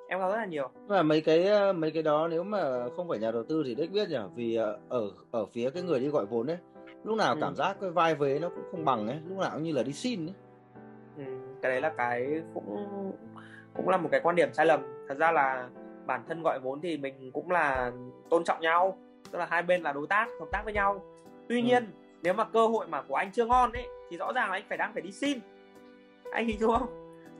em 0.09 0.21
gặp 0.21 0.29
rất 0.29 0.37
là 0.37 0.45
nhiều. 0.45 0.71
Mà 0.89 1.03
mấy 1.03 1.21
cái 1.21 1.73
mấy 1.73 1.91
cái 1.91 2.03
đó 2.03 2.29
nếu 2.29 2.43
mà 2.43 2.89
không 2.97 3.09
phải 3.09 3.19
nhà 3.19 3.31
đầu 3.31 3.45
tư 3.49 3.63
thì 3.67 3.75
đích 3.75 3.93
biết 3.93 4.09
nhỉ? 4.09 4.19
Vì 4.35 4.57
ờ, 4.57 4.79
ở 4.89 5.11
ở 5.31 5.47
phía 5.47 5.71
cái 5.71 5.83
người 5.83 6.01
đi 6.01 6.09
gọi 6.09 6.27
vốn 6.27 6.47
ấy 6.47 6.59
lúc 7.05 7.17
nào 7.17 7.35
ừ. 7.35 7.39
cảm 7.41 7.55
giác 7.55 7.77
cái 7.81 7.91
vai 7.91 8.15
vế 8.15 8.39
nó 8.39 8.49
cũng 8.49 8.65
không 8.71 8.85
bằng 8.85 9.09
ấy 9.09 9.19
lúc 9.29 9.39
nào 9.39 9.51
cũng 9.55 9.63
như 9.63 9.73
là 9.73 9.83
đi 9.83 9.93
xin 9.93 10.27
ấy. 10.27 10.35
Ừ, 11.17 11.23
cái 11.63 11.73
đấy 11.73 11.81
là 11.81 11.93
cái 11.97 12.43
cũng 12.55 12.87
cũng 13.77 13.89
là 13.89 13.97
một 13.97 14.09
cái 14.13 14.21
quan 14.21 14.37
điểm 14.37 14.49
sai 14.53 14.67
lầm. 14.67 15.07
Thật 15.09 15.19
ra 15.19 15.33
là 15.33 15.69
bản 16.07 16.25
thân 16.29 16.43
gọi 16.43 16.59
vốn 16.63 16.81
thì 16.81 16.97
mình 16.97 17.31
cũng 17.33 17.51
là 17.51 17.93
tôn 18.31 18.45
trọng 18.45 18.61
nhau 18.61 18.99
tức 19.33 19.39
là 19.39 19.47
hai 19.51 19.63
bên 19.63 19.83
là 19.83 19.93
đối 19.93 20.07
tác 20.07 20.29
hợp 20.41 20.47
tác 20.53 20.65
với 20.65 20.73
nhau. 20.73 21.03
Tuy 21.49 21.61
ừ. 21.61 21.65
nhiên 21.65 21.87
nếu 22.23 22.35
mà 22.35 22.45
cơ 22.45 22.67
hội 22.67 22.87
mà 22.87 23.03
của 23.03 23.15
anh 23.15 23.33
chưa 23.33 23.47
ngon 23.47 23.73
ấy 23.73 23.87
thì 24.11 24.17
rõ 24.17 24.33
ràng 24.33 24.51
là 24.51 24.57
anh 24.57 24.65
phải 24.69 24.79
đang 24.79 24.93
phải 24.93 25.03
đi 25.03 25.13
xin. 25.13 25.39
Anh 26.33 26.47
hình 26.47 26.61
dung 26.61 26.79
không? 26.79 26.89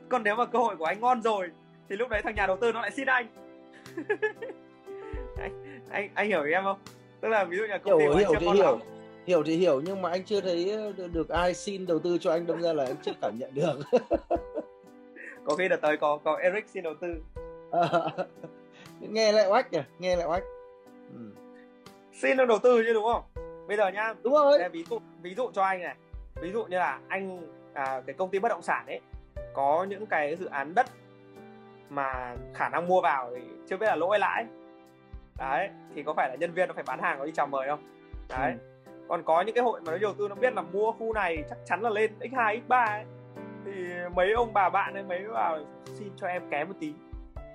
Còn 0.09 0.23
nếu 0.23 0.35
mà 0.35 0.45
cơ 0.45 0.59
hội 0.59 0.75
của 0.75 0.85
anh 0.85 0.99
ngon 0.99 1.21
rồi 1.21 1.49
thì 1.89 1.95
lúc 1.95 2.09
đấy 2.09 2.21
thằng 2.23 2.35
nhà 2.35 2.47
đầu 2.47 2.57
tư 2.57 2.71
nó 2.71 2.81
lại 2.81 2.91
xin 2.91 3.07
anh. 3.07 3.27
Anh, 5.37 5.81
anh 5.89 6.09
anh 6.13 6.27
hiểu 6.27 6.43
em 6.43 6.63
không? 6.63 6.77
Tức 7.21 7.27
là 7.27 7.43
ví 7.43 7.57
dụ 7.57 7.63
như 7.63 7.77
công 7.83 7.99
hiểu, 7.99 8.13
ty 8.13 8.19
hiểu 8.19 8.33
thì 8.39 8.45
hiểu 8.45 8.65
lắm. 8.65 8.79
hiểu. 9.25 9.43
Thì 9.43 9.57
hiểu 9.57 9.81
nhưng 9.85 10.01
mà 10.01 10.09
anh 10.09 10.23
chưa 10.23 10.41
thấy 10.41 10.77
được 11.13 11.29
ai 11.29 11.53
xin 11.53 11.85
đầu 11.85 11.99
tư 11.99 12.17
cho 12.17 12.31
anh 12.31 12.47
đâm 12.47 12.61
ra 12.61 12.73
là 12.73 12.85
anh 12.85 12.95
chưa 13.01 13.11
cảm 13.21 13.35
nhận 13.39 13.53
được. 13.53 13.79
Có 15.45 15.55
khi 15.55 15.69
là 15.69 15.75
tới 15.75 15.97
có 15.97 16.17
có 16.23 16.35
Eric 16.35 16.67
xin 16.67 16.83
đầu 16.83 16.93
tư 17.01 17.15
nghe 18.99 19.31
lại 19.31 19.47
oách 19.47 19.71
kìa 19.71 19.83
nghe 19.99 20.15
lại 20.15 20.27
oách. 20.27 20.43
Ừ. 21.13 21.31
xin 22.13 22.37
được 22.37 22.45
đầu 22.45 22.59
tư 22.59 22.83
chứ 22.87 22.93
đúng 22.93 23.03
không? 23.03 23.23
Bây 23.67 23.77
giờ 23.77 23.87
nhá 23.87 24.13
đúng 24.23 24.33
rồi. 24.33 24.69
ví 24.71 24.83
dụ 24.89 24.99
ví 25.21 25.35
dụ 25.35 25.51
cho 25.53 25.63
anh 25.63 25.81
này. 25.81 25.95
Ví 26.35 26.51
dụ 26.51 26.65
như 26.65 26.77
là 26.77 26.99
anh 27.07 27.47
à, 27.73 28.01
cái 28.05 28.13
công 28.13 28.29
ty 28.29 28.39
bất 28.39 28.49
động 28.49 28.61
sản 28.61 28.85
ấy 28.87 29.01
có 29.53 29.85
những 29.89 30.05
cái 30.05 30.35
dự 30.35 30.45
án 30.45 30.75
đất 30.75 30.85
mà 31.89 32.35
khả 32.53 32.69
năng 32.69 32.87
mua 32.87 33.01
vào 33.01 33.31
thì 33.35 33.41
chưa 33.69 33.77
biết 33.77 33.85
là 33.85 33.95
lỗ 33.95 34.09
hay 34.09 34.19
lãi. 34.19 34.45
Đấy 35.37 35.69
thì 35.95 36.03
có 36.03 36.13
phải 36.13 36.29
là 36.29 36.35
nhân 36.35 36.53
viên 36.53 36.67
nó 36.67 36.73
phải 36.73 36.83
bán 36.87 36.99
hàng 36.99 37.19
nó 37.19 37.25
đi 37.25 37.31
chào 37.31 37.47
mời 37.47 37.67
không? 37.67 37.79
Đấy. 38.29 38.53
Ừ. 38.85 38.91
còn 39.07 39.23
có 39.23 39.41
những 39.41 39.55
cái 39.55 39.63
hội 39.63 39.81
mà 39.81 39.91
nó 39.91 39.97
đầu 39.97 40.13
tư 40.13 40.27
nó 40.27 40.35
biết 40.35 40.53
là 40.53 40.61
mua 40.61 40.91
khu 40.91 41.13
này 41.13 41.43
chắc 41.49 41.57
chắn 41.65 41.81
là 41.81 41.89
lên 41.89 42.11
x 42.19 42.33
2 42.35 42.61
x 42.65 42.67
3 42.67 42.85
ấy. 42.85 43.05
Thì 43.65 43.71
mấy 44.15 44.31
ông 44.31 44.53
bà 44.53 44.69
bạn 44.69 44.93
ấy 44.93 45.03
mấy 45.03 45.23
vào 45.23 45.59
xin 45.93 46.09
cho 46.15 46.27
em 46.27 46.49
kém 46.49 46.67
một 46.67 46.75
tí 46.79 46.93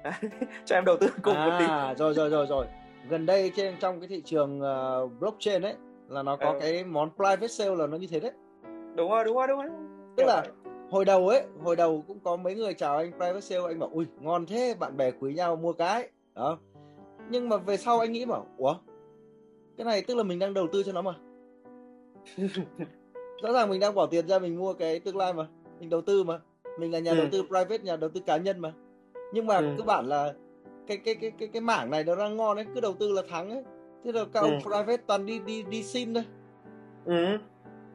cho 0.64 0.76
em 0.76 0.84
đầu 0.84 0.96
tư 0.96 1.08
cùng 1.22 1.34
à, 1.34 1.46
một 1.46 1.56
tí. 1.58 1.64
À, 1.64 1.94
rồi 1.94 2.14
rồi 2.14 2.30
rồi 2.30 2.46
rồi. 2.46 2.66
Gần 3.08 3.26
đây 3.26 3.52
trên 3.56 3.74
trong 3.80 4.00
cái 4.00 4.08
thị 4.08 4.22
trường 4.24 4.60
uh, 4.60 5.12
blockchain 5.20 5.62
ấy 5.62 5.74
là 6.08 6.22
nó 6.22 6.36
có 6.36 6.50
ừ. 6.52 6.58
cái 6.60 6.84
món 6.84 7.10
private 7.16 7.48
sale 7.48 7.76
là 7.76 7.86
nó 7.86 7.96
như 7.96 8.06
thế 8.10 8.20
đấy. 8.20 8.32
Đúng 8.94 9.10
rồi 9.10 9.24
đúng 9.24 9.36
rồi 9.36 9.46
đúng 9.48 9.58
rồi. 9.58 9.70
Tức 10.16 10.24
là 10.26 10.44
hồi 10.90 11.04
đầu 11.04 11.28
ấy 11.28 11.42
hồi 11.62 11.76
đầu 11.76 12.04
cũng 12.08 12.20
có 12.20 12.36
mấy 12.36 12.54
người 12.54 12.74
chào 12.74 12.96
anh 12.96 13.12
private 13.12 13.40
sale 13.40 13.62
anh 13.66 13.78
bảo 13.78 13.90
ui 13.92 14.06
ngon 14.20 14.46
thế 14.46 14.74
bạn 14.78 14.96
bè 14.96 15.10
quý 15.10 15.34
nhau 15.34 15.56
mua 15.56 15.72
cái. 15.72 16.10
Đó. 16.34 16.58
Nhưng 17.30 17.48
mà 17.48 17.56
về 17.56 17.76
sau 17.76 18.00
anh 18.00 18.12
nghĩ 18.12 18.24
bảo 18.24 18.46
ủa? 18.58 18.76
Cái 19.76 19.84
này 19.84 20.02
tức 20.02 20.16
là 20.16 20.22
mình 20.22 20.38
đang 20.38 20.54
đầu 20.54 20.66
tư 20.72 20.82
cho 20.82 20.92
nó 20.92 21.02
mà. 21.02 21.14
Rõ 23.42 23.52
ràng 23.52 23.70
mình 23.70 23.80
đang 23.80 23.94
bỏ 23.94 24.06
tiền 24.06 24.28
ra 24.28 24.38
mình 24.38 24.58
mua 24.58 24.72
cái 24.72 25.00
tương 25.00 25.16
lai 25.16 25.32
mà 25.32 25.46
mình 25.80 25.90
đầu 25.90 26.00
tư 26.00 26.24
mà. 26.24 26.40
Mình 26.78 26.92
là 26.92 26.98
nhà 26.98 27.10
ừ. 27.10 27.16
đầu 27.16 27.26
tư 27.32 27.42
private 27.42 27.78
nhà 27.78 27.96
đầu 27.96 28.10
tư 28.10 28.20
cá 28.26 28.36
nhân 28.36 28.60
mà 28.60 28.72
nhưng 29.32 29.46
mà 29.46 29.56
ừ. 29.56 29.74
cơ 29.78 29.84
bản 29.84 30.06
là 30.06 30.32
cái 30.86 30.96
cái 30.96 31.14
cái 31.14 31.30
cái 31.38 31.48
cái 31.52 31.60
mảng 31.60 31.90
này 31.90 32.04
nó 32.04 32.16
đang 32.16 32.36
ngon 32.36 32.56
ấy 32.56 32.66
cứ 32.74 32.80
đầu 32.80 32.94
tư 33.00 33.12
là 33.12 33.22
thắng 33.28 33.50
ấy 33.50 33.62
thế 34.04 34.12
là 34.12 34.24
các 34.32 34.40
ừ. 34.40 34.46
ông 34.46 34.60
private 34.62 35.02
toàn 35.06 35.26
đi 35.26 35.38
đi 35.38 35.62
đi 35.62 35.82
xin 35.82 36.14
thôi 36.14 36.24
ừ 37.04 37.38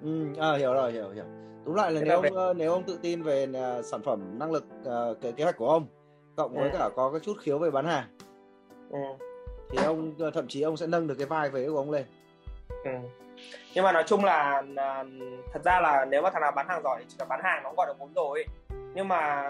ừ 0.01 0.25
à 0.39 0.55
hiểu 0.55 0.73
rồi 0.73 0.91
hiểu 0.91 1.09
hiểu 1.09 1.25
đúng 1.65 1.75
lại 1.75 1.91
là 1.91 2.01
nếu 2.01 2.15
ông, 2.15 2.35
ờ, 2.35 2.53
nếu 2.53 2.71
ông 2.71 2.83
tự 2.83 2.99
tin 3.01 3.23
về 3.23 3.47
uh, 3.79 3.85
sản 3.85 4.01
phẩm 4.01 4.39
năng 4.39 4.51
lực 4.51 4.65
uh, 4.81 5.21
cái 5.21 5.31
kế 5.31 5.43
hoạch 5.43 5.57
của 5.57 5.69
ông 5.69 5.87
cộng 6.35 6.53
với 6.53 6.69
ừ. 6.69 6.77
cả 6.77 6.89
có 6.95 7.11
cái 7.11 7.19
chút 7.19 7.37
khiếu 7.39 7.59
về 7.59 7.71
bán 7.71 7.85
hàng 7.85 8.07
ừ. 8.89 8.99
thì 9.69 9.77
ông 9.83 10.13
thậm 10.33 10.47
chí 10.47 10.61
ông 10.61 10.77
sẽ 10.77 10.87
nâng 10.87 11.07
được 11.07 11.15
cái 11.17 11.27
vai 11.27 11.49
vế 11.49 11.69
của 11.69 11.77
ông 11.77 11.91
lên 11.91 12.05
ừ. 12.83 12.91
Nhưng 13.73 13.83
mà 13.83 13.91
nói 13.91 14.03
chung 14.07 14.25
là 14.25 14.63
thật 15.53 15.63
ra 15.63 15.79
là 15.79 16.05
nếu 16.05 16.21
mà 16.21 16.29
thằng 16.29 16.41
nào 16.41 16.51
bán 16.51 16.67
hàng 16.67 16.81
giỏi 16.83 16.99
thì 16.99 17.05
chỉ 17.09 17.15
cần 17.19 17.27
bán 17.27 17.39
hàng 17.43 17.63
nó 17.63 17.69
cũng 17.69 17.77
gọi 17.77 17.87
được 17.87 17.99
vốn 17.99 18.13
rồi. 18.15 18.45
Nhưng 18.69 19.07
mà 19.07 19.43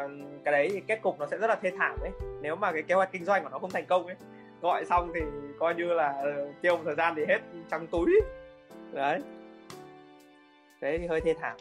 cái 0.43 0.51
đấy 0.51 0.69
thì 0.73 0.81
kết 0.87 1.01
cục 1.01 1.19
nó 1.19 1.25
sẽ 1.25 1.37
rất 1.37 1.47
là 1.47 1.55
thê 1.55 1.71
thảm 1.77 1.99
ấy. 2.01 2.11
Nếu 2.41 2.55
mà 2.55 2.71
cái 2.71 2.81
kế 2.81 2.95
hoạch 2.95 3.11
kinh 3.11 3.25
doanh 3.25 3.43
của 3.43 3.49
nó 3.49 3.59
không 3.59 3.71
thành 3.71 3.85
công 3.85 4.05
ấy 4.05 4.15
gọi 4.61 4.85
xong 4.85 5.11
thì 5.15 5.21
coi 5.59 5.75
như 5.75 5.93
là 5.93 6.23
tiêu 6.61 6.77
một 6.77 6.83
thời 6.85 6.95
gian 6.95 7.13
thì 7.15 7.25
hết 7.25 7.39
trắng 7.71 7.87
túi. 7.87 8.21
Đấy. 8.91 9.19
Đấy 10.81 10.97
thì 10.97 11.07
hơi 11.07 11.21
thê 11.21 11.33
thảm. 11.41 11.57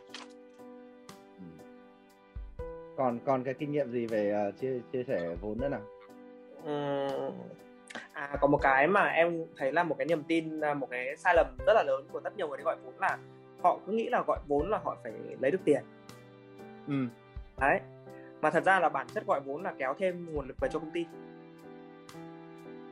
Còn 2.96 3.18
còn 3.26 3.44
cái 3.44 3.54
kinh 3.54 3.72
nghiệm 3.72 3.92
gì 3.92 4.06
về 4.06 4.48
uh, 4.48 4.60
chia 4.60 4.72
chia 4.92 5.04
sẻ 5.04 5.20
vốn 5.40 5.60
nữa 5.60 5.68
nào 5.68 5.80
à 8.14 8.36
có 8.40 8.46
một 8.46 8.58
cái 8.62 8.86
mà 8.86 9.06
em 9.06 9.44
thấy 9.56 9.72
là 9.72 9.82
một 9.82 9.94
cái 9.98 10.06
niềm 10.06 10.22
tin 10.28 10.60
à, 10.60 10.74
một 10.74 10.86
cái 10.90 11.16
sai 11.16 11.34
lầm 11.36 11.46
rất 11.66 11.72
là 11.74 11.82
lớn 11.82 12.04
của 12.12 12.20
rất 12.24 12.36
nhiều 12.36 12.48
người 12.48 12.58
đi 12.58 12.64
gọi 12.64 12.76
vốn 12.84 12.94
là 12.98 13.18
họ 13.62 13.78
cứ 13.86 13.92
nghĩ 13.92 14.08
là 14.08 14.22
gọi 14.26 14.38
vốn 14.46 14.70
là 14.70 14.78
họ 14.84 14.96
phải 15.02 15.12
lấy 15.40 15.50
được 15.50 15.60
tiền 15.64 15.82
ừ. 16.88 16.94
đấy 17.60 17.80
mà 18.40 18.50
thật 18.50 18.64
ra 18.64 18.80
là 18.80 18.88
bản 18.88 19.06
chất 19.14 19.26
gọi 19.26 19.40
vốn 19.40 19.62
là 19.62 19.72
kéo 19.78 19.94
thêm 19.98 20.34
nguồn 20.34 20.46
lực 20.46 20.56
về 20.60 20.68
cho 20.72 20.78
công 20.78 20.90
ty 20.90 21.06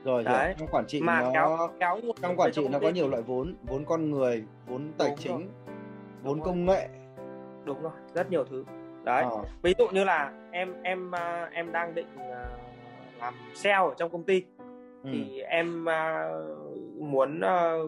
rồi 0.05 0.24
đấy. 0.24 0.55
trong 0.59 0.69
quản 0.69 0.86
trị 0.86 1.01
mà 1.01 1.20
nó 1.20 1.31
kéo, 1.32 1.70
kéo 1.81 1.99
nguồn 2.03 2.16
trong 2.23 2.36
quản 2.36 2.53
trị 2.53 2.69
nó 2.69 2.78
có 2.78 2.89
nhiều 2.90 3.09
loại 3.09 3.23
vốn 3.23 3.55
vốn 3.62 3.85
con 3.85 4.11
người 4.11 4.44
vốn 4.66 4.93
tài 4.99 5.09
Đúng 5.09 5.19
chính 5.19 5.32
rồi. 5.32 5.47
vốn 6.23 6.36
Đúng 6.36 6.44
công 6.44 6.66
rồi. 6.66 6.77
nghệ 6.77 6.89
Đúng 7.65 7.82
rồi 7.82 7.93
rất 8.15 8.31
nhiều 8.31 8.44
thứ 8.44 8.65
đấy 9.05 9.23
à. 9.23 9.31
ví 9.62 9.74
dụ 9.78 9.89
như 9.89 10.05
là 10.05 10.32
em 10.51 10.74
em 10.82 11.15
à, 11.15 11.51
em 11.53 11.73
đang 11.73 11.94
định 11.94 12.07
à, 12.19 12.49
làm 13.20 13.35
sale 13.55 13.74
ở 13.77 13.94
trong 13.97 14.11
công 14.11 14.23
ty 14.23 14.44
ừ. 15.05 15.11
thì 15.12 15.41
em 15.41 15.85
muốn 16.99 17.41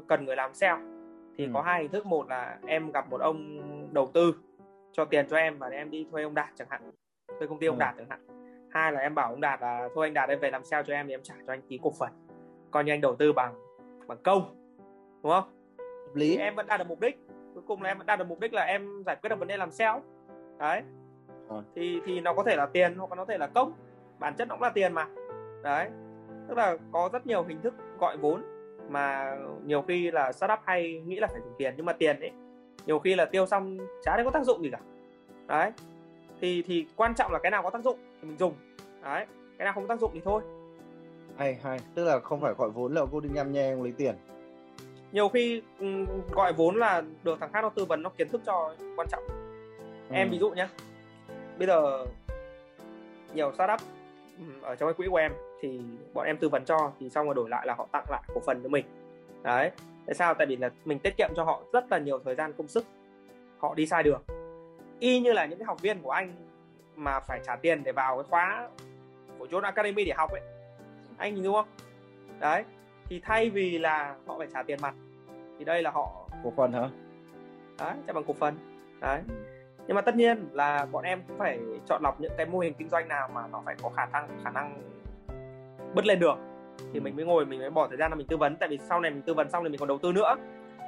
cần 0.08 0.24
người 0.24 0.36
làm 0.36 0.54
sale. 0.54 0.82
Thì 1.38 1.44
ừ. 1.44 1.50
có 1.54 1.62
hai 1.62 1.82
hình 1.82 1.90
thức. 1.90 2.06
Một 2.06 2.28
là 2.28 2.58
em 2.66 2.92
gặp 2.92 3.10
một 3.10 3.20
ông 3.20 3.60
đầu 3.92 4.10
tư 4.14 4.34
cho 4.92 5.04
tiền 5.04 5.26
cho 5.28 5.36
em 5.36 5.58
và 5.58 5.68
em 5.68 5.90
đi 5.90 6.06
thuê 6.10 6.22
ông 6.22 6.34
đạt 6.34 6.48
chẳng 6.56 6.68
hạn. 6.70 6.90
Thuê 7.38 7.46
công 7.48 7.58
ty 7.58 7.66
ông 7.66 7.76
ừ. 7.76 7.80
đạt 7.80 7.94
chẳng 7.98 8.08
hạn. 8.10 8.20
Hai 8.70 8.92
là 8.92 9.00
em 9.00 9.14
bảo 9.14 9.30
ông 9.30 9.40
đạt 9.40 9.62
là 9.62 9.88
thôi 9.94 10.06
anh 10.06 10.14
đạt 10.14 10.28
em 10.28 10.40
về 10.40 10.50
làm 10.50 10.64
sale 10.64 10.84
cho 10.86 10.94
em 10.94 11.06
thì 11.06 11.14
em 11.14 11.22
trả 11.22 11.34
cho 11.46 11.52
anh 11.52 11.62
tí 11.68 11.78
cổ 11.82 11.92
phần. 11.98 12.10
Coi 12.70 12.84
như 12.84 12.92
anh 12.92 13.00
đầu 13.00 13.16
tư 13.16 13.32
bằng 13.32 13.54
bằng 14.06 14.18
công. 14.22 14.56
Đúng 15.22 15.32
không? 15.32 15.44
Lý. 16.14 16.36
Thì 16.36 16.42
em 16.42 16.54
vẫn 16.54 16.66
đạt 16.66 16.78
được 16.78 16.88
mục 16.88 17.00
đích. 17.00 17.18
Cuối 17.54 17.62
cùng 17.66 17.82
là 17.82 17.90
em 17.90 17.98
vẫn 17.98 18.06
đạt 18.06 18.18
được 18.18 18.28
mục 18.28 18.40
đích 18.40 18.54
là 18.54 18.62
em 18.62 19.02
giải 19.06 19.16
quyết 19.16 19.28
được 19.28 19.38
vấn 19.38 19.48
đề 19.48 19.56
làm 19.56 19.70
sale. 19.70 20.00
Đấy. 20.58 20.82
À. 21.48 21.56
thì 21.74 22.00
thì 22.06 22.20
nó 22.20 22.34
có 22.34 22.42
thể 22.42 22.56
là 22.56 22.66
tiền 22.66 22.94
hoặc 22.94 23.10
nó 23.10 23.16
có 23.16 23.24
thể 23.24 23.38
là 23.38 23.46
công. 23.46 23.72
Bản 24.18 24.34
chất 24.34 24.48
nó 24.48 24.54
cũng 24.54 24.62
là 24.62 24.70
tiền 24.70 24.92
mà. 24.92 25.06
Đấy 25.62 25.88
tức 26.48 26.54
là 26.56 26.76
có 26.92 27.10
rất 27.12 27.26
nhiều 27.26 27.42
hình 27.42 27.60
thức 27.62 27.74
gọi 27.98 28.16
vốn 28.16 28.42
mà 28.88 29.36
nhiều 29.66 29.82
khi 29.82 30.10
là 30.10 30.32
startup 30.32 30.58
hay 30.64 31.02
nghĩ 31.06 31.16
là 31.16 31.26
phải 31.26 31.40
dùng 31.40 31.54
tiền 31.58 31.74
nhưng 31.76 31.86
mà 31.86 31.92
tiền 31.92 32.20
ấy 32.20 32.30
nhiều 32.86 32.98
khi 32.98 33.14
là 33.14 33.24
tiêu 33.24 33.46
xong 33.46 33.78
chả 34.02 34.12
thấy 34.16 34.24
có 34.24 34.30
tác 34.30 34.44
dụng 34.44 34.62
gì 34.62 34.70
cả. 34.70 34.80
Đấy. 35.46 35.72
Thì 36.40 36.62
thì 36.62 36.86
quan 36.96 37.14
trọng 37.14 37.32
là 37.32 37.38
cái 37.42 37.50
nào 37.50 37.62
có 37.62 37.70
tác 37.70 37.84
dụng 37.84 37.98
thì 38.20 38.28
mình 38.28 38.38
dùng. 38.38 38.54
Đấy 39.02 39.26
cái 39.58 39.64
nào 39.64 39.74
không 39.74 39.82
có 39.82 39.94
tác 39.94 40.00
dụng 40.00 40.10
thì 40.14 40.20
thôi. 40.24 40.42
Hay 41.36 41.58
hay. 41.62 41.78
Tức 41.94 42.04
là 42.04 42.20
không 42.20 42.40
phải 42.40 42.52
gọi 42.52 42.70
vốn 42.70 42.94
là 42.94 43.02
cô 43.12 43.20
đi 43.20 43.28
nhăm 43.32 43.52
nhe 43.52 43.74
lấy 43.74 43.92
tiền. 43.96 44.14
Nhiều 45.12 45.28
khi 45.28 45.62
um, 45.78 46.06
gọi 46.32 46.52
vốn 46.52 46.76
là 46.76 47.02
được 47.22 47.40
thằng 47.40 47.52
khác 47.52 47.60
nó 47.62 47.68
tư 47.68 47.84
vấn 47.84 48.02
nó 48.02 48.10
kiến 48.10 48.28
thức 48.28 48.40
cho 48.46 48.74
quan 48.96 49.08
trọng. 49.10 49.24
Ừ. 50.08 50.14
em 50.14 50.30
ví 50.30 50.38
dụ 50.38 50.50
nhé 50.50 50.68
bây 51.58 51.66
giờ 51.66 52.04
nhiều 53.34 53.52
startup 53.52 53.80
ở 54.62 54.76
trong 54.76 54.88
cái 54.88 54.94
quỹ 54.94 55.06
của 55.10 55.16
em 55.16 55.32
thì 55.64 55.80
bọn 56.14 56.26
em 56.26 56.36
tư 56.36 56.48
vấn 56.48 56.64
cho 56.64 56.92
thì 57.00 57.10
xong 57.10 57.26
rồi 57.26 57.34
đổi 57.34 57.48
lại 57.48 57.66
là 57.66 57.74
họ 57.74 57.86
tặng 57.92 58.04
lại 58.10 58.22
cổ 58.34 58.40
phần 58.46 58.62
cho 58.62 58.68
mình. 58.68 58.84
Đấy 59.42 59.70
tại 60.06 60.14
sao? 60.14 60.34
Tại 60.34 60.46
vì 60.46 60.56
là 60.56 60.70
mình 60.84 60.98
tiết 60.98 61.16
kiệm 61.16 61.30
cho 61.36 61.44
họ 61.44 61.62
rất 61.72 61.84
là 61.90 61.98
nhiều 61.98 62.18
thời 62.24 62.34
gian 62.34 62.52
công 62.52 62.68
sức. 62.68 62.86
Họ 63.58 63.74
đi 63.74 63.86
sai 63.86 64.02
đường. 64.02 64.22
Y 64.98 65.20
như 65.20 65.32
là 65.32 65.46
những 65.46 65.58
cái 65.58 65.66
học 65.66 65.80
viên 65.80 66.02
của 66.02 66.10
anh 66.10 66.32
mà 66.94 67.20
phải 67.20 67.40
trả 67.44 67.56
tiền 67.56 67.84
để 67.84 67.92
vào 67.92 68.16
cái 68.16 68.24
khóa 68.30 68.68
của 69.38 69.46
John 69.46 69.62
Academy 69.62 70.04
để 70.04 70.12
học 70.16 70.30
ấy. 70.30 70.40
Anh 71.16 71.34
nhìn 71.34 71.44
đúng 71.44 71.54
không? 71.54 71.68
Đấy 72.40 72.64
thì 73.04 73.20
thay 73.20 73.50
vì 73.50 73.78
là 73.78 74.16
họ 74.26 74.38
phải 74.38 74.48
trả 74.52 74.62
tiền 74.62 74.78
mặt 74.82 74.94
thì 75.58 75.64
đây 75.64 75.82
là 75.82 75.90
họ 75.90 76.28
cổ 76.44 76.52
phần 76.56 76.72
hả? 76.72 76.88
Đấy 77.78 77.94
trả 78.06 78.12
bằng 78.12 78.24
cổ 78.24 78.34
phần. 78.34 78.54
Đấy. 79.00 79.20
Nhưng 79.86 79.94
mà 79.94 80.00
tất 80.00 80.16
nhiên 80.16 80.48
là 80.52 80.86
bọn 80.92 81.04
em 81.04 81.22
cũng 81.28 81.38
phải 81.38 81.58
chọn 81.86 82.02
lọc 82.02 82.20
những 82.20 82.32
cái 82.36 82.46
mô 82.46 82.58
hình 82.58 82.74
kinh 82.78 82.88
doanh 82.88 83.08
nào 83.08 83.28
mà 83.34 83.46
nó 83.46 83.62
phải 83.64 83.74
có 83.82 83.90
khả 83.96 84.06
năng 84.06 84.28
khả 84.44 84.50
năng 84.50 84.82
bứt 85.94 86.06
lên 86.06 86.20
được 86.20 86.34
thì 86.92 87.00
mình 87.00 87.16
mới 87.16 87.24
ngồi 87.24 87.46
mình 87.46 87.60
mới 87.60 87.70
bỏ 87.70 87.88
thời 87.88 87.96
gian 87.96 88.10
là 88.10 88.14
mình 88.14 88.26
tư 88.26 88.36
vấn. 88.36 88.56
Tại 88.56 88.68
vì 88.68 88.78
sau 88.78 89.00
này 89.00 89.10
mình 89.10 89.22
tư 89.22 89.34
vấn 89.34 89.50
xong 89.50 89.64
thì 89.64 89.70
mình 89.70 89.78
còn 89.78 89.88
đầu 89.88 89.98
tư 89.98 90.12
nữa 90.12 90.36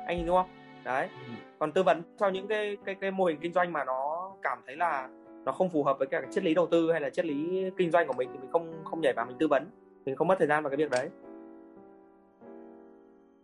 anh 0.06 0.26
đúng 0.26 0.36
không? 0.36 0.48
Đấy. 0.84 1.08
Ừ. 1.26 1.32
còn 1.58 1.72
tư 1.72 1.82
vấn 1.82 2.02
cho 2.18 2.28
những 2.28 2.46
cái 2.46 2.76
cái 2.84 2.94
cái 2.94 3.10
mô 3.10 3.24
hình 3.24 3.38
kinh 3.40 3.52
doanh 3.52 3.72
mà 3.72 3.84
nó 3.84 4.32
cảm 4.42 4.58
thấy 4.66 4.76
là 4.76 5.08
nó 5.44 5.52
không 5.52 5.68
phù 5.68 5.84
hợp 5.84 5.98
với 5.98 6.06
cả 6.06 6.20
cái 6.20 6.32
triết 6.32 6.44
lý 6.44 6.54
đầu 6.54 6.66
tư 6.66 6.92
hay 6.92 7.00
là 7.00 7.10
triết 7.10 7.24
lý 7.24 7.64
kinh 7.78 7.90
doanh 7.90 8.06
của 8.06 8.14
mình 8.14 8.28
thì 8.32 8.38
mình 8.38 8.50
không 8.52 8.84
không 8.84 9.00
nhảy 9.00 9.12
vào 9.12 9.26
mình 9.26 9.36
tư 9.38 9.48
vấn. 9.48 9.66
Mình 10.04 10.16
không 10.16 10.28
mất 10.28 10.36
thời 10.38 10.48
gian 10.48 10.62
vào 10.62 10.70
cái 10.70 10.76
việc 10.76 10.90
đấy. 10.90 11.08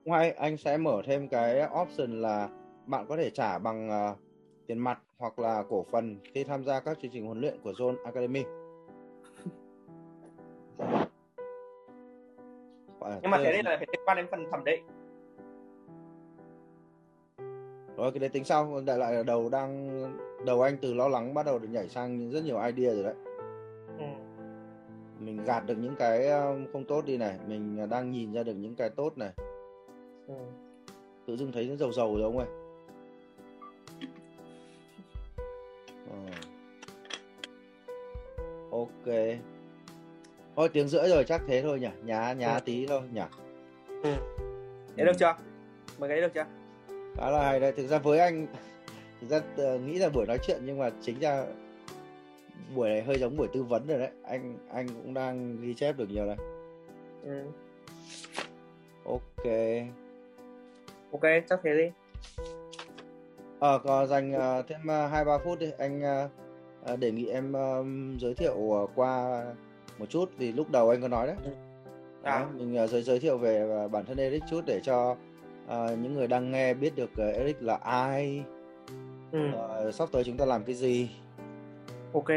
Ngoài 0.04 0.30
anh 0.30 0.56
sẽ 0.56 0.76
mở 0.76 1.02
thêm 1.04 1.28
cái 1.28 1.68
option 1.82 2.22
là 2.22 2.48
bạn 2.86 3.06
có 3.08 3.16
thể 3.16 3.30
trả 3.30 3.58
bằng 3.58 3.88
uh, 3.88 4.18
tiền 4.66 4.78
mặt 4.78 4.98
hoặc 5.18 5.38
là 5.38 5.62
cổ 5.68 5.86
phần 5.90 6.16
khi 6.34 6.44
tham 6.44 6.64
gia 6.64 6.80
các 6.80 6.98
chương 7.02 7.10
trình 7.14 7.26
huấn 7.26 7.40
luyện 7.40 7.54
của 7.64 7.72
Zone 7.72 8.04
Academy. 8.04 8.42
Nhưng 13.22 13.30
mà 13.30 13.38
thế 13.38 13.52
đây 13.52 13.62
là 13.62 13.76
phải 13.76 13.86
liên 13.92 14.02
quan 14.04 14.16
đến 14.16 14.26
phần 14.30 14.44
thẩm 14.50 14.64
định. 14.64 14.86
Rồi 17.96 18.12
cái 18.12 18.18
đấy 18.18 18.28
tính 18.28 18.44
sau, 18.44 18.82
đại 18.86 18.98
lại 18.98 19.14
là 19.14 19.22
đầu 19.22 19.48
đang 19.48 20.00
đầu 20.46 20.62
anh 20.62 20.76
từ 20.82 20.94
lo 20.94 21.08
lắng 21.08 21.34
bắt 21.34 21.46
đầu 21.46 21.58
được 21.58 21.68
nhảy 21.70 21.88
sang 21.88 22.30
rất 22.30 22.44
nhiều 22.44 22.58
idea 22.58 22.94
rồi 22.94 23.02
đấy. 23.02 23.14
Ừ. 23.98 24.04
Mình 25.18 25.44
gạt 25.44 25.66
được 25.66 25.78
những 25.78 25.96
cái 25.98 26.26
ờ, 26.26 26.56
không 26.72 26.84
tốt 26.84 27.04
đi 27.06 27.16
này, 27.16 27.38
mình 27.46 27.88
đang 27.90 28.10
nhìn 28.10 28.32
ra 28.32 28.42
được 28.42 28.54
những 28.54 28.74
cái 28.74 28.90
tốt 28.90 29.18
này. 29.18 29.30
Ừ. 30.28 30.34
Tự 31.26 31.36
dưng 31.36 31.52
thấy 31.52 31.66
nó 31.68 31.76
giàu 31.76 31.92
giàu 31.92 32.14
rồi 32.14 32.22
ông 32.22 32.38
ơi. 32.38 32.46
ok 38.72 39.06
thôi 40.56 40.68
tiếng 40.72 40.88
rưỡi 40.88 41.08
rồi 41.08 41.24
chắc 41.24 41.42
thế 41.46 41.62
thôi 41.62 41.80
nhỉ? 41.80 41.88
Nhá 42.04 42.32
nhá 42.32 42.54
ừ. 42.54 42.60
tí 42.64 42.86
thôi 42.86 43.00
nhỉ? 43.12 43.20
Ừ. 44.02 44.14
thế 44.96 45.04
được 45.04 45.12
chưa? 45.18 45.34
Mày 45.98 46.08
thấy 46.08 46.20
được 46.20 46.34
chưa? 46.34 46.44
Khá 47.16 47.30
là 47.30 47.44
hay 47.44 47.60
đấy. 47.60 47.72
Thực 47.72 47.86
ra 47.86 47.98
với 47.98 48.18
anh 48.18 48.46
thực 49.20 49.28
ra 49.30 49.40
uh, 49.74 49.80
nghĩ 49.80 49.98
là 49.98 50.08
buổi 50.08 50.26
nói 50.26 50.38
chuyện 50.46 50.60
nhưng 50.64 50.78
mà 50.78 50.90
chính 51.00 51.20
ra 51.20 51.44
buổi 52.74 52.88
này 52.88 53.02
hơi 53.02 53.18
giống 53.18 53.36
buổi 53.36 53.48
tư 53.52 53.62
vấn 53.62 53.86
rồi 53.86 53.98
đấy. 53.98 54.10
Anh 54.22 54.58
anh 54.72 54.88
cũng 54.88 55.14
đang 55.14 55.60
ghi 55.60 55.74
chép 55.74 55.96
được 55.96 56.10
nhiều 56.10 56.26
này. 56.26 56.36
Ừ. 57.24 57.44
ok. 59.04 59.52
Ok 61.12 61.22
chắc 61.48 61.60
thế 61.62 61.76
đi. 61.76 61.90
Ờ 63.58 63.78
còn 63.78 64.06
dành 64.06 64.32
uh, 64.32 64.66
thêm 64.68 64.86
ờ, 64.86 65.06
hai 65.06 65.22
uh, 65.22 65.26
ba 65.26 65.38
phút 65.38 65.58
đi. 65.58 65.70
Anh 65.78 66.00
uh, 66.00 66.30
À, 66.84 66.96
đề 66.96 67.10
nghị 67.10 67.26
em 67.26 67.52
um, 67.52 68.18
giới 68.18 68.34
thiệu 68.34 68.72
ờ, 68.72 68.86
qua 68.94 69.42
một 69.98 70.06
chút 70.08 70.30
vì 70.38 70.52
lúc 70.52 70.70
đầu 70.70 70.90
anh 70.90 71.02
có 71.02 71.08
nói 71.08 71.26
đấy. 71.26 71.36
Ừ. 71.44 71.50
À. 72.22 72.38
Đó, 72.38 72.46
mình 72.54 72.84
uh, 72.84 72.90
giới 72.90 73.02
giới 73.02 73.18
thiệu 73.18 73.38
về 73.38 73.88
bản 73.92 74.04
thân 74.04 74.16
Eric 74.16 74.42
chút 74.50 74.60
để 74.66 74.80
cho 74.82 75.10
uh, 75.66 75.98
những 75.98 76.14
người 76.14 76.26
đang 76.26 76.50
nghe 76.50 76.74
biết 76.74 76.96
được 76.96 77.10
uh, 77.12 77.34
Eric 77.34 77.62
là 77.62 77.74
ai. 77.82 78.44
Ừ. 79.32 79.38
Uh, 79.88 79.94
sắp 79.94 80.08
tới 80.12 80.24
chúng 80.24 80.36
ta 80.36 80.44
làm 80.44 80.64
cái 80.64 80.74
gì. 80.74 81.10
Ok. 82.12 82.28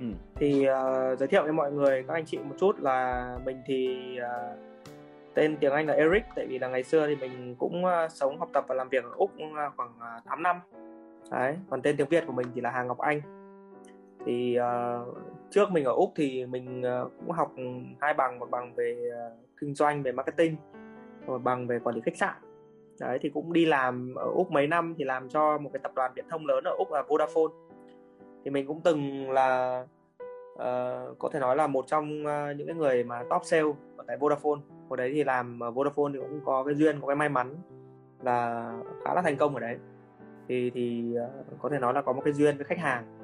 Ừ. 0.00 0.06
Thì 0.34 0.66
uh, 0.68 1.18
giới 1.18 1.28
thiệu 1.28 1.42
với 1.42 1.52
mọi 1.52 1.72
người 1.72 2.04
các 2.08 2.14
anh 2.14 2.24
chị 2.26 2.38
một 2.38 2.54
chút 2.58 2.80
là 2.80 3.38
mình 3.44 3.62
thì 3.66 3.98
uh, 4.18 4.58
tên 5.34 5.56
tiếng 5.60 5.72
Anh 5.72 5.86
là 5.86 5.94
Eric 5.94 6.22
tại 6.36 6.46
vì 6.46 6.58
là 6.58 6.68
ngày 6.68 6.82
xưa 6.82 7.06
thì 7.06 7.16
mình 7.16 7.54
cũng 7.58 7.84
uh, 7.84 8.12
sống 8.12 8.38
học 8.38 8.48
tập 8.52 8.64
và 8.68 8.74
làm 8.74 8.88
việc 8.88 9.04
ở 9.04 9.10
Úc 9.16 9.30
khoảng 9.76 9.92
uh, 10.18 10.24
8 10.24 10.42
năm. 10.42 10.60
Đấy, 11.30 11.56
còn 11.70 11.82
tên 11.82 11.96
tiếng 11.96 12.08
Việt 12.08 12.24
của 12.26 12.32
mình 12.32 12.46
thì 12.54 12.60
là 12.60 12.70
Hà 12.70 12.82
Ngọc 12.82 12.98
Anh 12.98 13.20
thì 14.26 14.58
uh, 14.58 15.16
trước 15.50 15.70
mình 15.70 15.84
ở 15.84 15.92
úc 15.92 16.12
thì 16.16 16.46
mình 16.46 16.82
ờ, 16.82 17.08
cũng 17.18 17.30
học 17.30 17.52
hai 18.00 18.14
bằng 18.14 18.38
một 18.38 18.50
bằng 18.50 18.74
về 18.74 19.10
ờ, 19.14 19.36
kinh 19.60 19.74
doanh 19.74 20.02
về 20.02 20.12
marketing 20.12 20.56
một 21.26 21.38
bằng 21.38 21.66
về 21.66 21.78
quản 21.78 21.94
lý 21.94 22.00
khách 22.04 22.16
sạn. 22.16 22.34
Đấy 23.00 23.18
thì 23.22 23.28
cũng 23.28 23.52
đi 23.52 23.66
làm 23.66 24.14
ở 24.14 24.30
úc 24.34 24.50
mấy 24.50 24.66
năm 24.66 24.94
thì 24.98 25.04
làm 25.04 25.28
cho 25.28 25.58
một 25.58 25.70
cái 25.72 25.80
tập 25.82 25.92
đoàn 25.94 26.12
viễn 26.14 26.28
thông 26.28 26.46
lớn 26.46 26.64
ở 26.64 26.74
úc 26.78 26.92
là 26.92 27.02
vodafone. 27.02 27.52
Thì 28.44 28.50
mình 28.50 28.66
cũng 28.66 28.80
từng 28.80 29.30
là 29.30 29.80
uh, 30.54 31.18
có 31.18 31.28
thể 31.32 31.40
nói 31.40 31.56
là 31.56 31.66
một 31.66 31.84
trong 31.86 32.24
uh, 32.24 32.56
những 32.56 32.66
cái 32.66 32.76
người 32.76 33.04
mà 33.04 33.22
top 33.30 33.44
sale 33.44 33.72
ở 33.96 34.04
tại 34.06 34.16
vodafone. 34.16 34.60
Hồi 34.88 34.96
đấy 34.96 35.10
thì 35.14 35.24
làm 35.24 35.58
vodafone 35.58 36.12
thì 36.12 36.18
cũng 36.18 36.40
có 36.44 36.64
cái 36.64 36.74
duyên 36.74 37.00
có 37.00 37.06
cái 37.06 37.16
may 37.16 37.28
mắn 37.28 37.56
là 38.22 38.72
khá 39.04 39.14
là 39.14 39.22
thành 39.22 39.36
công 39.36 39.54
ở 39.54 39.60
đấy. 39.60 39.76
Thì 40.48 40.70
thì 40.70 41.14
uh, 41.24 41.60
có 41.62 41.68
thể 41.68 41.78
nói 41.78 41.94
là 41.94 42.02
có 42.02 42.12
một 42.12 42.22
cái 42.24 42.32
duyên 42.32 42.56
với 42.56 42.64
khách 42.64 42.78
hàng 42.78 43.19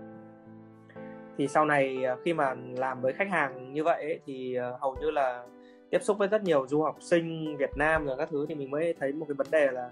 thì 1.38 1.48
sau 1.48 1.64
này 1.64 2.04
ờ, 2.04 2.16
khi 2.24 2.32
mà 2.32 2.54
làm 2.74 3.00
với 3.00 3.12
khách 3.12 3.30
hàng 3.30 3.72
như 3.72 3.84
vậy 3.84 4.02
ấy, 4.02 4.20
thì 4.26 4.54
ờ, 4.54 4.76
hầu 4.80 4.96
như 5.00 5.10
là 5.10 5.44
tiếp 5.90 5.98
xúc 6.02 6.18
với 6.18 6.28
rất 6.28 6.42
nhiều 6.42 6.66
du 6.68 6.82
học 6.82 6.96
sinh 7.00 7.56
Việt 7.56 7.70
Nam 7.76 8.06
rồi 8.06 8.16
các 8.18 8.28
thứ 8.30 8.46
thì 8.48 8.54
mình 8.54 8.70
mới 8.70 8.94
thấy 9.00 9.12
một 9.12 9.26
cái 9.28 9.34
vấn 9.34 9.46
đề 9.50 9.70
là 9.72 9.90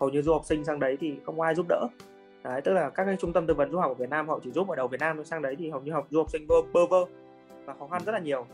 hầu 0.00 0.10
như 0.10 0.22
du 0.22 0.32
học 0.32 0.44
sinh 0.44 0.64
sang 0.64 0.80
đấy 0.80 0.96
thì 1.00 1.16
không 1.26 1.40
ai 1.40 1.54
giúp 1.54 1.66
đỡ. 1.68 1.86
Đấy 2.44 2.60
tức 2.60 2.72
là 2.72 2.90
các 2.90 3.04
cái 3.04 3.16
trung 3.20 3.32
tâm 3.32 3.46
tư 3.46 3.54
vấn 3.54 3.72
du 3.72 3.78
học 3.78 3.90
ở 3.90 3.94
Việt 3.94 4.10
Nam 4.10 4.28
họ 4.28 4.40
chỉ 4.44 4.52
giúp 4.52 4.68
ở 4.68 4.76
đầu 4.76 4.88
Việt 4.88 5.00
Nam 5.00 5.24
sang 5.24 5.42
đấy 5.42 5.56
thì 5.58 5.70
hầu 5.70 5.80
như 5.80 5.92
học 5.92 6.06
du 6.10 6.18
học 6.18 6.30
sinh 6.30 6.46
bơ 6.46 6.54
bơ 6.72 6.86
vơ 6.86 7.04
và 7.64 7.74
khó 7.78 7.86
khăn 7.86 8.02
rất 8.06 8.12
là 8.12 8.18
nhiều. 8.18 8.46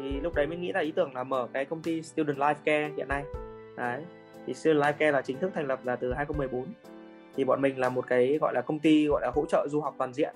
Thì 0.00 0.20
lúc 0.20 0.34
đấy 0.34 0.46
mình 0.46 0.60
nghĩ 0.60 0.72
là 0.72 0.80
ý 0.80 0.92
tưởng 0.92 1.14
là 1.14 1.24
mở 1.24 1.48
cái 1.52 1.64
công 1.64 1.82
ty 1.82 2.02
Student 2.02 2.38
Life 2.38 2.54
Care 2.64 2.90
hiện 2.96 3.08
nay. 3.08 3.24
Đấy 3.76 4.02
thì 4.46 4.54
Student 4.54 4.82
Life 4.82 4.92
Care 4.92 5.12
là 5.12 5.22
chính 5.22 5.38
thức 5.38 5.50
thành 5.54 5.66
lập 5.66 5.80
là 5.84 5.96
từ 5.96 6.12
2014 6.12 6.64
thì 7.36 7.44
bọn 7.44 7.62
mình 7.62 7.78
là 7.78 7.88
một 7.88 8.06
cái 8.08 8.38
gọi 8.40 8.54
là 8.54 8.60
công 8.60 8.78
ty 8.78 9.06
gọi 9.06 9.22
là 9.22 9.30
hỗ 9.34 9.44
trợ 9.46 9.66
du 9.70 9.80
học 9.80 9.94
toàn 9.98 10.12
diện 10.12 10.34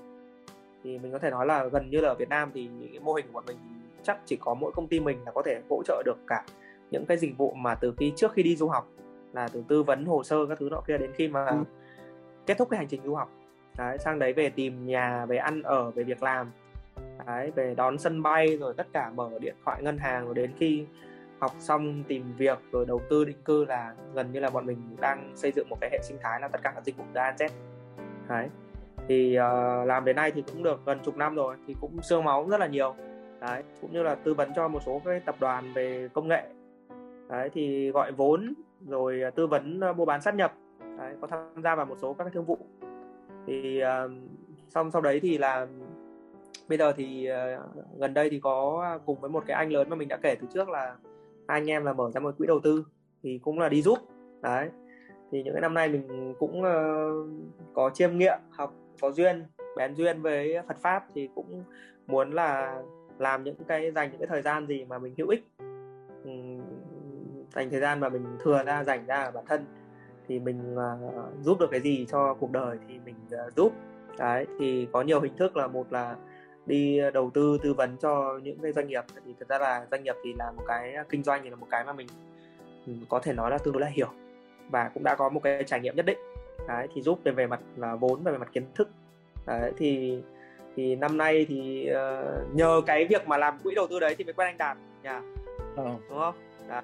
thì 0.89 0.98
mình 0.98 1.12
có 1.12 1.19
thể 1.19 1.31
nói 1.31 1.47
là 1.47 1.65
gần 1.65 1.90
như 1.90 2.01
là 2.01 2.09
ở 2.09 2.15
Việt 2.15 2.28
Nam 2.28 2.51
thì 2.55 2.69
những 2.78 2.90
cái 2.90 3.01
mô 3.01 3.15
hình 3.15 3.27
của 3.27 3.32
bọn 3.32 3.44
mình 3.47 3.56
chắc 4.02 4.19
chỉ 4.27 4.36
có 4.40 4.55
mỗi 4.55 4.73
công 4.73 4.89
ty 4.89 5.01
mình 5.01 5.24
là 5.24 5.32
có 5.32 5.43
thể 5.43 5.60
hỗ 5.70 5.82
trợ 5.82 6.02
được 6.06 6.16
cả 6.27 6.44
những 6.90 7.06
cái 7.06 7.16
dịch 7.16 7.39
vụ 7.39 7.52
mà 7.52 7.74
từ 7.74 7.94
khi 7.97 8.12
trước 8.16 8.32
khi 8.32 8.43
đi 8.43 8.56
du 8.56 8.69
học 8.69 8.89
là 9.32 9.48
từ 9.52 9.65
tư 9.69 9.82
vấn 9.82 10.05
hồ 10.05 10.23
sơ 10.23 10.47
các 10.47 10.59
thứ 10.59 10.69
nọ 10.70 10.81
kia 10.81 10.98
đến 10.98 11.10
khi 11.15 11.28
mà 11.28 11.47
ừ. 11.47 11.56
kết 12.47 12.59
thúc 12.59 12.70
cái 12.70 12.78
hành 12.78 12.89
trình 12.89 13.01
du 13.05 13.15
học. 13.15 13.31
Đấy, 13.78 13.98
sang 13.98 14.19
đấy 14.19 14.32
về 14.32 14.51
tìm 14.51 14.86
nhà 14.86 15.27
về 15.27 15.36
ăn 15.36 15.62
ở 15.62 15.90
về 15.90 16.05
việc 16.05 16.23
làm. 16.23 16.51
Đấy, 17.27 17.51
về 17.55 17.74
đón 17.74 17.98
sân 17.98 18.23
bay 18.23 18.56
rồi 18.56 18.74
tất 18.77 18.86
cả 18.93 19.10
mở 19.15 19.31
điện 19.40 19.55
thoại 19.65 19.82
ngân 19.82 19.98
hàng 19.98 20.24
rồi 20.24 20.35
đến 20.35 20.52
khi 20.59 20.85
học 21.39 21.52
xong 21.59 22.02
tìm 22.09 22.24
việc 22.36 22.59
rồi 22.73 22.86
đầu 22.86 23.01
tư 23.10 23.24
định 23.24 23.43
cư 23.44 23.65
là 23.65 23.94
gần 24.15 24.32
như 24.32 24.40
là 24.40 24.51
bọn 24.51 24.66
mình 24.66 24.97
đang 25.01 25.32
xây 25.35 25.52
dựng 25.52 25.69
một 25.69 25.77
cái 25.81 25.90
hệ 25.93 25.98
sinh 26.02 26.19
thái 26.23 26.40
là 26.40 26.48
tất 26.48 26.62
cả 26.62 26.73
các 26.74 26.85
dịch 26.85 26.97
vụ 26.97 27.05
ra 27.15 27.35
Z. 27.39 27.48
Đấy 28.28 28.48
thì 29.09 29.39
uh, 29.39 29.87
làm 29.87 30.05
đến 30.05 30.17
nay 30.17 30.33
thì 30.35 30.43
cũng 30.53 30.63
được 30.63 30.81
gần 30.87 30.99
chục 31.05 31.17
năm 31.17 31.35
rồi 31.35 31.57
thì 31.67 31.77
cũng 31.81 32.03
sương 32.03 32.25
máu 32.25 32.47
rất 32.49 32.61
là 32.61 32.67
nhiều. 32.67 32.95
Đấy 33.41 33.63
cũng 33.81 33.93
như 33.93 34.03
là 34.03 34.15
tư 34.15 34.35
vấn 34.35 34.53
cho 34.57 34.69
một 34.69 34.83
số 34.87 35.01
cái 35.05 35.21
tập 35.21 35.37
đoàn 35.41 35.73
về 35.75 36.09
công 36.13 36.29
nghệ. 36.29 36.43
Đấy 37.29 37.51
thì 37.55 37.91
gọi 37.91 38.13
vốn 38.13 38.55
rồi 38.89 39.21
ờ, 39.23 39.31
tư 39.31 39.47
vấn 39.47 39.81
ờ, 39.81 39.93
mua 39.93 40.05
bán 40.05 40.21
sát 40.23 40.35
nhập. 40.35 40.55
Đấy, 40.99 41.15
có 41.21 41.27
tham 41.27 41.63
gia 41.63 41.75
vào 41.75 41.87
một 41.87 41.97
số 42.03 42.13
các 42.13 42.25
cái 42.25 42.31
thương 42.35 42.45
vụ. 42.45 42.59
Thì 43.47 43.83
uh, 43.83 44.13
xong 44.69 44.91
sau 44.91 45.03
đấy 45.03 45.21
thì 45.21 45.39
là 45.39 45.67
bây 46.69 46.79
giờ 46.79 46.93
thì 46.93 47.29
uh, 47.31 47.99
gần 47.99 48.15
đây 48.15 48.31
thì 48.31 48.41
có 48.41 48.81
à, 48.85 48.99
cùng 49.07 49.21
với 49.21 49.31
một 49.31 49.45
cái 49.47 49.57
anh 49.57 49.73
lớn 49.73 49.91
mà 49.91 49.97
mình 49.97 50.09
đã 50.09 50.17
kể 50.23 50.35
từ 50.41 50.47
trước 50.55 50.69
là 50.69 50.97
hai 51.49 51.61
anh 51.61 51.71
em 51.71 51.85
là 51.85 51.93
mở 51.93 52.11
ra 52.11 52.21
một 52.21 52.35
quỹ 52.39 52.47
đầu 52.47 52.61
tư 52.61 52.85
thì 53.23 53.39
cũng 53.43 53.59
là 53.59 53.69
đi 53.69 53.83
giúp. 53.83 53.99
Đấy 54.43 54.69
thì 55.31 55.43
những 55.43 55.55
cái 55.55 55.61
năm 55.61 55.75
nay 55.75 55.89
mình 55.89 56.35
cũng 56.39 56.61
uh, 56.61 57.29
có 57.75 57.91
chiêm 57.95 58.19
nghiệm 58.19 58.39
học 58.51 58.75
có 59.01 59.11
duyên 59.11 59.45
bén 59.77 59.95
duyên 59.95 60.23
với 60.23 60.57
Phật 60.69 60.79
pháp 60.79 61.05
thì 61.15 61.29
cũng 61.35 61.65
muốn 62.07 62.33
là 62.33 62.83
làm 63.19 63.45
những 63.45 63.55
cái 63.69 63.93
dành 63.93 64.11
những 64.11 64.20
cái 64.20 64.27
thời 64.27 64.43
gian 64.43 64.66
gì 64.66 64.85
mà 64.85 64.99
mình 64.99 65.15
hữu 65.19 65.29
ích. 65.29 65.47
Dành 67.55 67.70
thời 67.70 67.81
gian 67.81 68.01
mà 68.01 68.09
mình 68.09 68.25
thừa 68.41 68.62
ra 68.66 68.85
dành 68.85 69.07
ra 69.07 69.31
bản 69.31 69.45
thân 69.47 69.65
thì 70.29 70.39
mình 70.39 70.77
uh, 70.77 71.43
giúp 71.43 71.61
được 71.61 71.70
cái 71.70 71.81
gì 71.81 72.07
cho 72.09 72.35
cuộc 72.35 72.51
đời 72.51 72.79
thì 72.89 72.99
mình 73.05 73.15
uh, 73.47 73.57
giúp. 73.57 73.73
Đấy 74.19 74.47
thì 74.59 74.89
có 74.93 75.03
nhiều 75.03 75.20
hình 75.20 75.37
thức 75.37 75.57
là 75.57 75.66
một 75.66 75.93
là 75.93 76.16
đi 76.66 77.01
đầu 77.15 77.31
tư 77.35 77.59
tư 77.62 77.75
vấn 77.75 77.97
cho 77.97 78.39
những 78.43 78.59
cái 78.59 78.73
doanh 78.73 78.89
nghiệp. 78.89 79.05
Thì 79.27 79.35
thực 79.41 79.49
ra 79.49 79.59
là 79.59 79.87
doanh 79.91 80.03
nghiệp 80.03 80.15
thì 80.25 80.35
là 80.39 80.53
một 80.57 80.62
cái 80.66 80.95
kinh 81.09 81.23
doanh 81.23 81.41
thì 81.45 81.51
là 81.51 81.57
một 81.57 81.66
cái 81.70 81.85
mà 81.85 81.93
mình 81.93 82.09
có 83.09 83.19
thể 83.19 83.33
nói 83.33 83.51
là 83.51 83.59
tương 83.59 83.73
đối 83.73 83.81
là 83.81 83.89
hiểu 83.89 84.09
và 84.70 84.91
cũng 84.95 85.05
đã 85.05 85.15
có 85.15 85.29
một 85.29 85.41
cái 85.43 85.65
trải 85.65 85.81
nghiệm 85.81 85.97
nhất 85.97 86.07
định 86.07 86.19
đấy 86.69 86.89
thì 86.95 87.03
giúp 87.03 87.20
về 87.24 87.32
về 87.32 87.47
mặt 87.47 87.61
là 87.77 87.95
vốn 87.95 88.23
và 88.23 88.32
về 88.32 88.39
mặt 88.39 88.49
kiến 88.53 88.65
thức. 88.74 88.89
Đấy 89.47 89.73
thì 89.77 90.23
thì 90.77 90.97
năm 90.97 91.16
nay 91.16 91.47
thì 91.49 91.90
uh, 91.90 92.57
nhờ 92.57 92.81
cái 92.86 93.05
việc 93.05 93.28
mà 93.28 93.36
làm 93.36 93.59
quỹ 93.65 93.74
đầu 93.74 93.86
tư 93.86 94.01
đấy 94.01 94.15
thì 94.19 94.24
mới 94.24 94.35
quen 94.35 94.49
anh 94.49 94.59
Đạt 94.59 94.77
nhà 95.03 95.23
ừ. 95.77 95.85
đúng 96.09 96.19
không? 96.19 96.35
Đấy. 96.69 96.82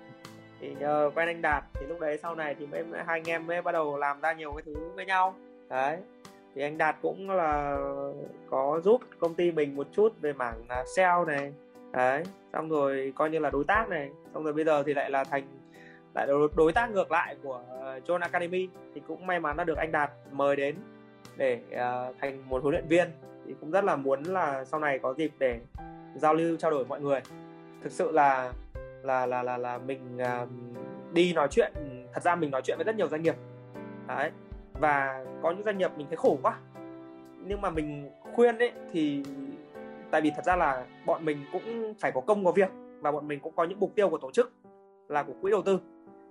thì 0.60 0.74
nhờ 0.80 1.10
quen 1.14 1.28
anh 1.28 1.42
Đạt 1.42 1.64
thì 1.74 1.86
lúc 1.86 2.00
đấy 2.00 2.18
sau 2.22 2.34
này 2.34 2.54
thì 2.58 2.66
mới 2.66 2.84
hai 2.92 3.20
anh 3.20 3.28
em 3.28 3.46
mới 3.46 3.62
bắt 3.62 3.72
đầu 3.72 3.96
làm 3.96 4.20
ra 4.20 4.32
nhiều 4.32 4.52
cái 4.52 4.62
thứ 4.66 4.74
với 4.94 5.06
nhau. 5.06 5.34
Đấy 5.68 5.96
thì 6.54 6.62
anh 6.62 6.78
Đạt 6.78 6.96
cũng 7.02 7.30
là 7.30 7.78
có 8.50 8.80
giúp 8.84 9.00
công 9.18 9.34
ty 9.34 9.52
mình 9.52 9.76
một 9.76 9.86
chút 9.92 10.12
về 10.20 10.32
mảng 10.32 10.62
uh, 10.80 10.88
sale 10.96 11.24
này. 11.36 11.52
Đấy 11.92 12.22
xong 12.52 12.68
rồi 12.68 13.12
coi 13.16 13.30
như 13.30 13.38
là 13.38 13.50
đối 13.50 13.64
tác 13.64 13.88
này. 13.88 14.10
Xong 14.34 14.44
rồi 14.44 14.52
bây 14.52 14.64
giờ 14.64 14.82
thì 14.82 14.94
lại 14.94 15.10
là 15.10 15.24
thành 15.24 15.44
lại 16.14 16.26
đối 16.56 16.72
tác 16.72 16.90
ngược 16.90 17.12
lại 17.12 17.36
của 17.42 17.60
ờ, 17.80 18.00
John 18.06 18.20
Academy 18.20 18.68
thì 18.94 19.02
cũng 19.08 19.26
may 19.26 19.40
mắn 19.40 19.56
đã 19.56 19.64
được 19.64 19.76
anh 19.76 19.92
Đạt 19.92 20.10
mời 20.32 20.56
đến 20.56 20.76
để 21.36 21.60
uh, 21.66 22.16
thành 22.20 22.48
một 22.48 22.62
huấn 22.62 22.74
luyện 22.74 22.88
viên. 22.88 23.08
Thì 23.46 23.54
cũng 23.60 23.70
rất 23.70 23.84
là 23.84 23.96
muốn 23.96 24.22
là 24.22 24.64
sau 24.64 24.80
này 24.80 24.98
có 24.98 25.14
dịp 25.14 25.32
để 25.38 25.60
giao 26.14 26.34
lưu 26.34 26.56
trao 26.56 26.70
đổi 26.70 26.84
mọi 26.84 27.00
người. 27.00 27.20
Thực 27.82 27.92
sự 27.92 28.12
là 28.12 28.52
là 29.02 29.26
là 29.26 29.42
là 29.42 29.56
là 29.56 29.78
mình 29.78 30.18
uh, 30.42 30.48
đi 31.12 31.32
nói 31.32 31.48
chuyện 31.50 31.72
thật 32.12 32.22
ra 32.22 32.34
mình 32.34 32.50
nói 32.50 32.62
chuyện 32.64 32.76
với 32.78 32.84
rất 32.84 32.96
nhiều 32.96 33.08
doanh 33.08 33.22
nghiệp. 33.22 33.36
Đấy. 34.08 34.30
Và 34.72 35.24
có 35.42 35.50
những 35.50 35.64
doanh 35.64 35.78
nghiệp 35.78 35.90
mình 35.96 36.06
thấy 36.06 36.16
khổ 36.16 36.38
quá. 36.42 36.58
Nhưng 37.46 37.60
mà 37.60 37.70
mình 37.70 38.10
khuyên 38.34 38.58
đấy 38.58 38.72
thì 38.92 39.22
tại 40.10 40.20
vì 40.20 40.30
thật 40.36 40.44
ra 40.44 40.56
là 40.56 40.84
bọn 41.06 41.24
mình 41.24 41.38
cũng 41.52 41.94
phải 41.98 42.12
có 42.12 42.20
công 42.20 42.44
có 42.44 42.52
việc 42.52 42.70
và 43.00 43.12
bọn 43.12 43.28
mình 43.28 43.40
cũng 43.40 43.52
có 43.56 43.64
những 43.64 43.80
mục 43.80 43.92
tiêu 43.94 44.08
của 44.08 44.18
tổ 44.18 44.30
chức 44.30 44.52
là 45.08 45.22
của 45.22 45.32
quỹ 45.42 45.50
đầu 45.50 45.62
tư 45.62 45.78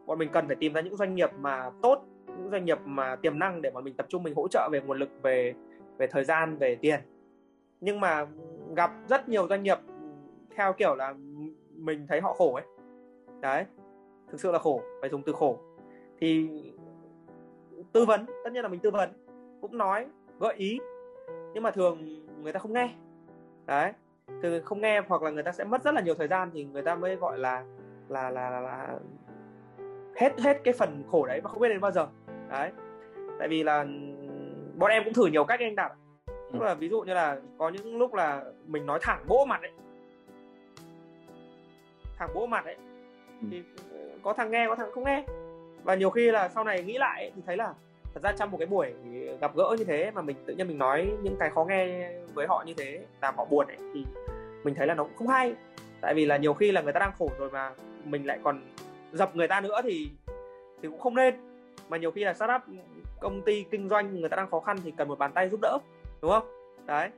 bọn 0.06 0.20
mình 0.20 0.30
cần 0.34 0.48
phải 0.48 0.56
tìm 0.56 0.74
ra 0.74 0.82
những 0.82 0.98
doanh 0.98 1.16
nghiệp 1.16 1.30
mà 1.40 1.70
tốt 1.82 2.06
những 2.28 2.50
doanh 2.50 2.66
nghiệp 2.66 2.80
mà 2.86 3.16
tiềm 3.16 3.40
năng 3.40 3.62
để 3.62 3.72
bọn 3.72 3.84
mình 3.84 3.94
tập 3.94 4.06
trung 4.10 4.24
mình 4.24 4.36
hỗ 4.36 4.48
trợ 4.48 4.70
về 4.72 4.82
nguồn 4.82 5.00
lực 5.00 5.10
về 5.22 5.54
về 5.98 6.08
thời 6.08 6.24
gian 6.24 6.58
về 6.58 6.76
tiền. 6.76 7.00
Nhưng 7.82 8.00
mà 8.00 8.28
gặp 8.76 8.92
rất 9.10 9.30
nhiều 9.30 9.48
doanh 9.48 9.64
nghiệp 9.64 9.78
theo 10.56 10.74
kiểu 10.74 10.96
là 10.96 11.14
mình 11.76 12.06
thấy 12.10 12.22
họ 12.22 12.34
khổ 12.34 12.54
ấy. 12.54 12.64
Đấy 13.42 13.66
thực 14.32 14.40
sự 14.40 14.52
là 14.52 14.60
khổ 14.60 14.82
phải 15.02 15.10
dùng 15.10 15.22
từ 15.26 15.34
khổ. 15.34 15.60
Thì 16.20 16.50
tư 17.92 18.06
vấn 18.06 18.26
tất 18.44 18.54
nhiên 18.54 18.64
là 18.64 18.68
mình 18.70 18.80
tư 18.80 18.92
vấn 18.92 19.10
cũng 19.62 19.78
nói 19.78 20.06
gợi 20.40 20.54
ý 20.54 20.80
nhưng 21.54 21.64
mà 21.64 21.72
thường 21.72 22.26
người 22.44 22.54
ta 22.54 22.60
không 22.60 22.74
nghe. 22.74 22.94
Đấy 23.66 23.94
từ 24.42 24.62
không 24.62 24.82
nghe 24.82 25.02
hoặc 25.08 25.22
là 25.22 25.32
người 25.32 25.44
ta 25.44 25.52
sẽ 25.52 25.64
mất 25.64 25.84
rất 25.84 25.94
là 25.94 26.02
nhiều 26.02 26.16
thời 26.16 26.28
gian 26.28 26.50
thì 26.54 26.64
người 26.64 26.82
ta 26.82 26.96
mới 26.96 27.16
gọi 27.16 27.40
là 27.40 27.66
là 28.10 28.30
là, 28.30 28.50
là, 28.50 28.60
là 28.60 29.00
hết 30.16 30.40
hết 30.40 30.58
cái 30.64 30.74
phần 30.74 31.04
khổ 31.12 31.26
đấy 31.26 31.42
mà 31.44 31.50
không 31.50 31.62
biết 31.62 31.70
đến 31.70 31.82
bao 31.82 31.92
giờ. 31.92 32.08
Đấy. 32.50 32.72
Tại 33.40 33.48
vì 33.48 33.64
là 33.64 33.86
bọn 34.76 34.92
em 34.92 35.04
cũng 35.04 35.14
thử 35.14 35.26
nhiều 35.26 35.44
cách 35.44 35.60
anh 35.60 35.76
đạt 35.76 35.92
tức 36.54 36.62
là 36.62 36.74
ví 36.74 36.90
dụ 36.90 37.02
như 37.02 37.14
là 37.14 37.38
có 37.58 37.70
những 37.70 37.98
lúc 37.98 38.14
là 38.14 38.44
mình 38.68 38.86
nói 38.86 39.00
thẳng 39.02 39.24
bỗ 39.28 39.46
mặt 39.46 39.62
ấy. 39.62 39.72
Thẳng 42.18 42.30
bỗ 42.36 42.48
mặt 42.48 42.66
ấy. 42.66 42.76
Ừ. 43.42 43.48
thì 43.52 43.64
có 44.24 44.34
thằng 44.34 44.52
nghe 44.52 44.66
có 44.68 44.76
thằng 44.76 44.92
không 44.92 45.04
nghe. 45.04 45.24
Và 45.84 45.96
nhiều 45.96 46.10
khi 46.10 46.32
là 46.32 46.50
sau 46.50 46.64
này 46.64 46.84
nghĩ 46.84 46.98
lại 46.98 47.22
ấy, 47.22 47.32
thì 47.36 47.42
thấy 47.46 47.58
là 47.58 47.74
thật 48.14 48.24
ra 48.24 48.32
trong 48.32 48.52
một 48.52 48.58
cái 48.58 48.68
buổi 48.68 48.94
gặp 49.42 49.56
gỡ 49.56 49.76
như 49.78 49.84
thế 49.84 50.12
mà 50.12 50.22
mình 50.22 50.36
tự 50.46 50.56
nhiên 50.56 50.68
mình 50.68 50.78
nói 50.78 51.12
những 51.22 51.36
cái 51.40 51.50
khó 51.50 51.66
nghe 51.66 52.12
với 52.34 52.48
họ 52.48 52.64
như 52.68 52.74
thế 52.78 53.06
làm 53.22 53.36
họ 53.38 53.46
buồn 53.46 53.68
ấy 53.68 53.78
thì 53.94 54.06
mình 54.64 54.76
thấy 54.76 54.88
là 54.88 54.94
nó 54.94 55.04
cũng 55.04 55.14
không 55.18 55.28
hay. 55.28 55.54
Tại 56.02 56.14
vì 56.14 56.26
là 56.26 56.38
nhiều 56.38 56.54
khi 56.54 56.72
là 56.72 56.82
người 56.82 56.94
ta 56.94 57.00
đang 57.00 57.12
khổ 57.20 57.30
rồi 57.40 57.50
mà 57.52 57.72
mình 58.06 58.26
lại 58.26 58.40
còn 58.44 58.62
dập 59.14 59.36
người 59.36 59.48
ta 59.48 59.62
nữa 59.62 59.82
thì 59.84 60.10
thì 60.82 60.90
cũng 60.90 61.00
không 61.00 61.16
nên. 61.16 61.36
Mà 61.90 61.98
nhiều 61.98 62.12
khi 62.12 62.24
là 62.24 62.34
startup 62.34 62.62
công 63.20 63.42
ty 63.42 63.66
kinh 63.72 63.90
doanh 63.90 64.20
người 64.20 64.30
ta 64.30 64.36
đang 64.36 64.50
khó 64.50 64.60
khăn 64.60 64.78
thì 64.84 64.94
cần 64.98 65.08
một 65.08 65.20
bàn 65.20 65.32
tay 65.34 65.50
giúp 65.50 65.60
đỡ 65.62 65.78
đúng 66.22 66.32
không? 66.32 66.48
Đấy. 66.86 67.10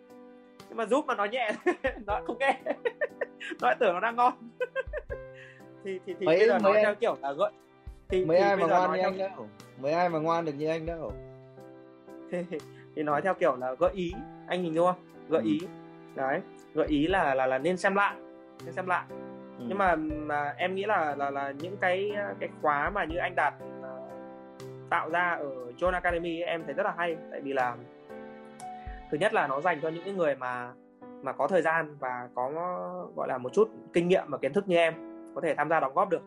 Nhưng 0.70 0.78
mà 0.78 0.86
giúp 0.86 1.06
mà 1.06 1.16
nói 1.16 1.30
nhẹ 1.30 1.52
nó 2.06 2.22
không 2.28 2.38
nghe 2.40 2.62
nói 3.62 3.76
tưởng 3.80 3.94
nó 3.94 4.00
đang 4.00 4.16
ngon. 4.16 4.34
Thì 5.84 6.00
thì 6.06 6.14
thì 6.20 6.26
mấy, 6.26 6.38
bây 6.38 6.48
giờ 6.48 6.60
nói 6.60 6.74
theo 6.84 6.96
kiểu 6.96 7.16
là 7.22 7.34
gợi 7.34 7.52
thì 8.10 8.26
mấy 8.26 8.38
thì 8.38 8.44
ai 8.44 8.58
mà 8.58 8.68
ngoan 8.68 8.92
như 8.92 8.98
theo... 8.98 9.10
anh 9.10 9.18
đâu? 9.18 9.48
Mấy 9.82 9.92
ai 9.92 10.10
mà 10.10 10.20
ngoan 10.20 10.46
được 10.46 10.52
như 10.58 10.68
anh 10.68 10.86
đâu? 10.86 11.12
Thì, 12.32 12.38
thì 12.96 13.04
nói 13.04 13.22
theo 13.22 13.34
kiểu 13.34 13.56
là 13.56 13.74
gợi 13.74 13.92
ý 13.94 14.14
anh 14.48 14.64
nhìn 14.64 14.74
đúng 14.76 14.86
không? 14.86 14.96
Gợi 15.30 15.42
ừ. 15.42 15.48
ý. 15.48 15.60
Đấy. 16.16 16.40
Gợi 16.74 16.88
ý 16.88 17.08
là 17.08 17.36
là 17.36 17.46
là 17.46 17.58
nên 17.58 17.78
xem 17.78 17.96
lại 17.96 18.16
nên 18.66 18.74
xem 18.74 18.88
lại 18.88 19.06
ừ. 19.60 19.66
nhưng 19.68 19.78
mà, 19.78 19.96
mà 19.96 20.54
em 20.58 20.76
nghĩ 20.76 20.84
là 20.84 21.16
là 21.16 21.30
là 21.30 21.52
những 21.52 21.78
cái 21.78 22.12
cái 22.40 22.50
khóa 22.62 22.90
mà 22.90 23.06
như 23.06 23.18
anh 23.18 23.36
đạt 23.36 23.54
à, 23.84 23.92
tạo 24.90 25.10
ra 25.10 25.30
ở 25.40 25.72
John 25.78 25.94
Academy 25.94 26.42
em 26.42 26.64
thấy 26.66 26.74
rất 26.74 26.84
là 26.84 26.94
hay 26.98 27.18
tại 27.32 27.42
vì 27.42 27.54
là 27.54 27.76
thứ 29.12 29.18
nhất 29.18 29.34
là 29.34 29.48
nó 29.48 29.62
dành 29.62 29.80
cho 29.82 29.90
những 29.90 30.18
người 30.18 30.36
mà 30.36 30.74
mà 31.22 31.34
có 31.34 31.48
thời 31.48 31.62
gian 31.62 31.96
và 32.00 32.30
có 32.36 32.50
gọi 33.16 33.28
là 33.28 33.38
một 33.38 33.54
chút 33.54 33.70
kinh 33.94 34.08
nghiệm 34.08 34.24
và 34.28 34.38
kiến 34.38 34.54
thức 34.54 34.68
như 34.68 34.76
em 34.76 34.94
có 35.36 35.42
thể 35.42 35.54
tham 35.56 35.70
gia 35.70 35.80
đóng 35.80 35.94
góp 35.94 36.10
được 36.10 36.22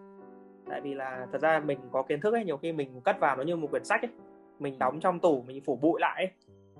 tại 0.70 0.80
vì 0.80 0.94
là 0.94 1.26
thật 1.32 1.40
ra 1.40 1.60
mình 1.60 1.78
có 1.92 2.02
kiến 2.02 2.20
thức 2.20 2.34
ấy 2.34 2.44
nhiều 2.44 2.56
khi 2.56 2.72
mình 2.72 3.00
cất 3.00 3.20
vào 3.20 3.36
nó 3.36 3.42
như 3.42 3.56
một 3.56 3.70
quyển 3.70 3.84
sách 3.84 4.02
ấy 4.02 4.10
mình 4.59 4.78
đóng 4.78 5.00
trong 5.00 5.20
tủ 5.20 5.42
mình 5.46 5.62
phủ 5.66 5.76
bụi 5.82 6.00
lại 6.00 6.24
ấy. 6.24 6.30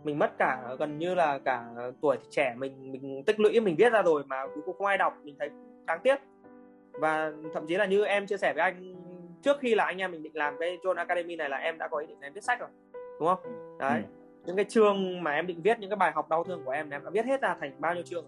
mình 0.05 0.19
mất 0.19 0.39
cả 0.39 0.75
gần 0.79 0.99
như 0.99 1.15
là 1.15 1.39
cả 1.39 1.65
tuổi 2.01 2.17
trẻ 2.31 2.55
mình 2.57 2.93
mình 2.93 3.23
tích 3.27 3.41
lũy 3.41 3.61
mình 3.61 3.77
viết 3.79 3.93
ra 3.93 4.03
rồi 4.03 4.25
mà 4.27 4.47
cuối 4.55 4.63
cùng 4.67 4.77
không 4.79 4.87
ai 4.87 4.99
đọc 4.99 5.15
mình 5.23 5.37
thấy 5.39 5.51
đáng 5.87 6.01
tiếc 6.03 6.17
và 6.99 7.33
thậm 7.55 7.67
chí 7.67 7.77
là 7.77 7.87
như 7.87 8.05
em 8.05 8.27
chia 8.27 8.37
sẻ 8.37 8.53
với 8.53 8.63
anh 8.63 8.95
trước 9.43 9.59
khi 9.61 9.75
là 9.75 9.85
anh 9.85 9.99
em 9.99 10.13
mình 10.13 10.23
định 10.23 10.37
làm 10.37 10.57
cái 10.61 10.79
John 10.83 10.97
Academy 10.97 11.37
này 11.37 11.49
là 11.49 11.57
em 11.57 11.79
đã 11.79 11.89
có 11.89 11.99
ý 11.99 12.07
định 12.07 12.21
em 12.21 12.33
viết 12.33 12.45
sách 12.45 12.61
rồi 12.61 12.69
đúng 13.19 13.29
không? 13.29 13.39
Ừ. 13.43 13.51
đấy 13.79 14.03
ừ 14.07 14.15
những 14.49 14.57
cái 14.57 14.65
chương 14.65 15.23
mà 15.23 15.33
em 15.33 15.47
định 15.47 15.63
viết 15.63 15.79
những 15.79 15.91
cái 15.91 15.97
bài 15.97 16.13
học 16.15 16.29
đau 16.29 16.45
thương 16.45 16.63
của 16.65 16.71
em 16.71 16.91
em 16.91 17.05
đã 17.05 17.11
viết 17.11 17.25
hết 17.25 17.41
ra 17.41 17.57
thành 17.61 17.73
bao 17.79 17.95
nhiêu 17.95 18.03
chương 18.03 18.25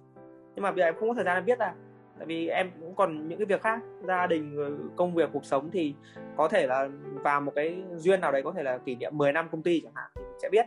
nhưng 0.55 0.63
mà 0.63 0.71
bây 0.71 0.79
giờ 0.79 0.85
em 0.85 0.95
không 0.95 1.09
có 1.09 1.15
thời 1.15 1.25
gian 1.25 1.37
em 1.37 1.45
viết 1.45 1.59
ra 1.59 1.73
tại 2.19 2.27
vì 2.27 2.49
em 2.49 2.71
cũng 2.81 2.95
còn 2.95 3.29
những 3.29 3.39
cái 3.39 3.47
việc 3.47 3.63
khác 3.63 3.81
gia 4.03 4.27
đình 4.27 4.57
công 4.97 5.15
việc 5.15 5.31
cuộc 5.33 5.45
sống 5.45 5.71
thì 5.73 5.95
có 6.37 6.49
thể 6.49 6.67
là 6.67 6.89
vào 7.15 7.41
một 7.41 7.53
cái 7.55 7.83
duyên 7.97 8.21
nào 8.21 8.33
đấy 8.33 8.43
có 8.43 8.53
thể 8.53 8.63
là 8.63 8.79
kỷ 8.79 8.95
niệm 8.95 9.19
10 9.19 9.33
năm 9.33 9.49
công 9.53 9.63
ty 9.63 9.81
chẳng 9.81 9.93
hạn 9.95 10.11
thì 10.15 10.23
mình 10.23 10.39
sẽ 10.43 10.49
biết 10.49 10.67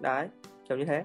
đấy 0.00 0.28
kiểu 0.68 0.78
như 0.78 0.84
thế. 0.84 1.02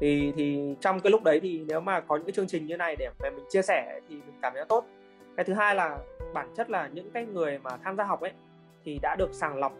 Thì 0.00 0.32
thì 0.36 0.74
trong 0.80 1.00
cái 1.00 1.10
lúc 1.10 1.22
đấy 1.22 1.40
thì 1.42 1.64
nếu 1.68 1.80
mà 1.80 2.00
có 2.00 2.16
những 2.16 2.26
cái 2.26 2.32
chương 2.32 2.46
trình 2.46 2.66
như 2.66 2.76
này 2.76 2.96
để 2.96 3.08
mà 3.18 3.30
mình 3.30 3.44
chia 3.48 3.62
sẻ 3.62 4.00
thì 4.08 4.14
mình 4.14 4.38
cảm 4.42 4.52
thấy 4.54 4.64
tốt 4.68 4.84
cái 5.36 5.44
thứ 5.44 5.52
hai 5.52 5.74
là 5.74 5.98
bản 6.34 6.48
chất 6.56 6.70
là 6.70 6.88
những 6.92 7.10
cái 7.10 7.26
người 7.26 7.58
mà 7.58 7.70
tham 7.76 7.96
gia 7.96 8.04
học 8.04 8.20
ấy 8.20 8.32
thì 8.84 8.98
đã 9.02 9.16
được 9.18 9.34
sàng 9.34 9.58
lọc 9.58 9.72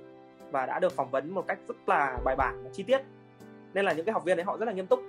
và 0.51 0.67
đã 0.67 0.79
được 0.79 0.93
phỏng 0.93 1.11
vấn 1.11 1.35
một 1.35 1.45
cách 1.49 1.59
rất 1.69 1.77
là 1.87 2.19
bài 2.25 2.37
bản 2.37 2.65
và 2.65 2.71
chi 2.73 2.83
tiết. 2.83 3.01
Nên 3.75 3.85
là 3.85 3.93
những 3.93 4.07
cái 4.07 4.13
học 4.13 4.25
viên 4.25 4.37
đấy 4.37 4.45
họ 4.45 4.57
rất 4.59 4.67
là 4.67 4.73
nghiêm 4.73 4.87
túc. 4.87 5.01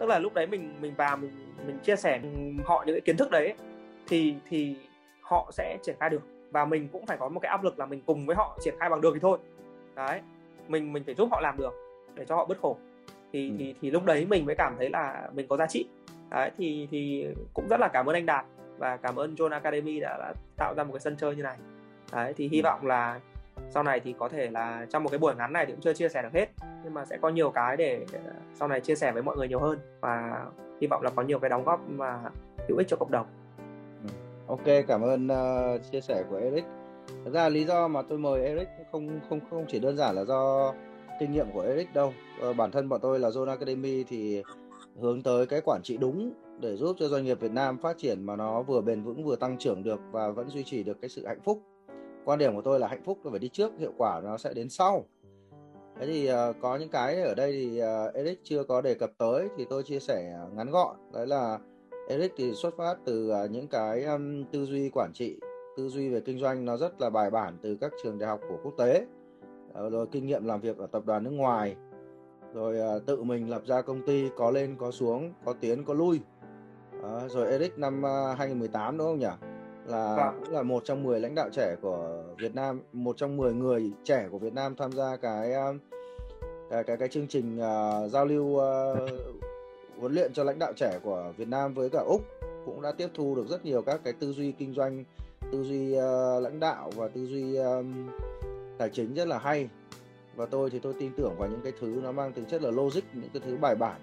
Tức 0.00 0.06
là 0.06 0.18
lúc 0.18 0.34
đấy 0.34 0.46
mình 0.46 0.74
mình 0.80 0.94
vào 0.96 1.16
mình 1.16 1.30
mình 1.66 1.78
chia 1.78 1.96
sẻ 1.96 2.20
họ 2.64 2.84
những 2.86 2.94
cái 2.94 3.00
kiến 3.00 3.16
thức 3.16 3.30
đấy 3.30 3.54
thì 4.08 4.34
thì 4.48 4.76
họ 5.20 5.50
sẽ 5.52 5.78
triển 5.82 5.96
khai 6.00 6.10
được. 6.10 6.22
Và 6.50 6.64
mình 6.64 6.88
cũng 6.92 7.06
phải 7.06 7.16
có 7.16 7.28
một 7.28 7.40
cái 7.40 7.50
áp 7.50 7.64
lực 7.64 7.78
là 7.78 7.86
mình 7.86 8.02
cùng 8.06 8.26
với 8.26 8.36
họ 8.36 8.58
triển 8.60 8.74
khai 8.78 8.90
bằng 8.90 9.00
được 9.00 9.10
thì 9.14 9.20
thôi. 9.20 9.38
Đấy 9.94 10.20
mình 10.68 10.92
mình 10.92 11.04
phải 11.04 11.14
giúp 11.14 11.28
họ 11.30 11.40
làm 11.40 11.56
được 11.56 11.74
để 12.14 12.24
cho 12.24 12.36
họ 12.36 12.44
bớt 12.44 12.60
khổ. 12.60 12.76
Thì 13.32 13.50
ừ. 13.50 13.56
thì 13.58 13.74
thì 13.80 13.90
lúc 13.90 14.04
đấy 14.04 14.26
mình 14.26 14.46
mới 14.46 14.54
cảm 14.54 14.74
thấy 14.78 14.90
là 14.90 15.30
mình 15.32 15.46
có 15.48 15.56
giá 15.56 15.66
trị. 15.66 15.88
Đấy 16.30 16.50
thì 16.58 16.88
thì 16.90 17.26
cũng 17.54 17.68
rất 17.68 17.80
là 17.80 17.88
cảm 17.88 18.06
ơn 18.06 18.14
anh 18.14 18.26
Đạt 18.26 18.44
và 18.82 18.96
cảm 18.96 19.16
ơn 19.16 19.34
John 19.34 19.50
Academy 19.50 20.00
đã, 20.00 20.16
đã 20.18 20.34
tạo 20.56 20.74
ra 20.74 20.84
một 20.84 20.92
cái 20.92 21.00
sân 21.00 21.16
chơi 21.16 21.36
như 21.36 21.42
này. 21.42 21.56
Đấy 22.12 22.34
thì 22.36 22.48
hy 22.48 22.58
ừ. 22.58 22.62
vọng 22.64 22.86
là 22.86 23.20
sau 23.70 23.82
này 23.82 24.00
thì 24.00 24.14
có 24.18 24.28
thể 24.28 24.50
là 24.50 24.86
trong 24.90 25.02
một 25.02 25.10
cái 25.10 25.18
buổi 25.18 25.34
ngắn 25.34 25.52
này 25.52 25.66
thì 25.66 25.72
cũng 25.72 25.80
chưa 25.80 25.92
chia 25.92 26.08
sẻ 26.08 26.22
được 26.22 26.32
hết. 26.32 26.50
Nhưng 26.84 26.94
mà 26.94 27.04
sẽ 27.04 27.18
có 27.22 27.28
nhiều 27.28 27.50
cái 27.50 27.76
để 27.76 28.06
sau 28.54 28.68
này 28.68 28.80
chia 28.80 28.94
sẻ 28.94 29.12
với 29.12 29.22
mọi 29.22 29.36
người 29.36 29.48
nhiều 29.48 29.60
hơn. 29.60 29.78
Và 30.00 30.44
hy 30.80 30.86
vọng 30.86 31.02
là 31.02 31.10
có 31.10 31.22
nhiều 31.22 31.38
cái 31.38 31.50
đóng 31.50 31.64
góp 31.64 31.80
mà 31.88 32.18
hữu 32.68 32.78
ích 32.78 32.88
cho 32.88 32.96
cộng 32.96 33.10
đồng. 33.10 33.26
Ừ. 34.02 34.08
ok 34.46 34.86
cảm 34.88 35.02
ơn 35.02 35.26
uh, 35.26 35.80
chia 35.92 36.00
sẻ 36.00 36.24
của 36.30 36.36
Eric. 36.36 36.64
Thật 37.24 37.30
ra 37.34 37.48
lý 37.48 37.64
do 37.64 37.88
mà 37.88 38.02
tôi 38.02 38.18
mời 38.18 38.44
Eric 38.44 38.68
không 38.92 39.20
không 39.28 39.40
không 39.50 39.64
chỉ 39.68 39.78
đơn 39.78 39.96
giản 39.96 40.14
là 40.14 40.24
do 40.24 40.72
kinh 41.20 41.32
nghiệm 41.32 41.46
của 41.52 41.60
Eric 41.60 41.94
đâu. 41.94 42.12
Uh, 42.50 42.56
bản 42.56 42.70
thân 42.70 42.88
bọn 42.88 43.00
tôi 43.00 43.18
là 43.18 43.28
Zone 43.28 43.48
Academy 43.48 44.04
thì 44.04 44.42
hướng 45.00 45.22
tới 45.22 45.46
cái 45.46 45.60
quản 45.64 45.82
trị 45.82 45.96
đúng 45.96 46.32
để 46.62 46.76
giúp 46.76 46.96
cho 46.98 47.08
doanh 47.08 47.24
nghiệp 47.24 47.40
Việt 47.40 47.52
Nam 47.52 47.78
phát 47.78 47.98
triển 47.98 48.26
mà 48.26 48.36
nó 48.36 48.62
vừa 48.62 48.80
bền 48.80 49.02
vững 49.02 49.24
vừa 49.24 49.36
tăng 49.36 49.58
trưởng 49.58 49.82
được 49.82 50.00
và 50.12 50.30
vẫn 50.30 50.48
duy 50.50 50.64
trì 50.64 50.82
được 50.82 51.00
cái 51.00 51.08
sự 51.08 51.26
hạnh 51.26 51.40
phúc. 51.44 51.62
Quan 52.24 52.38
điểm 52.38 52.54
của 52.54 52.62
tôi 52.62 52.80
là 52.80 52.88
hạnh 52.88 53.02
phúc 53.04 53.18
nó 53.24 53.30
phải 53.30 53.38
đi 53.38 53.48
trước 53.48 53.72
hiệu 53.78 53.92
quả 53.96 54.20
nó 54.24 54.38
sẽ 54.38 54.54
đến 54.54 54.68
sau. 54.68 55.04
Thế 56.00 56.06
thì 56.06 56.30
uh, 56.32 56.56
có 56.60 56.76
những 56.76 56.88
cái 56.88 57.22
ở 57.22 57.34
đây 57.34 57.52
thì 57.52 57.82
uh, 57.82 58.14
Eric 58.14 58.40
chưa 58.44 58.64
có 58.64 58.80
đề 58.80 58.94
cập 58.94 59.10
tới 59.18 59.48
thì 59.56 59.66
tôi 59.70 59.82
chia 59.82 60.00
sẻ 60.00 60.38
ngắn 60.54 60.70
gọn. 60.70 60.96
Đấy 61.12 61.26
là 61.26 61.58
Eric 62.08 62.32
thì 62.36 62.52
xuất 62.54 62.76
phát 62.76 62.98
từ 63.04 63.32
uh, 63.44 63.50
những 63.50 63.68
cái 63.68 64.04
um, 64.04 64.44
tư 64.44 64.66
duy 64.66 64.90
quản 64.94 65.10
trị 65.14 65.40
tư 65.76 65.88
duy 65.88 66.08
về 66.08 66.20
kinh 66.20 66.38
doanh 66.38 66.64
nó 66.64 66.76
rất 66.76 67.00
là 67.00 67.10
bài 67.10 67.30
bản 67.30 67.58
từ 67.62 67.76
các 67.80 67.92
trường 68.02 68.18
đại 68.18 68.28
học 68.28 68.40
của 68.48 68.58
quốc 68.62 68.74
tế. 68.78 69.06
Uh, 69.70 69.92
rồi 69.92 70.06
kinh 70.12 70.26
nghiệm 70.26 70.44
làm 70.44 70.60
việc 70.60 70.78
ở 70.78 70.86
tập 70.86 71.02
đoàn 71.06 71.24
nước 71.24 71.30
ngoài. 71.30 71.76
Rồi 72.54 72.96
uh, 72.96 73.06
tự 73.06 73.22
mình 73.22 73.50
lập 73.50 73.62
ra 73.66 73.82
công 73.82 74.06
ty 74.06 74.28
có 74.36 74.50
lên 74.50 74.76
có 74.78 74.90
xuống 74.90 75.32
có 75.44 75.52
tiến 75.60 75.84
có 75.84 75.94
lui 75.94 76.20
uh, 77.06 77.30
rồi 77.30 77.50
Eric 77.50 77.78
năm 77.78 77.98
uh, 77.98 78.38
2018 78.38 78.98
đúng 78.98 79.06
không 79.06 79.18
nhỉ 79.18 79.26
là 79.86 80.16
vâng. 80.16 80.40
cũng 80.40 80.54
là 80.54 80.62
một 80.62 80.84
trong 80.84 81.02
10 81.02 81.20
lãnh 81.20 81.34
đạo 81.34 81.48
trẻ 81.52 81.76
của 81.82 82.22
Việt 82.38 82.54
Nam, 82.54 82.80
một 82.92 83.16
trong 83.16 83.36
10 83.36 83.54
người 83.54 83.90
trẻ 84.04 84.28
của 84.30 84.38
Việt 84.38 84.52
Nam 84.52 84.76
tham 84.76 84.92
gia 84.92 85.16
cái 85.16 85.52
cái 86.70 86.84
cái, 86.84 86.96
cái 86.96 87.08
chương 87.08 87.28
trình 87.28 87.56
uh, 87.56 88.10
giao 88.10 88.24
lưu 88.24 88.44
uh, 88.44 89.10
huấn 89.98 90.12
luyện 90.12 90.32
cho 90.32 90.44
lãnh 90.44 90.58
đạo 90.58 90.72
trẻ 90.76 90.98
của 91.02 91.32
Việt 91.36 91.48
Nam 91.48 91.74
với 91.74 91.90
cả 91.90 91.98
Úc 91.98 92.22
cũng 92.66 92.82
đã 92.82 92.92
tiếp 92.92 93.08
thu 93.14 93.34
được 93.34 93.48
rất 93.48 93.64
nhiều 93.64 93.82
các 93.82 94.00
cái 94.04 94.12
tư 94.12 94.32
duy 94.32 94.52
kinh 94.52 94.74
doanh, 94.74 95.04
tư 95.52 95.64
duy 95.64 95.96
uh, 95.96 96.42
lãnh 96.42 96.60
đạo 96.60 96.90
và 96.96 97.08
tư 97.08 97.26
duy 97.26 97.56
um, 97.56 98.08
tài 98.78 98.90
chính 98.90 99.14
rất 99.14 99.28
là 99.28 99.38
hay. 99.38 99.68
Và 100.36 100.46
tôi 100.46 100.70
thì 100.70 100.78
tôi 100.78 100.94
tin 100.98 101.12
tưởng 101.16 101.34
vào 101.38 101.48
những 101.48 101.60
cái 101.62 101.72
thứ 101.80 102.00
nó 102.02 102.12
mang 102.12 102.32
tính 102.32 102.44
chất 102.44 102.62
là 102.62 102.70
logic, 102.70 103.02
những 103.12 103.30
cái 103.34 103.42
thứ 103.46 103.56
bài 103.56 103.74
bản 103.74 104.00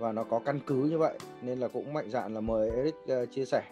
và 0.00 0.12
nó 0.12 0.24
có 0.24 0.38
căn 0.38 0.60
cứ 0.66 0.76
như 0.76 0.98
vậy 0.98 1.14
nên 1.42 1.60
là 1.60 1.68
cũng 1.68 1.92
mạnh 1.92 2.10
dạn 2.10 2.34
là 2.34 2.40
mời 2.40 2.70
Eric 2.70 2.94
uh, 2.94 3.30
chia 3.30 3.44
sẻ. 3.44 3.62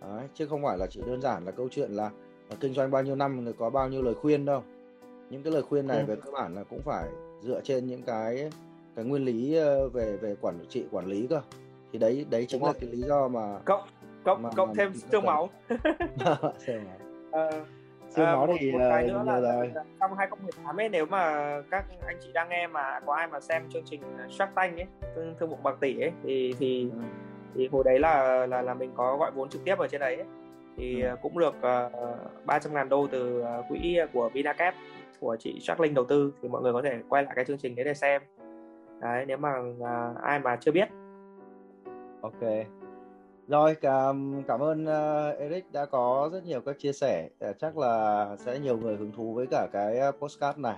Đấy, 0.00 0.28
chứ 0.34 0.46
không 0.46 0.62
phải 0.62 0.78
là 0.78 0.86
chỉ 0.86 1.00
đơn 1.06 1.22
giản 1.22 1.44
là 1.44 1.50
câu 1.50 1.68
chuyện 1.68 1.90
là 1.90 2.10
uh, 2.52 2.60
kinh 2.60 2.74
doanh 2.74 2.90
bao 2.90 3.02
nhiêu 3.02 3.14
năm 3.14 3.44
người 3.44 3.52
có 3.52 3.70
bao 3.70 3.88
nhiêu 3.88 4.02
lời 4.02 4.14
khuyên 4.14 4.44
đâu. 4.44 4.62
Những 5.30 5.42
cái 5.42 5.52
lời 5.52 5.62
khuyên 5.62 5.86
này 5.86 5.98
ừ. 5.98 6.04
về 6.06 6.16
cơ 6.16 6.30
bản 6.30 6.54
là 6.54 6.64
cũng 6.64 6.82
phải 6.82 7.08
dựa 7.42 7.60
trên 7.64 7.86
những 7.86 8.02
cái 8.02 8.50
cái 8.96 9.04
nguyên 9.04 9.24
lý 9.24 9.54
ờ, 9.54 9.88
về 9.88 10.16
về 10.16 10.36
quản 10.40 10.58
trị 10.68 10.84
quản 10.90 11.06
lý 11.06 11.26
cơ 11.30 11.40
thì 11.92 11.98
đấy 11.98 12.26
đấy 12.30 12.46
chính 12.48 12.60
Đúng 12.60 12.66
là 12.66 12.72
rồi. 12.72 12.80
cái 12.80 12.90
lý 12.90 13.02
do 13.02 13.28
mà 13.28 13.58
cộng 13.64 13.88
cộng 14.24 14.42
mà, 14.42 14.50
cộng 14.56 14.68
mà 14.68 14.74
thêm 14.76 14.94
xương 15.12 15.24
máu 15.24 15.48
máu 16.20 16.52
ờ, 18.14 18.16
xương 18.16 18.26
máu 18.26 18.56
thì 18.60 18.72
một, 18.72 18.78
một 18.78 18.84
cái 18.90 19.06
nữa 19.06 19.22
là 19.26 19.40
rồi. 19.40 19.72
trong 20.00 20.14
2018 20.16 20.76
ấy 20.76 20.88
nếu 20.88 21.06
mà 21.06 21.54
các 21.70 21.84
anh 22.06 22.16
chị 22.20 22.32
đang 22.32 22.48
nghe 22.48 22.66
mà 22.66 23.00
có 23.06 23.14
ai 23.14 23.26
mà 23.26 23.40
xem 23.40 23.62
chương 23.70 23.84
trình 23.84 24.02
Shark 24.30 24.54
Tank 24.54 24.76
ấy 24.76 24.86
thương, 25.14 25.34
thương 25.40 25.50
mục 25.50 25.62
bạc 25.62 25.76
tỷ 25.80 26.00
ấy 26.00 26.12
thì 26.24 26.54
thì 26.58 26.90
ừ. 26.92 26.98
thì 27.54 27.68
hồi 27.72 27.84
đấy 27.84 27.98
là 27.98 28.46
là 28.46 28.62
là 28.62 28.74
mình 28.74 28.92
có 28.96 29.16
gọi 29.16 29.30
vốn 29.30 29.48
trực 29.48 29.64
tiếp 29.64 29.78
ở 29.78 29.88
trên 29.88 30.00
đấy 30.00 30.16
ấy. 30.16 30.26
thì 30.76 31.02
ừ. 31.02 31.16
cũng 31.22 31.38
được 31.38 31.54
uh, 31.56 32.46
300 32.46 32.74
ngàn 32.74 32.88
đô 32.88 33.06
từ 33.06 33.44
quỹ 33.68 33.98
của 34.12 34.30
Vinacap 34.34 34.74
của 35.20 35.36
chị 35.38 35.58
Jacqueline 35.60 35.94
đầu 35.94 36.04
tư 36.04 36.32
thì 36.42 36.48
mọi 36.48 36.62
người 36.62 36.72
có 36.72 36.82
thể 36.82 36.98
quay 37.08 37.22
lại 37.22 37.32
cái 37.36 37.44
chương 37.44 37.58
trình 37.58 37.74
đấy 37.74 37.84
để 37.84 37.94
xem 37.94 38.22
đấy 39.00 39.24
nếu 39.26 39.36
mà 39.36 39.52
à, 39.84 40.10
ai 40.22 40.38
mà 40.38 40.56
chưa 40.56 40.72
biết 40.72 40.88
ok 42.22 42.42
rồi 43.48 43.74
cảm 43.74 44.42
cảm 44.48 44.60
ơn 44.60 44.84
uh, 44.84 45.38
Eric 45.38 45.72
đã 45.72 45.86
có 45.86 46.30
rất 46.32 46.44
nhiều 46.44 46.60
các 46.60 46.78
chia 46.78 46.92
sẻ. 46.92 47.28
Ờ, 47.38 47.52
chắc 47.52 47.78
là 47.78 48.36
sẽ 48.38 48.58
nhiều 48.58 48.78
người 48.78 48.96
hứng 48.96 49.12
thú 49.12 49.34
với 49.34 49.46
cả 49.50 49.68
cái 49.72 49.98
ờ, 49.98 50.12
postcard 50.12 50.58
này. 50.58 50.76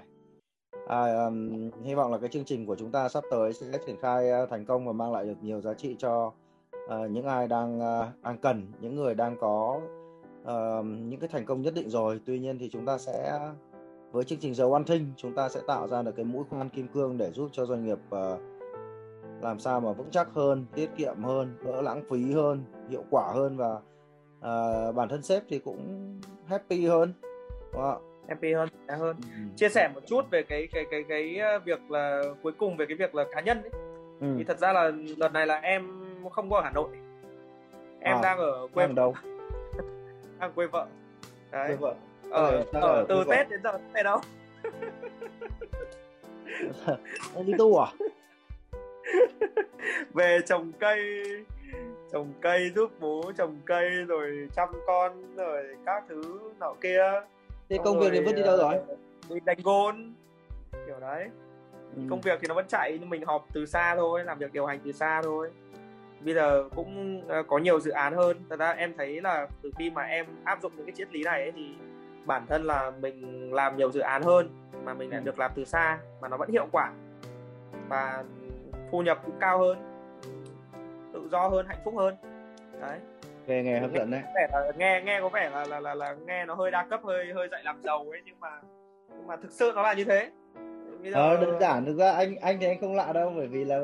À, 0.87 1.25
um, 1.25 1.71
hy 1.85 1.95
vọng 1.95 2.13
là 2.13 2.19
cái 2.19 2.29
chương 2.29 2.45
trình 2.45 2.67
của 2.67 2.77
chúng 2.77 2.91
ta 2.91 3.09
sắp 3.09 3.25
tới 3.31 3.53
sẽ 3.53 3.67
triển 3.87 3.97
khai 4.03 4.43
uh, 4.43 4.51
thành 4.51 4.65
công 4.65 4.87
và 4.87 4.93
mang 4.93 5.13
lại 5.13 5.25
được 5.25 5.43
nhiều 5.43 5.61
giá 5.61 5.75
trị 5.75 5.97
cho 5.99 6.33
uh, 6.85 7.11
những 7.11 7.27
ai 7.27 7.49
đang 7.49 7.79
uh, 7.79 8.23
đang 8.23 8.39
cần 8.39 8.73
những 8.81 8.97
người 8.97 9.15
đang 9.15 9.37
có 9.41 9.81
uh, 10.43 10.85
những 10.85 11.21
cái 11.21 11.29
thành 11.33 11.45
công 11.45 11.63
nhất 11.63 11.75
định 11.75 11.91
rồi. 11.91 12.21
Tuy 12.27 12.39
nhiên 12.39 12.59
thì 12.59 12.69
chúng 12.73 12.87
ta 12.87 12.99
sẽ 12.99 13.41
với 14.13 14.25
chương 14.25 14.39
trình 14.39 14.55
dầu 14.55 14.73
ăn 14.73 14.85
thinh, 14.85 15.13
chúng 15.17 15.35
ta 15.35 15.49
sẽ 15.49 15.61
tạo 15.67 15.89
ra 15.89 16.03
được 16.03 16.13
cái 16.17 16.25
mũi 16.25 16.45
khoan 16.51 16.69
kim 16.69 16.89
cương 16.89 17.19
để 17.19 17.31
giúp 17.33 17.49
cho 17.53 17.67
doanh 17.67 17.85
nghiệp 17.85 17.99
uh, 18.09 18.54
làm 19.45 19.59
sao 19.59 19.81
mà 19.81 19.93
vững 19.93 20.11
chắc 20.11 20.29
hơn 20.35 20.67
tiết 20.75 20.91
kiệm 20.97 21.23
hơn 21.23 21.57
đỡ 21.65 21.83
lãng 21.83 22.03
phí 22.11 22.33
hơn 22.33 22.65
hiệu 22.91 23.05
quả 23.11 23.33
hơn 23.33 23.57
và 23.57 23.75
uh, 24.39 24.95
bản 24.95 25.09
thân 25.09 25.23
sếp 25.23 25.43
thì 25.49 25.59
cũng 25.59 26.11
happy 26.47 26.87
hơn 26.87 27.13
đúng 27.73 27.83
không? 27.83 28.03
happy 28.29 28.53
hơn 28.53 28.69
hơn. 28.89 29.17
Ừ. 29.23 29.29
chia 29.57 29.69
sẻ 29.69 29.91
một 29.95 30.01
chút 30.07 30.31
về 30.31 30.43
cái 30.43 30.69
cái 30.73 30.85
cái 30.91 31.05
cái 31.09 31.39
ờ, 31.39 31.59
việc 31.59 31.91
là 31.91 32.23
cuối 32.43 32.53
cùng 32.53 32.77
về 32.77 32.87
cái 32.87 32.97
việc 32.97 33.15
là 33.15 33.25
cá 33.35 33.41
nhân 33.41 33.63
ấy. 33.63 33.71
Ừ. 34.21 34.35
thì 34.39 34.45
thật 34.45 34.59
ra 34.59 34.73
là 34.73 34.93
đợt 35.17 35.33
này 35.33 35.47
là 35.47 35.55
em 35.55 36.05
không 36.31 36.51
có 36.51 36.57
ở 36.57 36.63
Hà 36.63 36.71
Nội. 36.71 36.89
Em 38.01 38.17
à, 38.17 38.21
đang 38.23 38.39
ở 38.39 38.69
quê 38.75 38.87
đang 38.87 38.95
đâu? 38.95 39.15
Đang 40.39 40.53
quê 40.53 40.67
vợ. 40.67 40.87
Đấy. 41.51 41.69
Quê 41.69 41.77
vợ. 41.77 41.95
Ở, 42.31 42.65
ở, 42.73 42.81
ở 42.81 43.07
từ 43.09 43.25
Tết 43.31 43.49
đến 43.51 43.61
giờ 43.65 43.79
về 43.93 44.03
đâu. 44.03 44.21
Đi 47.47 47.53
tu 47.59 47.79
à 47.79 47.93
về 50.15 50.41
trồng 50.47 50.73
cây 50.81 51.25
trồng 52.13 52.33
cây 52.41 52.71
giúp 52.75 52.91
bố 53.01 53.33
trồng 53.37 53.57
cây 53.65 53.91
rồi 53.91 54.49
chăm 54.57 54.69
con 54.87 55.37
rồi 55.37 55.65
các 55.87 56.05
thứ 56.09 56.53
nọ 56.61 56.75
kia. 56.81 57.13
Thế 57.69 57.79
công 57.85 57.99
việc 58.01 58.09
thì 58.13 58.21
vứt 58.21 58.33
đi 58.33 58.43
đâu 58.43 58.57
rồi? 58.57 58.75
đi 59.29 59.41
đánh 59.45 59.59
gôn 59.65 60.13
kiểu 60.87 61.01
đấy. 61.01 61.29
Ừ. 61.97 62.03
công 62.11 62.21
việc 62.21 62.39
thì 62.43 62.49
nó 62.49 62.55
vẫn 62.55 62.67
chạy 62.69 62.99
nhưng 63.01 63.11
mình 63.11 63.25
họp 63.25 63.47
từ 63.53 63.67
xa 63.67 63.97
thôi 63.97 64.25
làm 64.25 64.39
việc 64.39 64.53
điều 64.53 64.67
hành 64.67 64.79
từ 64.85 64.93
xa 64.93 65.23
thôi. 65.23 65.51
Bây 66.21 66.35
giờ 66.35 66.69
cũng 66.75 67.23
ờ, 67.29 67.43
có 67.43 67.59
nhiều 67.59 67.81
dự 67.81 67.91
án 67.91 68.15
hơn. 68.15 68.37
Thật 68.51 68.59
ra 68.59 68.71
em 68.71 68.95
thấy 68.99 69.21
là 69.21 69.49
từ 69.63 69.71
khi 69.79 69.91
mà 69.91 70.03
em 70.03 70.27
áp 70.45 70.63
dụng 70.63 70.73
những 70.77 70.87
cái 70.87 70.95
triết 70.97 71.13
lý 71.13 71.23
này 71.23 71.41
ấy, 71.41 71.53
thì 71.53 71.75
bản 72.27 72.47
thân 72.49 72.65
là 72.65 72.91
mình 72.91 73.53
làm 73.55 73.77
nhiều 73.77 73.93
dự 73.93 74.01
án 74.01 74.23
hơn 74.23 74.49
mà 74.85 74.95
mình 74.95 75.11
lại 75.11 75.21
ừ. 75.21 75.25
được 75.25 75.39
làm 75.39 75.51
từ 75.55 75.65
xa 75.65 75.99
mà 76.21 76.29
nó 76.29 76.37
vẫn 76.37 76.51
hiệu 76.51 76.67
quả. 76.73 76.93
Và 77.89 78.25
thu 78.91 79.03
nhập 79.03 79.19
cũng 79.25 79.35
cao 79.41 79.59
hơn. 79.59 79.79
Tự 81.13 81.29
do 81.29 81.49
hơn 81.49 81.67
hạnh 81.69 81.81
phúc 81.85 81.95
hơn. 81.97 82.17
Đấy. 82.81 82.99
Nghe 83.47 83.63
nghe 83.63 83.81
hấp 83.81 83.93
dẫn 83.93 84.11
đấy. 84.11 84.23
nghe, 84.35 84.49
là, 84.53 84.73
nghe 84.77 85.03
nghe 85.05 85.21
có 85.21 85.29
vẻ 85.29 85.51
là, 85.51 85.65
là 85.65 85.81
là 85.81 85.95
là 85.95 86.17
nghe 86.27 86.45
nó 86.45 86.55
hơi 86.55 86.71
đa 86.71 86.87
cấp 86.91 87.01
hơi 87.05 87.33
hơi 87.35 87.49
dạy 87.51 87.63
làm 87.65 87.83
giàu 87.83 88.07
ấy 88.11 88.21
nhưng 88.25 88.41
mà 88.41 88.61
nhưng 89.09 89.27
mà 89.27 89.37
thực 89.37 89.53
sự 89.53 89.73
nó 89.75 89.83
là 89.83 89.95
như 89.95 90.05
thế. 90.05 90.31
Bây 91.03 91.13
giờ... 91.13 91.19
ờ, 91.19 91.37
đơn 91.37 91.61
giản 91.61 91.85
thực 91.85 91.97
ra 91.97 92.13
anh 92.13 92.37
anh 92.37 92.59
thì 92.61 92.67
anh 92.67 92.81
không 92.81 92.95
lạ 92.97 93.13
đâu 93.13 93.33
bởi 93.37 93.47
vì 93.47 93.65
là 93.65 93.81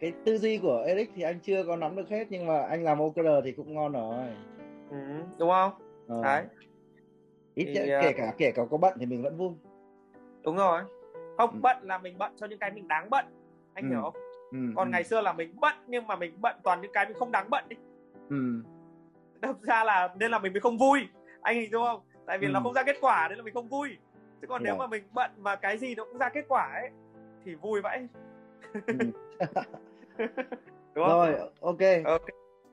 cái 0.00 0.12
tư 0.24 0.38
duy 0.38 0.58
của 0.58 0.84
Eric 0.86 1.10
thì 1.14 1.22
anh 1.22 1.40
chưa 1.40 1.64
có 1.66 1.76
nắm 1.76 1.96
được 1.96 2.08
hết 2.08 2.26
nhưng 2.30 2.46
mà 2.46 2.62
anh 2.62 2.84
làm 2.84 2.98
OKR 2.98 3.28
thì 3.44 3.52
cũng 3.52 3.74
ngon 3.74 3.92
rồi. 3.92 4.14
Ừ, 4.90 4.96
đúng 5.38 5.50
không? 5.50 5.72
Ờ. 6.08 6.22
đấy. 6.22 6.42
Ít 7.54 7.64
thì, 7.64 7.74
kể 7.74 8.08
uh... 8.10 8.16
cả 8.16 8.32
kể 8.38 8.52
cả 8.52 8.62
có 8.70 8.76
bận 8.76 8.94
thì 9.00 9.06
mình 9.06 9.22
vẫn 9.22 9.36
vui. 9.36 9.50
Đúng 10.42 10.56
rồi. 10.56 10.80
Không 11.36 11.50
ừ. 11.50 11.58
bận 11.62 11.76
là 11.82 11.98
mình 11.98 12.18
bận 12.18 12.32
cho 12.36 12.46
những 12.46 12.58
cái 12.58 12.70
mình 12.70 12.88
đáng 12.88 13.10
bận 13.10 13.24
anh 13.74 13.84
ừ. 13.84 13.88
hiểu 13.90 14.02
không 14.02 14.14
ừ. 14.50 14.58
còn 14.76 14.88
ừ. 14.88 14.92
ngày 14.92 15.04
xưa 15.04 15.20
là 15.20 15.32
mình 15.32 15.56
bận 15.60 15.74
nhưng 15.86 16.06
mà 16.06 16.16
mình 16.16 16.36
bận 16.40 16.56
toàn 16.62 16.80
những 16.80 16.92
cái 16.92 17.06
mình 17.06 17.18
không 17.18 17.32
đáng 17.32 17.50
bận 17.50 17.64
đi 17.68 17.76
ừ. 18.30 18.62
đâm 19.40 19.56
ra 19.60 19.84
là 19.84 20.14
nên 20.18 20.30
là 20.30 20.38
mình 20.38 20.52
mới 20.52 20.60
không 20.60 20.78
vui 20.78 21.00
anh 21.42 21.56
hiểu 21.56 21.80
không 21.80 22.00
tại 22.26 22.38
vì 22.38 22.46
ừ. 22.46 22.50
nó 22.50 22.60
không 22.60 22.74
ra 22.74 22.82
kết 22.82 22.96
quả 23.00 23.28
nên 23.28 23.38
là 23.38 23.44
mình 23.44 23.54
không 23.54 23.68
vui 23.68 23.96
chứ 24.40 24.46
còn 24.46 24.62
Rồi. 24.62 24.66
nếu 24.66 24.76
mà 24.76 24.86
mình 24.86 25.04
bận 25.12 25.30
mà 25.38 25.56
cái 25.56 25.78
gì 25.78 25.94
nó 25.94 26.04
cũng 26.04 26.18
ra 26.18 26.28
kết 26.28 26.44
quả 26.48 26.70
ấy 26.74 26.90
thì 27.44 27.54
vui 27.54 27.80
vậy 27.80 28.08
ừ. 28.86 28.94
đúng 30.94 31.08
không 31.08 31.18
rồi 31.18 31.34
ok 31.60 32.04
ok 32.04 32.26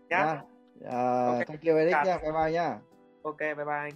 nhá 0.09 0.17
yeah. 0.17 0.39
uh, 0.79 1.33
okay. 1.33 1.45
thank 1.45 1.61
you 1.61 1.77
Eric 1.77 1.93
okay. 1.93 2.05
nha 2.05 2.17
bye 2.17 2.31
bye 2.31 2.51
nhá 2.51 2.77
ok 3.23 3.39
bye 3.39 3.55
bye 3.55 3.75
anh 3.75 3.93